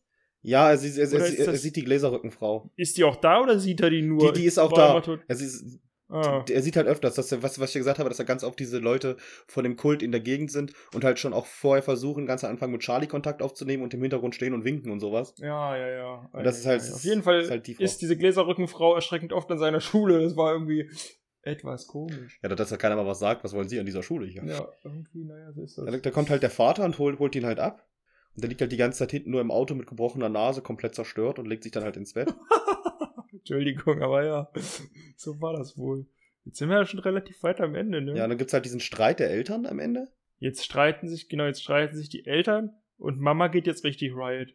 Ja, 0.48 0.70
er, 0.70 0.78
sieht- 0.78 0.98
er, 0.98 1.12
er, 1.12 1.40
er, 1.40 1.46
das- 1.48 1.62
sieht 1.62 1.76
die 1.76 1.84
Gläserrückenfrau. 1.84 2.72
Ist 2.78 2.98
die 2.98 3.04
auch 3.04 3.18
da 3.18 3.42
oder 3.42 3.60
sieht 3.60 3.82
er 3.82 3.90
die 3.90 4.02
nur? 4.02 4.32
Die, 4.32 4.40
die 4.42 4.46
ist 4.46 4.58
auch 4.58 4.72
da. 4.72 5.02
Er, 5.28 5.36
sieht, 5.36 5.80
Ah. 6.10 6.46
er 6.50 6.62
sieht 6.62 6.78
halt 6.78 6.88
öfters, 6.88 7.16
dass 7.16 7.30
er, 7.34 7.44
was, 7.44 7.60
was 7.60 7.72
ich 7.72 7.80
gesagt 7.82 8.00
habe, 8.00 8.08
dass 8.08 8.18
er 8.18 8.24
ganz 8.24 8.46
oft 8.46 8.58
diese 8.58 8.78
Leute 8.80 9.18
von 9.46 9.66
dem 9.66 9.76
Kult 9.76 10.02
in 10.02 10.14
der 10.14 10.22
Gegend 10.22 10.50
sind 10.50 10.72
und 10.94 11.04
halt 11.04 11.20
schon 11.20 11.34
auch 11.34 11.46
vorher 11.46 11.84
versuchen, 11.84 12.26
ganz 12.26 12.46
am 12.46 12.52
Anfang 12.52 12.72
mit 12.72 12.80
Charlie 12.80 13.08
Kontakt 13.08 13.42
aufzunehmen 13.42 13.84
und 13.84 13.94
im 13.94 14.02
Hintergrund 14.02 14.34
stehen 14.36 14.54
und 14.54 14.64
winken 14.64 14.90
und 14.90 15.02
sowas. 15.02 15.34
Ja, 15.40 15.76
ja, 15.76 15.88
ja. 15.90 16.30
Und 16.32 16.46
das 16.46 16.60
ist 16.60 16.66
halt- 16.66 16.82
Auf 16.94 17.04
jeden 17.04 17.24
Fall 17.24 17.42
ist 17.42 17.52
halt 17.52 17.68
die 17.68 17.76
ist 17.78 18.02
diese 18.02 18.16
Gläserrückenfrau 18.16 18.96
erschreckend 18.96 19.34
oft 19.34 19.52
an 19.52 19.60
seiner 19.60 19.82
Schule. 19.82 20.22
Das 20.22 20.38
war 20.38 20.54
irgendwie 20.54 20.90
etwas 21.42 21.88
komisch. 21.88 22.40
Ja, 22.42 22.48
dass 22.48 22.70
da 22.70 22.78
keiner 22.78 22.96
mal 22.96 23.06
was 23.06 23.20
sagt, 23.20 23.44
was 23.44 23.54
wollen 23.54 23.68
Sie 23.68 23.78
an 23.78 23.86
dieser 23.86 24.02
Schule 24.04 24.28
hier? 24.28 24.46
Ja, 24.46 24.66
irgendwie, 24.86 25.26
naja, 25.26 25.52
so 25.52 25.64
ist 25.64 25.78
das. 25.78 25.86
Da, 25.88 25.98
da 25.98 26.12
kommt 26.12 26.30
halt 26.30 26.42
der 26.42 26.50
Vater 26.52 26.86
und 26.86 26.98
holt, 27.00 27.20
holt 27.20 27.36
ihn 27.36 27.46
halt 27.46 27.60
ab. 27.60 27.86
Und 28.38 28.44
der 28.44 28.50
liegt 28.50 28.62
halt 28.62 28.72
die 28.72 28.78
ganze 28.78 29.00
Zeit 29.00 29.10
hinten 29.12 29.32
nur 29.32 29.42
im 29.42 29.50
Auto 29.52 29.74
mit 29.74 29.88
gebrochener 29.88 30.30
Nase, 30.30 30.62
komplett 30.62 30.94
zerstört 30.96 31.40
und 31.40 31.48
legt 31.48 31.64
sich 31.64 31.72
dann 31.72 31.84
halt 31.84 31.98
ins 31.98 32.14
Bett. 32.14 32.34
Entschuldigung, 33.32 34.02
aber 34.02 34.24
ja, 34.26 34.52
so 35.16 35.42
war 35.42 35.54
das 35.54 35.78
wohl. 35.78 36.06
Jetzt 36.46 36.60
sind 36.60 36.70
wir 36.70 36.78
ja 36.78 36.86
schon 36.86 37.00
relativ 37.00 37.42
weit 37.44 37.60
am 37.62 37.76
Ende, 37.76 38.02
ne? 38.02 38.16
Ja, 38.16 38.28
dann 38.28 38.38
gibt's 38.38 38.54
halt 38.54 38.64
diesen 38.66 38.80
Streit 38.80 39.20
der 39.20 39.30
Eltern 39.32 39.66
am 39.66 39.80
Ende. 39.80 40.08
Jetzt 40.40 40.64
streiten 40.64 41.08
sich, 41.10 41.30
genau, 41.30 41.46
jetzt 41.46 41.62
streiten 41.64 41.98
sich 41.98 42.10
die 42.10 42.26
Eltern 42.26 42.76
und 42.98 43.20
Mama 43.20 43.48
geht 43.48 43.66
jetzt 43.68 43.84
richtig 43.84 44.14
riot. 44.14 44.54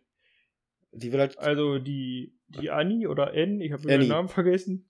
Die 0.92 1.12
will 1.12 1.20
halt. 1.20 1.38
Also 1.38 1.78
die, 1.78 2.34
die 2.48 2.70
Annie 2.70 3.08
oder 3.08 3.32
Anne, 3.32 3.64
ich 3.64 3.72
habe 3.72 3.82
Annie. 3.84 3.98
den 3.98 4.08
Namen 4.08 4.28
vergessen. 4.28 4.86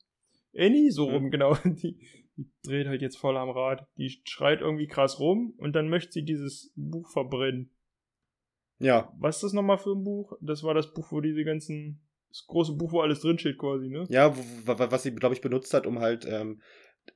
Annie, 0.54 0.90
so 0.90 1.04
rum, 1.08 1.24
Mhm. 1.24 1.30
genau. 1.30 1.54
Die, 1.64 1.98
die 2.36 2.46
dreht 2.62 2.86
halt 2.88 3.02
jetzt 3.02 3.16
voll 3.16 3.36
am 3.36 3.50
Rad. 3.50 3.86
Die 3.96 4.10
schreit 4.24 4.60
irgendwie 4.60 4.86
krass 4.86 5.18
rum 5.20 5.54
und 5.58 5.74
dann 5.74 5.88
möchte 5.88 6.12
sie 6.12 6.24
dieses 6.24 6.72
Buch 6.76 7.10
verbrennen. 7.10 7.70
Ja, 8.82 9.12
Was 9.18 9.36
ist 9.36 9.44
das 9.44 9.52
nochmal 9.52 9.78
für 9.78 9.92
ein 9.92 10.02
Buch? 10.02 10.32
Das 10.40 10.64
war 10.64 10.74
das 10.74 10.92
Buch, 10.92 11.12
wo 11.12 11.20
diese 11.20 11.44
ganzen, 11.44 12.00
das 12.28 12.44
große 12.48 12.72
Buch, 12.72 12.92
wo 12.92 13.00
alles 13.00 13.20
drinsteht 13.20 13.56
quasi, 13.56 13.88
ne? 13.88 14.04
ja, 14.08 14.34
was 14.66 15.02
sie, 15.04 15.14
glaube 15.14 15.36
ich, 15.36 15.40
benutzt 15.40 15.72
hat, 15.72 15.86
um 15.86 16.00
halt 16.00 16.26
ähm, 16.28 16.60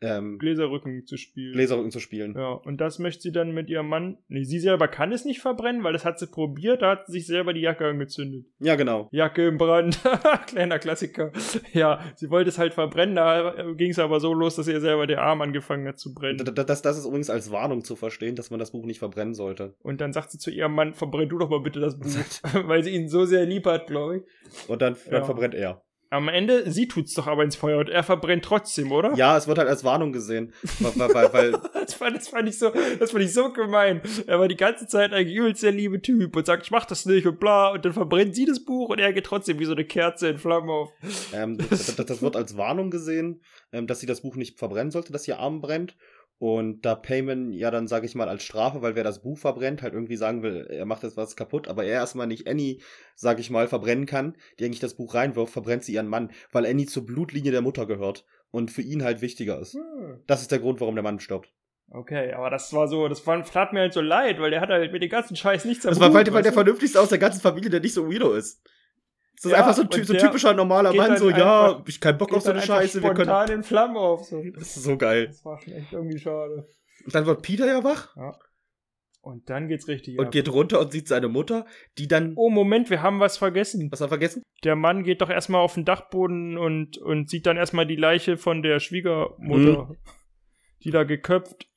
ähm, 0.00 0.38
Gläserrücken 0.38 1.06
zu 1.06 1.16
spielen. 1.16 1.52
Gläserrücken 1.54 1.90
zu 1.90 2.00
spielen. 2.00 2.34
Ja, 2.36 2.52
und 2.52 2.80
das 2.80 2.98
möchte 2.98 3.22
sie 3.22 3.32
dann 3.32 3.52
mit 3.52 3.70
ihrem 3.70 3.88
Mann. 3.88 4.18
Nee, 4.28 4.44
sie 4.44 4.58
selber 4.58 4.88
kann 4.88 5.10
es 5.12 5.24
nicht 5.24 5.40
verbrennen, 5.40 5.82
weil 5.84 5.92
das 5.94 6.04
hat 6.04 6.18
sie 6.18 6.26
probiert, 6.26 6.82
da 6.82 6.90
hat 6.92 7.06
sie 7.06 7.12
sich 7.14 7.26
selber 7.26 7.52
die 7.54 7.60
Jacke 7.62 7.86
angezündet. 7.86 8.44
Ja, 8.58 8.74
genau. 8.76 9.08
Jacke 9.12 9.46
im 9.46 9.56
Brand. 9.58 9.98
Kleiner 10.48 10.78
Klassiker. 10.78 11.32
Ja, 11.72 12.00
sie 12.14 12.30
wollte 12.30 12.50
es 12.50 12.58
halt 12.58 12.74
verbrennen, 12.74 13.14
da 13.16 13.54
ging 13.76 13.90
es 13.90 13.98
aber 13.98 14.20
so 14.20 14.34
los, 14.34 14.56
dass 14.56 14.68
ihr 14.68 14.80
selber 14.80 15.06
der 15.06 15.22
Arm 15.22 15.40
angefangen 15.40 15.86
hat 15.88 15.98
zu 15.98 16.12
brennen. 16.14 16.38
D- 16.38 16.44
d- 16.44 16.64
Das, 16.64 16.82
das 16.82 16.98
ist 16.98 17.06
übrigens 17.06 17.30
als 17.30 17.50
Warnung 17.50 17.82
zu 17.84 17.96
verstehen, 17.96 18.36
dass 18.36 18.50
man 18.50 18.58
das 18.60 18.72
Buch 18.72 18.84
nicht 18.84 18.98
verbrennen 18.98 19.34
sollte. 19.34 19.74
Und 19.82 20.00
dann 20.00 20.12
sagt 20.12 20.30
sie 20.30 20.38
zu 20.38 20.50
ihrem 20.50 20.74
Mann, 20.74 20.94
verbrenn 20.94 21.28
du 21.28 21.38
doch 21.38 21.48
mal 21.48 21.60
bitte 21.60 21.80
das 21.80 21.98
Buch. 21.98 22.06
weil 22.66 22.82
sie 22.84 22.90
ihn 22.90 23.08
so 23.08 23.24
sehr 23.24 23.46
lieb 23.46 23.64
hat, 23.66 23.86
glaube 23.86 24.18
ich. 24.18 24.68
Und 24.68 24.82
dann, 24.82 24.96
dann 25.06 25.14
Ja. 25.20 25.24
verbrennt 25.24 25.54
er. 25.54 25.82
Am 26.10 26.28
Ende, 26.28 26.70
sie 26.70 26.86
tut's 26.86 27.14
doch 27.14 27.26
aber 27.26 27.42
ins 27.42 27.56
Feuer 27.56 27.78
und 27.78 27.88
er 27.88 28.02
verbrennt 28.02 28.44
trotzdem, 28.44 28.92
oder? 28.92 29.14
Ja, 29.16 29.36
es 29.36 29.48
wird 29.48 29.58
halt 29.58 29.68
als 29.68 29.82
Warnung 29.82 30.12
gesehen. 30.12 30.52
Weil, 30.78 31.14
weil, 31.14 31.32
weil, 31.32 31.52
Das 31.72 31.94
fand, 31.94 32.16
das 32.16 32.28
fand 32.28 32.48
ich 32.48 32.58
so, 32.58 32.70
das 32.98 33.10
fand 33.10 33.24
ich 33.24 33.32
so 33.32 33.52
gemein. 33.52 34.00
Er 34.26 34.38
war 34.38 34.48
die 34.48 34.56
ganze 34.56 34.86
Zeit 34.86 35.12
ein 35.12 35.26
übelst 35.28 35.62
der 35.62 35.72
liebe 35.72 36.00
Typ 36.00 36.36
und 36.36 36.46
sagt, 36.46 36.64
ich 36.64 36.70
mach 36.70 36.84
das 36.84 37.06
nicht 37.06 37.26
und 37.26 37.40
bla, 37.40 37.70
und 37.70 37.84
dann 37.84 37.92
verbrennt 37.92 38.34
sie 38.34 38.44
das 38.44 38.64
Buch 38.64 38.88
und 38.88 38.98
er 38.98 39.12
geht 39.12 39.26
trotzdem 39.26 39.58
wie 39.58 39.64
so 39.64 39.72
eine 39.72 39.84
Kerze 39.84 40.28
in 40.28 40.38
Flammen 40.38 40.70
auf. 40.70 40.90
ähm, 41.32 41.58
das, 41.58 41.94
das, 41.96 42.06
das 42.06 42.22
wird 42.22 42.36
als 42.36 42.56
Warnung 42.56 42.90
gesehen, 42.90 43.42
ähm, 43.72 43.86
dass 43.86 44.00
sie 44.00 44.06
das 44.06 44.22
Buch 44.22 44.36
nicht 44.36 44.58
verbrennen 44.58 44.90
sollte, 44.90 45.12
dass 45.12 45.26
ihr 45.26 45.38
Arm 45.38 45.60
brennt. 45.60 45.96
Und 46.38 46.82
da 46.84 46.94
Payman 46.94 47.52
ja 47.52 47.70
dann, 47.70 47.88
sage 47.88 48.04
ich 48.04 48.14
mal, 48.14 48.28
als 48.28 48.42
Strafe, 48.42 48.82
weil 48.82 48.94
wer 48.94 49.04
das 49.04 49.22
Buch 49.22 49.38
verbrennt, 49.38 49.82
halt 49.82 49.94
irgendwie 49.94 50.16
sagen 50.16 50.42
will, 50.42 50.66
er 50.68 50.84
macht 50.84 51.02
jetzt 51.02 51.16
was 51.16 51.34
kaputt, 51.34 51.66
aber 51.66 51.84
er 51.84 51.94
erstmal 51.94 52.26
nicht 52.26 52.46
Annie, 52.46 52.78
sage 53.14 53.40
ich 53.40 53.48
mal, 53.48 53.68
verbrennen 53.68 54.04
kann, 54.04 54.36
die 54.58 54.66
eigentlich 54.66 54.80
das 54.80 54.94
Buch 54.94 55.14
reinwirft, 55.14 55.52
verbrennt 55.52 55.84
sie 55.84 55.94
ihren 55.94 56.08
Mann, 56.08 56.30
weil 56.52 56.66
Annie 56.66 56.86
zur 56.86 57.06
Blutlinie 57.06 57.52
der 57.52 57.62
Mutter 57.62 57.86
gehört 57.86 58.26
und 58.50 58.70
für 58.70 58.82
ihn 58.82 59.02
halt 59.02 59.22
wichtiger 59.22 59.58
ist. 59.58 59.74
Hm. 59.74 60.20
Das 60.26 60.42
ist 60.42 60.52
der 60.52 60.58
Grund, 60.58 60.80
warum 60.80 60.94
der 60.94 61.04
Mann 61.04 61.20
stirbt. 61.20 61.52
Okay, 61.90 62.32
aber 62.32 62.50
das 62.50 62.72
war 62.72 62.88
so, 62.88 63.08
das 63.08 63.26
war, 63.26 63.42
tat 63.44 63.72
mir 63.72 63.80
halt 63.80 63.92
so 63.92 64.00
leid, 64.00 64.40
weil 64.40 64.50
der 64.50 64.60
hat 64.60 64.70
halt 64.70 64.92
mit 64.92 65.02
dem 65.02 65.08
ganzen 65.08 65.36
Scheiß 65.36 65.64
nichts 65.64 65.86
am 65.86 65.90
Das 65.90 66.00
war 66.00 66.12
weil, 66.12 66.30
weil 66.32 66.42
der 66.42 66.52
vernünftigste 66.52 67.00
aus 67.00 67.08
der 67.08 67.18
ganzen 67.18 67.40
Familie, 67.40 67.70
der 67.70 67.80
nicht 67.80 67.94
so 67.94 68.10
weirdo 68.10 68.32
ist. 68.34 68.60
Das 69.36 69.44
ist 69.44 69.50
Ja, 69.52 69.58
einfach 69.58 69.74
so 69.74 69.82
ein, 69.82 70.04
so 70.04 70.14
typischer 70.14 70.54
normaler 70.54 70.92
Mann, 70.94 71.16
so, 71.18 71.28
ja, 71.30 71.66
einfach- 71.76 71.86
ich 71.88 72.00
keinen 72.00 72.18
Bock 72.18 72.32
auf 72.34 72.42
so 72.42 72.50
eine 72.50 72.62
Scheiße, 72.62 73.02
wir 73.02 73.10
können. 73.10 73.26
spontan 73.28 73.50
in 73.50 73.62
Flammen 73.62 73.96
auf. 73.96 74.24
So. 74.24 74.42
Das 74.54 74.76
ist 74.76 74.82
so 74.84 74.96
geil. 74.96 75.26
Das 75.28 75.44
war 75.44 75.60
schon 75.60 75.74
echt 75.74 75.92
irgendwie 75.92 76.18
schade. 76.18 76.68
Und 77.04 77.14
dann 77.14 77.26
wird 77.26 77.42
Peter 77.42 77.66
ja 77.66 77.84
wach 77.84 78.16
Und 79.20 79.50
dann 79.50 79.68
geht's 79.68 79.88
richtig 79.88 80.18
und 80.18 80.26
ab. 80.26 80.32
geht 80.32 80.48
runter 80.50 80.80
und 80.80 80.90
sieht 80.92 81.06
seine 81.08 81.28
Mutter, 81.28 81.66
die 81.98 82.08
dann. 82.08 82.32
Oh, 82.36 82.48
Moment, 82.48 82.88
wir 82.90 83.02
haben 83.02 83.20
was 83.20 83.36
vergessen. 83.36 83.90
Was 83.92 84.00
hat 84.00 84.06
er 84.06 84.08
vergessen? 84.08 84.42
Der 84.64 84.74
Mann 84.76 85.04
geht 85.04 85.20
doch 85.20 85.28
erstmal 85.30 85.60
auf 85.60 85.74
den 85.74 85.84
Dachboden 85.84 86.56
und, 86.56 86.96
und 86.98 87.28
sieht 87.28 87.44
dann 87.46 87.56
erstmal 87.58 87.86
die 87.86 87.96
Leiche 87.96 88.36
von 88.38 88.62
der 88.62 88.80
Schwiegermutter, 88.80 89.84
Mhm. 89.90 89.96
die 90.82 90.90
da 90.90 91.04
geköpft. 91.04 91.68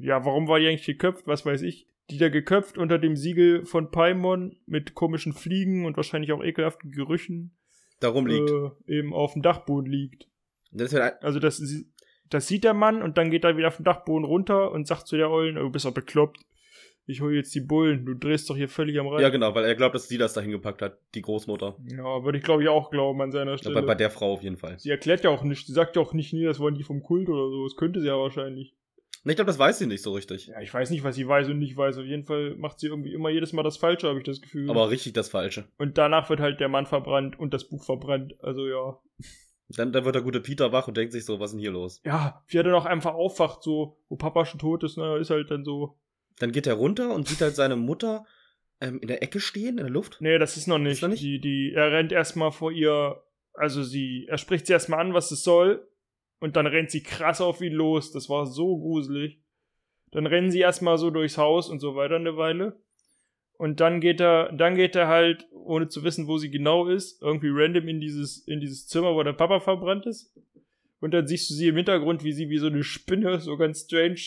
Ja, 0.00 0.24
warum 0.24 0.48
war 0.48 0.58
die 0.58 0.66
eigentlich 0.66 0.84
geköpft? 0.86 1.26
Was 1.26 1.46
weiß 1.46 1.62
ich. 1.62 1.86
Die 2.10 2.18
da 2.18 2.28
geköpft 2.30 2.78
unter 2.78 2.98
dem 2.98 3.16
Siegel 3.16 3.64
von 3.64 3.90
Paimon 3.90 4.56
mit 4.66 4.94
komischen 4.94 5.32
Fliegen 5.34 5.84
und 5.84 5.96
wahrscheinlich 5.96 6.32
auch 6.32 6.42
ekelhaften 6.42 6.90
Gerüchen 6.90 7.56
Da 8.00 8.08
rumliegt. 8.08 8.50
äh, 8.50 8.70
eben 8.98 9.12
auf 9.12 9.34
dem 9.34 9.42
Dachboden 9.42 9.90
liegt. 9.90 10.26
Ist 10.72 10.92
er, 10.94 11.22
Also 11.22 11.38
das, 11.38 11.62
das 12.30 12.46
sieht 12.46 12.64
der 12.64 12.74
Mann 12.74 13.02
und 13.02 13.18
dann 13.18 13.30
geht 13.30 13.44
er 13.44 13.56
wieder 13.56 13.68
auf 13.68 13.76
den 13.76 13.84
Dachboden 13.84 14.24
runter 14.24 14.70
und 14.72 14.86
sagt 14.86 15.06
zu 15.06 15.16
der 15.16 15.30
Eulen, 15.30 15.58
"Oh, 15.58 15.62
du 15.64 15.70
bist 15.70 15.84
doch 15.84 15.92
bekloppt. 15.94 16.40
Ich 17.10 17.22
hol 17.22 17.34
jetzt 17.34 17.54
die 17.54 17.60
Bullen, 17.62 18.04
du 18.04 18.12
drehst 18.12 18.50
doch 18.50 18.56
hier 18.56 18.68
völlig 18.68 18.98
am 19.00 19.06
Rad. 19.06 19.22
ja, 19.22 19.30
genau, 19.30 19.54
weil 19.54 19.64
er 19.64 19.74
glaubt, 19.74 19.94
dass 19.94 20.08
sie 20.08 20.18
das 20.18 20.34
da 20.34 20.42
hingepackt 20.42 20.82
hat, 20.82 20.98
die 21.14 21.22
Großmutter. 21.22 21.78
Ja, 21.86 22.22
würde 22.22 22.36
ich 22.36 22.44
glaube 22.44 22.62
ich 22.62 22.68
auch 22.68 22.90
glauben 22.90 23.22
an 23.22 23.32
seiner 23.32 23.56
Stelle. 23.56 23.74
Bei, 23.76 23.80
bei 23.80 23.94
der 23.94 24.10
Frau 24.10 24.32
auf 24.34 24.42
jeden 24.42 24.58
Fall. 24.58 24.78
sie 24.78 24.90
erklärt 24.90 25.24
ja 25.24 25.30
auch 25.30 25.42
nicht, 25.42 25.66
sie 25.66 25.72
sagt 25.72 25.96
ja 25.96 26.02
auch 26.02 26.12
nicht, 26.12 26.34
nee, 26.34 26.44
das 26.44 26.60
waren 26.60 26.74
die 26.74 26.82
vom 26.82 27.02
Kult 27.02 27.28
oder 27.30 27.48
so. 27.48 27.64
Das 27.64 27.76
könnte 27.76 28.00
sie 28.02 28.08
ja 28.08 28.18
wahrscheinlich. 28.18 28.74
Ich 29.24 29.34
glaube, 29.34 29.48
das 29.48 29.58
weiß 29.58 29.78
sie 29.78 29.86
nicht 29.86 30.02
so 30.02 30.12
richtig. 30.12 30.46
Ja, 30.46 30.60
ich 30.60 30.72
weiß 30.72 30.90
nicht, 30.90 31.04
was 31.04 31.16
sie 31.16 31.26
weiß 31.26 31.48
und 31.48 31.58
nicht 31.58 31.76
weiß. 31.76 31.98
Auf 31.98 32.04
jeden 32.04 32.24
Fall 32.24 32.54
macht 32.56 32.80
sie 32.80 32.86
irgendwie 32.86 33.12
immer 33.12 33.30
jedes 33.30 33.52
Mal 33.52 33.62
das 33.62 33.76
Falsche, 33.76 34.08
habe 34.08 34.18
ich 34.18 34.24
das 34.24 34.40
Gefühl. 34.40 34.70
Aber 34.70 34.90
richtig 34.90 35.12
das 35.12 35.28
Falsche. 35.28 35.68
und 35.78 35.98
danach 35.98 36.30
wird 36.30 36.40
halt 36.40 36.60
der 36.60 36.68
Mann 36.68 36.86
verbrannt 36.86 37.38
und 37.38 37.52
das 37.52 37.68
Buch 37.68 37.84
verbrannt. 37.84 38.34
Also 38.40 38.66
ja. 38.66 38.98
Dann, 39.70 39.92
dann 39.92 40.04
wird 40.04 40.14
der 40.14 40.22
gute 40.22 40.40
Peter 40.40 40.72
wach 40.72 40.88
und 40.88 40.96
denkt 40.96 41.12
sich 41.12 41.24
so, 41.24 41.40
was 41.40 41.50
ist 41.50 41.52
denn 41.52 41.60
hier 41.60 41.72
los? 41.72 42.00
Ja, 42.04 42.42
wie 42.46 42.56
er 42.56 42.62
dann 42.62 42.74
auch 42.74 42.86
einfach 42.86 43.14
aufwacht, 43.14 43.62
so, 43.62 43.98
wo 44.08 44.16
Papa 44.16 44.46
schon 44.46 44.60
tot 44.60 44.82
ist, 44.82 44.96
ne, 44.96 45.18
ist 45.18 45.30
halt 45.30 45.50
dann 45.50 45.64
so. 45.64 45.98
Dann 46.38 46.52
geht 46.52 46.66
er 46.66 46.74
runter 46.74 47.14
und 47.14 47.28
sieht 47.28 47.40
halt 47.40 47.54
seine 47.54 47.76
Mutter 47.76 48.24
ähm, 48.80 49.00
in 49.00 49.08
der 49.08 49.22
Ecke 49.22 49.40
stehen, 49.40 49.76
in 49.76 49.84
der 49.84 49.90
Luft. 49.90 50.18
Nee, 50.20 50.38
das 50.38 50.56
ist 50.56 50.68
noch 50.68 50.78
nicht. 50.78 50.92
Ist 50.92 51.02
noch 51.02 51.08
nicht? 51.08 51.22
Die, 51.22 51.40
die, 51.40 51.72
er 51.74 51.92
rennt 51.92 52.12
erstmal 52.12 52.52
vor 52.52 52.72
ihr, 52.72 53.22
also 53.52 53.82
sie, 53.82 54.26
er 54.28 54.38
spricht 54.38 54.66
sie 54.66 54.72
erstmal 54.72 55.00
an, 55.00 55.14
was 55.14 55.30
es 55.32 55.42
soll, 55.42 55.86
und 56.40 56.56
dann 56.56 56.66
rennt 56.66 56.90
sie 56.90 57.02
krass 57.02 57.40
auf 57.40 57.60
ihn 57.60 57.72
los. 57.72 58.12
Das 58.12 58.28
war 58.28 58.46
so 58.46 58.78
gruselig. 58.78 59.40
Dann 60.10 60.26
rennen 60.26 60.50
sie 60.50 60.60
erstmal 60.60 60.96
so 60.98 61.10
durchs 61.10 61.36
Haus 61.38 61.68
und 61.68 61.80
so 61.80 61.94
weiter 61.96 62.16
eine 62.16 62.36
Weile. 62.36 62.80
Und 63.58 63.80
dann 63.80 64.00
geht 64.00 64.20
er, 64.20 64.52
dann 64.52 64.76
geht 64.76 64.94
er 64.96 65.08
halt, 65.08 65.46
ohne 65.52 65.88
zu 65.88 66.04
wissen, 66.04 66.28
wo 66.28 66.38
sie 66.38 66.50
genau 66.50 66.86
ist, 66.86 67.20
irgendwie 67.20 67.50
random 67.50 67.88
in 67.88 68.00
dieses, 68.00 68.38
in 68.46 68.60
dieses 68.60 68.86
Zimmer, 68.86 69.14
wo 69.14 69.22
der 69.22 69.32
Papa 69.32 69.60
verbrannt 69.60 70.06
ist. 70.06 70.32
Und 71.00 71.12
dann 71.12 71.26
siehst 71.26 71.50
du 71.50 71.54
sie 71.54 71.68
im 71.68 71.76
Hintergrund, 71.76 72.22
wie 72.24 72.32
sie 72.32 72.48
wie 72.50 72.58
so 72.58 72.68
eine 72.68 72.82
Spinne, 72.84 73.40
so 73.40 73.56
ganz 73.56 73.82
strange, 73.84 74.20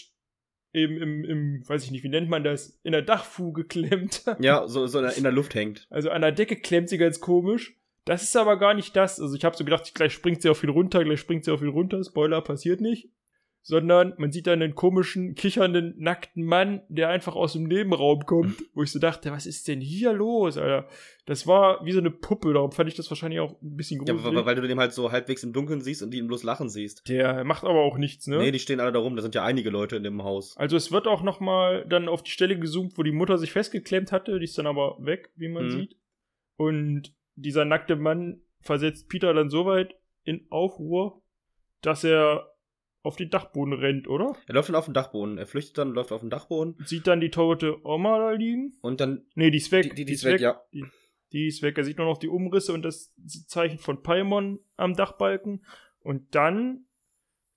eben 0.74 0.97
im, 1.01 1.24
im, 1.26 1.64
weiß 1.68 1.84
ich 1.86 1.91
nicht, 1.91 2.03
wie 2.03 2.09
nennt 2.09 2.30
man 2.30 2.43
das, 2.43 2.80
in 2.84 2.91
der 2.91 3.01
Dachfuge 3.01 3.64
klemmt. 3.66 4.24
Ja, 4.39 4.68
so, 4.68 4.86
so 4.88 4.99
in 4.99 5.05
der- 5.05 5.18
in 5.18 5.24
der 5.24 5.32
Luft 5.32 5.55
hängt. 5.55 5.88
Also 5.89 6.09
an 6.12 6.22
der 6.22 6.32
Decke 6.34 6.57
klemmt 6.57 6.89
sie 6.89 6.97
ganz 6.97 7.20
komisch. 7.22 7.78
Das 8.06 8.24
ist 8.24 8.36
aber 8.36 8.58
gar 8.58 8.74
nicht 8.74 8.95
das. 8.95 9.20
Also 9.20 9.36
ich 9.36 9.43
habe 9.45 9.56
so 9.56 9.64
gedacht, 9.64 9.93
gleich 9.93 10.14
springt 10.14 10.41
sie 10.41 10.49
auf 10.49 10.64
ihn 10.64 10.70
runter, 10.70 11.04
gleich 11.04 11.20
springt 11.20 11.45
sie 11.45 11.52
auf 11.52 11.62
ihn 11.62 11.70
runter. 11.70 12.04
Spoiler, 12.04 12.41
passiert 12.41 12.82
nicht. 12.82 13.10
Sondern 13.64 14.16
man 14.18 14.32
sieht 14.32 14.47
dann 14.47 14.60
einen 14.64 14.74
komischen, 14.74 15.36
kichernden, 15.36 15.93
nackten 15.99 16.43
Mann, 16.43 16.82
der 16.89 17.10
einfach 17.10 17.36
aus 17.36 17.54
dem 17.54 17.66
Nebenraum 17.66 18.26
kommt, 18.26 18.56
wo 18.74 18.82
ich 18.82 18.91
so 18.91 18.97
dachte, 18.97 19.32
was 19.32 19.45
ist 19.45 19.68
denn 19.68 19.80
hier 19.80 20.14
los, 20.14 20.58
Alter? 20.58 20.88
Das 21.28 21.45
war 21.45 21.86
wie 21.86 21.91
so 21.91 21.99
eine 21.99 22.10
Puppe, 22.10 22.54
darum 22.54 22.72
fand 22.72 22.89
ich 22.89 22.95
das 22.95 23.08
wahrscheinlich 23.12 23.39
auch 23.39 23.62
ein 23.62 23.76
bisschen 23.78 24.04
Ja, 24.04 24.14
gruselig. 24.16 24.36
weil, 24.36 24.45
weil 24.47 24.56
du 24.56 24.68
den 24.68 24.80
halt 24.80 24.93
so 24.93 25.12
halbwegs 25.12 25.43
im 25.43 25.54
Dunkeln 25.54 25.82
siehst 25.82 26.02
und 26.02 26.10
die 26.10 26.18
ihn 26.18 26.26
bloß 26.26 26.41
lachen 26.41 26.70
siehst. 26.70 27.08
der 27.08 27.43
macht 27.43 27.64
aber 27.64 27.82
auch 27.84 27.99
nichts, 27.99 28.26
ne? 28.26 28.39
Nee, 28.39 28.52
die 28.52 28.58
stehen 28.58 28.80
alle 28.80 28.91
da 28.93 28.97
rum. 28.97 29.16
Da 29.16 29.22
sind 29.22 29.36
ja 29.36 29.43
einige 29.43 29.70
Leute 29.70 29.95
in 29.95 30.02
dem 30.02 30.24
Haus. 30.24 30.58
Also 30.58 30.76
es 30.76 30.91
wird 30.91 31.06
auch 31.06 31.22
noch 31.22 31.39
mal 31.39 31.86
dann 31.88 32.10
auf 32.10 32.24
die 32.24 32.32
Stelle 32.32 32.58
gezoomt, 32.58 32.97
wo 32.97 33.04
die 33.04 33.12
Mutter 33.12 33.38
sich 33.38 33.52
festgeklemmt 33.52 34.12
hatte. 34.12 34.39
Die 34.39 34.45
ist 34.45 34.58
dann 34.58 34.66
aber 34.66 34.97
weg, 35.02 35.30
wie 35.36 35.49
man 35.49 35.66
Mhm. 35.66 35.70
sieht. 35.72 35.95
Und 36.58 37.14
dieser 37.36 37.66
nackte 37.66 37.96
Mann 37.96 38.42
versetzt 38.60 39.10
Peter 39.10 39.34
dann 39.34 39.50
so 39.50 39.66
weit 39.66 39.96
in 40.24 40.46
Aufruhr, 40.50 41.22
dass 41.82 42.04
er 42.04 42.52
auf 43.04 43.16
den 43.16 43.30
Dachboden 43.30 43.74
rennt, 43.74 44.08
oder? 44.08 44.36
Er 44.48 44.54
läuft 44.54 44.70
dann 44.70 44.76
auf 44.76 44.86
den 44.86 44.94
Dachboden. 44.94 45.38
Er 45.38 45.48
flüchtet 45.48 45.78
dann, 45.78 45.94
läuft 45.94 46.12
auf 46.12 46.22
den 46.22 46.30
Dachboden. 46.30 46.76
Sieht 46.86 47.08
dann 47.08 47.20
die 47.20 47.32
tote 47.32 47.84
Oma 47.86 48.20
da 48.20 48.32
liegen. 48.32 48.78
Und 48.82 49.02
dann. 49.02 49.26
Nee, 49.34 49.50
die 49.50 49.58
ist 49.58 49.72
weg. 49.72 49.84
Die, 49.84 49.96
die, 49.96 50.06
die 50.06 50.14
ist 50.14 50.24
weg, 50.24 50.40
ja. 50.40 50.62
Die, 50.72 50.86
die 51.32 51.48
ist 51.48 51.62
weg. 51.64 51.78
Er 51.78 51.84
sieht 51.84 51.98
nur 51.98 52.08
noch 52.08 52.20
die 52.20 52.28
Umrisse 52.28 52.74
und 52.74 52.84
das 52.84 53.14
Zeichen 53.48 53.80
von 53.80 54.04
Paimon 54.04 54.60
am 54.78 54.96
Dachbalken. 54.96 55.66
Und 56.00 56.36
dann 56.36 56.86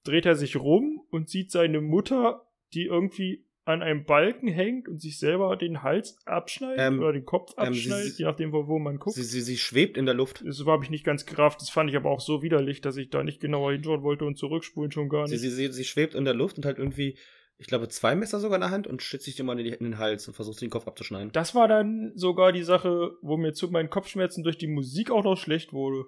dreht 0.05 0.27
er 0.27 0.35
sich 0.35 0.57
rum 0.57 1.03
und 1.11 1.29
sieht 1.29 1.51
seine 1.51 1.81
Mutter, 1.81 2.47
die 2.73 2.85
irgendwie 2.85 3.44
an 3.67 3.83
einem 3.83 4.05
Balken 4.05 4.49
hängt 4.49 4.89
und 4.89 5.01
sich 5.01 5.19
selber 5.19 5.57
den 5.57 5.83
Hals 5.83 6.19
abschneidet 6.27 6.79
Ähm, 6.81 6.99
oder 7.01 7.13
den 7.13 7.25
Kopf 7.25 7.55
ähm, 7.57 7.73
sie- 7.75 7.91
abschneidet, 7.91 8.13
sie- 8.15 8.23
je 8.23 8.29
nachdem, 8.29 8.53
wo, 8.53 8.79
man 8.79 8.99
guckt. 8.99 9.17
Sie, 9.17 9.23
sie, 9.23 9.41
sie 9.41 9.57
schwebt 9.57 9.97
in 9.97 10.05
der 10.07 10.15
Luft. 10.15 10.43
Das 10.47 10.65
habe 10.67 10.85
ich 10.85 10.91
nicht 10.91 11.05
ganz 11.05 11.25
gerafft. 11.25 11.61
Das 11.63 11.71
fand 11.71 11.89
ich 11.91 11.97
aber 11.97 12.11
auch 12.11 12.21
so 12.21 12.43
widerlich, 12.43 12.81
dass 12.83 12.97
ich 12.97 13.11
da 13.11 13.23
nicht 13.23 13.41
genauer 13.41 13.73
hinschauen 13.73 14.03
wollte 14.03 14.25
und 14.27 14.37
zurückspulen 14.37 14.91
schon 14.93 15.09
gar 15.09 15.27
nicht. 15.27 15.39
sie, 15.41 15.49
sie, 15.51 15.73
sie 15.73 15.85
schwebt 15.85 16.15
in 16.15 16.25
der 16.25 16.35
Luft 16.35 16.57
und 16.59 16.67
halt 16.67 16.79
irgendwie, 16.79 17.17
ich 17.57 17.67
glaube, 17.67 17.89
zwei 17.89 18.15
Messer 18.15 18.39
sogar 18.41 18.57
in 18.57 18.63
der 18.63 18.71
Hand 18.71 18.87
und 18.87 19.01
schützt 19.03 19.25
sich 19.25 19.39
immer 19.41 19.53
in, 19.55 19.61
in 19.61 19.85
den 19.85 19.99
Hals 19.99 20.29
und 20.29 20.35
versucht, 20.35 20.61
den 20.61 20.71
Kopf 20.71 20.87
abzuschneiden. 20.87 21.31
Das 21.33 21.55
war 21.55 21.67
dann 21.69 22.13
sogar 22.17 22.53
die 22.53 22.65
Sache, 22.65 23.13
wo 23.23 23.37
mir 23.37 23.53
zu 23.55 23.69
meinen 23.71 23.89
Kopfschmerzen 23.91 24.45
durch 24.45 24.59
die 24.59 24.67
Musik 24.67 25.11
auch 25.11 25.25
noch 25.25 25.37
schlecht 25.37 25.73
wurde. 25.73 26.05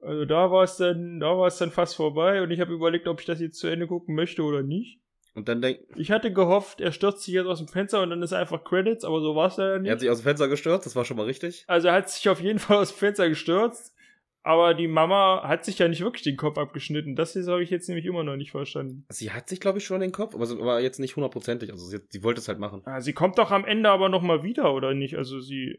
Also 0.00 0.24
da 0.24 0.50
war 0.50 0.64
es 0.64 0.76
dann, 0.76 1.20
da 1.20 1.38
war 1.38 1.46
es 1.46 1.58
dann 1.58 1.70
fast 1.70 1.94
vorbei 1.94 2.42
und 2.42 2.50
ich 2.50 2.58
habe 2.60 2.72
überlegt, 2.74 3.06
ob 3.06 3.20
ich 3.20 3.26
das 3.26 3.40
jetzt 3.40 3.58
zu 3.60 3.68
Ende 3.68 3.86
gucken 3.86 4.14
möchte 4.16 4.42
oder 4.42 4.62
nicht. 4.62 4.98
Und 5.34 5.48
dann 5.48 5.62
denkt, 5.62 5.84
Ich 5.96 6.10
hatte 6.10 6.32
gehofft, 6.32 6.80
er 6.80 6.92
stürzt 6.92 7.22
sich 7.22 7.34
jetzt 7.34 7.46
aus 7.46 7.58
dem 7.58 7.68
Fenster 7.68 8.02
und 8.02 8.10
dann 8.10 8.22
ist 8.22 8.32
einfach 8.32 8.64
Credits, 8.64 9.04
aber 9.04 9.20
so 9.20 9.34
war 9.34 9.48
es 9.48 9.56
leider 9.56 9.70
er 9.70 9.76
hat 9.76 9.82
nicht. 9.82 10.00
sich 10.00 10.10
aus 10.10 10.18
dem 10.20 10.24
Fenster 10.24 10.48
gestürzt, 10.48 10.84
das 10.86 10.94
war 10.96 11.04
schon 11.04 11.16
mal 11.16 11.24
richtig. 11.26 11.64
Also 11.68 11.88
er 11.88 11.94
hat 11.94 12.10
sich 12.10 12.28
auf 12.28 12.40
jeden 12.40 12.58
Fall 12.58 12.76
aus 12.78 12.90
dem 12.92 12.98
Fenster 12.98 13.28
gestürzt, 13.28 13.94
aber 14.42 14.74
die 14.74 14.88
Mama 14.88 15.42
hat 15.46 15.64
sich 15.64 15.78
ja 15.78 15.88
nicht 15.88 16.02
wirklich 16.02 16.24
den 16.24 16.36
Kopf 16.36 16.58
abgeschnitten. 16.58 17.16
Das 17.16 17.34
habe 17.36 17.62
ich 17.62 17.70
jetzt 17.70 17.88
nämlich 17.88 18.04
immer 18.06 18.24
noch 18.24 18.36
nicht 18.36 18.50
verstanden. 18.50 19.06
Sie 19.08 19.30
hat 19.30 19.48
sich, 19.48 19.60
glaube 19.60 19.78
ich, 19.78 19.84
schon 19.86 20.00
den 20.00 20.12
Kopf, 20.12 20.34
aber, 20.34 20.50
aber 20.50 20.80
jetzt 20.80 20.98
nicht 20.98 21.16
hundertprozentig. 21.16 21.70
Also 21.70 21.86
sie, 21.86 22.00
sie 22.08 22.22
wollte 22.24 22.40
es 22.40 22.48
halt 22.48 22.58
machen. 22.58 22.82
Ah, 22.84 23.00
sie 23.00 23.12
kommt 23.12 23.38
doch 23.38 23.50
am 23.52 23.64
Ende 23.64 23.88
aber 23.88 24.08
nochmal 24.08 24.42
wieder, 24.42 24.74
oder 24.74 24.94
nicht? 24.94 25.16
Also 25.16 25.40
sie 25.40 25.78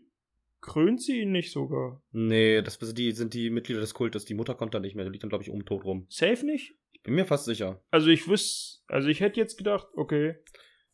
krönt 0.64 1.02
sie 1.02 1.22
ihn 1.22 1.32
nicht 1.32 1.52
sogar. 1.52 2.02
Nee, 2.12 2.62
das 2.62 2.80
die, 2.80 3.12
sind 3.12 3.34
die 3.34 3.50
Mitglieder 3.50 3.82
des 3.82 3.94
Kultes. 3.94 4.26
Die 4.26 4.34
Mutter 4.34 4.56
kommt 4.56 4.74
da 4.74 4.80
nicht 4.80 4.96
mehr. 4.96 5.06
Die 5.06 5.12
liegt 5.12 5.24
dann, 5.24 5.30
glaube 5.30 5.44
ich, 5.44 5.52
oben 5.52 5.66
tot 5.66 5.84
rum. 5.84 6.08
Safe 6.10 6.44
nicht? 6.46 6.74
Ich 6.94 7.04
bin 7.04 7.16
mir 7.16 7.26
fast 7.26 7.46
sicher. 7.46 7.84
Also 7.92 8.08
ich 8.08 8.28
wüsste, 8.28 8.82
also 8.88 9.10
ich 9.10 9.20
hätte 9.20 9.40
jetzt 9.40 9.58
gedacht, 9.58 9.88
okay, 9.96 10.36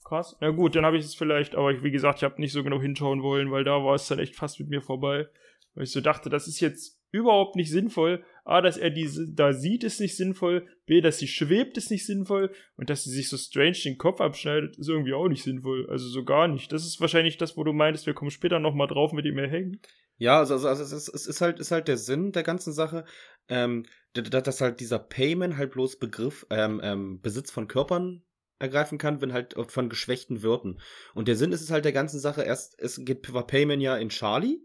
krass. 0.03 0.35
Na 0.41 0.49
gut, 0.49 0.75
dann 0.75 0.85
habe 0.85 0.97
ich 0.97 1.05
es 1.05 1.15
vielleicht, 1.15 1.55
aber 1.55 1.71
ich, 1.71 1.83
wie 1.83 1.91
gesagt, 1.91 2.19
ich 2.19 2.23
habe 2.23 2.41
nicht 2.41 2.51
so 2.51 2.63
genau 2.63 2.81
hinschauen 2.81 3.21
wollen, 3.21 3.51
weil 3.51 3.63
da 3.63 3.83
war 3.83 3.93
es 3.93 4.07
dann 4.07 4.19
echt 4.19 4.35
fast 4.35 4.59
mit 4.59 4.69
mir 4.69 4.81
vorbei. 4.81 5.27
Weil 5.75 5.83
ich 5.83 5.91
so 5.91 6.01
dachte, 6.01 6.29
das 6.29 6.47
ist 6.47 6.59
jetzt 6.59 6.99
überhaupt 7.11 7.55
nicht 7.55 7.69
sinnvoll. 7.69 8.23
A, 8.49 8.61
dass 8.61 8.77
er 8.77 8.89
diese 8.89 9.31
da 9.31 9.53
sieht, 9.53 9.83
ist 9.83 9.99
nicht 9.99 10.17
sinnvoll. 10.17 10.67
B, 10.87 11.01
dass 11.01 11.19
sie 11.19 11.27
schwebt, 11.27 11.77
ist 11.77 11.91
nicht 11.91 12.05
sinnvoll. 12.05 12.51
Und 12.75 12.89
dass 12.89 13.03
sie 13.03 13.11
sich 13.11 13.29
so 13.29 13.37
strange 13.37 13.77
den 13.83 13.99
Kopf 13.99 14.19
abschneidet, 14.19 14.75
ist 14.77 14.89
irgendwie 14.89 15.13
auch 15.13 15.27
nicht 15.27 15.43
sinnvoll. 15.43 15.87
Also 15.87 16.07
so 16.07 16.23
gar 16.23 16.47
nicht. 16.47 16.71
Das 16.71 16.83
ist 16.83 16.99
wahrscheinlich 16.99 17.37
das, 17.37 17.57
wo 17.57 17.63
du 17.63 17.73
meintest, 17.73 18.07
wir 18.07 18.15
kommen 18.15 18.31
später 18.31 18.59
nochmal 18.59 18.87
drauf, 18.87 19.13
mit 19.13 19.25
dem 19.25 19.37
er 19.37 19.47
hängt. 19.47 19.87
Ja, 20.17 20.39
also, 20.39 20.55
also, 20.55 20.67
also 20.67 20.83
es, 20.83 20.91
ist, 20.91 21.13
es 21.13 21.27
ist 21.27 21.41
halt, 21.41 21.59
ist 21.59 21.69
halt 21.69 21.87
der 21.87 21.97
Sinn 21.97 22.31
der 22.31 22.41
ganzen 22.41 22.73
Sache, 22.73 23.05
ähm, 23.49 23.85
dass 24.13 24.61
halt 24.61 24.79
dieser 24.79 24.99
Payment 24.99 25.55
halt 25.55 25.71
bloß 25.71 25.99
Begriff, 25.99 26.47
ähm, 26.49 26.81
ähm, 26.83 27.21
Besitz 27.21 27.51
von 27.51 27.67
Körpern 27.67 28.23
ergreifen 28.57 28.97
kann, 28.97 29.21
wenn 29.21 29.31
halt 29.31 29.55
von 29.67 29.89
geschwächten 29.89 30.41
Wirten. 30.41 30.79
Und 31.13 31.27
der 31.27 31.35
Sinn 31.35 31.51
ist 31.51 31.61
es 31.61 31.69
halt 31.69 31.85
der 31.85 31.93
ganzen 31.93 32.19
Sache, 32.19 32.41
erst, 32.41 32.79
es 32.79 32.99
geht 33.05 33.31
war 33.31 33.45
Payment 33.45 33.81
ja 33.81 33.95
in 33.95 34.09
Charlie, 34.09 34.57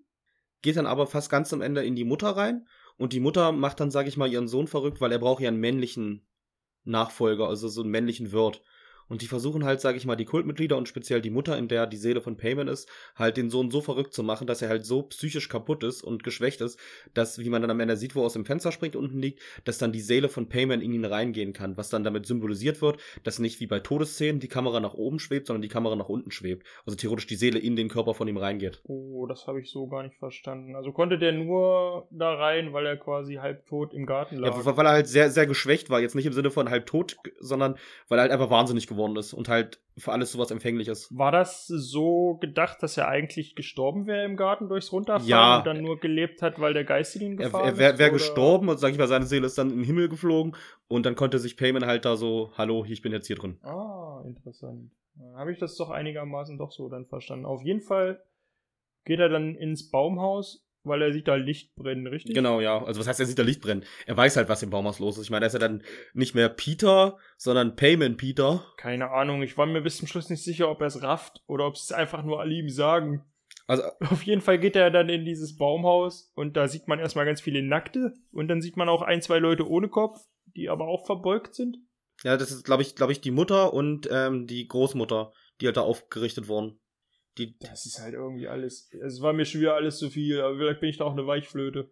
geht 0.63 0.77
dann 0.77 0.87
aber 0.87 1.07
fast 1.07 1.31
ganz 1.31 1.53
am 1.53 1.61
Ende 1.61 1.85
in 1.85 1.95
die 1.95 2.05
Mutter 2.05 2.31
rein 2.31 2.67
und 2.97 3.13
die 3.13 3.21
Mutter 3.21 3.53
macht 3.53 3.81
dann, 3.81 3.91
sag 3.91 4.07
ich 4.07 4.17
mal, 4.17 4.31
ihren 4.31 4.49
Sohn 4.49 4.67
verrückt, 4.67 5.01
weil 5.01 5.13
er 5.13 5.19
braucht 5.19 5.43
ja 5.43 5.49
einen 5.49 5.61
männlichen 5.61 6.27
Nachfolger, 6.85 7.49
also 7.49 7.69
so 7.69 7.83
einen 7.83 7.91
männlichen 7.91 8.33
Wirt. 8.33 8.63
Und 9.09 9.23
die 9.23 9.27
versuchen 9.27 9.65
halt, 9.65 9.81
sage 9.81 9.97
ich 9.97 10.07
mal, 10.07 10.17
die 10.17 10.25
Kultmitglieder 10.25 10.77
und 10.77 10.89
speziell 10.89 11.21
die 11.21 11.31
Mutter, 11.31 11.57
in 11.59 11.69
der 11.69 11.87
die 11.87 11.97
Seele 11.97 12.21
von 12.21 12.37
Payman 12.37 12.69
ist, 12.69 12.89
halt 13.15 13.37
den 13.37 13.51
Sohn 13.51 13.71
so 13.71 13.81
verrückt 13.81 14.15
zu 14.15 14.23
machen, 14.23 14.47
dass 14.47 14.63
er 14.63 14.69
halt 14.69 14.85
so 14.85 15.03
psychisch 15.03 15.49
kaputt 15.49 15.85
ist 15.85 16.03
und 16.03 16.25
geschwächt 16.25 16.61
ist, 16.61 16.79
dass, 17.13 17.39
wie 17.39 17.51
man 17.51 17.63
dann 17.63 17.71
am 17.71 17.81
Ende 17.81 17.97
sieht, 17.97 18.15
wo 18.15 18.21
er 18.21 18.27
aus 18.27 18.33
dem 18.33 18.45
Fenster 18.45 18.73
springt 18.73 18.97
unten 18.97 19.19
liegt, 19.19 19.41
dass 19.65 19.79
dann 19.79 19.93
die 19.93 20.01
Seele 20.01 20.29
von 20.29 20.49
Payman 20.49 20.81
in 20.81 20.93
ihn 20.93 21.05
reingehen 21.05 21.53
kann, 21.53 21.77
was 21.77 21.91
dann 21.91 22.05
damit 22.05 22.27
symbolisiert 22.27 22.81
wird, 22.83 22.99
dass 23.23 23.39
nicht 23.39 23.61
wie 23.61 23.67
bei 23.67 23.81
Todesszenen 23.81 24.41
die 24.41 24.49
Kamera 24.49 24.81
nach 24.81 24.95
oben 24.95 25.19
schwebt, 25.19 25.47
sondern 25.47 25.63
die 25.63 25.69
Kamera 25.69 25.97
nach 25.97 26.09
unten 26.09 26.31
schwebt. 26.31 26.67
Also 26.87 26.97
theoretisch 26.97 27.27
die 27.27 27.37
Seele 27.37 27.59
in 27.59 27.77
den 27.77 27.89
Körper 27.89 28.15
von 28.15 28.29
ihm 28.29 28.37
reingeht. 28.37 28.81
Oh, 28.85 29.27
das 29.27 29.47
habe 29.47 29.61
ich 29.61 29.71
so 29.71 29.87
gar 29.87 30.03
nicht 30.03 30.17
verstanden. 30.17 30.77
Also 30.77 30.93
konnte 30.93 31.19
der 31.19 31.33
nur 31.33 32.09
da 32.11 32.35
rein, 32.35 32.73
weil 32.73 32.87
er 32.87 32.97
quasi 32.97 33.35
halbtot 33.35 33.93
im 33.93 34.07
Garten 34.07 34.37
lag. 34.37 34.57
Ja, 34.57 34.77
weil 34.77 34.87
er 34.87 34.93
halt 34.93 35.09
sehr, 35.09 35.31
sehr 35.31 35.47
geschwächt 35.47 35.91
war. 35.91 36.01
Jetzt 36.01 36.15
nicht 36.15 36.27
im 36.27 36.33
Sinne 36.33 36.51
von 36.51 36.71
halb 36.71 36.87
tot, 36.87 37.17
sondern 37.39 37.77
weil 38.09 38.19
er 38.19 38.23
halt 38.23 38.33
einfach 38.33 38.51
wahnsinnig 38.51 38.87
geworden 38.87 38.94
ist 39.17 39.33
und 39.33 39.49
halt 39.49 39.81
für 39.97 40.13
alles 40.13 40.33
sowas 40.33 40.51
empfänglich 40.51 40.89
ist. 40.89 41.17
War 41.17 41.31
das 41.31 41.67
so 41.67 42.35
gedacht, 42.41 42.83
dass 42.83 42.97
er 42.97 43.09
eigentlich 43.09 43.55
gestorben 43.55 44.07
wäre 44.07 44.25
im 44.25 44.37
Garten 44.37 44.69
durchs 44.69 44.93
Runterfallen 44.93 45.29
Ja. 45.29 45.59
und 45.59 45.67
dann 45.67 45.81
nur 45.83 46.01
gelebt 46.01 46.43
hat, 46.43 46.59
weil 46.61 46.75
der 46.75 46.85
Geist 46.85 47.15
ihn 47.17 47.39
Er, 47.39 47.47
gefahren 47.47 47.65
er 47.65 47.79
wäre 47.79 47.93
ist? 47.95 47.99
wär 47.99 48.11
gestorben 48.11 48.69
und 48.69 48.79
sag 48.79 48.91
ich 48.93 48.99
mal, 48.99 49.07
seine 49.07 49.27
Seele 49.27 49.47
ist 49.47 49.57
dann 49.59 49.71
in 49.71 49.77
den 49.79 49.85
Himmel 49.85 50.09
geflogen 50.09 50.57
und 50.89 51.07
dann 51.07 51.15
konnte 51.15 51.39
sich 51.39 51.57
Payman 51.57 51.87
halt 51.87 52.05
da 52.05 52.17
so, 52.17 52.51
hallo, 52.57 52.85
ich 52.89 53.03
bin 53.03 53.13
jetzt 53.13 53.27
hier 53.29 53.37
drin. 53.37 53.59
Ah, 53.63 54.23
interessant. 54.27 54.91
Habe 55.37 55.53
ich 55.53 55.59
das 55.59 55.77
doch 55.77 55.91
einigermaßen 55.91 56.59
doch 56.59 56.73
so 56.73 56.89
dann 56.89 57.07
verstanden. 57.07 57.47
Auf 57.47 57.63
jeden 57.63 57.81
Fall 57.81 58.21
geht 59.05 59.21
er 59.21 59.29
dann 59.29 59.55
ins 59.55 59.91
Baumhaus, 59.91 60.64
weil 60.85 61.03
er 61.03 61.13
sieht 61.13 61.29
da 61.29 61.35
Licht 61.35 61.75
brennen, 61.77 62.07
richtig? 62.07 62.35
Genau, 62.35 62.61
ja. 62.61 62.83
Also 62.85 63.01
was 63.01 63.09
heißt, 63.09 63.21
er 63.21 63.27
sieht 63.27 63.39
da 63.39 63.43
Licht 63.43 63.61
brennen? 63.61 63.85
Er 64.07 64.17
weiß 64.17 64.37
halt, 64.37 64.49
was 64.49 64.63
im 64.63 64.71
Baumhaus 64.71 64.99
los 64.99 65.19
ist. 65.19 65.25
Ich 65.25 65.31
meine, 65.31 65.41
da 65.41 65.47
ist 65.47 65.55
er 65.55 65.61
dann 65.61 65.83
nicht 66.13 66.35
mehr 66.35 66.49
Peter, 66.49 67.19
sondern 67.37 67.77
Payman 67.77 68.17
Peter. 68.17 68.65
Keine 68.77 69.11
Ahnung, 69.11 69.43
ich 69.43 69.57
war 69.59 69.67
mir 69.67 69.81
bis 69.83 69.97
zum 69.97 70.09
Schluss 70.09 70.31
nicht 70.31 70.45
sicher, 70.45 70.71
ob 70.71 70.81
er 70.81 70.87
es 70.87 71.03
rafft 71.03 71.43
oder 71.47 71.67
ob 71.67 71.75
es 71.75 71.93
einfach 71.93 72.23
nur 72.23 72.41
alle 72.41 72.55
ihm 72.55 72.69
sagen. 72.69 73.25
Also, 73.67 73.83
Auf 74.11 74.23
jeden 74.23 74.41
Fall 74.41 74.59
geht 74.59 74.77
er 74.77 74.91
dann 74.91 75.09
in 75.09 75.25
dieses 75.25 75.57
Baumhaus 75.57 76.31
und 76.35 76.57
da 76.57 76.69
sieht 76.69 76.89
man 76.89 76.99
erstmal 76.99 77.25
ganz 77.25 77.41
viele 77.41 77.63
Nackte 77.63 78.13
und 78.33 78.49
dann 78.49 78.61
sieht 78.61 78.77
man 78.77 78.89
auch 78.89 79.03
ein, 79.03 79.23
zwei 79.23 79.39
Leute 79.39 79.69
ohne 79.69 79.89
Kopf, 79.89 80.21
die 80.57 80.69
aber 80.69 80.87
auch 80.87 81.07
verbeugt 81.07 81.55
sind. 81.55 81.79
ja, 82.23 82.37
das 82.37 82.51
ist, 82.53 82.65
glaube 82.65 82.83
ich, 82.83 82.95
glaube 82.95 83.13
ich, 83.13 83.21
die 83.21 83.31
Mutter 83.31 83.73
und 83.73 84.09
ähm, 84.11 84.47
die 84.47 84.69
Großmutter, 84.69 85.33
die 85.61 85.67
halt 85.67 85.77
da 85.77 85.81
aufgerichtet 85.83 86.49
wurden. 86.49 86.79
Die, 87.39 87.57
Das 87.59 87.85
ist 87.87 88.01
halt 88.01 88.15
irgendwie 88.15 88.47
alles. 88.49 88.91
Es 89.05 89.21
war 89.21 89.33
mir 89.33 89.45
schon 89.45 89.61
wieder 89.61 89.75
alles 89.75 89.99
zu 89.99 90.09
viel, 90.11 90.41
aber 90.41 90.57
vielleicht 90.57 90.81
bin 90.81 90.89
ich 90.91 90.99
da 90.99 91.05
auch 91.05 91.13
eine 91.13 91.27
Weichflöte. 91.27 91.91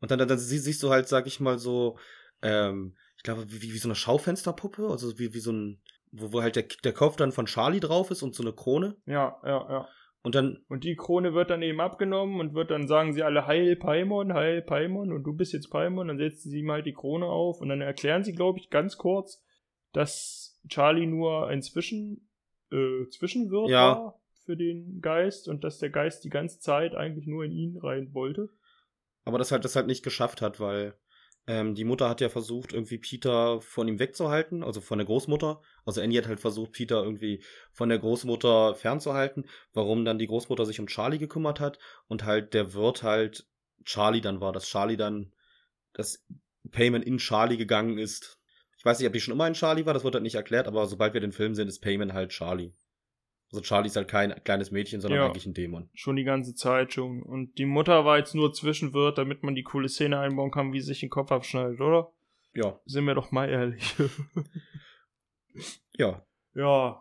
und 0.00 0.10
dann, 0.10 0.18
dann, 0.18 0.28
dann 0.28 0.38
sie- 0.38 0.58
siehst 0.58 0.82
du 0.82 0.90
halt, 0.90 1.06
sag 1.08 1.26
ich 1.26 1.40
mal, 1.40 1.58
so, 1.58 1.98
ähm, 2.42 2.96
ich 3.16 3.22
glaube, 3.22 3.44
wie, 3.48 3.60
wie 3.74 3.78
so 3.78 3.88
eine 3.88 3.94
Schaufensterpuppe, 3.94 4.88
also 4.88 5.18
wie, 5.18 5.34
wie 5.34 5.40
so 5.40 5.52
ein, 5.52 5.82
wo, 6.10 6.32
wo 6.32 6.42
halt 6.42 6.56
der, 6.56 6.64
der 6.84 6.94
Kopf 6.94 7.16
dann 7.16 7.32
von 7.32 7.44
Charlie 7.46 7.80
drauf 7.80 8.10
ist 8.10 8.22
und 8.22 8.34
so 8.34 8.42
eine 8.42 8.54
Krone. 8.54 8.96
Ja, 9.06 9.38
ja, 9.44 9.70
ja. 9.70 9.88
Und 10.22 10.34
dann, 10.34 10.64
Und 10.68 10.84
die 10.84 10.96
Krone 10.96 11.32
wird 11.34 11.48
dann 11.50 11.62
eben 11.62 11.80
abgenommen 11.80 12.40
und 12.40 12.54
wird 12.54 12.70
dann 12.70 12.86
sagen 12.88 13.12
sie 13.14 13.22
alle 13.22 13.46
Heil 13.46 13.76
Paimon, 13.76 14.32
Heil 14.34 14.60
Paimon 14.62 15.12
und 15.12 15.24
du 15.24 15.34
bist 15.34 15.52
jetzt 15.54 15.70
Paimon. 15.70 16.08
Dann 16.08 16.18
setzen 16.18 16.50
sie 16.50 16.58
ihm 16.60 16.70
halt 16.70 16.84
die 16.86 16.92
Krone 16.92 17.24
auf 17.26 17.60
und 17.60 17.68
dann 17.70 17.80
erklären 17.80 18.22
sie, 18.24 18.34
glaube 18.34 18.58
ich, 18.58 18.68
ganz 18.70 18.96
kurz, 18.98 19.42
dass 19.92 20.60
Charlie 20.68 21.06
nur 21.06 21.46
ein 21.48 21.62
Zwischen, 21.62 22.28
äh, 22.70 23.08
Zwischenwirt 23.10 23.70
Ja. 23.70 23.96
war 23.96 24.19
für 24.50 24.56
den 24.56 25.00
Geist 25.00 25.46
und 25.46 25.62
dass 25.62 25.78
der 25.78 25.90
Geist 25.90 26.24
die 26.24 26.28
ganze 26.28 26.58
Zeit 26.58 26.96
eigentlich 26.96 27.28
nur 27.28 27.44
in 27.44 27.52
ihn 27.52 27.76
rein 27.76 28.12
wollte. 28.14 28.48
aber 29.24 29.38
das 29.38 29.52
halt, 29.52 29.64
das 29.64 29.76
halt 29.76 29.86
nicht 29.86 30.02
geschafft 30.02 30.42
hat, 30.42 30.58
weil 30.58 30.96
ähm, 31.46 31.76
die 31.76 31.84
Mutter 31.84 32.08
hat 32.08 32.20
ja 32.20 32.28
versucht, 32.28 32.72
irgendwie 32.72 32.98
Peter 32.98 33.60
von 33.60 33.86
ihm 33.86 34.00
wegzuhalten, 34.00 34.64
also 34.64 34.80
von 34.80 34.98
der 34.98 35.06
Großmutter. 35.06 35.62
Also 35.86 36.00
Annie 36.00 36.18
hat 36.18 36.26
halt 36.26 36.40
versucht, 36.40 36.72
Peter 36.72 37.00
irgendwie 37.04 37.44
von 37.70 37.90
der 37.90 38.00
Großmutter 38.00 38.74
fernzuhalten, 38.74 39.44
warum 39.72 40.04
dann 40.04 40.18
die 40.18 40.26
Großmutter 40.26 40.66
sich 40.66 40.80
um 40.80 40.88
Charlie 40.88 41.18
gekümmert 41.18 41.60
hat 41.60 41.78
und 42.08 42.24
halt 42.24 42.52
der 42.52 42.74
Wirt 42.74 43.04
halt 43.04 43.46
Charlie 43.84 44.20
dann 44.20 44.40
war, 44.40 44.52
dass 44.52 44.66
Charlie 44.66 44.96
dann, 44.96 45.32
dass 45.92 46.26
Payman 46.72 47.04
in 47.04 47.18
Charlie 47.18 47.56
gegangen 47.56 47.98
ist. 47.98 48.40
Ich 48.76 48.84
weiß 48.84 48.98
nicht, 48.98 49.06
ob 49.06 49.12
die 49.12 49.20
schon 49.20 49.34
immer 49.34 49.46
in 49.46 49.54
Charlie 49.54 49.86
war, 49.86 49.94
das 49.94 50.02
wird 50.02 50.14
halt 50.14 50.24
nicht 50.24 50.34
erklärt, 50.34 50.66
aber 50.66 50.86
sobald 50.86 51.14
wir 51.14 51.20
den 51.20 51.30
Film 51.30 51.54
sehen, 51.54 51.68
ist 51.68 51.78
Payman 51.78 52.14
halt 52.14 52.30
Charlie. 52.30 52.72
Also 53.52 53.62
Charlie 53.62 53.88
ist 53.88 53.96
halt 53.96 54.06
kein 54.08 54.32
kleines 54.44 54.70
Mädchen, 54.70 55.00
sondern 55.00 55.20
Ja. 55.20 55.26
eigentlich 55.26 55.46
ein 55.46 55.54
Dämon. 55.54 55.88
Schon 55.94 56.16
die 56.16 56.24
ganze 56.24 56.54
Zeit 56.54 56.92
schon. 56.92 57.22
Und 57.22 57.58
die 57.58 57.66
Mutter 57.66 58.04
war 58.04 58.18
jetzt 58.18 58.34
nur 58.34 58.52
Zwischenwirt, 58.52 59.18
damit 59.18 59.42
man 59.42 59.54
die 59.56 59.64
coole 59.64 59.88
Szene 59.88 60.18
einbauen 60.20 60.50
kann, 60.52 60.72
wie 60.72 60.80
sie 60.80 60.86
sich 60.86 61.00
den 61.00 61.10
Kopf 61.10 61.32
abschneidet, 61.32 61.80
oder? 61.80 62.12
Ja, 62.54 62.78
Sind 62.84 63.04
wir 63.06 63.14
doch 63.14 63.30
mal 63.32 63.48
ehrlich. 63.48 63.94
ja. 65.96 66.24
Ja, 66.52 67.00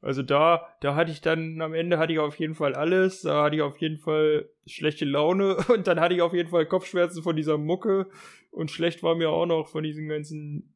also 0.00 0.22
da, 0.22 0.68
da 0.80 0.94
hatte 0.94 1.10
ich 1.10 1.20
dann, 1.20 1.60
am 1.60 1.74
Ende 1.74 1.98
hatte 1.98 2.12
ich 2.12 2.20
auf 2.20 2.38
jeden 2.38 2.54
Fall 2.54 2.76
alles, 2.76 3.22
da 3.22 3.42
hatte 3.42 3.56
ich 3.56 3.62
auf 3.62 3.78
jeden 3.78 3.98
Fall 3.98 4.48
schlechte 4.64 5.04
Laune 5.04 5.56
und 5.74 5.88
dann 5.88 5.98
hatte 5.98 6.14
ich 6.14 6.22
auf 6.22 6.32
jeden 6.32 6.50
Fall 6.50 6.66
Kopfschmerzen 6.66 7.24
von 7.24 7.34
dieser 7.34 7.58
Mucke 7.58 8.08
und 8.52 8.70
schlecht 8.70 9.02
war 9.02 9.16
mir 9.16 9.30
auch 9.30 9.46
noch 9.46 9.66
von 9.66 9.82
diesen 9.82 10.06
ganzen 10.08 10.75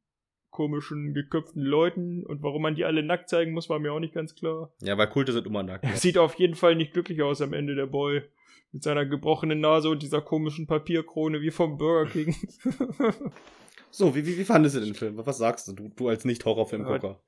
komischen, 0.50 1.14
geköpften 1.14 1.62
Leuten 1.62 2.24
und 2.24 2.42
warum 2.42 2.62
man 2.62 2.74
die 2.74 2.84
alle 2.84 3.02
nackt 3.02 3.28
zeigen 3.28 3.52
muss, 3.52 3.68
war 3.68 3.78
mir 3.78 3.92
auch 3.92 4.00
nicht 4.00 4.14
ganz 4.14 4.34
klar. 4.34 4.72
Ja, 4.80 4.98
weil 4.98 5.08
Kulte 5.08 5.32
sind 5.32 5.46
immer 5.46 5.62
nackt. 5.62 5.84
Er 5.84 5.90
sieht 5.96 6.18
auf 6.18 6.34
jeden 6.34 6.54
Fall 6.54 6.76
nicht 6.76 6.92
glücklich 6.92 7.22
aus 7.22 7.40
am 7.40 7.52
Ende, 7.52 7.74
der 7.74 7.86
Boy. 7.86 8.22
Mit 8.72 8.84
seiner 8.84 9.04
gebrochenen 9.04 9.58
Nase 9.58 9.88
und 9.88 10.00
dieser 10.00 10.20
komischen 10.20 10.68
Papierkrone 10.68 11.40
wie 11.40 11.50
vom 11.50 11.76
Burger 11.76 12.08
King. 12.08 12.36
So, 13.90 14.14
wie, 14.14 14.24
wie, 14.24 14.38
wie 14.38 14.44
fandest 14.44 14.76
du 14.76 14.80
den 14.80 14.94
Film? 14.94 15.16
Was 15.16 15.38
sagst 15.38 15.68
du, 15.68 15.72
du, 15.72 15.88
du 15.88 16.08
als 16.08 16.24
Nicht-Horrorfilm-Gucker? 16.24 17.20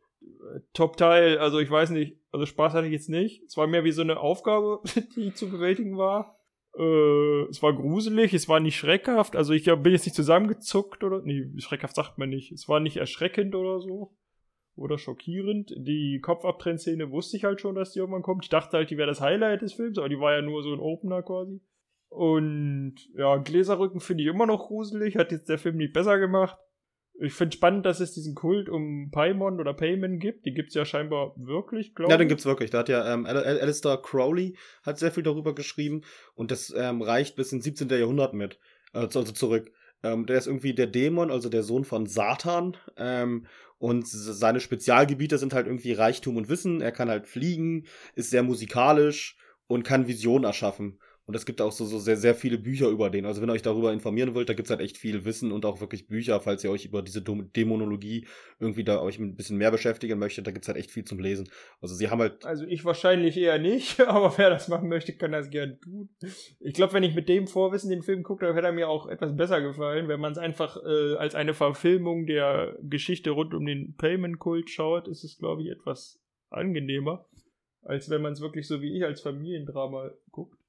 Top-Teil, 0.73 1.39
also 1.39 1.59
ich 1.59 1.71
weiß 1.71 1.91
nicht, 1.91 2.17
also 2.31 2.47
Spaß 2.47 2.75
hatte 2.75 2.87
ich 2.87 2.93
jetzt 2.93 3.09
nicht. 3.09 3.43
Es 3.47 3.57
war 3.57 3.67
mehr 3.67 3.85
wie 3.85 3.93
so 3.93 4.03
eine 4.03 4.21
Aufgabe, 4.21 4.81
die 5.17 5.35
zu 5.35 5.51
bewältigen 5.51 5.97
war. 5.97 6.39
Äh, 6.79 7.43
es 7.51 7.63
war 7.63 7.75
gruselig, 7.75 8.33
es 8.35 8.49
war 8.49 8.61
nicht 8.61 8.77
schreckhaft, 8.77 9.37
also 9.37 9.53
ich 9.53 9.65
bin 9.65 9.93
jetzt 9.93 10.07
nicht 10.07 10.15
zusammengezuckt 10.15 11.05
oder, 11.05 11.21
nee, 11.23 11.51
schreckhaft 11.59 11.95
sagt 11.95 12.19
man 12.19 12.31
nicht. 12.31 12.53
Es 12.53 12.69
war 12.69 12.81
nicht 12.81 12.97
erschreckend 12.97 13.55
oder 13.55 13.81
so. 13.81 14.17
Oder 14.75 14.97
schockierend. 14.97 15.75
Die 15.77 16.19
Kopfabtrennszene 16.21 17.11
wusste 17.11 17.37
ich 17.37 17.45
halt 17.45 17.61
schon, 17.61 17.75
dass 17.75 17.93
die 17.93 17.99
irgendwann 17.99 18.23
kommt. 18.23 18.45
Ich 18.45 18.49
dachte 18.49 18.79
halt, 18.79 18.91
die 18.91 18.97
wäre 18.97 19.09
das 19.09 19.21
Highlight 19.21 19.61
des 19.61 19.75
Films, 19.75 19.99
aber 19.99 20.09
die 20.09 20.19
war 20.19 20.35
ja 20.35 20.41
nur 20.41 20.63
so 20.63 20.73
ein 20.73 20.81
Opener 20.81 21.23
quasi. 21.23 21.61
Und 22.09 22.95
ja, 23.15 23.37
Gläserrücken 23.37 24.01
finde 24.01 24.25
ich 24.25 24.31
immer 24.31 24.47
noch 24.47 24.69
gruselig, 24.69 25.17
hat 25.17 25.33
jetzt 25.33 25.49
der 25.49 25.59
Film 25.59 25.77
nicht 25.77 25.93
besser 25.93 26.19
gemacht. 26.19 26.57
Ich 27.23 27.35
finde 27.35 27.57
spannend, 27.57 27.87
dass 27.87 28.01
es 28.01 28.13
diesen 28.13 28.35
Kult 28.35 28.69
um 28.69 29.11
Paimon 29.13 29.61
oder 29.61 29.75
Payman 29.75 30.19
gibt. 30.19 30.45
Die 30.45 30.53
gibt 30.53 30.71
es 30.71 30.75
ja 30.75 30.85
scheinbar 30.85 31.35
wirklich, 31.37 31.95
glaube 31.95 32.09
ich. 32.09 32.13
Ja, 32.13 32.19
den 32.19 32.29
gibt's 32.29 32.45
wirklich. 32.45 32.71
Da 32.71 32.79
hat 32.79 32.89
ja 32.89 33.15
ähm, 33.15 33.27
Al 33.27 33.37
Al 33.37 33.61
Alistair 33.61 33.97
Crowley 33.99 34.57
hat 34.83 34.99
sehr 34.99 35.13
viel 35.13 35.23
darüber 35.23 35.55
geschrieben 35.55 36.03
und 36.35 36.51
das 36.51 36.75
ähm, 36.77 37.01
reicht 37.01 37.37
bis 37.37 37.53
ins 37.53 37.63
17. 37.65 37.89
Jahrhundert 37.89 38.35
mit, 38.35 38.59
also, 38.93 39.21
also 39.21 39.33
zurück. 39.33 39.71
Ähm, 40.03 40.27
der 40.27 40.39
ist 40.39 40.49
irgendwie 40.49 40.75
der 40.75 40.89
Dämon, 40.89 41.31
also 41.31 41.49
der 41.49 41.63
Sohn 41.63 41.85
von 41.85 42.07
Satan. 42.07 42.77
Ähm, 42.97 43.47
und 43.79 44.07
seine 44.07 44.61
Spezialgebiete 44.61 45.39
sind 45.39 45.55
halt 45.55 45.67
irgendwie 45.67 45.93
Reichtum 45.93 46.37
und 46.37 46.49
Wissen. 46.49 46.81
Er 46.81 46.93
kann 46.93 47.09
halt 47.09 47.29
fliegen, 47.29 47.87
ist 48.17 48.31
sehr 48.31 48.43
musikalisch 48.43 49.37
und 49.67 49.85
kann 49.85 50.09
Visionen 50.09 50.45
erschaffen. 50.45 50.99
Und 51.33 51.37
es 51.37 51.47
gibt 51.47 51.63
auch 51.63 51.73
so, 51.73 51.87
so 51.87 51.99
sehr, 51.99 52.19
sehr 52.19 52.35
viele 52.35 52.59
Bücher 52.59 52.91
über 52.91 53.09
den. 53.09 53.25
Also 53.25 53.41
wenn 53.41 53.49
ihr 53.49 53.55
euch 53.55 53.63
darüber 53.63 53.91
informieren 53.91 54.35
wollt, 54.35 54.51
da 54.51 54.53
gibt's 54.53 54.71
halt 54.71 54.83
echt 54.83 54.99
viel 54.99 55.25
Wissen 55.25 55.51
und 55.51 55.65
auch 55.65 55.81
wirklich 55.81 56.07
Bücher, 56.07 56.39
falls 56.41 56.63
ihr 56.63 56.71
euch 56.71 56.85
über 56.85 57.01
diese 57.01 57.23
Dämonologie 57.23 58.27
irgendwie 58.61 58.85
da 58.85 59.01
euch 59.01 59.19
ein 59.19 59.35
bisschen 59.35 59.57
mehr 59.57 59.71
beschäftigen 59.71 60.19
möchtet, 60.19 60.47
da 60.47 60.51
gibt's 60.51 60.69
halt 60.69 60.77
echt 60.77 60.91
viel 60.91 61.07
zum 61.07 61.19
Lesen. 61.19 61.49
Also 61.81 61.95
sie 61.95 62.11
haben 62.11 62.21
halt 62.21 62.45
Also 62.45 62.67
ich 62.67 62.85
wahrscheinlich 62.85 63.39
eher 63.39 63.59
nicht, 63.59 63.99
aber 64.07 64.37
wer 64.37 64.51
das 64.51 64.69
machen 64.69 64.91
möchte, 64.91 65.15
kann 65.15 65.33
das 65.33 65.49
gerne 65.49 65.81
tun. 65.81 66.11
Ich 66.61 66.75
glaube, 66.75 66.93
wenn 66.93 67.03
ich 67.03 67.15
mit 67.15 67.31
dem 67.31 67.47
Vorwissen 67.47 67.89
den 67.89 68.03
Film 68.03 68.25
gucke, 68.25 68.45
dann 68.45 68.55
hätte 68.55 68.67
er 68.67 68.75
mir 68.75 68.91
auch 68.91 69.07
etwas 69.07 69.35
besser 69.35 69.63
gefallen. 69.63 70.09
Wenn 70.09 70.21
man 70.21 70.33
es 70.33 70.39
einfach 70.39 70.77
äh, 70.85 71.15
als 71.15 71.35
eine 71.35 71.55
Verfilmung 71.55 72.27
der 72.27 72.77
Geschichte 72.83 73.31
rund 73.31 73.55
um 73.55 73.65
den 73.65 73.97
Payment-Kult 73.97 74.69
schaut, 74.69 75.09
ist 75.09 75.25
es, 75.25 75.39
glaube 75.39 75.63
ich, 75.63 75.71
etwas 75.71 76.21
angenehmer, 76.51 77.25
als 77.81 78.11
wenn 78.11 78.21
man 78.21 78.35
es 78.35 78.43
wirklich 78.43 78.69
so 78.69 78.83
wie 78.83 78.95
ich 78.99 79.05
als 79.07 79.23
Familiendrama 79.23 80.11
guckt. 80.31 80.62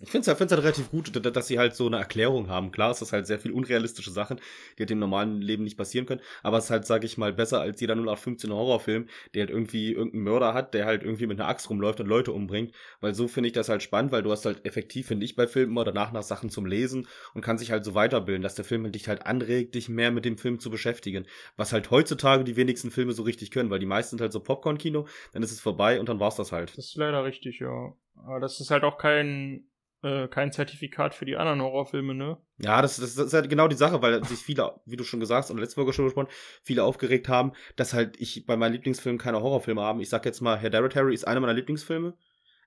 Ich 0.00 0.10
finde 0.10 0.22
es 0.22 0.28
halt, 0.28 0.38
find's 0.38 0.52
halt 0.52 0.62
relativ 0.64 0.90
gut, 0.90 1.14
da- 1.14 1.30
dass 1.30 1.46
sie 1.46 1.58
halt 1.58 1.76
so 1.76 1.86
eine 1.86 1.98
Erklärung 1.98 2.48
haben. 2.48 2.72
Klar, 2.72 2.90
es 2.90 3.02
ist 3.02 3.12
halt 3.12 3.26
sehr 3.26 3.38
viel 3.38 3.52
unrealistische 3.52 4.10
Sachen, 4.10 4.38
die 4.76 4.82
halt 4.82 4.90
im 4.90 4.98
normalen 4.98 5.40
Leben 5.40 5.62
nicht 5.62 5.76
passieren 5.76 6.06
können. 6.06 6.22
Aber 6.42 6.58
es 6.58 6.64
ist 6.64 6.70
halt, 6.70 6.86
sag 6.86 7.04
ich 7.04 7.18
mal, 7.18 7.32
besser 7.32 7.60
als 7.60 7.80
jeder 7.80 7.94
0815 7.94 8.50
Horrorfilm, 8.52 9.06
der 9.34 9.42
halt 9.42 9.50
irgendwie 9.50 9.92
irgendeinen 9.92 10.24
Mörder 10.24 10.54
hat, 10.54 10.74
der 10.74 10.86
halt 10.86 11.02
irgendwie 11.04 11.26
mit 11.26 11.38
einer 11.38 11.48
Axt 11.48 11.70
rumläuft 11.70 12.00
und 12.00 12.06
Leute 12.08 12.32
umbringt. 12.32 12.74
Weil 13.00 13.14
so 13.14 13.28
finde 13.28 13.48
ich 13.48 13.52
das 13.52 13.68
halt 13.68 13.82
spannend, 13.82 14.10
weil 14.12 14.22
du 14.22 14.32
hast 14.32 14.44
halt 14.44 14.64
effektiv, 14.64 15.06
finde 15.06 15.24
ich, 15.24 15.36
bei 15.36 15.46
Filmen 15.46 15.72
immer 15.72 15.84
danach 15.84 16.10
nach 16.10 16.22
Sachen 16.24 16.50
zum 16.50 16.66
Lesen 16.66 17.06
und 17.34 17.42
kann 17.42 17.58
sich 17.58 17.70
halt 17.70 17.84
so 17.84 17.94
weiterbilden, 17.94 18.42
dass 18.42 18.54
der 18.56 18.64
Film 18.64 18.90
dich 18.90 19.08
halt 19.08 19.26
anregt, 19.26 19.74
dich 19.76 19.88
mehr 19.88 20.10
mit 20.10 20.24
dem 20.24 20.38
Film 20.38 20.58
zu 20.58 20.70
beschäftigen. 20.70 21.26
Was 21.56 21.72
halt 21.72 21.90
heutzutage 21.90 22.42
die 22.44 22.56
wenigsten 22.56 22.90
Filme 22.90 23.12
so 23.12 23.22
richtig 23.22 23.50
können, 23.52 23.70
weil 23.70 23.78
die 23.78 23.86
meisten 23.86 24.16
sind 24.16 24.22
halt 24.22 24.32
so 24.32 24.40
Popcorn-Kino, 24.40 25.06
dann 25.32 25.42
ist 25.42 25.52
es 25.52 25.60
vorbei 25.60 26.00
und 26.00 26.08
dann 26.08 26.18
war's 26.18 26.36
das 26.36 26.50
halt. 26.50 26.70
Das 26.76 26.86
ist 26.86 26.96
leider 26.96 27.24
richtig, 27.24 27.60
ja. 27.60 27.92
Aber 28.16 28.40
das 28.40 28.58
ist 28.58 28.70
halt 28.70 28.84
auch 28.84 28.98
kein 28.98 29.66
äh, 30.02 30.28
kein 30.28 30.52
Zertifikat 30.52 31.14
für 31.14 31.24
die 31.24 31.36
anderen 31.36 31.62
Horrorfilme, 31.62 32.14
ne? 32.14 32.36
Ja, 32.58 32.82
das, 32.82 32.96
das, 32.96 33.14
das 33.14 33.26
ist 33.26 33.34
halt 33.34 33.48
genau 33.48 33.68
die 33.68 33.76
Sache, 33.76 34.02
weil 34.02 34.22
sich 34.24 34.38
viele, 34.38 34.74
wie 34.84 34.96
du 34.96 35.04
schon 35.04 35.20
gesagt 35.20 35.44
hast 35.44 35.50
und 35.50 35.58
letzte 35.58 35.80
Woche 35.80 35.92
schon 35.92 36.04
gesprochen, 36.04 36.28
viele 36.62 36.84
aufgeregt 36.84 37.28
haben, 37.28 37.52
dass 37.76 37.94
halt 37.94 38.20
ich 38.20 38.46
bei 38.46 38.56
meinen 38.56 38.72
Lieblingsfilmen 38.72 39.18
keine 39.18 39.40
Horrorfilme 39.40 39.80
habe. 39.80 40.02
Ich 40.02 40.08
sag 40.08 40.24
jetzt 40.24 40.40
mal, 40.40 40.58
Hereditary 40.58 41.14
ist 41.14 41.26
einer 41.26 41.40
meiner 41.40 41.54
Lieblingsfilme. 41.54 42.14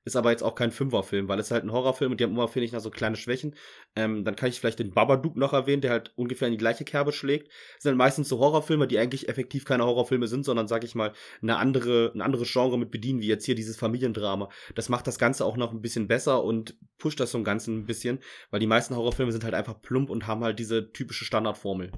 Ist 0.06 0.16
aber 0.16 0.30
jetzt 0.30 0.43
auch 0.43 0.53
kein 0.53 0.72
Fünferfilm, 0.72 1.28
weil 1.28 1.39
es 1.39 1.49
halt 1.49 1.64
ein 1.64 1.72
Horrorfilm 1.72 2.12
und 2.12 2.20
die 2.20 2.24
haben 2.24 2.34
immer, 2.34 2.47
finde 2.47 2.66
ich, 2.68 2.72
noch 2.72 2.80
so 2.80 2.91
kleine 2.91 3.16
Schwächen. 3.16 3.56
Ähm, 3.95 4.24
dann 4.24 4.36
kann 4.36 4.49
ich 4.49 4.60
vielleicht 4.60 4.78
den 4.78 4.93
Babadook 4.93 5.36
noch 5.36 5.51
erwähnen, 5.51 5.82
der 5.82 5.89
halt 5.89 6.14
ungefähr 6.16 6.47
in 6.47 6.51
die 6.51 6.60
gleiche 6.60 6.86
Kerbe 6.86 7.12
schlägt. 7.12 7.47
Das 7.47 7.84
sind 7.84 7.89
halt 7.89 7.97
meistens 7.97 8.30
so 8.30 8.38
Horrorfilme, 8.38 8.88
die 8.88 8.99
eigentlich 8.99 9.28
effektiv 9.30 9.66
keine 9.66 9.84
Horrorfilme 9.84 10.28
sind, 10.28 10.45
sondern, 10.45 10.68
sag 10.68 10.84
ich 10.84 10.93
mal, 10.93 11.14
eine 11.41 11.58
andere, 11.58 12.12
ein 12.14 12.22
anderes 12.22 12.53
Genre 12.53 12.78
mit 12.78 12.91
bedienen, 12.91 13.20
wie 13.20 13.28
jetzt 13.28 13.45
hier 13.45 13.56
dieses 13.56 13.78
Familiendrama. 13.78 14.49
Das 14.76 14.89
macht 14.89 15.08
das 15.08 15.18
Ganze 15.18 15.43
auch 15.43 15.58
noch 15.58 15.74
ein 15.74 15.82
bisschen 15.82 16.08
besser 16.08 16.43
und 16.43 16.78
pusht 16.99 17.20
das 17.20 17.32
so 17.32 17.39
ein 17.39 17.43
Ganzen 17.43 17.80
ein 17.80 17.86
bisschen, 17.88 18.20
weil 18.51 18.60
die 18.60 18.68
meisten 18.68 18.95
Horrorfilme 18.95 19.32
sind 19.32 19.43
halt 19.43 19.56
einfach 19.56 19.82
plump 19.82 20.12
und 20.12 20.28
haben 20.28 20.43
halt 20.43 20.60
diese 20.60 20.91
typische 20.91 21.26
Standardformel. 21.26 21.91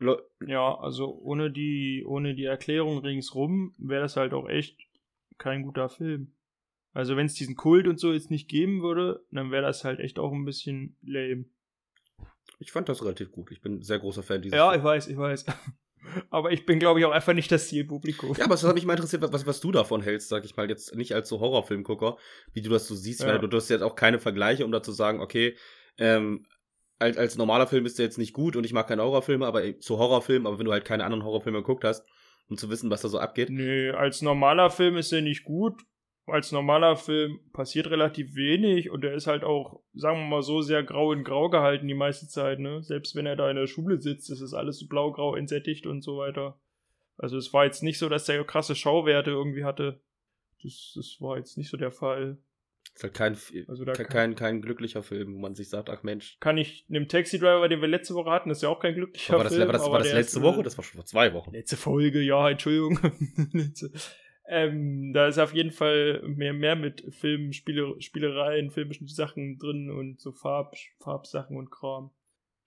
Le 0.00 0.28
Ja, 0.44 0.76
also 0.76 1.16
ohne 1.22 1.52
die, 1.52 2.04
ohne 2.04 2.34
die 2.34 2.46
Erklärung 2.46 2.98
ringsrum 2.98 3.74
wäre 3.78 4.02
das 4.02 4.16
halt 4.16 4.32
auch 4.32 4.48
echt 4.48 4.76
kein 5.38 5.62
guter 5.62 5.88
Film. 5.88 6.32
Also 6.94 7.16
wenn 7.16 7.26
es 7.26 7.34
diesen 7.34 7.56
Kult 7.56 7.88
und 7.88 7.98
so 8.00 8.12
jetzt 8.12 8.30
nicht 8.30 8.48
geben 8.48 8.80
würde, 8.82 9.24
dann 9.30 9.50
wäre 9.50 9.62
das 9.62 9.84
halt 9.84 9.98
echt 10.00 10.18
auch 10.18 10.32
ein 10.32 10.44
bisschen 10.44 10.96
lame. 11.02 11.44
ich 12.60 12.72
fand 12.72 12.88
das 12.88 13.02
relativ 13.02 13.32
gut. 13.32 13.50
Ich 13.50 13.60
bin 13.60 13.74
ein 13.78 13.82
sehr 13.82 13.98
großer 13.98 14.22
Fan 14.22 14.40
dieses 14.40 14.56
Ja, 14.56 14.74
ich 14.74 14.82
weiß, 14.82 15.08
ich 15.08 15.16
weiß. 15.16 15.44
Aber 16.30 16.52
ich 16.52 16.66
bin, 16.66 16.78
glaube 16.78 17.00
ich, 17.00 17.06
auch 17.06 17.12
einfach 17.12 17.32
nicht 17.32 17.50
das 17.50 17.68
Zielpublikum. 17.68 18.34
Ja, 18.36 18.44
aber 18.44 18.54
es 18.54 18.62
hat 18.62 18.74
mich 18.74 18.84
mal 18.84 18.92
interessiert, 18.92 19.22
was, 19.32 19.46
was 19.46 19.60
du 19.60 19.72
davon 19.72 20.02
hältst, 20.02 20.28
sag 20.28 20.44
ich 20.44 20.54
mal, 20.54 20.68
jetzt 20.68 20.94
nicht 20.94 21.14
als 21.14 21.30
so 21.30 21.40
Horrorfilmgucker, 21.40 22.18
wie 22.52 22.60
du 22.60 22.68
das 22.68 22.86
so 22.86 22.94
siehst, 22.94 23.22
Ja. 23.22 23.28
weil 23.28 23.38
du, 23.38 23.46
du 23.48 23.56
hast 23.56 23.70
jetzt 23.70 23.80
auch 23.80 23.96
keine 23.96 24.18
Vergleiche, 24.18 24.66
um 24.66 24.70
da 24.70 24.82
zu 24.82 24.92
sagen, 24.92 25.20
okay, 25.20 25.56
ähm, 25.96 26.44
als, 26.98 27.16
als 27.16 27.38
normaler 27.38 27.66
Film 27.66 27.86
ist 27.86 27.98
der 27.98 28.04
jetzt 28.04 28.18
nicht 28.18 28.34
gut 28.34 28.54
und 28.54 28.64
ich 28.64 28.74
mag 28.74 28.86
keine 28.86 29.02
Horrorfilme, 29.02 29.46
aber 29.46 29.80
zu 29.80 29.98
Horrorfilmen, 29.98 30.46
aber 30.46 30.58
wenn 30.58 30.66
du 30.66 30.72
halt 30.72 30.84
keine 30.84 31.04
anderen 31.04 31.24
Horrorfilme 31.24 31.60
geguckt 31.60 31.84
hast, 31.84 32.04
um 32.48 32.58
zu 32.58 32.68
wissen, 32.68 32.90
was 32.90 33.00
da 33.00 33.08
so 33.08 33.18
abgeht. 33.18 33.48
Nee, 33.48 33.88
als 33.88 34.20
normaler 34.20 34.68
Film 34.68 34.98
ist 34.98 35.10
er 35.10 35.22
nicht 35.22 35.44
gut. 35.44 35.80
Als 36.26 36.52
normaler 36.52 36.96
Film 36.96 37.38
passiert 37.52 37.90
relativ 37.90 38.34
wenig 38.34 38.90
und 38.90 39.04
er 39.04 39.12
ist 39.14 39.26
halt 39.26 39.44
auch, 39.44 39.82
sagen 39.92 40.20
wir 40.20 40.26
mal 40.26 40.42
so, 40.42 40.62
sehr 40.62 40.82
grau 40.82 41.12
in 41.12 41.22
grau 41.22 41.50
gehalten 41.50 41.86
die 41.86 41.92
meiste 41.94 42.26
Zeit, 42.28 42.60
ne? 42.60 42.82
Selbst 42.82 43.14
wenn 43.14 43.26
er 43.26 43.36
da 43.36 43.50
in 43.50 43.56
der 43.56 43.66
Schule 43.66 44.00
sitzt, 44.00 44.30
ist 44.30 44.40
es 44.40 44.54
alles 44.54 44.78
so 44.78 44.86
blau-grau 44.88 45.36
entsättigt 45.36 45.86
und 45.86 46.02
so 46.02 46.16
weiter. 46.16 46.58
Also 47.18 47.36
es 47.36 47.52
war 47.52 47.66
jetzt 47.66 47.82
nicht 47.82 47.98
so, 47.98 48.08
dass 48.08 48.24
der 48.24 48.42
krasse 48.44 48.74
Schauwerte 48.74 49.30
irgendwie 49.32 49.64
hatte. 49.64 50.00
Das, 50.62 50.92
das 50.96 51.16
war 51.20 51.36
jetzt 51.36 51.58
nicht 51.58 51.68
so 51.68 51.76
der 51.76 51.92
Fall. 51.92 52.38
Ist 52.94 53.02
halt 53.02 53.14
kein, 53.14 53.36
Also 53.68 53.84
kein, 53.84 54.06
kein, 54.06 54.34
kein 54.34 54.62
glücklicher 54.62 55.02
Film, 55.02 55.34
wo 55.34 55.38
man 55.38 55.54
sich 55.54 55.68
sagt, 55.68 55.90
ach 55.90 56.02
Mensch. 56.04 56.38
kann 56.40 56.56
ich 56.56 56.86
einem 56.88 57.06
Taxi 57.08 57.38
Driver, 57.38 57.68
den 57.68 57.80
wir 57.82 57.88
letzte 57.88 58.14
Woche 58.14 58.30
hatten, 58.30 58.48
das 58.48 58.58
ist 58.58 58.62
ja 58.62 58.68
auch 58.70 58.80
kein 58.80 58.94
glücklicher 58.94 59.36
War 59.36 59.44
das, 59.44 59.54
Film. 59.54 59.66
war 59.66 59.72
das, 59.72 59.82
aber 59.82 59.92
war 59.92 59.98
das 59.98 60.12
letzte 60.12 60.40
Woche? 60.42 60.60
äh, 60.60 60.62
Das 60.62 60.78
war 60.78 60.84
schon 60.84 60.98
vor 60.98 61.04
zwei 61.06 61.32
Wochen. 61.34 61.52
Letzte 61.52 61.76
Folge, 61.76 62.20
ja, 62.22 62.48
Entschuldigung. 62.48 62.98
Ähm, 64.46 65.12
da 65.14 65.26
ist 65.26 65.38
auf 65.38 65.54
jeden 65.54 65.70
Fall 65.70 66.22
mehr, 66.26 66.52
mehr 66.52 66.76
mit 66.76 67.02
Film, 67.14 67.52
Spiele, 67.52 67.94
Spielereien, 68.00 68.70
filmischen 68.70 69.06
Sachen 69.06 69.58
drin 69.58 69.90
und 69.90 70.20
so 70.20 70.32
Farb, 70.32 70.74
Farbsachen 71.00 71.56
und 71.56 71.70
Kram. 71.70 72.10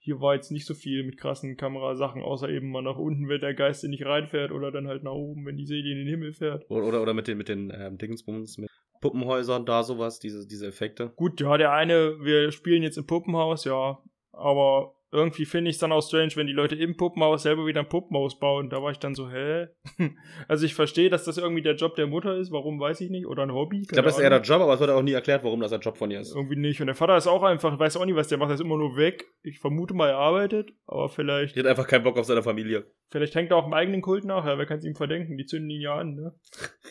Hier 0.00 0.20
war 0.20 0.34
jetzt 0.34 0.50
nicht 0.50 0.66
so 0.66 0.74
viel 0.74 1.04
mit 1.04 1.18
krassen 1.18 1.56
Kamerasachen, 1.56 2.22
außer 2.22 2.48
eben 2.48 2.70
mal 2.70 2.82
nach 2.82 2.96
unten, 2.96 3.28
wenn 3.28 3.40
der 3.40 3.54
Geist 3.54 3.84
nicht 3.84 4.06
reinfährt 4.06 4.52
oder 4.52 4.72
dann 4.72 4.88
halt 4.88 5.02
nach 5.02 5.12
oben, 5.12 5.44
wenn 5.46 5.56
die 5.56 5.66
Seele 5.66 5.90
in 5.90 5.98
den 5.98 6.08
Himmel 6.08 6.32
fährt. 6.32 6.68
Oder, 6.70 6.86
oder, 6.86 7.02
oder 7.02 7.14
mit 7.14 7.28
den, 7.28 7.38
mit 7.38 7.48
den 7.48 7.72
ähm, 7.74 7.98
Dingsbums, 7.98 8.58
mit 8.58 8.70
Puppenhäusern, 9.00 9.66
da 9.66 9.82
sowas, 9.82 10.18
diese, 10.18 10.46
diese 10.46 10.66
Effekte. 10.66 11.12
Gut, 11.14 11.40
ja, 11.40 11.56
der 11.56 11.72
eine, 11.72 12.16
wir 12.20 12.50
spielen 12.52 12.82
jetzt 12.82 12.96
im 12.96 13.06
Puppenhaus, 13.06 13.64
ja, 13.64 13.98
aber 14.32 14.94
irgendwie 15.10 15.46
finde 15.46 15.70
ich 15.70 15.76
es 15.76 15.80
dann 15.80 15.92
auch 15.92 16.02
strange, 16.02 16.32
wenn 16.34 16.46
die 16.46 16.52
Leute 16.52 16.74
im 16.74 16.96
Puppenhaus 16.96 17.42
selber 17.42 17.66
wieder 17.66 17.80
ein 17.80 17.88
Puppenhaus 17.88 18.38
bauen. 18.38 18.68
Da 18.68 18.82
war 18.82 18.90
ich 18.90 18.98
dann 18.98 19.14
so, 19.14 19.30
hä? 19.30 19.68
Also 20.48 20.66
ich 20.66 20.74
verstehe, 20.74 21.10
dass 21.10 21.24
das 21.24 21.38
irgendwie 21.38 21.62
der 21.62 21.76
Job 21.76 21.94
der 21.96 22.06
Mutter 22.06 22.36
ist, 22.36 22.50
warum 22.52 22.78
weiß 22.78 23.00
ich 23.00 23.10
nicht, 23.10 23.26
oder 23.26 23.42
ein 23.42 23.52
Hobby. 23.52 23.82
Ich 23.82 23.88
glaube, 23.88 24.04
das 24.04 24.16
ist 24.16 24.22
eher 24.22 24.30
der 24.30 24.42
Job, 24.42 24.60
aber 24.60 24.74
es 24.74 24.80
wird 24.80 24.90
auch 24.90 25.02
nie 25.02 25.12
erklärt, 25.12 25.44
warum 25.44 25.60
das 25.60 25.72
ein 25.72 25.80
Job 25.80 25.96
von 25.96 26.10
ihr 26.10 26.20
ist. 26.20 26.34
Irgendwie 26.34 26.56
nicht. 26.56 26.80
Und 26.80 26.86
der 26.86 26.94
Vater 26.96 27.16
ist 27.16 27.26
auch 27.26 27.42
einfach, 27.42 27.78
weiß 27.78 27.96
auch 27.96 28.04
nicht, 28.04 28.16
was 28.16 28.28
der 28.28 28.38
macht, 28.38 28.50
er 28.50 28.54
ist 28.54 28.60
immer 28.60 28.76
nur 28.76 28.96
weg. 28.96 29.26
Ich 29.42 29.58
vermute 29.60 29.94
mal, 29.94 30.08
er 30.10 30.18
arbeitet, 30.18 30.72
aber 30.86 31.08
vielleicht, 31.08 31.56
Die 31.56 31.60
hat 31.60 31.66
einfach 31.66 31.86
keinen 31.86 32.04
Bock 32.04 32.18
auf 32.18 32.26
seine 32.26 32.42
Familie. 32.42 32.86
vielleicht 33.10 33.34
hängt 33.34 33.50
er 33.50 33.56
auch 33.56 33.66
im 33.66 33.74
eigenen 33.74 34.02
Kult 34.02 34.24
nach, 34.24 34.44
ja, 34.44 34.58
wer 34.58 34.66
kann 34.66 34.78
es 34.78 34.84
ihm 34.84 34.94
verdenken? 34.94 35.36
Die 35.36 35.46
zünden 35.46 35.70
ihn 35.70 35.80
ja 35.80 35.96
an, 35.96 36.14
ne? 36.14 36.34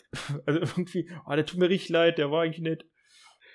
also 0.46 0.60
irgendwie, 0.60 1.08
ah, 1.24 1.36
der 1.36 1.46
tut 1.46 1.58
mir 1.58 1.68
richtig 1.68 1.90
leid, 1.90 2.18
der 2.18 2.30
war 2.30 2.42
eigentlich 2.42 2.62
nett. 2.62 2.84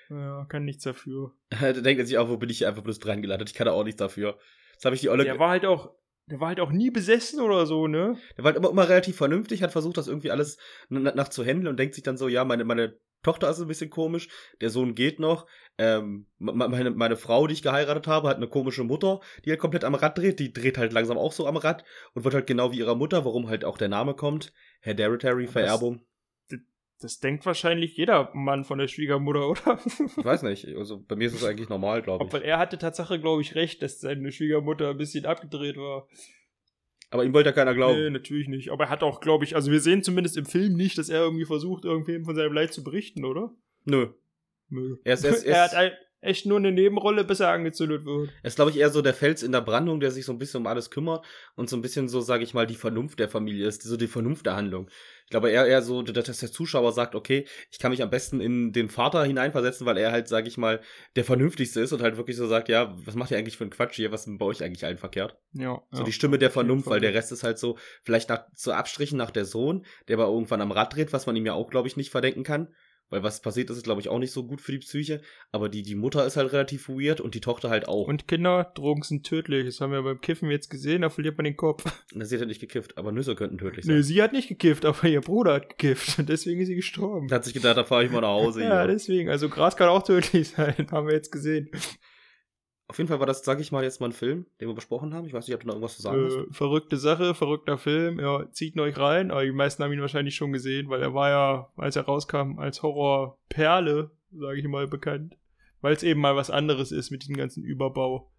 Ja, 0.09 0.45
kann 0.45 0.65
nichts 0.65 0.83
dafür. 0.83 1.33
Da 1.59 1.71
denkt 1.73 1.99
er 1.99 2.05
sich 2.05 2.17
auch, 2.17 2.29
wo 2.29 2.37
bin 2.37 2.49
ich 2.49 2.59
hier 2.59 2.67
einfach 2.67 2.83
bloß 2.83 2.99
dran 2.99 3.21
gelandet? 3.21 3.49
Ich 3.49 3.55
kann 3.55 3.65
da 3.65 3.71
auch 3.73 3.83
nichts 3.83 3.99
dafür. 3.99 4.37
Jetzt 4.73 4.85
habe 4.85 4.95
ich 4.95 5.01
die 5.01 5.09
Olle. 5.09 5.23
Der 5.23 5.39
war 5.39 5.49
halt 5.49 5.65
auch, 5.65 5.91
der 6.27 6.39
war 6.39 6.47
halt 6.49 6.59
auch 6.59 6.71
nie 6.71 6.89
besessen 6.91 7.39
oder 7.41 7.65
so, 7.65 7.87
ne? 7.87 8.17
Der 8.37 8.43
war 8.43 8.49
halt 8.51 8.57
immer, 8.57 8.69
immer 8.69 8.87
relativ 8.89 9.17
vernünftig, 9.17 9.61
hat 9.63 9.71
versucht, 9.71 9.97
das 9.97 10.07
irgendwie 10.07 10.31
alles 10.31 10.57
nach 10.89 11.29
zu 11.29 11.43
handeln 11.43 11.67
und 11.67 11.77
denkt 11.77 11.95
sich 11.95 12.03
dann 12.03 12.17
so, 12.17 12.27
ja, 12.27 12.43
meine, 12.45 12.63
meine 12.63 12.97
Tochter 13.23 13.49
ist 13.49 13.59
ein 13.61 13.67
bisschen 13.69 13.89
komisch, 13.89 14.27
der 14.59 14.69
Sohn 14.69 14.95
geht 14.95 15.19
noch, 15.19 15.47
ähm, 15.77 16.27
me- 16.39 16.51
meine, 16.53 16.91
meine 16.91 17.15
Frau, 17.15 17.47
die 17.47 17.53
ich 17.53 17.61
geheiratet 17.61 18.05
habe, 18.07 18.27
hat 18.27 18.35
eine 18.37 18.49
komische 18.49 18.83
Mutter, 18.83 19.21
die 19.45 19.49
halt 19.51 19.61
komplett 19.61 19.85
am 19.85 19.95
Rad 19.95 20.17
dreht, 20.17 20.39
die 20.39 20.51
dreht 20.51 20.77
halt 20.77 20.91
langsam 20.91 21.17
auch 21.17 21.31
so 21.31 21.47
am 21.47 21.55
Rad 21.55 21.85
und 22.15 22.25
wird 22.25 22.33
halt 22.35 22.47
genau 22.47 22.71
wie 22.73 22.79
ihrer 22.79 22.95
Mutter, 22.95 23.23
warum 23.23 23.47
halt 23.47 23.63
auch 23.63 23.77
der 23.77 23.87
Name 23.87 24.13
kommt, 24.13 24.51
Hereditary, 24.81 25.47
Vererbung. 25.47 26.01
Das 27.03 27.19
denkt 27.19 27.45
wahrscheinlich 27.45 27.97
jeder 27.97 28.31
Mann 28.33 28.63
von 28.63 28.79
der 28.79 28.87
Schwiegermutter, 28.87 29.49
oder? 29.49 29.79
Ich 30.17 30.23
weiß 30.23 30.43
nicht, 30.43 30.67
also 30.75 31.03
bei 31.05 31.15
mir 31.15 31.27
ist 31.27 31.33
es 31.35 31.43
eigentlich 31.43 31.67
normal, 31.69 32.01
glaube 32.01 32.23
Obwohl 32.23 32.39
ich. 32.41 32.45
er 32.47 32.57
hatte 32.59 32.77
Tatsache, 32.77 33.19
glaube 33.19 33.41
ich, 33.41 33.55
recht, 33.55 33.81
dass 33.81 33.99
seine 33.99 34.31
Schwiegermutter 34.31 34.89
ein 34.91 34.97
bisschen 34.97 35.25
abgedreht 35.25 35.75
war. 35.77 36.07
Aber 37.09 37.25
ihm 37.25 37.33
wollte 37.33 37.49
ja 37.49 37.53
keiner 37.53 37.73
glauben. 37.75 37.99
Nee, 38.01 38.09
natürlich 38.09 38.47
nicht. 38.47 38.71
Aber 38.71 38.85
er 38.85 38.89
hat 38.89 39.03
auch, 39.03 39.19
glaube 39.19 39.43
ich, 39.43 39.55
also 39.55 39.69
wir 39.71 39.79
sehen 39.81 40.01
zumindest 40.01 40.37
im 40.37 40.45
Film 40.45 40.73
nicht, 40.75 40.97
dass 40.97 41.09
er 41.09 41.19
irgendwie 41.21 41.45
versucht, 41.45 41.85
irgendwem 41.85 42.25
von 42.25 42.35
seinem 42.35 42.53
Leid 42.53 42.73
zu 42.73 42.83
berichten, 42.83 43.23
oder? 43.25 43.53
Nö. 43.85 44.07
Nö. 44.69 44.97
Er 45.03 45.13
ist, 45.13 45.23
er 45.23 45.31
ist, 45.31 45.43
er 45.45 45.63
hat 45.63 45.75
ein- 45.75 45.91
echt 46.23 46.45
nur 46.45 46.57
eine 46.57 46.71
Nebenrolle, 46.71 47.23
bis 47.23 47.39
er 47.39 47.49
angezündet 47.49 48.05
wird. 48.05 48.29
er 48.41 48.47
ist 48.47 48.55
glaube 48.55 48.71
ich, 48.71 48.77
eher 48.77 48.89
so 48.89 49.01
der 49.01 49.13
Fels 49.13 49.43
in 49.43 49.51
der 49.51 49.61
Brandung, 49.61 49.99
der 49.99 50.11
sich 50.11 50.25
so 50.25 50.31
ein 50.31 50.39
bisschen 50.39 50.61
um 50.61 50.67
alles 50.67 50.89
kümmert 50.89 51.25
und 51.55 51.69
so 51.69 51.75
ein 51.75 51.81
bisschen 51.81 52.07
so, 52.07 52.21
sage 52.21 52.43
ich 52.43 52.53
mal, 52.53 52.67
die 52.67 52.75
Vernunft 52.75 53.19
der 53.19 53.29
Familie 53.29 53.67
ist, 53.67 53.83
so 53.83 53.97
die 53.97 54.07
Vernunft 54.07 54.45
der 54.45 54.55
Handlung. 54.55 54.89
Ich 55.25 55.29
glaube 55.29 55.49
eher, 55.49 55.65
eher 55.65 55.81
so, 55.81 56.01
dass 56.01 56.39
der 56.39 56.51
Zuschauer 56.51 56.91
sagt, 56.91 57.15
okay, 57.15 57.45
ich 57.71 57.79
kann 57.79 57.91
mich 57.91 58.03
am 58.03 58.09
besten 58.09 58.41
in 58.41 58.71
den 58.71 58.89
Vater 58.89 59.23
hineinversetzen, 59.23 59.85
weil 59.85 59.97
er 59.97 60.11
halt, 60.11 60.27
sage 60.27 60.47
ich 60.47 60.57
mal, 60.57 60.81
der 61.15 61.23
Vernünftigste 61.23 61.81
ist 61.81 61.93
und 61.93 62.01
halt 62.01 62.17
wirklich 62.17 62.37
so 62.37 62.47
sagt, 62.47 62.69
ja, 62.69 62.95
was 63.05 63.15
macht 63.15 63.31
ihr 63.31 63.37
eigentlich 63.37 63.57
für 63.57 63.63
einen 63.63 63.71
Quatsch 63.71 63.95
hier, 63.95 64.11
was 64.11 64.27
ist 64.27 64.37
bei 64.37 64.45
euch 64.45 64.63
eigentlich 64.63 64.85
allen 64.85 64.97
verkehrt? 64.97 65.37
Ja. 65.53 65.81
So 65.91 65.99
ja. 65.99 66.03
die 66.03 66.11
Stimme 66.11 66.37
der 66.37 66.51
Vernunft, 66.51 66.87
weil 66.87 66.99
der 66.99 67.13
Rest 67.13 67.31
ist 67.31 67.43
halt 67.43 67.57
so, 67.57 67.77
vielleicht 68.03 68.29
nach, 68.29 68.45
zu 68.53 68.73
Abstrichen 68.73 69.17
nach 69.17 69.31
der 69.31 69.45
Sohn, 69.45 69.85
der 70.07 70.17
aber 70.17 70.31
irgendwann 70.31 70.61
am 70.61 70.71
Rad 70.71 70.95
dreht, 70.95 71.13
was 71.13 71.25
man 71.25 71.35
ihm 71.35 71.45
ja 71.45 71.53
auch, 71.53 71.69
glaube 71.69 71.87
ich, 71.87 71.97
nicht 71.97 72.11
verdenken 72.11 72.43
kann. 72.43 72.67
Weil 73.13 73.21
was 73.21 73.43
passiert 73.43 73.69
ist, 73.69 73.77
ist, 73.77 73.83
glaube 73.83 74.01
ich, 74.01 74.09
auch 74.09 74.17
nicht 74.17 74.31
so 74.31 74.43
gut 74.43 74.59
für 74.59 74.71
die 74.71 74.79
Psyche. 74.79 75.21
Aber 75.51 75.69
die, 75.69 75.83
die 75.83 75.93
Mutter 75.93 76.25
ist 76.25 76.35
halt 76.35 76.51
relativ 76.51 76.89
weird 76.89 77.21
und 77.21 77.35
die 77.35 77.41
Tochter 77.41 77.69
halt 77.69 77.87
auch. 77.87 78.07
Und 78.07 78.27
Kinder, 78.27 78.71
Drogen 78.73 79.03
sind 79.03 79.23
tödlich. 79.23 79.67
Das 79.67 79.79
haben 79.81 79.91
wir 79.91 80.01
beim 80.01 80.19
Kiffen 80.19 80.49
jetzt 80.49 80.71
gesehen, 80.71 81.03
da 81.03 81.11
verliert 81.11 81.37
man 81.37 81.43
den 81.43 81.55
Kopf. 81.55 81.83
Und 82.15 82.25
sie 82.25 82.33
hat 82.35 82.41
ja 82.41 82.47
nicht 82.47 82.59
gekifft, 82.59 82.97
aber 82.97 83.11
Nüsse 83.11 83.35
könnten 83.35 83.59
tödlich 83.59 83.85
sein. 83.85 83.97
Nö, 83.97 84.01
sie 84.01 84.19
hat 84.19 84.33
nicht 84.33 84.47
gekifft, 84.47 84.83
aber 84.83 85.07
ihr 85.07 85.21
Bruder 85.21 85.53
hat 85.53 85.69
gekifft. 85.69 86.17
Und 86.17 86.27
deswegen 86.27 86.59
ist 86.61 86.69
sie 86.69 86.75
gestorben. 86.75 87.25
Und 87.25 87.31
hat 87.31 87.45
sich 87.45 87.53
gedacht, 87.53 87.77
da 87.77 87.83
fahre 87.83 88.03
ich 88.03 88.11
mal 88.11 88.21
nach 88.21 88.29
Hause. 88.29 88.63
Ja, 88.63 88.79
hier. 88.79 88.87
deswegen. 88.87 89.29
Also 89.29 89.47
Gras 89.47 89.75
kann 89.75 89.89
auch 89.89 90.01
tödlich 90.01 90.49
sein, 90.49 90.87
haben 90.89 91.05
wir 91.05 91.13
jetzt 91.13 91.31
gesehen. 91.31 91.69
Auf 92.87 92.97
jeden 92.97 93.07
Fall 93.07 93.19
war 93.19 93.27
das, 93.27 93.43
sag 93.43 93.59
ich 93.59 93.71
mal, 93.71 93.83
jetzt 93.83 94.01
mal 94.01 94.07
ein 94.07 94.13
Film, 94.13 94.45
den 94.59 94.67
wir 94.67 94.75
besprochen 94.75 95.13
haben. 95.13 95.25
Ich 95.25 95.33
weiß 95.33 95.47
nicht, 95.47 95.55
ob 95.55 95.61
du 95.61 95.67
noch 95.67 95.75
irgendwas 95.75 95.95
zu 95.95 96.01
sagen 96.01 96.25
hast. 96.25 96.35
Äh, 96.35 96.53
verrückte 96.53 96.97
Sache, 96.97 97.33
verrückter 97.33 97.77
Film. 97.77 98.19
Ja, 98.19 98.51
zieht 98.51 98.75
ihn 98.75 98.81
euch 98.81 98.97
rein. 98.97 99.31
Aber 99.31 99.43
die 99.43 99.51
meisten 99.51 99.83
haben 99.83 99.93
ihn 99.93 100.01
wahrscheinlich 100.01 100.35
schon 100.35 100.51
gesehen, 100.51 100.89
weil 100.89 101.01
er 101.01 101.13
war 101.13 101.29
ja, 101.29 101.69
als 101.77 101.95
er 101.95 102.03
rauskam, 102.03 102.59
als 102.59 102.83
Horrorperle, 102.83 104.11
sage 104.33 104.59
ich 104.59 104.67
mal, 104.67 104.87
bekannt. 104.87 105.37
Weil 105.81 105.93
es 105.93 106.03
eben 106.03 106.19
mal 106.19 106.35
was 106.35 106.49
anderes 106.49 106.91
ist 106.91 107.09
mit 107.09 107.23
diesem 107.23 107.37
ganzen 107.37 107.63
Überbau. 107.63 108.29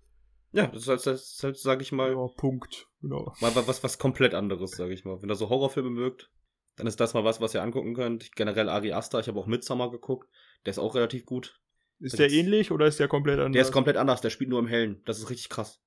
Ja, 0.53 0.69
das 0.69 0.87
ist 0.87 1.07
halt, 1.07 1.43
halt 1.43 1.59
sag 1.59 1.83
ich 1.83 1.91
mal, 1.91 2.13
Ja, 2.13 2.27
Punkt. 2.37 2.87
Genau. 3.01 3.33
mal 3.41 3.53
was, 3.55 3.83
was 3.83 3.99
komplett 3.99 4.35
anderes, 4.35 4.73
sag 4.73 4.91
ich 4.91 5.05
mal. 5.05 5.21
Wenn 5.21 5.31
ihr 5.31 5.35
so 5.35 5.49
Horrorfilme 5.49 5.91
mögt, 5.91 6.31
dann 6.77 6.87
ist 6.87 7.01
das 7.01 7.15
mal 7.15 7.25
was, 7.25 7.41
was 7.41 7.55
ihr 7.55 7.63
angucken 7.63 7.95
könnt. 7.95 8.31
Generell 8.37 8.69
Ari 8.69 8.93
Aster, 8.93 9.21
ich 9.21 9.29
habe 9.29 9.39
auch 9.41 9.47
Midsommar 9.47 9.91
geguckt. 9.91 10.29
Der 10.65 10.71
ist 10.71 10.79
auch 10.79 10.95
relativ 10.95 11.25
gut. 11.25 11.61
Ist 12.01 12.19
der 12.19 12.27
Das- 12.27 12.35
ähnlich 12.35 12.71
oder 12.71 12.87
ist 12.87 12.99
der 13.01 13.09
komplett 13.09 13.39
anders? 13.39 13.53
Der 13.53 13.63
ist 13.63 13.73
komplett 13.73 13.97
anders, 13.97 14.21
der 14.21 14.31
spielt 14.31 14.51
nur 14.51 14.59
im 14.59 14.67
Hellen. 14.67 15.01
Das 15.05 15.19
ist 15.19 15.31
richtig 15.31 15.49
krass. 15.49 15.81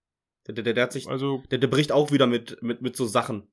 Der, 0.47 0.53
der, 0.53 0.73
der, 0.73 0.83
hat 0.83 0.93
sich, 0.93 1.07
Also, 1.07 1.43
der, 1.51 1.57
der 1.57 1.67
bricht 1.67 1.91
auch 1.91 2.11
wieder 2.11 2.25
mit, 2.27 2.61
mit, 2.63 2.81
mit 2.81 2.95
so 2.95 3.05
Sachen. 3.05 3.47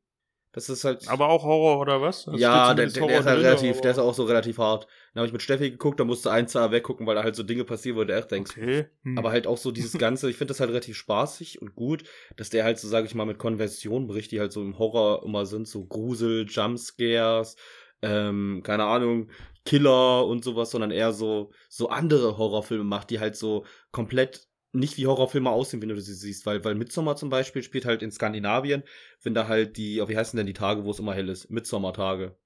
Das 0.52 0.68
ist 0.68 0.84
halt. 0.84 1.08
aber 1.08 1.28
auch 1.30 1.42
Horror 1.42 1.80
oder 1.80 2.00
was? 2.00 2.28
Also 2.28 2.38
ja, 2.38 2.72
der, 2.74 2.86
der, 2.86 3.06
der 3.08 3.18
ist 3.18 3.26
halt 3.26 3.38
drin, 3.38 3.46
relativ, 3.46 3.80
der 3.80 3.90
ist 3.90 3.98
auch 3.98 4.14
so 4.14 4.22
relativ 4.22 4.58
hart. 4.58 4.86
Dann 5.12 5.22
habe 5.22 5.26
ich 5.26 5.32
mit 5.32 5.42
Steffi 5.42 5.72
geguckt, 5.72 5.98
da 5.98 6.04
musste 6.04 6.30
ein, 6.30 6.46
zwei 6.46 6.70
weggucken, 6.70 7.08
weil 7.08 7.16
da 7.16 7.24
halt 7.24 7.34
so 7.34 7.42
Dinge 7.42 7.64
passieren, 7.64 7.96
wo 7.98 8.04
du 8.04 8.14
echt 8.16 8.30
denkst. 8.30 8.52
Okay. 8.56 8.86
Hm. 9.02 9.18
Aber 9.18 9.32
halt 9.32 9.48
auch 9.48 9.56
so 9.58 9.72
dieses 9.72 9.92
Ganze, 9.98 10.30
ich 10.30 10.36
finde 10.36 10.52
das 10.52 10.60
halt 10.60 10.70
relativ 10.70 10.96
spaßig 10.96 11.60
und 11.60 11.74
gut, 11.74 12.04
dass 12.36 12.50
der 12.50 12.62
halt 12.62 12.78
so, 12.78 12.86
sage 12.86 13.08
ich 13.08 13.16
mal, 13.16 13.24
mit 13.26 13.38
Konventionen 13.38 14.06
bricht, 14.06 14.30
die 14.30 14.38
halt 14.38 14.52
so 14.52 14.62
im 14.62 14.78
Horror 14.78 15.24
immer 15.24 15.44
sind, 15.44 15.66
so 15.66 15.84
Grusel, 15.86 16.46
Jumpscares, 16.48 17.56
ähm, 18.02 18.60
keine 18.62 18.84
Ahnung, 18.84 19.30
Killer 19.64 20.26
und 20.26 20.44
sowas, 20.44 20.70
sondern 20.70 20.90
eher 20.90 21.12
so, 21.12 21.52
so 21.68 21.88
andere 21.88 22.36
Horrorfilme 22.36 22.84
macht, 22.84 23.10
die 23.10 23.20
halt 23.20 23.36
so 23.36 23.64
komplett 23.92 24.48
nicht 24.72 24.96
wie 24.96 25.06
Horrorfilme 25.06 25.50
aussehen, 25.50 25.80
wenn 25.80 25.88
du 25.88 26.00
sie 26.00 26.14
siehst, 26.14 26.46
weil, 26.46 26.64
weil 26.64 26.74
Midsommar 26.74 27.16
zum 27.16 27.30
Beispiel 27.30 27.62
spielt 27.62 27.84
halt 27.84 28.02
in 28.02 28.10
Skandinavien, 28.10 28.82
wenn 29.22 29.32
da 29.32 29.46
halt 29.46 29.76
die, 29.76 30.00
oh, 30.00 30.08
wie 30.08 30.16
heißen 30.16 30.36
denn 30.36 30.46
die 30.46 30.52
Tage, 30.52 30.84
wo 30.84 30.90
es 30.90 30.98
immer 30.98 31.14
hell 31.14 31.28
ist? 31.28 31.48
Midsommar-Tage. 31.50 32.36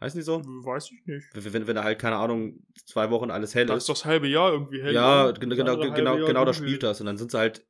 Heißen 0.00 0.18
die 0.18 0.24
so? 0.24 0.42
Weiß 0.44 0.90
ich 0.92 1.06
nicht. 1.06 1.26
Wenn, 1.32 1.52
wenn, 1.52 1.66
wenn 1.66 1.76
da 1.76 1.84
halt, 1.84 1.98
keine 1.98 2.16
Ahnung, 2.16 2.64
zwei 2.84 3.10
Wochen 3.10 3.30
alles 3.30 3.54
hell 3.54 3.66
Da 3.66 3.74
ist. 3.74 3.84
ist 3.84 3.88
doch 3.88 3.94
das 3.94 4.04
halbe 4.04 4.28
Jahr 4.28 4.52
irgendwie 4.52 4.80
hell. 4.82 4.94
Ja, 4.94 5.32
Das 5.32 5.40
genau, 5.40 5.56
genau, 5.56 5.90
genau, 5.94 6.16
Jahr 6.16 6.44
da 6.44 6.52
spielt 6.52 6.82
das. 6.82 7.00
Und 7.00 7.06
dann 7.06 7.16
sind 7.16 7.30
sie 7.30 7.38
halt 7.38 7.66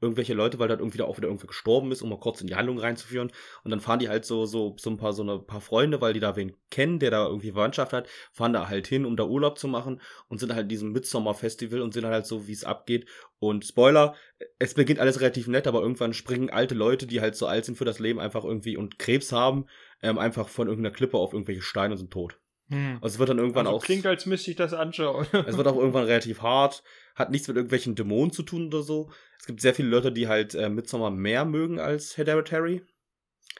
irgendwelche 0.00 0.34
Leute, 0.34 0.58
weil 0.58 0.68
da 0.68 0.74
irgendwie 0.74 0.98
da 0.98 1.04
auch 1.04 1.16
wieder 1.16 1.28
irgendwer 1.28 1.48
gestorben 1.48 1.90
ist, 1.92 2.02
um 2.02 2.10
mal 2.10 2.18
kurz 2.20 2.40
in 2.40 2.46
die 2.46 2.54
Handlung 2.54 2.78
reinzuführen. 2.78 3.30
Und 3.64 3.70
dann 3.70 3.80
fahren 3.80 3.98
die 3.98 4.08
halt 4.08 4.24
so, 4.24 4.46
so, 4.46 4.76
so 4.78 4.90
ein 4.90 4.96
paar, 4.96 5.12
so 5.12 5.22
eine 5.22 5.38
paar 5.38 5.60
Freunde, 5.60 6.00
weil 6.00 6.12
die 6.12 6.20
da 6.20 6.36
wen 6.36 6.56
kennen, 6.70 6.98
der 6.98 7.10
da 7.10 7.26
irgendwie 7.26 7.52
Verwandtschaft 7.52 7.92
hat, 7.92 8.08
fahren 8.32 8.52
da 8.52 8.68
halt 8.68 8.86
hin, 8.86 9.04
um 9.04 9.16
da 9.16 9.24
Urlaub 9.24 9.58
zu 9.58 9.68
machen 9.68 10.00
und 10.28 10.38
sind 10.38 10.52
halt 10.52 10.64
in 10.64 10.68
diesem 10.68 10.92
Midsommer-Festival 10.92 11.80
und 11.80 11.92
sehen 11.94 12.06
halt 12.06 12.26
so, 12.26 12.46
wie 12.46 12.52
es 12.52 12.64
abgeht. 12.64 13.06
Und 13.40 13.64
Spoiler, 13.64 14.14
es 14.58 14.74
beginnt 14.74 15.00
alles 15.00 15.20
relativ 15.20 15.46
nett, 15.48 15.66
aber 15.66 15.80
irgendwann 15.80 16.12
springen 16.12 16.50
alte 16.50 16.74
Leute, 16.74 17.06
die 17.06 17.20
halt 17.20 17.36
so 17.36 17.46
alt 17.46 17.64
sind 17.64 17.76
für 17.76 17.84
das 17.84 17.98
Leben, 17.98 18.20
einfach 18.20 18.44
irgendwie 18.44 18.76
und 18.76 18.98
Krebs 18.98 19.32
haben, 19.32 19.66
ähm, 20.02 20.18
einfach 20.18 20.48
von 20.48 20.68
irgendeiner 20.68 20.94
Klippe 20.94 21.18
auf 21.18 21.32
irgendwelche 21.32 21.62
Steine 21.62 21.94
und 21.94 21.98
sind 21.98 22.12
tot. 22.12 22.38
Hm. 22.70 22.98
Also 23.00 23.14
es 23.14 23.18
wird 23.18 23.30
dann 23.30 23.38
irgendwann 23.38 23.66
Also 23.66 23.78
auch. 23.78 23.82
klingt, 23.82 24.06
als 24.06 24.26
müsste 24.26 24.50
ich 24.50 24.56
das 24.56 24.74
anschauen. 24.74 25.26
Es 25.46 25.56
wird 25.56 25.66
auch 25.66 25.76
irgendwann 25.76 26.04
relativ 26.04 26.42
hart, 26.42 26.82
hat 27.18 27.30
nichts 27.30 27.48
mit 27.48 27.56
irgendwelchen 27.56 27.96
Dämonen 27.96 28.32
zu 28.32 28.42
tun 28.42 28.68
oder 28.68 28.82
so. 28.82 29.10
Es 29.38 29.46
gibt 29.46 29.60
sehr 29.60 29.74
viele 29.74 29.88
Leute, 29.88 30.12
die 30.12 30.28
halt 30.28 30.54
äh, 30.54 30.68
Midsommar 30.68 31.10
mehr 31.10 31.44
mögen 31.44 31.80
als 31.80 32.16
Hereditary. 32.16 32.82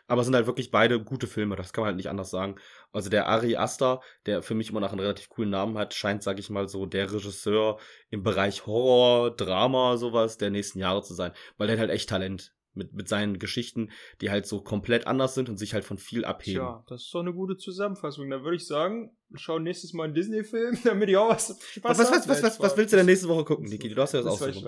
Aber 0.07 0.21
es 0.21 0.27
sind 0.27 0.35
halt 0.35 0.47
wirklich 0.47 0.71
beide 0.71 1.03
gute 1.03 1.27
Filme, 1.27 1.57
das 1.57 1.73
kann 1.73 1.83
man 1.83 1.89
halt 1.89 1.97
nicht 1.97 2.09
anders 2.09 2.31
sagen. 2.31 2.57
Also 2.93 3.11
der 3.11 3.27
Ari 3.27 3.57
Aster, 3.57 4.01
der 4.25 4.43
für 4.43 4.55
mich 4.55 4.71
immer 4.71 4.81
noch 4.81 4.93
einen 4.93 5.01
relativ 5.01 5.29
coolen 5.29 5.51
Namen 5.51 5.77
hat, 5.77 5.93
scheint, 5.93 6.23
sag 6.23 6.39
ich 6.39 6.49
mal, 6.49 6.69
so 6.69 6.87
der 6.87 7.13
Regisseur 7.13 7.79
im 8.09 8.23
Bereich 8.23 8.65
Horror, 8.67 9.35
Drama, 9.37 9.97
sowas 9.97 10.39
der 10.39 10.51
nächsten 10.51 10.79
Jahre 10.79 11.03
zu 11.03 11.15
sein. 11.15 11.33
Weil 11.59 11.67
der 11.67 11.77
hat 11.77 11.81
halt 11.81 11.91
echt 11.91 12.09
Talent 12.09 12.55
mit, 12.79 12.95
mit 12.95 13.09
seinen 13.09 13.39
Geschichten, 13.39 13.91
die 14.21 14.31
halt 14.31 14.47
so 14.47 14.63
komplett 14.63 15.07
anders 15.07 15.35
sind 15.35 15.51
und 15.51 15.59
sich 15.59 15.75
halt 15.75 15.85
von 15.85 15.99
viel 15.99 16.25
abheben. 16.25 16.63
Tja, 16.63 16.85
das 16.89 17.03
ist 17.03 17.15
doch 17.15 17.21
eine 17.21 17.35
gute 17.35 17.57
Zusammenfassung. 17.57 18.31
Dann 18.31 18.45
würde 18.45 18.57
ich 18.57 18.67
sagen, 18.67 19.11
wir 19.31 19.39
schauen 19.39 19.63
nächstes 19.63 19.93
Mal 19.93 20.05
einen 20.05 20.15
Disney-Film, 20.15 20.79
damit 20.85 21.11
ich 21.11 21.17
auch 21.17 21.29
was 21.29 21.59
Spaß 21.73 21.99
Was, 21.99 22.11
was, 22.11 22.29
was, 22.29 22.43
was, 22.43 22.61
was, 22.61 22.77
willst 22.77 22.93
du 22.93 22.97
denn 22.97 23.07
nächste 23.07 23.29
Woche 23.29 23.45
gucken, 23.45 23.67
Niki? 23.67 23.89
Du 23.91 24.01
hast 24.01 24.15
ja 24.15 24.23
das 24.23 24.39
Das 24.39 24.49
ich 24.49 24.65
nicht. 24.65 24.67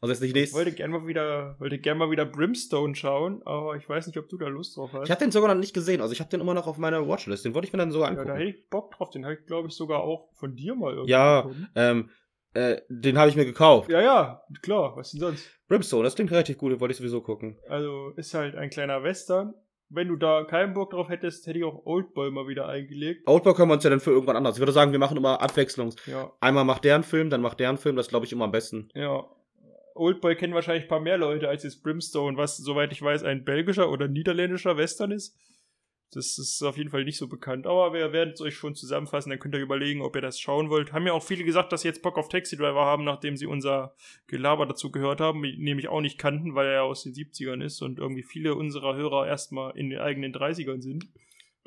Also 0.00 0.12
jetzt 0.12 0.20
nicht 0.20 0.30
Ich 0.30 0.34
nächstes. 0.34 0.58
wollte 0.58 0.72
gerne 0.72 0.98
mal 0.98 1.06
wieder, 1.06 1.56
wollte 1.60 1.94
mal 1.94 2.10
wieder 2.10 2.26
Brimstone 2.26 2.94
schauen, 2.94 3.42
aber 3.44 3.76
ich 3.76 3.88
weiß 3.88 4.06
nicht, 4.08 4.18
ob 4.18 4.28
du 4.28 4.36
da 4.36 4.48
Lust 4.48 4.76
drauf 4.76 4.92
hast. 4.92 5.04
Ich 5.04 5.10
habe 5.10 5.20
den 5.20 5.30
sogar 5.30 5.54
noch 5.54 5.60
nicht 5.60 5.74
gesehen, 5.74 6.00
also 6.00 6.12
ich 6.12 6.20
habe 6.20 6.30
den 6.30 6.40
immer 6.40 6.54
noch 6.54 6.66
auf 6.66 6.78
meiner 6.78 7.06
Watchlist. 7.06 7.44
Den 7.44 7.54
wollte 7.54 7.66
ich 7.68 7.72
mir 7.72 7.78
dann 7.78 7.92
sogar 7.92 8.08
ja, 8.08 8.14
da 8.14 8.20
angucken. 8.22 8.38
hätte 8.38 8.50
ich 8.50 8.68
Bock 8.68 8.90
drauf. 8.92 9.10
Den 9.10 9.24
habe 9.24 9.34
ich, 9.34 9.46
glaube 9.46 9.68
ich, 9.68 9.74
sogar 9.74 10.00
auch 10.00 10.30
von 10.34 10.56
dir 10.56 10.74
mal 10.74 10.92
irgendwie 10.92 11.10
Ja, 11.12 11.48
ähm, 11.74 12.10
äh, 12.54 12.80
den 12.88 13.18
habe 13.18 13.30
ich 13.30 13.36
mir 13.36 13.44
gekauft. 13.44 13.90
Ja, 13.90 14.00
ja, 14.00 14.42
klar, 14.62 14.96
was 14.96 15.12
denn 15.12 15.20
sonst? 15.20 15.48
Brimstone, 15.68 16.04
das 16.04 16.14
klingt 16.14 16.30
relativ 16.30 16.58
gut, 16.58 16.78
wollte 16.80 16.92
ich 16.92 16.98
sowieso 16.98 17.20
gucken. 17.20 17.58
Also, 17.68 18.10
ist 18.16 18.34
halt 18.34 18.56
ein 18.56 18.70
kleiner 18.70 19.02
Western. 19.02 19.54
Wenn 19.88 20.08
du 20.08 20.16
da 20.16 20.44
keinen 20.44 20.72
Bock 20.74 20.90
drauf 20.90 21.08
hättest, 21.08 21.46
hätte 21.46 21.58
ich 21.58 21.64
auch 21.64 21.84
Oldboy 21.84 22.30
mal 22.30 22.46
wieder 22.46 22.68
eingelegt. 22.68 23.26
Outback 23.26 23.56
können 23.56 23.70
wir 23.70 23.74
uns 23.74 23.84
ja 23.84 23.90
dann 23.90 23.98
für 23.98 24.10
irgendwann 24.12 24.36
anders. 24.36 24.54
Ich 24.54 24.60
würde 24.60 24.72
sagen, 24.72 24.92
wir 24.92 25.00
machen 25.00 25.16
immer 25.16 25.40
Abwechslung. 25.42 25.92
Ja, 26.06 26.30
Einmal 26.40 26.64
macht 26.64 26.84
der 26.84 26.94
einen 26.94 27.02
Film, 27.04 27.28
dann 27.28 27.40
macht 27.40 27.58
der 27.58 27.68
einen 27.68 27.78
Film, 27.78 27.96
das 27.96 28.08
glaube 28.08 28.24
ich 28.26 28.32
immer 28.32 28.44
am 28.44 28.52
besten. 28.52 28.88
ja. 28.94 29.24
Oldboy 29.96 30.36
kennen 30.36 30.54
wahrscheinlich 30.54 30.84
ein 30.84 30.88
paar 30.88 31.00
mehr 31.00 31.18
Leute 31.18 31.48
als 31.48 31.64
jetzt 31.64 31.82
Brimstone, 31.82 32.36
was, 32.36 32.56
soweit 32.56 32.92
ich 32.92 33.02
weiß, 33.02 33.22
ein 33.24 33.44
belgischer 33.44 33.90
oder 33.90 34.08
niederländischer 34.08 34.76
Western 34.76 35.10
ist. 35.10 35.36
Das 36.12 36.38
ist 36.38 36.60
auf 36.62 36.76
jeden 36.76 36.90
Fall 36.90 37.04
nicht 37.04 37.18
so 37.18 37.28
bekannt. 37.28 37.66
Aber 37.66 37.92
wir 37.92 38.12
werden 38.12 38.32
es 38.34 38.40
euch 38.40 38.56
schon 38.56 38.74
zusammenfassen, 38.74 39.30
dann 39.30 39.38
könnt 39.38 39.54
ihr 39.54 39.60
überlegen, 39.60 40.02
ob 40.02 40.16
ihr 40.16 40.22
das 40.22 40.40
schauen 40.40 40.68
wollt. 40.68 40.92
Haben 40.92 41.06
ja 41.06 41.12
auch 41.12 41.22
viele 41.22 41.44
gesagt, 41.44 41.72
dass 41.72 41.82
sie 41.82 41.88
jetzt 41.88 42.02
Bock 42.02 42.18
auf 42.18 42.28
Taxi 42.28 42.56
Driver 42.56 42.84
haben, 42.84 43.04
nachdem 43.04 43.36
sie 43.36 43.46
unser 43.46 43.94
Gelaber 44.26 44.66
dazu 44.66 44.90
gehört 44.90 45.20
haben, 45.20 45.40
nämlich 45.40 45.88
auch 45.88 46.00
nicht 46.00 46.18
kannten, 46.18 46.54
weil 46.56 46.66
er 46.66 46.72
ja 46.72 46.82
aus 46.82 47.04
den 47.04 47.12
70ern 47.12 47.62
ist 47.62 47.80
und 47.80 47.98
irgendwie 47.98 48.24
viele 48.24 48.56
unserer 48.56 48.96
Hörer 48.96 49.28
erstmal 49.28 49.76
in 49.76 49.90
den 49.90 50.00
eigenen 50.00 50.34
30ern 50.34 50.80
sind. 50.82 51.06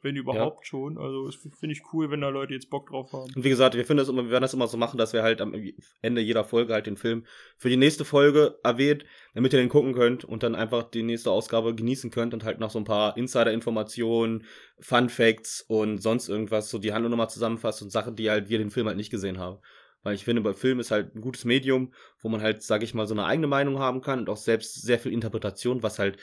Wenn 0.04 0.18
überhaupt 0.18 0.68
schon. 0.68 0.98
Also 0.98 1.26
das 1.26 1.36
finde 1.36 1.74
ich 1.74 1.82
cool, 1.94 2.12
wenn 2.12 2.20
da 2.20 2.28
Leute 2.28 2.54
jetzt 2.54 2.70
Bock 2.70 2.90
drauf 2.90 3.14
haben. 3.14 3.32
Und 3.34 3.44
wie 3.44 3.50
gesagt, 3.50 3.76
wir 3.76 3.86
finden 3.86 4.00
das 4.00 4.10
immer, 4.10 4.26
wir 4.26 4.32
werden 4.32 4.42
das 4.42 4.54
immer 4.54 4.68
so 4.68 4.78
machen, 4.78 4.98
dass 4.98 5.14
wir 5.14 5.24
halt 5.24 5.40
am 5.40 5.56
Ende 6.02 6.20
jeder 6.20 6.44
Folge 6.44 6.74
halt 6.74 6.88
den 6.88 6.98
Film 6.98 7.26
für 7.58 7.70
die 7.70 7.78
nächste 7.78 8.04
Folge 8.04 8.60
erwähnt, 8.64 9.06
damit 9.34 9.54
ihr 9.54 9.60
den 9.60 9.70
gucken 9.70 9.94
könnt 9.94 10.26
und 10.26 10.44
dann 10.44 10.56
einfach 10.56 10.84
die 10.84 11.04
nächste 11.04 11.32
Ausgabe 11.32 11.74
genießen 11.74 12.12
könnt 12.12 12.34
und 12.34 12.44
halt 12.44 12.60
noch 12.60 12.70
so 12.70 12.80
ein 12.80 12.84
paar 12.84 13.16
Insider-Informationen, 13.16 14.44
Fun 14.82 15.08
Facts 15.08 15.64
und 15.68 16.04
sonst 16.04 16.28
irgendwas, 16.28 16.70
so 16.70 16.80
die 16.80 16.92
Handlung 16.92 17.12
nochmal 17.12 17.30
zusammenfasst 17.30 17.82
und 17.82 17.90
Sachen, 17.90 18.18
die 18.18 18.30
halt 18.30 18.50
wir 18.50 18.58
den 18.58 18.72
Film 18.72 18.88
halt 18.88 18.98
nicht 18.98 19.10
gesehen 19.10 19.40
haben. 19.40 19.60
Weil 20.04 20.16
ich 20.16 20.26
finde, 20.26 20.42
bei 20.42 20.54
Film 20.54 20.82
ist 20.82 20.92
halt 20.92 21.16
ein 21.16 21.22
gutes 21.22 21.46
Medium, 21.46 21.94
wo 22.22 22.28
man 22.28 22.42
halt, 22.42 22.62
sag 22.62 22.84
ich 22.84 22.94
mal, 22.94 23.08
so 23.08 23.14
eine 23.14 23.24
eigene 23.24 23.48
Meinung 23.48 23.80
haben 23.80 24.02
kann 24.02 24.20
und 24.20 24.30
auch 24.30 24.36
selbst 24.36 24.82
sehr 24.82 25.00
viel 25.00 25.14
Interpretation, 25.14 25.82
was 25.82 25.98
halt 25.98 26.18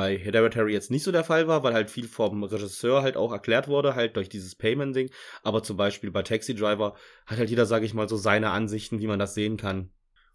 bei 0.00 0.16
Hereditary 0.16 0.72
jetzt 0.72 0.90
nicht 0.90 1.02
so 1.02 1.12
der 1.12 1.24
Fall 1.24 1.46
war, 1.46 1.62
weil 1.62 1.74
halt 1.74 1.90
viel 1.90 2.08
vom 2.08 2.42
Regisseur 2.42 3.02
halt 3.02 3.18
auch 3.18 3.32
erklärt 3.32 3.68
wurde, 3.68 3.94
halt 3.94 4.16
durch 4.16 4.30
dieses 4.30 4.54
Payment-Ding. 4.54 5.10
Aber 5.42 5.62
zum 5.62 5.76
Beispiel 5.76 6.10
bei 6.10 6.22
Taxi 6.22 6.54
Driver 6.54 6.94
hat 7.26 7.36
halt 7.36 7.50
jeder, 7.50 7.66
sag 7.66 7.82
ich 7.82 7.92
mal, 7.92 8.08
so 8.08 8.16
seine 8.16 8.48
Ansichten, 8.48 9.00
wie 9.00 9.06
man 9.06 9.18
das 9.18 9.34
sehen 9.34 9.58
kann. 9.58 9.90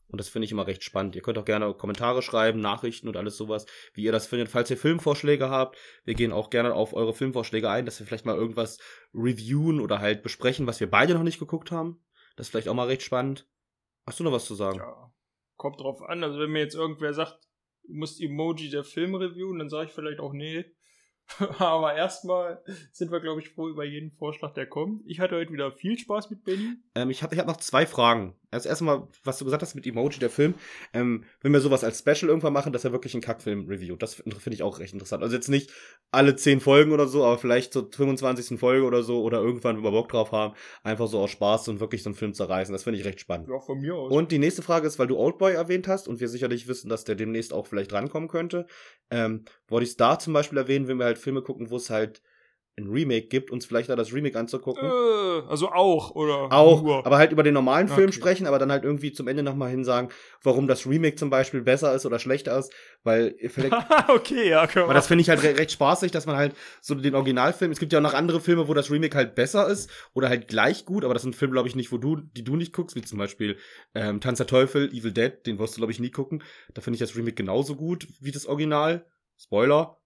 Und 0.07 0.19
das 0.19 0.29
finde 0.29 0.45
ich 0.45 0.51
immer 0.51 0.67
recht 0.67 0.83
spannend. 0.83 1.15
Ihr 1.15 1.23
könnt 1.23 1.39
auch 1.39 1.45
gerne 1.45 1.73
Kommentare 1.73 2.21
schreiben, 2.21 2.59
Nachrichten 2.59 3.07
und 3.07 3.17
alles 3.17 3.37
sowas, 3.37 3.65
wie 3.95 4.03
ihr 4.03 4.11
das 4.11 4.27
findet. 4.27 4.49
Falls 4.49 4.69
ihr 4.69 4.77
Filmvorschläge 4.77 5.49
habt, 5.49 5.79
wir 6.03 6.13
gehen 6.13 6.31
auch 6.31 6.51
gerne 6.51 6.75
auf 6.75 6.93
eure 6.93 7.15
Filmvorschläge 7.15 7.67
ein, 7.67 7.87
dass 7.87 7.99
wir 7.99 8.05
vielleicht 8.05 8.27
mal 8.27 8.37
irgendwas 8.37 8.77
reviewen 9.15 9.79
oder 9.79 9.97
halt 9.97 10.21
besprechen, 10.21 10.67
was 10.67 10.79
wir 10.79 10.91
beide 10.91 11.15
noch 11.15 11.23
nicht 11.23 11.39
geguckt 11.39 11.71
haben. 11.71 12.05
Das 12.35 12.45
ist 12.45 12.51
vielleicht 12.51 12.69
auch 12.69 12.75
mal 12.75 12.85
recht 12.85 13.01
spannend. 13.01 13.47
Hast 14.05 14.19
du 14.19 14.23
noch 14.23 14.31
was 14.31 14.45
zu 14.45 14.53
sagen? 14.53 14.77
Ja, 14.77 15.11
kommt 15.57 15.79
drauf 15.79 16.03
an. 16.03 16.23
Also 16.23 16.37
wenn 16.37 16.51
mir 16.51 16.59
jetzt 16.59 16.75
irgendwer 16.75 17.15
sagt, 17.15 17.39
du 17.87 17.93
musst 17.93 18.21
Emoji 18.21 18.69
der 18.69 18.83
Film 18.83 19.15
reviewen, 19.15 19.59
dann 19.59 19.69
sage 19.69 19.87
ich 19.87 19.93
vielleicht 19.93 20.19
auch 20.19 20.33
nee. 20.33 20.65
Aber 21.59 21.95
erstmal 21.95 22.63
sind 22.91 23.11
wir, 23.11 23.19
glaube 23.19 23.41
ich, 23.41 23.49
froh 23.49 23.67
über 23.67 23.83
jeden 23.83 24.11
Vorschlag, 24.11 24.53
der 24.53 24.67
kommt. 24.67 25.01
Ich 25.05 25.19
hatte 25.19 25.35
heute 25.35 25.51
wieder 25.51 25.71
viel 25.71 25.97
Spaß 25.97 26.29
mit 26.29 26.43
Benny. 26.43 26.75
Ähm, 26.93 27.09
ich 27.09 27.23
habe 27.23 27.33
ich 27.33 27.39
hab 27.39 27.47
noch 27.47 27.57
zwei 27.57 27.85
Fragen. 27.85 28.35
Also 28.55 28.69
erstmal, 28.69 29.07
was 29.23 29.37
du 29.37 29.45
gesagt 29.45 29.61
hast 29.61 29.75
mit 29.75 29.85
Emoji, 29.85 30.19
der 30.19 30.29
Film. 30.29 30.55
Ähm, 30.93 31.23
wenn 31.41 31.53
wir 31.53 31.59
sowas 31.59 31.83
als 31.83 31.99
Special 31.99 32.29
irgendwann 32.29 32.53
machen, 32.53 32.73
dass 32.73 32.83
er 32.83 32.91
wirklich 32.91 33.13
ein 33.13 33.21
Kackfilm 33.21 33.67
review. 33.67 33.95
Das 33.95 34.15
finde 34.15 34.53
ich 34.53 34.63
auch 34.63 34.79
recht 34.79 34.93
interessant. 34.93 35.23
Also 35.23 35.35
jetzt 35.35 35.49
nicht 35.49 35.71
alle 36.11 36.35
zehn 36.35 36.59
Folgen 36.59 36.91
oder 36.91 37.07
so, 37.07 37.23
aber 37.23 37.37
vielleicht 37.37 37.73
zur 37.73 37.89
25. 37.91 38.59
Folge 38.59 38.85
oder 38.85 39.03
so 39.03 39.21
oder 39.21 39.41
irgendwann, 39.41 39.77
wenn 39.77 39.83
wir 39.83 39.91
Bock 39.91 40.09
drauf 40.09 40.31
haben, 40.31 40.55
einfach 40.83 41.07
so 41.07 41.19
aus 41.19 41.31
Spaß 41.31 41.67
und 41.67 41.79
wirklich 41.79 42.03
so 42.03 42.09
einen 42.09 42.15
Film 42.15 42.33
zerreißen. 42.33 42.73
Das 42.73 42.83
finde 42.83 42.99
ich 42.99 43.05
recht 43.05 43.19
spannend. 43.19 43.49
Ja, 43.49 43.59
von 43.59 43.79
mir 43.79 43.95
aus. 43.95 44.11
Und 44.11 44.31
die 44.31 44.39
nächste 44.39 44.61
Frage 44.61 44.87
ist, 44.87 44.97
weil 44.97 45.07
du 45.07 45.17
Oldboy 45.17 45.53
erwähnt 45.53 45.87
hast 45.87 46.07
und 46.07 46.19
wir 46.19 46.29
sicherlich 46.29 46.67
wissen, 46.67 46.89
dass 46.89 47.03
der 47.03 47.15
demnächst 47.15 47.53
auch 47.53 47.67
vielleicht 47.67 47.93
rankommen 47.93 48.29
könnte, 48.29 48.65
ähm, 49.11 49.45
wollte 49.67 49.83
ich 49.83 49.91
es 49.91 49.97
da 49.97 50.17
zum 50.17 50.33
Beispiel 50.33 50.57
erwähnen, 50.57 50.87
wenn 50.87 50.97
wir 50.97 51.05
halt 51.05 51.17
Filme 51.17 51.41
gucken, 51.41 51.69
wo 51.69 51.77
es 51.77 51.89
halt 51.89 52.21
ein 52.77 52.87
Remake 52.87 53.27
gibt, 53.27 53.51
uns 53.51 53.65
vielleicht 53.65 53.89
da 53.89 53.95
das 53.95 54.13
Remake 54.13 54.37
anzugucken. 54.37 54.89
äh, 54.89 55.47
also 55.47 55.71
auch, 55.71 56.11
oder? 56.11 56.51
Auch, 56.51 56.81
nur? 56.83 57.05
aber 57.05 57.17
halt 57.17 57.31
über 57.31 57.43
den 57.43 57.53
normalen 57.53 57.87
Film 57.87 58.09
Okay. 58.09 58.17
sprechen, 58.17 58.47
aber 58.47 58.59
dann 58.59 58.71
halt 58.71 58.83
irgendwie 58.83 59.13
zum 59.13 59.27
Ende 59.29 59.43
nochmal 59.43 59.69
hin 59.69 59.85
sagen, 59.85 60.09
warum 60.43 60.67
das 60.67 60.85
Remake 60.85 61.15
zum 61.15 61.29
Beispiel 61.29 61.61
besser 61.61 61.93
ist 61.95 62.05
oder 62.05 62.19
schlechter 62.19 62.57
ist, 62.57 62.73
weil 63.03 63.35
vielleicht, 63.47 63.73
okay, 64.09 64.49
ja, 64.49 64.67
wir. 64.75 64.83
aber 64.83 64.93
das 64.93 65.07
finde 65.07 65.21
ich 65.21 65.29
halt 65.29 65.41
re 65.43 65.57
recht 65.57 65.71
spaßig, 65.71 66.11
dass 66.11 66.25
man 66.25 66.35
halt 66.35 66.53
so 66.81 66.95
den 66.95 67.15
Originalfilm, 67.15 67.71
es 67.71 67.79
gibt 67.79 67.93
ja 67.93 67.99
auch 67.99 68.03
noch 68.03 68.13
andere 68.13 68.41
Filme, 68.41 68.67
wo 68.67 68.73
das 68.73 68.91
Remake 68.91 69.15
halt 69.15 69.35
besser 69.35 69.67
ist 69.67 69.89
oder 70.13 70.27
halt 70.27 70.47
gleich 70.49 70.85
gut, 70.85 71.05
aber 71.05 71.13
das 71.13 71.23
sind 71.23 71.35
Filme, 71.35 71.53
glaube 71.53 71.69
ich, 71.69 71.75
nicht, 71.75 71.93
wo 71.93 71.97
du, 71.97 72.17
die 72.17 72.43
du 72.43 72.57
nicht 72.57 72.73
guckst, 72.73 72.95
wie 72.97 73.01
zum 73.01 73.19
Beispiel 73.19 73.57
ähm, 73.93 74.19
Tanz 74.19 74.37
der 74.37 74.47
Teufel, 74.47 74.89
Evil 74.89 75.13
Dead, 75.13 75.31
den 75.45 75.59
wirst 75.59 75.75
du, 75.75 75.79
glaube 75.79 75.93
ich, 75.93 75.99
nie 75.99 76.11
gucken. 76.11 76.43
Da 76.73 76.81
finde 76.81 76.95
ich 76.95 76.99
das 76.99 77.15
Remake 77.15 77.35
genauso 77.35 77.75
gut 77.75 78.07
wie 78.19 78.31
das 78.31 78.45
Original. 78.45 79.05
Spoiler. 79.37 79.97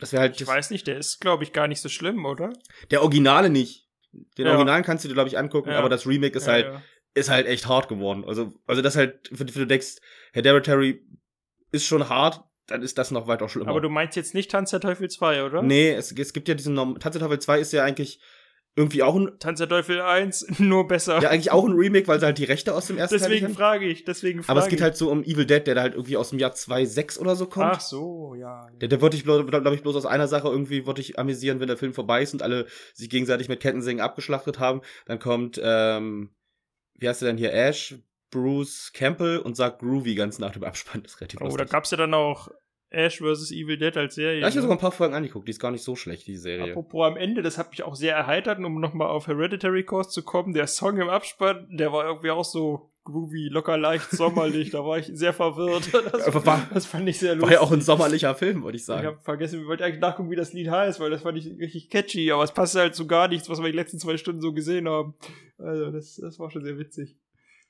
Das 0.00 0.12
wäre 0.12 0.22
halt 0.22 0.40
ich 0.40 0.46
weiß 0.46 0.70
nicht, 0.70 0.86
der 0.86 0.98
ist, 0.98 1.20
glaube 1.20 1.44
ich, 1.44 1.52
gar 1.52 1.68
nicht 1.68 1.80
so 1.80 1.88
schlimm, 1.88 2.24
oder? 2.24 2.52
der 2.90 3.02
Originale 3.02 3.50
nicht. 3.50 3.88
Den 4.38 4.46
Ja. 4.46 4.52
Originalen 4.52 4.82
kannst 4.84 5.04
du 5.04 5.08
dir, 5.08 5.14
glaube 5.14 5.28
ich, 5.28 5.38
angucken, 5.38 5.70
Ja. 5.70 5.78
aber 5.78 5.88
das 5.88 6.06
Remake 6.06 6.36
ist 6.36 6.46
Ja, 6.46 6.52
halt, 6.54 6.80
ist 7.14 7.30
halt 7.30 7.46
echt 7.46 7.66
hart 7.68 7.88
geworden. 7.88 8.24
Also, 8.26 8.52
also 8.66 8.82
das 8.82 8.96
halt, 8.96 9.28
wenn 9.30 9.46
du 9.46 9.66
denkst, 9.66 9.96
Hereditary 10.32 11.04
ist 11.72 11.86
schon 11.86 12.08
hart, 12.08 12.42
dann 12.66 12.82
ist 12.82 12.98
das 12.98 13.10
noch 13.10 13.26
weiter 13.26 13.48
schlimmer. 13.48 13.70
Aber 13.70 13.80
du 13.80 13.88
meinst 13.88 14.16
jetzt 14.16 14.34
nicht 14.34 14.50
Tanz 14.50 14.70
der 14.70 14.80
Teufel 14.80 15.08
2, 15.08 15.44
oder? 15.44 15.62
nee, 15.62 15.90
es, 15.92 16.12
es 16.12 16.32
gibt 16.32 16.48
ja 16.48 16.54
diesen 16.54 16.74
Norm 16.74 16.98
Tanz 16.98 17.14
der 17.14 17.22
Teufel 17.22 17.38
2 17.38 17.58
ist 17.60 17.72
ja 17.72 17.84
eigentlich 17.84 18.20
irgendwie 18.76 19.02
auch 19.02 19.16
ein, 19.16 19.38
Tanz 19.40 19.58
der 19.58 19.68
Teufel 19.68 20.00
1, 20.00 20.46
nur 20.58 20.86
besser. 20.88 21.20
ja 21.20 21.28
eigentlich 21.30 21.50
auch 21.50 21.64
ein 21.66 21.72
Remake, 21.72 22.06
weil 22.08 22.20
sie 22.20 22.26
halt 22.26 22.38
die 22.38 22.44
Rechte 22.44 22.74
aus 22.74 22.86
dem 22.86 22.98
ersten 22.98 23.18
Teil 23.18 23.28
deswegen 23.28 23.46
nicht 23.46 23.56
haben. 23.56 23.62
frage 23.64 23.86
ich, 23.86 24.04
deswegen 24.04 24.42
frage 24.42 24.50
Aber 24.52 24.60
es 24.64 24.68
geht 24.70 24.78
ich. 24.78 24.82
halt 24.82 24.96
so 24.96 25.10
um 25.10 25.22
Evil 25.24 25.44
Dead, 25.44 25.66
der 25.66 25.74
da 25.74 25.82
halt 25.82 25.94
irgendwie 25.94 26.16
aus 26.16 26.30
dem 26.30 26.38
Jahr 26.38 26.52
2006 26.54 27.18
oder 27.18 27.36
so 27.36 27.46
kommt. 27.46 27.66
Ach 27.76 27.80
so, 27.80 28.34
ja. 28.36 28.66
Der, 28.80 28.88
der 28.88 29.00
wollte 29.00 29.16
ich, 29.16 29.24
glaube 29.24 29.74
ich, 29.74 29.82
bloß 29.82 29.96
aus 29.96 30.06
einer 30.06 30.28
Sache 30.28 30.48
irgendwie 30.48 30.86
wollte 30.86 31.00
ich 31.00 31.18
amüsieren, 31.18 31.60
wenn 31.60 31.66
der 31.68 31.76
Film 31.76 31.92
vorbei 31.94 32.22
ist 32.22 32.32
und 32.32 32.42
alle 32.42 32.66
sich 32.94 33.10
gegenseitig 33.10 33.48
mit 33.48 33.60
Kettensägen 33.60 34.00
abgeschlachtet 34.00 34.58
haben. 34.60 34.80
Dann 35.06 35.18
kommt, 35.18 35.60
ähm, 35.62 36.30
wie 36.94 37.08
heißt 37.08 37.22
der 37.22 37.28
denn 37.30 37.38
hier? 37.38 37.52
Ash, 37.52 37.96
Bruce 38.30 38.92
Campbell 38.94 39.38
und 39.38 39.56
sagt 39.56 39.80
Groovy 39.80 40.14
ganz 40.14 40.38
nach 40.38 40.52
dem 40.52 40.62
Abspann. 40.62 41.02
Das 41.02 41.14
ist 41.14 41.20
relativ 41.20 41.40
Oh, 41.40 41.44
da 41.46 41.50
lustig. 41.50 41.70
gab's 41.70 41.90
ja 41.90 41.96
dann 41.96 42.14
auch 42.14 42.48
Ash 42.90 43.18
vs. 43.20 43.52
Evil 43.52 43.78
Dead 43.78 43.96
als 43.96 44.16
Serie. 44.16 44.40
Ja, 44.40 44.48
ich 44.48 44.54
habe 44.54 44.56
ne? 44.56 44.62
sogar 44.62 44.76
ein 44.76 44.80
paar 44.80 44.90
Folgen 44.92 45.14
angeguckt, 45.14 45.46
die 45.46 45.50
ist 45.52 45.60
gar 45.60 45.70
nicht 45.70 45.84
so 45.84 45.94
schlecht, 45.96 46.26
die 46.26 46.36
Serie. 46.36 46.72
Apropos 46.72 47.06
am 47.06 47.16
Ende, 47.16 47.40
das 47.42 47.56
hat 47.56 47.70
mich 47.70 47.82
auch 47.84 47.94
sehr 47.94 48.14
erheitert, 48.16 48.58
um 48.58 48.80
nochmal 48.80 49.08
auf 49.08 49.28
Hereditary 49.28 49.84
Course 49.84 50.10
zu 50.10 50.22
kommen. 50.24 50.54
Der 50.54 50.66
Song 50.66 50.98
im 50.98 51.08
Abspann, 51.08 51.68
der 51.70 51.92
war 51.92 52.04
irgendwie 52.04 52.30
auch 52.30 52.44
so 52.44 52.90
groovy, 53.04 53.48
locker 53.48 53.78
leicht, 53.78 54.10
sommerlich. 54.10 54.70
da 54.70 54.84
war 54.84 54.98
ich 54.98 55.06
sehr 55.12 55.32
verwirrt. 55.32 55.88
Das, 56.12 56.26
Aber 56.26 56.44
war- 56.44 56.68
das 56.74 56.84
fand 56.86 57.08
ich 57.08 57.18
sehr 57.18 57.34
lustig. 57.36 57.48
War 57.50 57.54
ja 57.54 57.60
auch 57.60 57.72
ein 57.72 57.80
sommerlicher 57.80 58.34
Film, 58.34 58.62
würde 58.64 58.76
ich 58.76 58.82
ich 58.82 58.86
sagen. 58.86 59.06
habe 59.06 59.20
vergessen, 59.20 59.60
ich 59.62 59.66
wollte 59.68 59.84
eigentlich 59.84 60.00
nachgucken, 60.00 60.30
wie 60.30 60.36
das 60.36 60.52
Lied 60.52 60.68
heißt, 60.68 60.98
weil 61.00 61.10
das 61.10 61.22
fand 61.22 61.38
ich 61.38 61.46
richtig 61.58 61.90
catchy, 61.90 62.30
aber 62.32 62.42
es 62.42 62.52
passt 62.52 62.74
halt 62.74 62.94
zu 62.96 63.06
gar 63.06 63.28
nichts, 63.28 63.48
was 63.48 63.60
wir 63.62 63.70
die 63.70 63.76
letzten 63.76 63.98
zwei 64.00 64.16
Stunden 64.16 64.40
so 64.40 64.52
gesehen 64.52 64.88
haben. 64.88 65.14
Also, 65.58 65.90
das, 65.92 66.16
das 66.16 66.38
war 66.38 66.50
schon 66.50 66.64
sehr 66.64 66.76
witzig. 66.78 67.16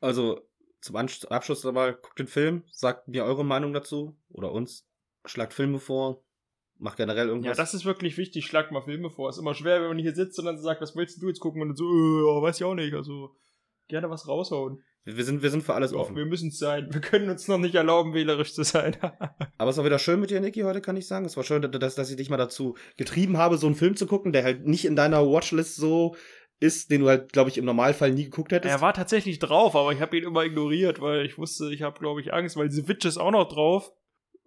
Also, 0.01 0.41
zum 0.81 0.97
Abschluss 0.97 1.61
dabei, 1.61 1.93
guckt 1.93 2.19
den 2.19 2.27
Film, 2.27 2.65
sagt 2.71 3.07
mir 3.09 3.25
eure 3.25 3.45
Meinung 3.45 3.73
dazu 3.75 4.17
oder 4.31 4.51
uns, 4.53 4.87
schlagt 5.27 5.55
Filme 5.55 5.79
vor, 5.79 6.23
macht 6.79 6.97
generell 6.97 7.27
Ja, 7.27 7.33
irgendwas. 7.33 7.57
das 7.57 7.75
ist 7.75 7.85
wirklich 7.85 8.17
wichtig. 8.17 8.47
Schlag 8.47 8.71
mal 8.73 8.83
Filme 8.83 9.11
vor. 9.11 9.29
Ist 9.29 9.39
immer 9.39 9.55
schwer, 9.55 9.81
wenn 9.83 9.89
man 9.89 9.99
hier 9.99 10.15
sitzt 10.15 10.39
und 10.39 10.47
dann 10.47 10.59
sagt, 10.59 10.81
was 10.81 10.97
willst 10.97 11.21
du 11.23 11.29
jetzt 11.29 11.41
gucken? 11.41 11.61
Und 11.63 11.69
dann 11.69 11.77
so, 11.77 11.85
äh, 11.85 12.43
weiß 12.43 12.57
ich 12.59 12.65
auch 12.65 12.75
nicht. 12.75 12.95
Also, 12.95 13.37
gerne 13.89 14.09
was 14.09 14.27
raushauen. 14.29 14.83
wir, 15.05 15.17
wir 15.17 15.25
sind, 15.25 15.43
wir 15.43 15.51
sind 15.51 15.63
für 15.63 15.75
alles 15.75 15.93
Ja, 15.93 15.99
offen. 15.99 16.17
wir 16.17 16.25
müssen 16.27 16.49
es 16.49 16.59
sein. 16.59 16.89
Wir 16.91 17.01
können 17.03 17.29
uns 17.29 17.49
noch 17.49 17.59
nicht 17.59 17.75
erlauben, 17.75 18.15
wählerisch 18.15 18.55
zu 18.55 18.63
sein. 18.63 18.97
Aber 19.59 19.71
es 19.71 19.77
war 19.77 19.85
wieder 19.85 19.99
schön 19.99 20.21
mit 20.21 20.31
dir, 20.31 20.41
Niki, 20.41 20.61
heute 20.63 20.81
kann 20.81 20.97
ich 20.97 21.07
sagen. 21.07 21.27
Es 21.27 21.37
war 21.37 21.45
schön, 21.45 21.61
dass, 21.63 21.95
dass 21.97 22.11
ich 22.11 22.17
dich 22.17 22.31
mal 22.31 22.37
dazu 22.39 22.77
getrieben 22.97 23.37
habe, 23.37 23.59
so 23.59 23.67
einen 23.67 23.77
Film 23.77 23.97
zu 23.97 24.07
gucken, 24.07 24.33
der 24.33 24.45
halt 24.45 24.67
nicht 24.67 24.85
in 24.87 24.97
deiner 24.97 25.27
Watchlist 25.27 25.77
so 25.77 26.17
ist, 26.61 26.91
den 26.91 27.01
du 27.01 27.09
halt, 27.09 27.33
glaube 27.33 27.49
ich, 27.51 27.57
im 27.59 27.65
Normalfall 27.65 28.13
nie 28.13 28.25
geguckt 28.25 28.53
hättest. 28.53 28.75
er 28.75 28.81
war 28.83 28.93
tatsächlich 28.93 29.39
drauf, 29.39 29.75
aber 29.75 29.93
ich 29.93 30.01
habe 30.03 30.17
ihn 30.19 30.25
immer 30.25 30.45
ignoriert, 30.45 31.01
weil 31.01 31.25
ich 31.25 31.39
wusste, 31.39 31.73
ich 31.73 31.81
habe, 31.83 31.99
glaube 31.99 32.21
ich, 32.21 32.35
Angst, 32.35 32.57
weil 32.57 32.71
The 32.71 32.87
Witch 32.87 33.07
ist 33.07 33.17
auch 33.17 33.31
noch 33.31 33.49
drauf. 33.49 33.91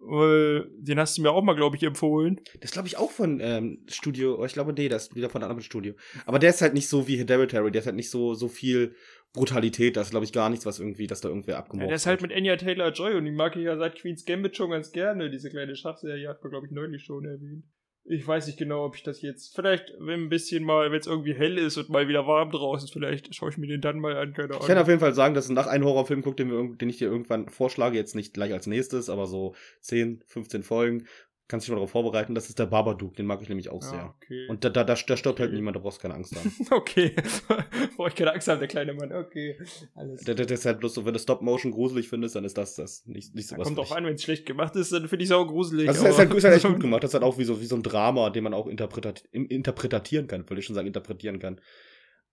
Weil 0.06 0.68
den 0.76 0.98
hast 0.98 1.16
du 1.16 1.22
mir 1.22 1.30
auch 1.30 1.42
mal, 1.42 1.54
glaube 1.54 1.76
ich, 1.76 1.82
empfohlen. 1.82 2.40
Das 2.60 2.72
glaube 2.72 2.88
ich 2.88 2.96
auch 2.96 3.10
von 3.10 3.40
ähm, 3.40 3.84
Studio, 3.88 4.38
oh, 4.38 4.44
ich 4.44 4.52
glaube, 4.52 4.72
nee, 4.72 4.88
das 4.88 5.08
ist 5.08 5.16
wieder 5.16 5.30
von 5.30 5.42
einem 5.42 5.50
anderen 5.50 5.64
Studio. 5.64 5.94
Aber 6.26 6.38
der 6.38 6.50
ist 6.50 6.62
halt 6.62 6.74
nicht 6.74 6.88
so 6.88 7.08
wie 7.08 7.16
Hereditary, 7.16 7.70
der 7.70 7.80
ist 7.80 7.86
halt 7.86 7.96
nicht 7.96 8.10
so, 8.10 8.34
so 8.34 8.48
viel 8.48 8.94
Brutalität, 9.32 9.96
das 9.96 10.06
ist, 10.06 10.10
glaube 10.10 10.24
ich, 10.24 10.32
gar 10.32 10.48
nichts, 10.48 10.64
was 10.64 10.78
irgendwie, 10.78 11.06
dass 11.06 11.20
da 11.20 11.28
irgendwer 11.28 11.54
Ja, 11.54 11.58
abgemordet 11.60 11.90
der 11.90 11.96
ist 11.96 12.06
halt 12.06 12.22
mit 12.22 12.32
Anya 12.32 12.56
Taylor-Joy 12.56 13.14
und 13.14 13.24
die 13.24 13.32
mag 13.32 13.56
ich 13.56 13.64
ja 13.64 13.76
seit 13.76 13.96
Queen's 13.96 14.24
Gambit 14.24 14.56
schon 14.56 14.70
ganz 14.70 14.92
gerne. 14.92 15.30
Diese 15.30 15.50
kleine 15.50 15.74
Schachserie 15.74 16.28
hat 16.28 16.42
man, 16.42 16.50
glaube 16.50 16.66
ich, 16.66 16.72
neulich 16.72 17.02
schon 17.02 17.24
erwähnt. 17.24 17.64
Ich 18.06 18.26
weiß 18.26 18.46
nicht 18.46 18.58
genau, 18.58 18.84
ob 18.84 18.96
ich 18.96 19.02
das 19.02 19.22
jetzt, 19.22 19.54
vielleicht, 19.54 19.94
wenn 19.98 20.24
ein 20.24 20.28
bisschen 20.28 20.62
mal, 20.62 20.92
wenn 20.92 21.00
es 21.00 21.06
irgendwie 21.06 21.34
hell 21.34 21.56
ist 21.56 21.78
und 21.78 21.88
mal 21.88 22.06
wieder 22.06 22.26
warm 22.26 22.50
draußen, 22.50 22.88
vielleicht 22.92 23.34
schaue 23.34 23.48
ich 23.48 23.56
mir 23.56 23.66
den 23.66 23.80
dann 23.80 23.98
mal 23.98 24.14
an, 24.18 24.34
keine 24.34 24.52
Ich 24.52 24.58
kann 24.60 24.72
Ahnung. 24.72 24.82
auf 24.82 24.88
jeden 24.88 25.00
Fall 25.00 25.14
sagen, 25.14 25.34
dass 25.34 25.48
nach 25.48 25.66
einem 25.66 25.84
Horrorfilm 25.86 26.20
guckt, 26.20 26.38
den, 26.38 26.50
wir, 26.50 26.76
den 26.76 26.90
ich 26.90 26.98
dir 26.98 27.08
irgendwann 27.08 27.48
vorschlage, 27.48 27.96
jetzt 27.96 28.14
nicht 28.14 28.34
gleich 28.34 28.52
als 28.52 28.66
nächstes, 28.66 29.08
aber 29.08 29.26
so 29.26 29.54
10, 29.80 30.22
15 30.26 30.62
Folgen, 30.64 31.06
kannst 31.46 31.66
dich 31.66 31.70
mal 31.70 31.76
darauf 31.76 31.90
vorbereiten. 31.90 32.34
Das 32.34 32.48
ist 32.48 32.58
der 32.58 32.66
Babadook, 32.66 33.16
den 33.16 33.26
mag 33.26 33.42
ich 33.42 33.48
nämlich 33.48 33.68
auch 33.70 33.82
Ja, 33.82 33.88
sehr. 33.90 34.14
okay. 34.16 34.46
Und 34.48 34.64
da, 34.64 34.70
da, 34.70 34.82
da, 34.84 34.94
da 34.94 35.16
stirbt 35.16 35.38
halt 35.40 35.48
Okay. 35.50 35.56
niemand, 35.56 35.76
da 35.76 35.80
brauchst 35.80 35.98
du 35.98 36.02
keine 36.02 36.14
Angst 36.14 36.34
haben. 36.36 36.50
okay. 36.70 37.14
Brauche 37.96 38.08
ich 38.08 38.14
keine 38.14 38.32
Angst 38.32 38.48
haben, 38.48 38.58
der 38.58 38.68
kleine 38.68 38.94
Mann. 38.94 39.12
Okay. 39.12 39.58
Alles. 39.94 40.22
der, 40.24 40.34
der, 40.34 40.56
halt 40.56 40.80
bloß 40.80 40.94
so, 40.94 41.04
wenn 41.04 41.12
du 41.12 41.18
Stop-Motion 41.18 41.72
gruselig 41.72 42.08
findest, 42.08 42.34
dann 42.36 42.44
ist 42.44 42.56
das 42.56 42.74
das. 42.76 43.04
Nicht, 43.06 43.34
nicht 43.34 43.48
so 43.48 43.54
Da 43.56 43.60
was. 43.60 43.66
kommt 43.66 43.78
drauf 43.78 43.92
an, 43.92 44.04
wenn 44.04 44.14
es 44.14 44.22
schlecht 44.22 44.46
gemacht 44.46 44.74
ist, 44.76 44.92
dann 44.92 45.06
finde 45.08 45.24
ich 45.24 45.30
es 45.30 45.36
auch 45.36 45.46
gruselig. 45.46 45.88
Also 45.88 46.04
es 46.06 46.12
ist 46.12 46.18
halt, 46.18 46.32
ist 46.34 46.44
halt 46.44 46.54
echt 46.56 46.66
gut 46.66 46.80
gemacht. 46.80 47.02
Das 47.04 47.10
ist 47.10 47.14
halt 47.14 47.24
auch 47.24 47.36
wie 47.38 47.44
so, 47.44 47.60
wie 47.60 47.66
so 47.66 47.76
ein 47.76 47.82
Drama, 47.82 48.30
den 48.30 48.44
man 48.44 48.54
auch 48.54 48.66
interpretat, 48.66 49.24
interpretieren 49.32 50.26
kann, 50.26 50.48
würde 50.48 50.60
ich 50.60 50.66
schon 50.66 50.74
sagen, 50.74 50.86
interpretieren 50.86 51.38
kann. 51.38 51.60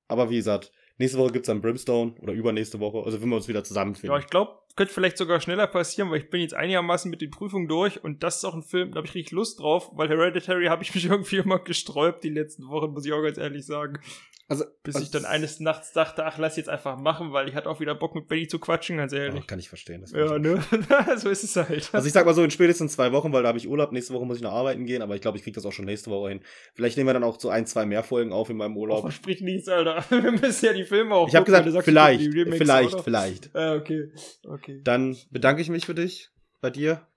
Aber 0.08 0.30
wie 0.30 0.36
gesagt, 0.36 0.72
nächste 0.98 1.18
Woche 1.18 1.32
gibt's 1.32 1.48
dann 1.48 1.62
Brimstone 1.62 2.16
oder 2.22 2.34
übernächste 2.34 2.80
Woche, 2.80 3.04
also 3.06 3.22
wenn 3.22 3.30
wir 3.30 3.36
uns 3.38 3.48
wieder 3.48 3.64
zusammenfinden. 3.64 4.14
Ja, 4.14 4.20
ich 4.20 4.28
glaube, 4.30 4.52
könnte 4.76 4.94
vielleicht 4.94 5.18
sogar 5.18 5.42
schneller 5.42 5.68
passieren, 5.68 6.12
weil 6.12 6.20
ich 6.20 6.30
bin 6.30 6.42
jetzt 6.42 6.54
einigermaßen 6.54 7.10
mit 7.10 7.22
den 7.22 7.32
Prüfungen 7.32 7.68
durch 7.68 8.04
und 8.04 8.24
das 8.24 8.38
ist 8.38 8.46
auch 8.46 8.54
ein 8.54 8.64
Film, 8.64 8.92
da 8.92 8.98
habe 8.98 9.08
ich 9.08 9.16
richtig 9.16 9.32
Lust 9.32 9.60
drauf, 9.60 9.90
weil 9.94 10.10
Hereditary 10.10 10.66
habe 10.70 10.84
ich 10.84 10.94
mich 10.94 11.06
irgendwie 11.06 11.38
immer 11.38 11.60
gesträubt 11.60 12.24
die 12.24 12.30
letzten 12.30 12.68
Wochen, 12.68 12.92
muss 12.92 13.06
ich 13.06 13.14
auch 13.14 13.24
ganz 13.24 13.38
ehrlich 13.38 13.66
sagen. 13.66 14.00
also, 14.48 14.66
Bis 14.84 14.96
also, 14.96 15.06
ich 15.06 15.12
dann 15.12 15.24
eines 15.24 15.62
Nachts 15.62 15.94
dachte, 15.94 16.26
ach, 16.26 16.38
lass 16.38 16.58
jetzt 16.58 16.68
einfach 16.68 16.98
machen, 16.98 17.32
weil 17.32 17.48
ich 17.48 17.56
hatte 17.56 17.70
auch 17.70 17.80
wieder 17.80 17.96
Bock 17.96 18.16
mit 18.16 18.28
Benny 18.28 18.48
zu 18.48 18.60
quatschen, 18.60 18.98
ganz 18.98 19.14
oh, 19.14 19.16
ehrlich. 19.16 19.48
kann 19.48 19.60
ich 19.60 19.70
verstehen. 19.70 20.02
Das 20.02 20.12
Ja, 20.12 20.38
ne? 20.38 20.62
so 21.18 21.30
ist 21.30 21.44
es 21.44 21.56
halt. 21.56 21.90
Also 21.94 22.06
ich 22.06 22.12
sag 22.12 22.26
mal 22.26 22.34
so 22.34 22.44
in 22.44 22.52
spätestens 22.52 22.94
zwei 22.94 23.14
Wochen, 23.14 23.32
weil 23.32 23.44
da 23.44 23.48
habe 23.48 23.58
ich 23.58 23.70
Urlaub. 23.70 23.94
Nächste 23.94 24.14
Woche 24.14 24.26
muss 24.26 24.38
ich 24.38 24.44
noch 24.44 24.52
arbeiten 24.52 24.86
gehen, 24.86 25.02
aber 25.02 25.16
ich 25.16 25.22
glaube, 25.22 25.38
ich 25.38 25.44
kriege 25.44 25.56
das 25.56 25.66
auch 25.66 25.72
schon 25.72 25.86
nächste 25.86 26.12
Woche 26.12 26.30
hin. 26.30 26.42
Vielleicht 26.74 26.98
nehmen 26.98 27.08
wir 27.08 27.14
dann 27.14 27.24
auch 27.24 27.40
so 27.40 27.50
ein, 27.50 27.66
zwei 27.66 27.86
mehr 27.86 28.04
Folgen 28.04 28.34
auf 28.34 28.50
in 28.50 28.58
meinem 28.58 28.76
Urlaub. 28.76 29.02
Versprich 29.02 29.42
nichts, 29.42 29.70
Alter. 29.70 30.04
Wir 30.10 30.32
müssen 30.32 30.66
ja 30.66 30.74
die 30.74 30.84
Filme 30.84 31.16
auch 31.16 31.28
ich 31.30 31.36
habe 31.36 31.46
gesagt, 31.46 31.70
vielleicht, 31.86 32.34
vielleicht, 32.34 33.02
vielleicht. 33.02 33.56
Ah, 33.56 33.76
okay. 33.76 34.12
Okay. 34.44 34.61
Dann 34.84 35.18
bedanke 35.30 35.62
ich 35.62 35.70
mich 35.70 35.86
für 35.86 35.96
dich, 35.96 36.30
bei 36.62 36.70
dir, 36.70 37.08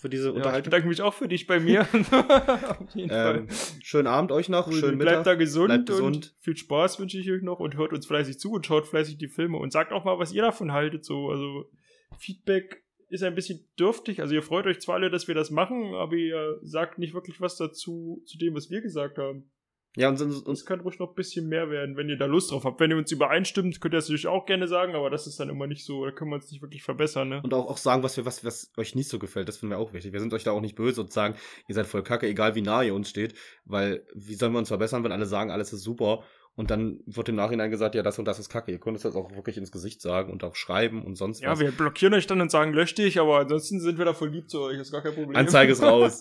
für 0.00 0.08
diese 0.08 0.26
Ja, 0.26 0.30
ich 0.30 0.36
Unterhaltung. 0.36 0.64
bedanke 0.64 0.88
mich 0.88 1.02
auch 1.02 1.14
für 1.14 1.28
dich 1.28 1.46
bei 1.46 1.58
mir. 1.60 1.82
Auf 1.82 2.94
jeden 2.94 3.10
ähm, 3.10 3.48
Fall. 3.48 3.48
schönen 3.82 4.06
Abend 4.06 4.32
euch 4.32 4.48
noch, 4.48 4.70
schönen 4.72 4.98
bleibt 4.98 5.26
da 5.26 5.32
Mittag. 5.32 5.38
gesund, 5.38 5.68
bleibt 5.68 5.86
gesund. 5.86 6.16
und 6.16 6.34
viel 6.40 6.56
Spaß 6.56 7.00
wünsche 7.00 7.18
ich 7.18 7.30
euch 7.30 7.42
noch 7.42 7.60
und 7.60 7.76
hört 7.76 7.92
uns 7.92 8.06
fleißig 8.06 8.38
zu 8.38 8.52
und 8.52 8.64
schaut 8.66 8.86
fleißig 8.86 9.18
die 9.18 9.28
Filme 9.28 9.58
und 9.58 9.72
sagt 9.72 9.92
auch 9.92 10.04
mal, 10.04 10.18
was 10.18 10.32
ihr 10.32 10.42
davon 10.42 10.72
haltet. 10.72 11.04
So, 11.04 11.30
also 11.30 11.70
Feedback 12.18 12.84
ist 13.08 13.22
ein 13.22 13.34
bisschen 13.34 13.66
dürftig. 13.78 14.20
Also 14.20 14.34
ihr 14.34 14.42
freut 14.42 14.66
euch 14.66 14.80
zwar 14.80 14.96
alle, 14.96 15.10
dass 15.10 15.28
wir 15.28 15.34
das 15.34 15.50
machen, 15.50 15.94
aber 15.94 16.14
ihr 16.14 16.58
sagt 16.62 16.98
nicht 16.98 17.14
wirklich 17.14 17.40
was 17.40 17.56
dazu 17.56 18.22
zu 18.26 18.38
dem, 18.38 18.54
was 18.54 18.70
wir 18.70 18.80
gesagt 18.80 19.18
haben. 19.18 19.50
Ja, 19.98 20.08
und, 20.08 20.20
und, 20.20 20.46
Uns 20.46 20.64
kann 20.64 20.78
ruhig 20.80 21.00
noch 21.00 21.08
ein 21.08 21.14
bisschen 21.16 21.48
mehr 21.48 21.70
werden, 21.70 21.96
wenn 21.96 22.08
ihr 22.08 22.16
da 22.16 22.26
Lust 22.26 22.52
drauf 22.52 22.64
habt. 22.64 22.78
Wenn 22.78 22.92
ihr 22.92 22.96
uns 22.96 23.10
übereinstimmt, 23.10 23.80
könnt 23.80 23.94
ihr 23.94 23.98
das 23.98 24.04
natürlich 24.04 24.28
auch 24.28 24.46
gerne 24.46 24.68
sagen, 24.68 24.94
aber 24.94 25.10
das 25.10 25.26
ist 25.26 25.40
dann 25.40 25.48
immer 25.48 25.66
nicht 25.66 25.84
so, 25.84 26.04
da 26.04 26.12
können 26.12 26.30
wir 26.30 26.36
uns 26.36 26.50
nicht 26.52 26.62
wirklich 26.62 26.84
verbessern, 26.84 27.28
ne? 27.28 27.40
und 27.42 27.52
auch, 27.52 27.66
auch 27.66 27.78
sagen, 27.78 28.04
was, 28.04 28.16
wir, 28.16 28.24
was, 28.24 28.44
was 28.44 28.70
euch 28.76 28.94
nicht 28.94 29.08
so 29.08 29.18
gefällt. 29.18 29.48
Das 29.48 29.58
finden 29.58 29.72
wir 29.72 29.78
auch 29.78 29.92
wichtig. 29.92 30.12
Wir 30.12 30.20
sind 30.20 30.32
euch 30.32 30.44
da 30.44 30.52
auch 30.52 30.60
nicht 30.60 30.76
böse 30.76 31.00
und 31.00 31.12
sagen, 31.12 31.34
ihr 31.66 31.74
seid 31.74 31.86
voll 31.86 32.04
kacke, 32.04 32.28
egal 32.28 32.54
wie 32.54 32.62
nah 32.62 32.82
ihr 32.82 32.94
uns 32.94 33.10
steht. 33.10 33.34
Weil, 33.64 34.06
wie 34.14 34.34
sollen 34.34 34.52
wir 34.52 34.60
uns 34.60 34.68
verbessern, 34.68 35.02
wenn 35.02 35.10
alle 35.10 35.26
sagen, 35.26 35.50
alles 35.50 35.72
ist 35.72 35.82
super? 35.82 36.22
Und 36.54 36.70
dann 36.70 37.00
wird 37.06 37.28
im 37.28 37.34
Nachhinein 37.36 37.70
gesagt, 37.70 37.94
ja, 37.94 38.02
das 38.02 38.18
und 38.18 38.24
das 38.24 38.38
ist 38.38 38.48
kacke. 38.48 38.70
Ihr 38.70 38.78
könnt 38.80 38.96
es 38.96 39.02
das 39.02 39.16
auch 39.16 39.32
wirklich 39.32 39.56
ins 39.56 39.72
Gesicht 39.72 40.00
sagen 40.00 40.32
und 40.32 40.42
auch 40.44 40.54
schreiben 40.54 41.04
und 41.04 41.16
sonst 41.16 41.40
Ja, 41.40 41.52
was. 41.52 41.60
wir 41.60 41.72
blockieren 41.72 42.14
euch 42.14 42.26
dann 42.26 42.40
und 42.40 42.50
sagen, 42.50 42.72
löscht 42.72 42.98
dich, 42.98 43.18
aber 43.20 43.38
ansonsten 43.38 43.80
sind 43.80 43.98
wir 43.98 44.04
da 44.04 44.12
voll 44.12 44.30
lieb 44.30 44.48
zu 44.48 44.60
euch, 44.62 44.78
ist 44.78 44.92
gar 44.92 45.02
kein 45.02 45.14
Problem. 45.14 45.36
Anzeige 45.36 45.72
ist 45.72 45.82
raus. 45.82 46.20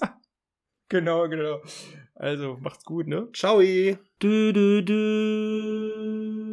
Genau, 0.89 1.27
genau. 1.27 1.61
Also, 2.15 2.57
macht's 2.61 2.85
gut, 2.85 3.07
ne? 3.07 3.27
Ciao. 3.33 3.61
Du, 4.19 4.53
du, 4.53 4.83
du. 4.83 6.46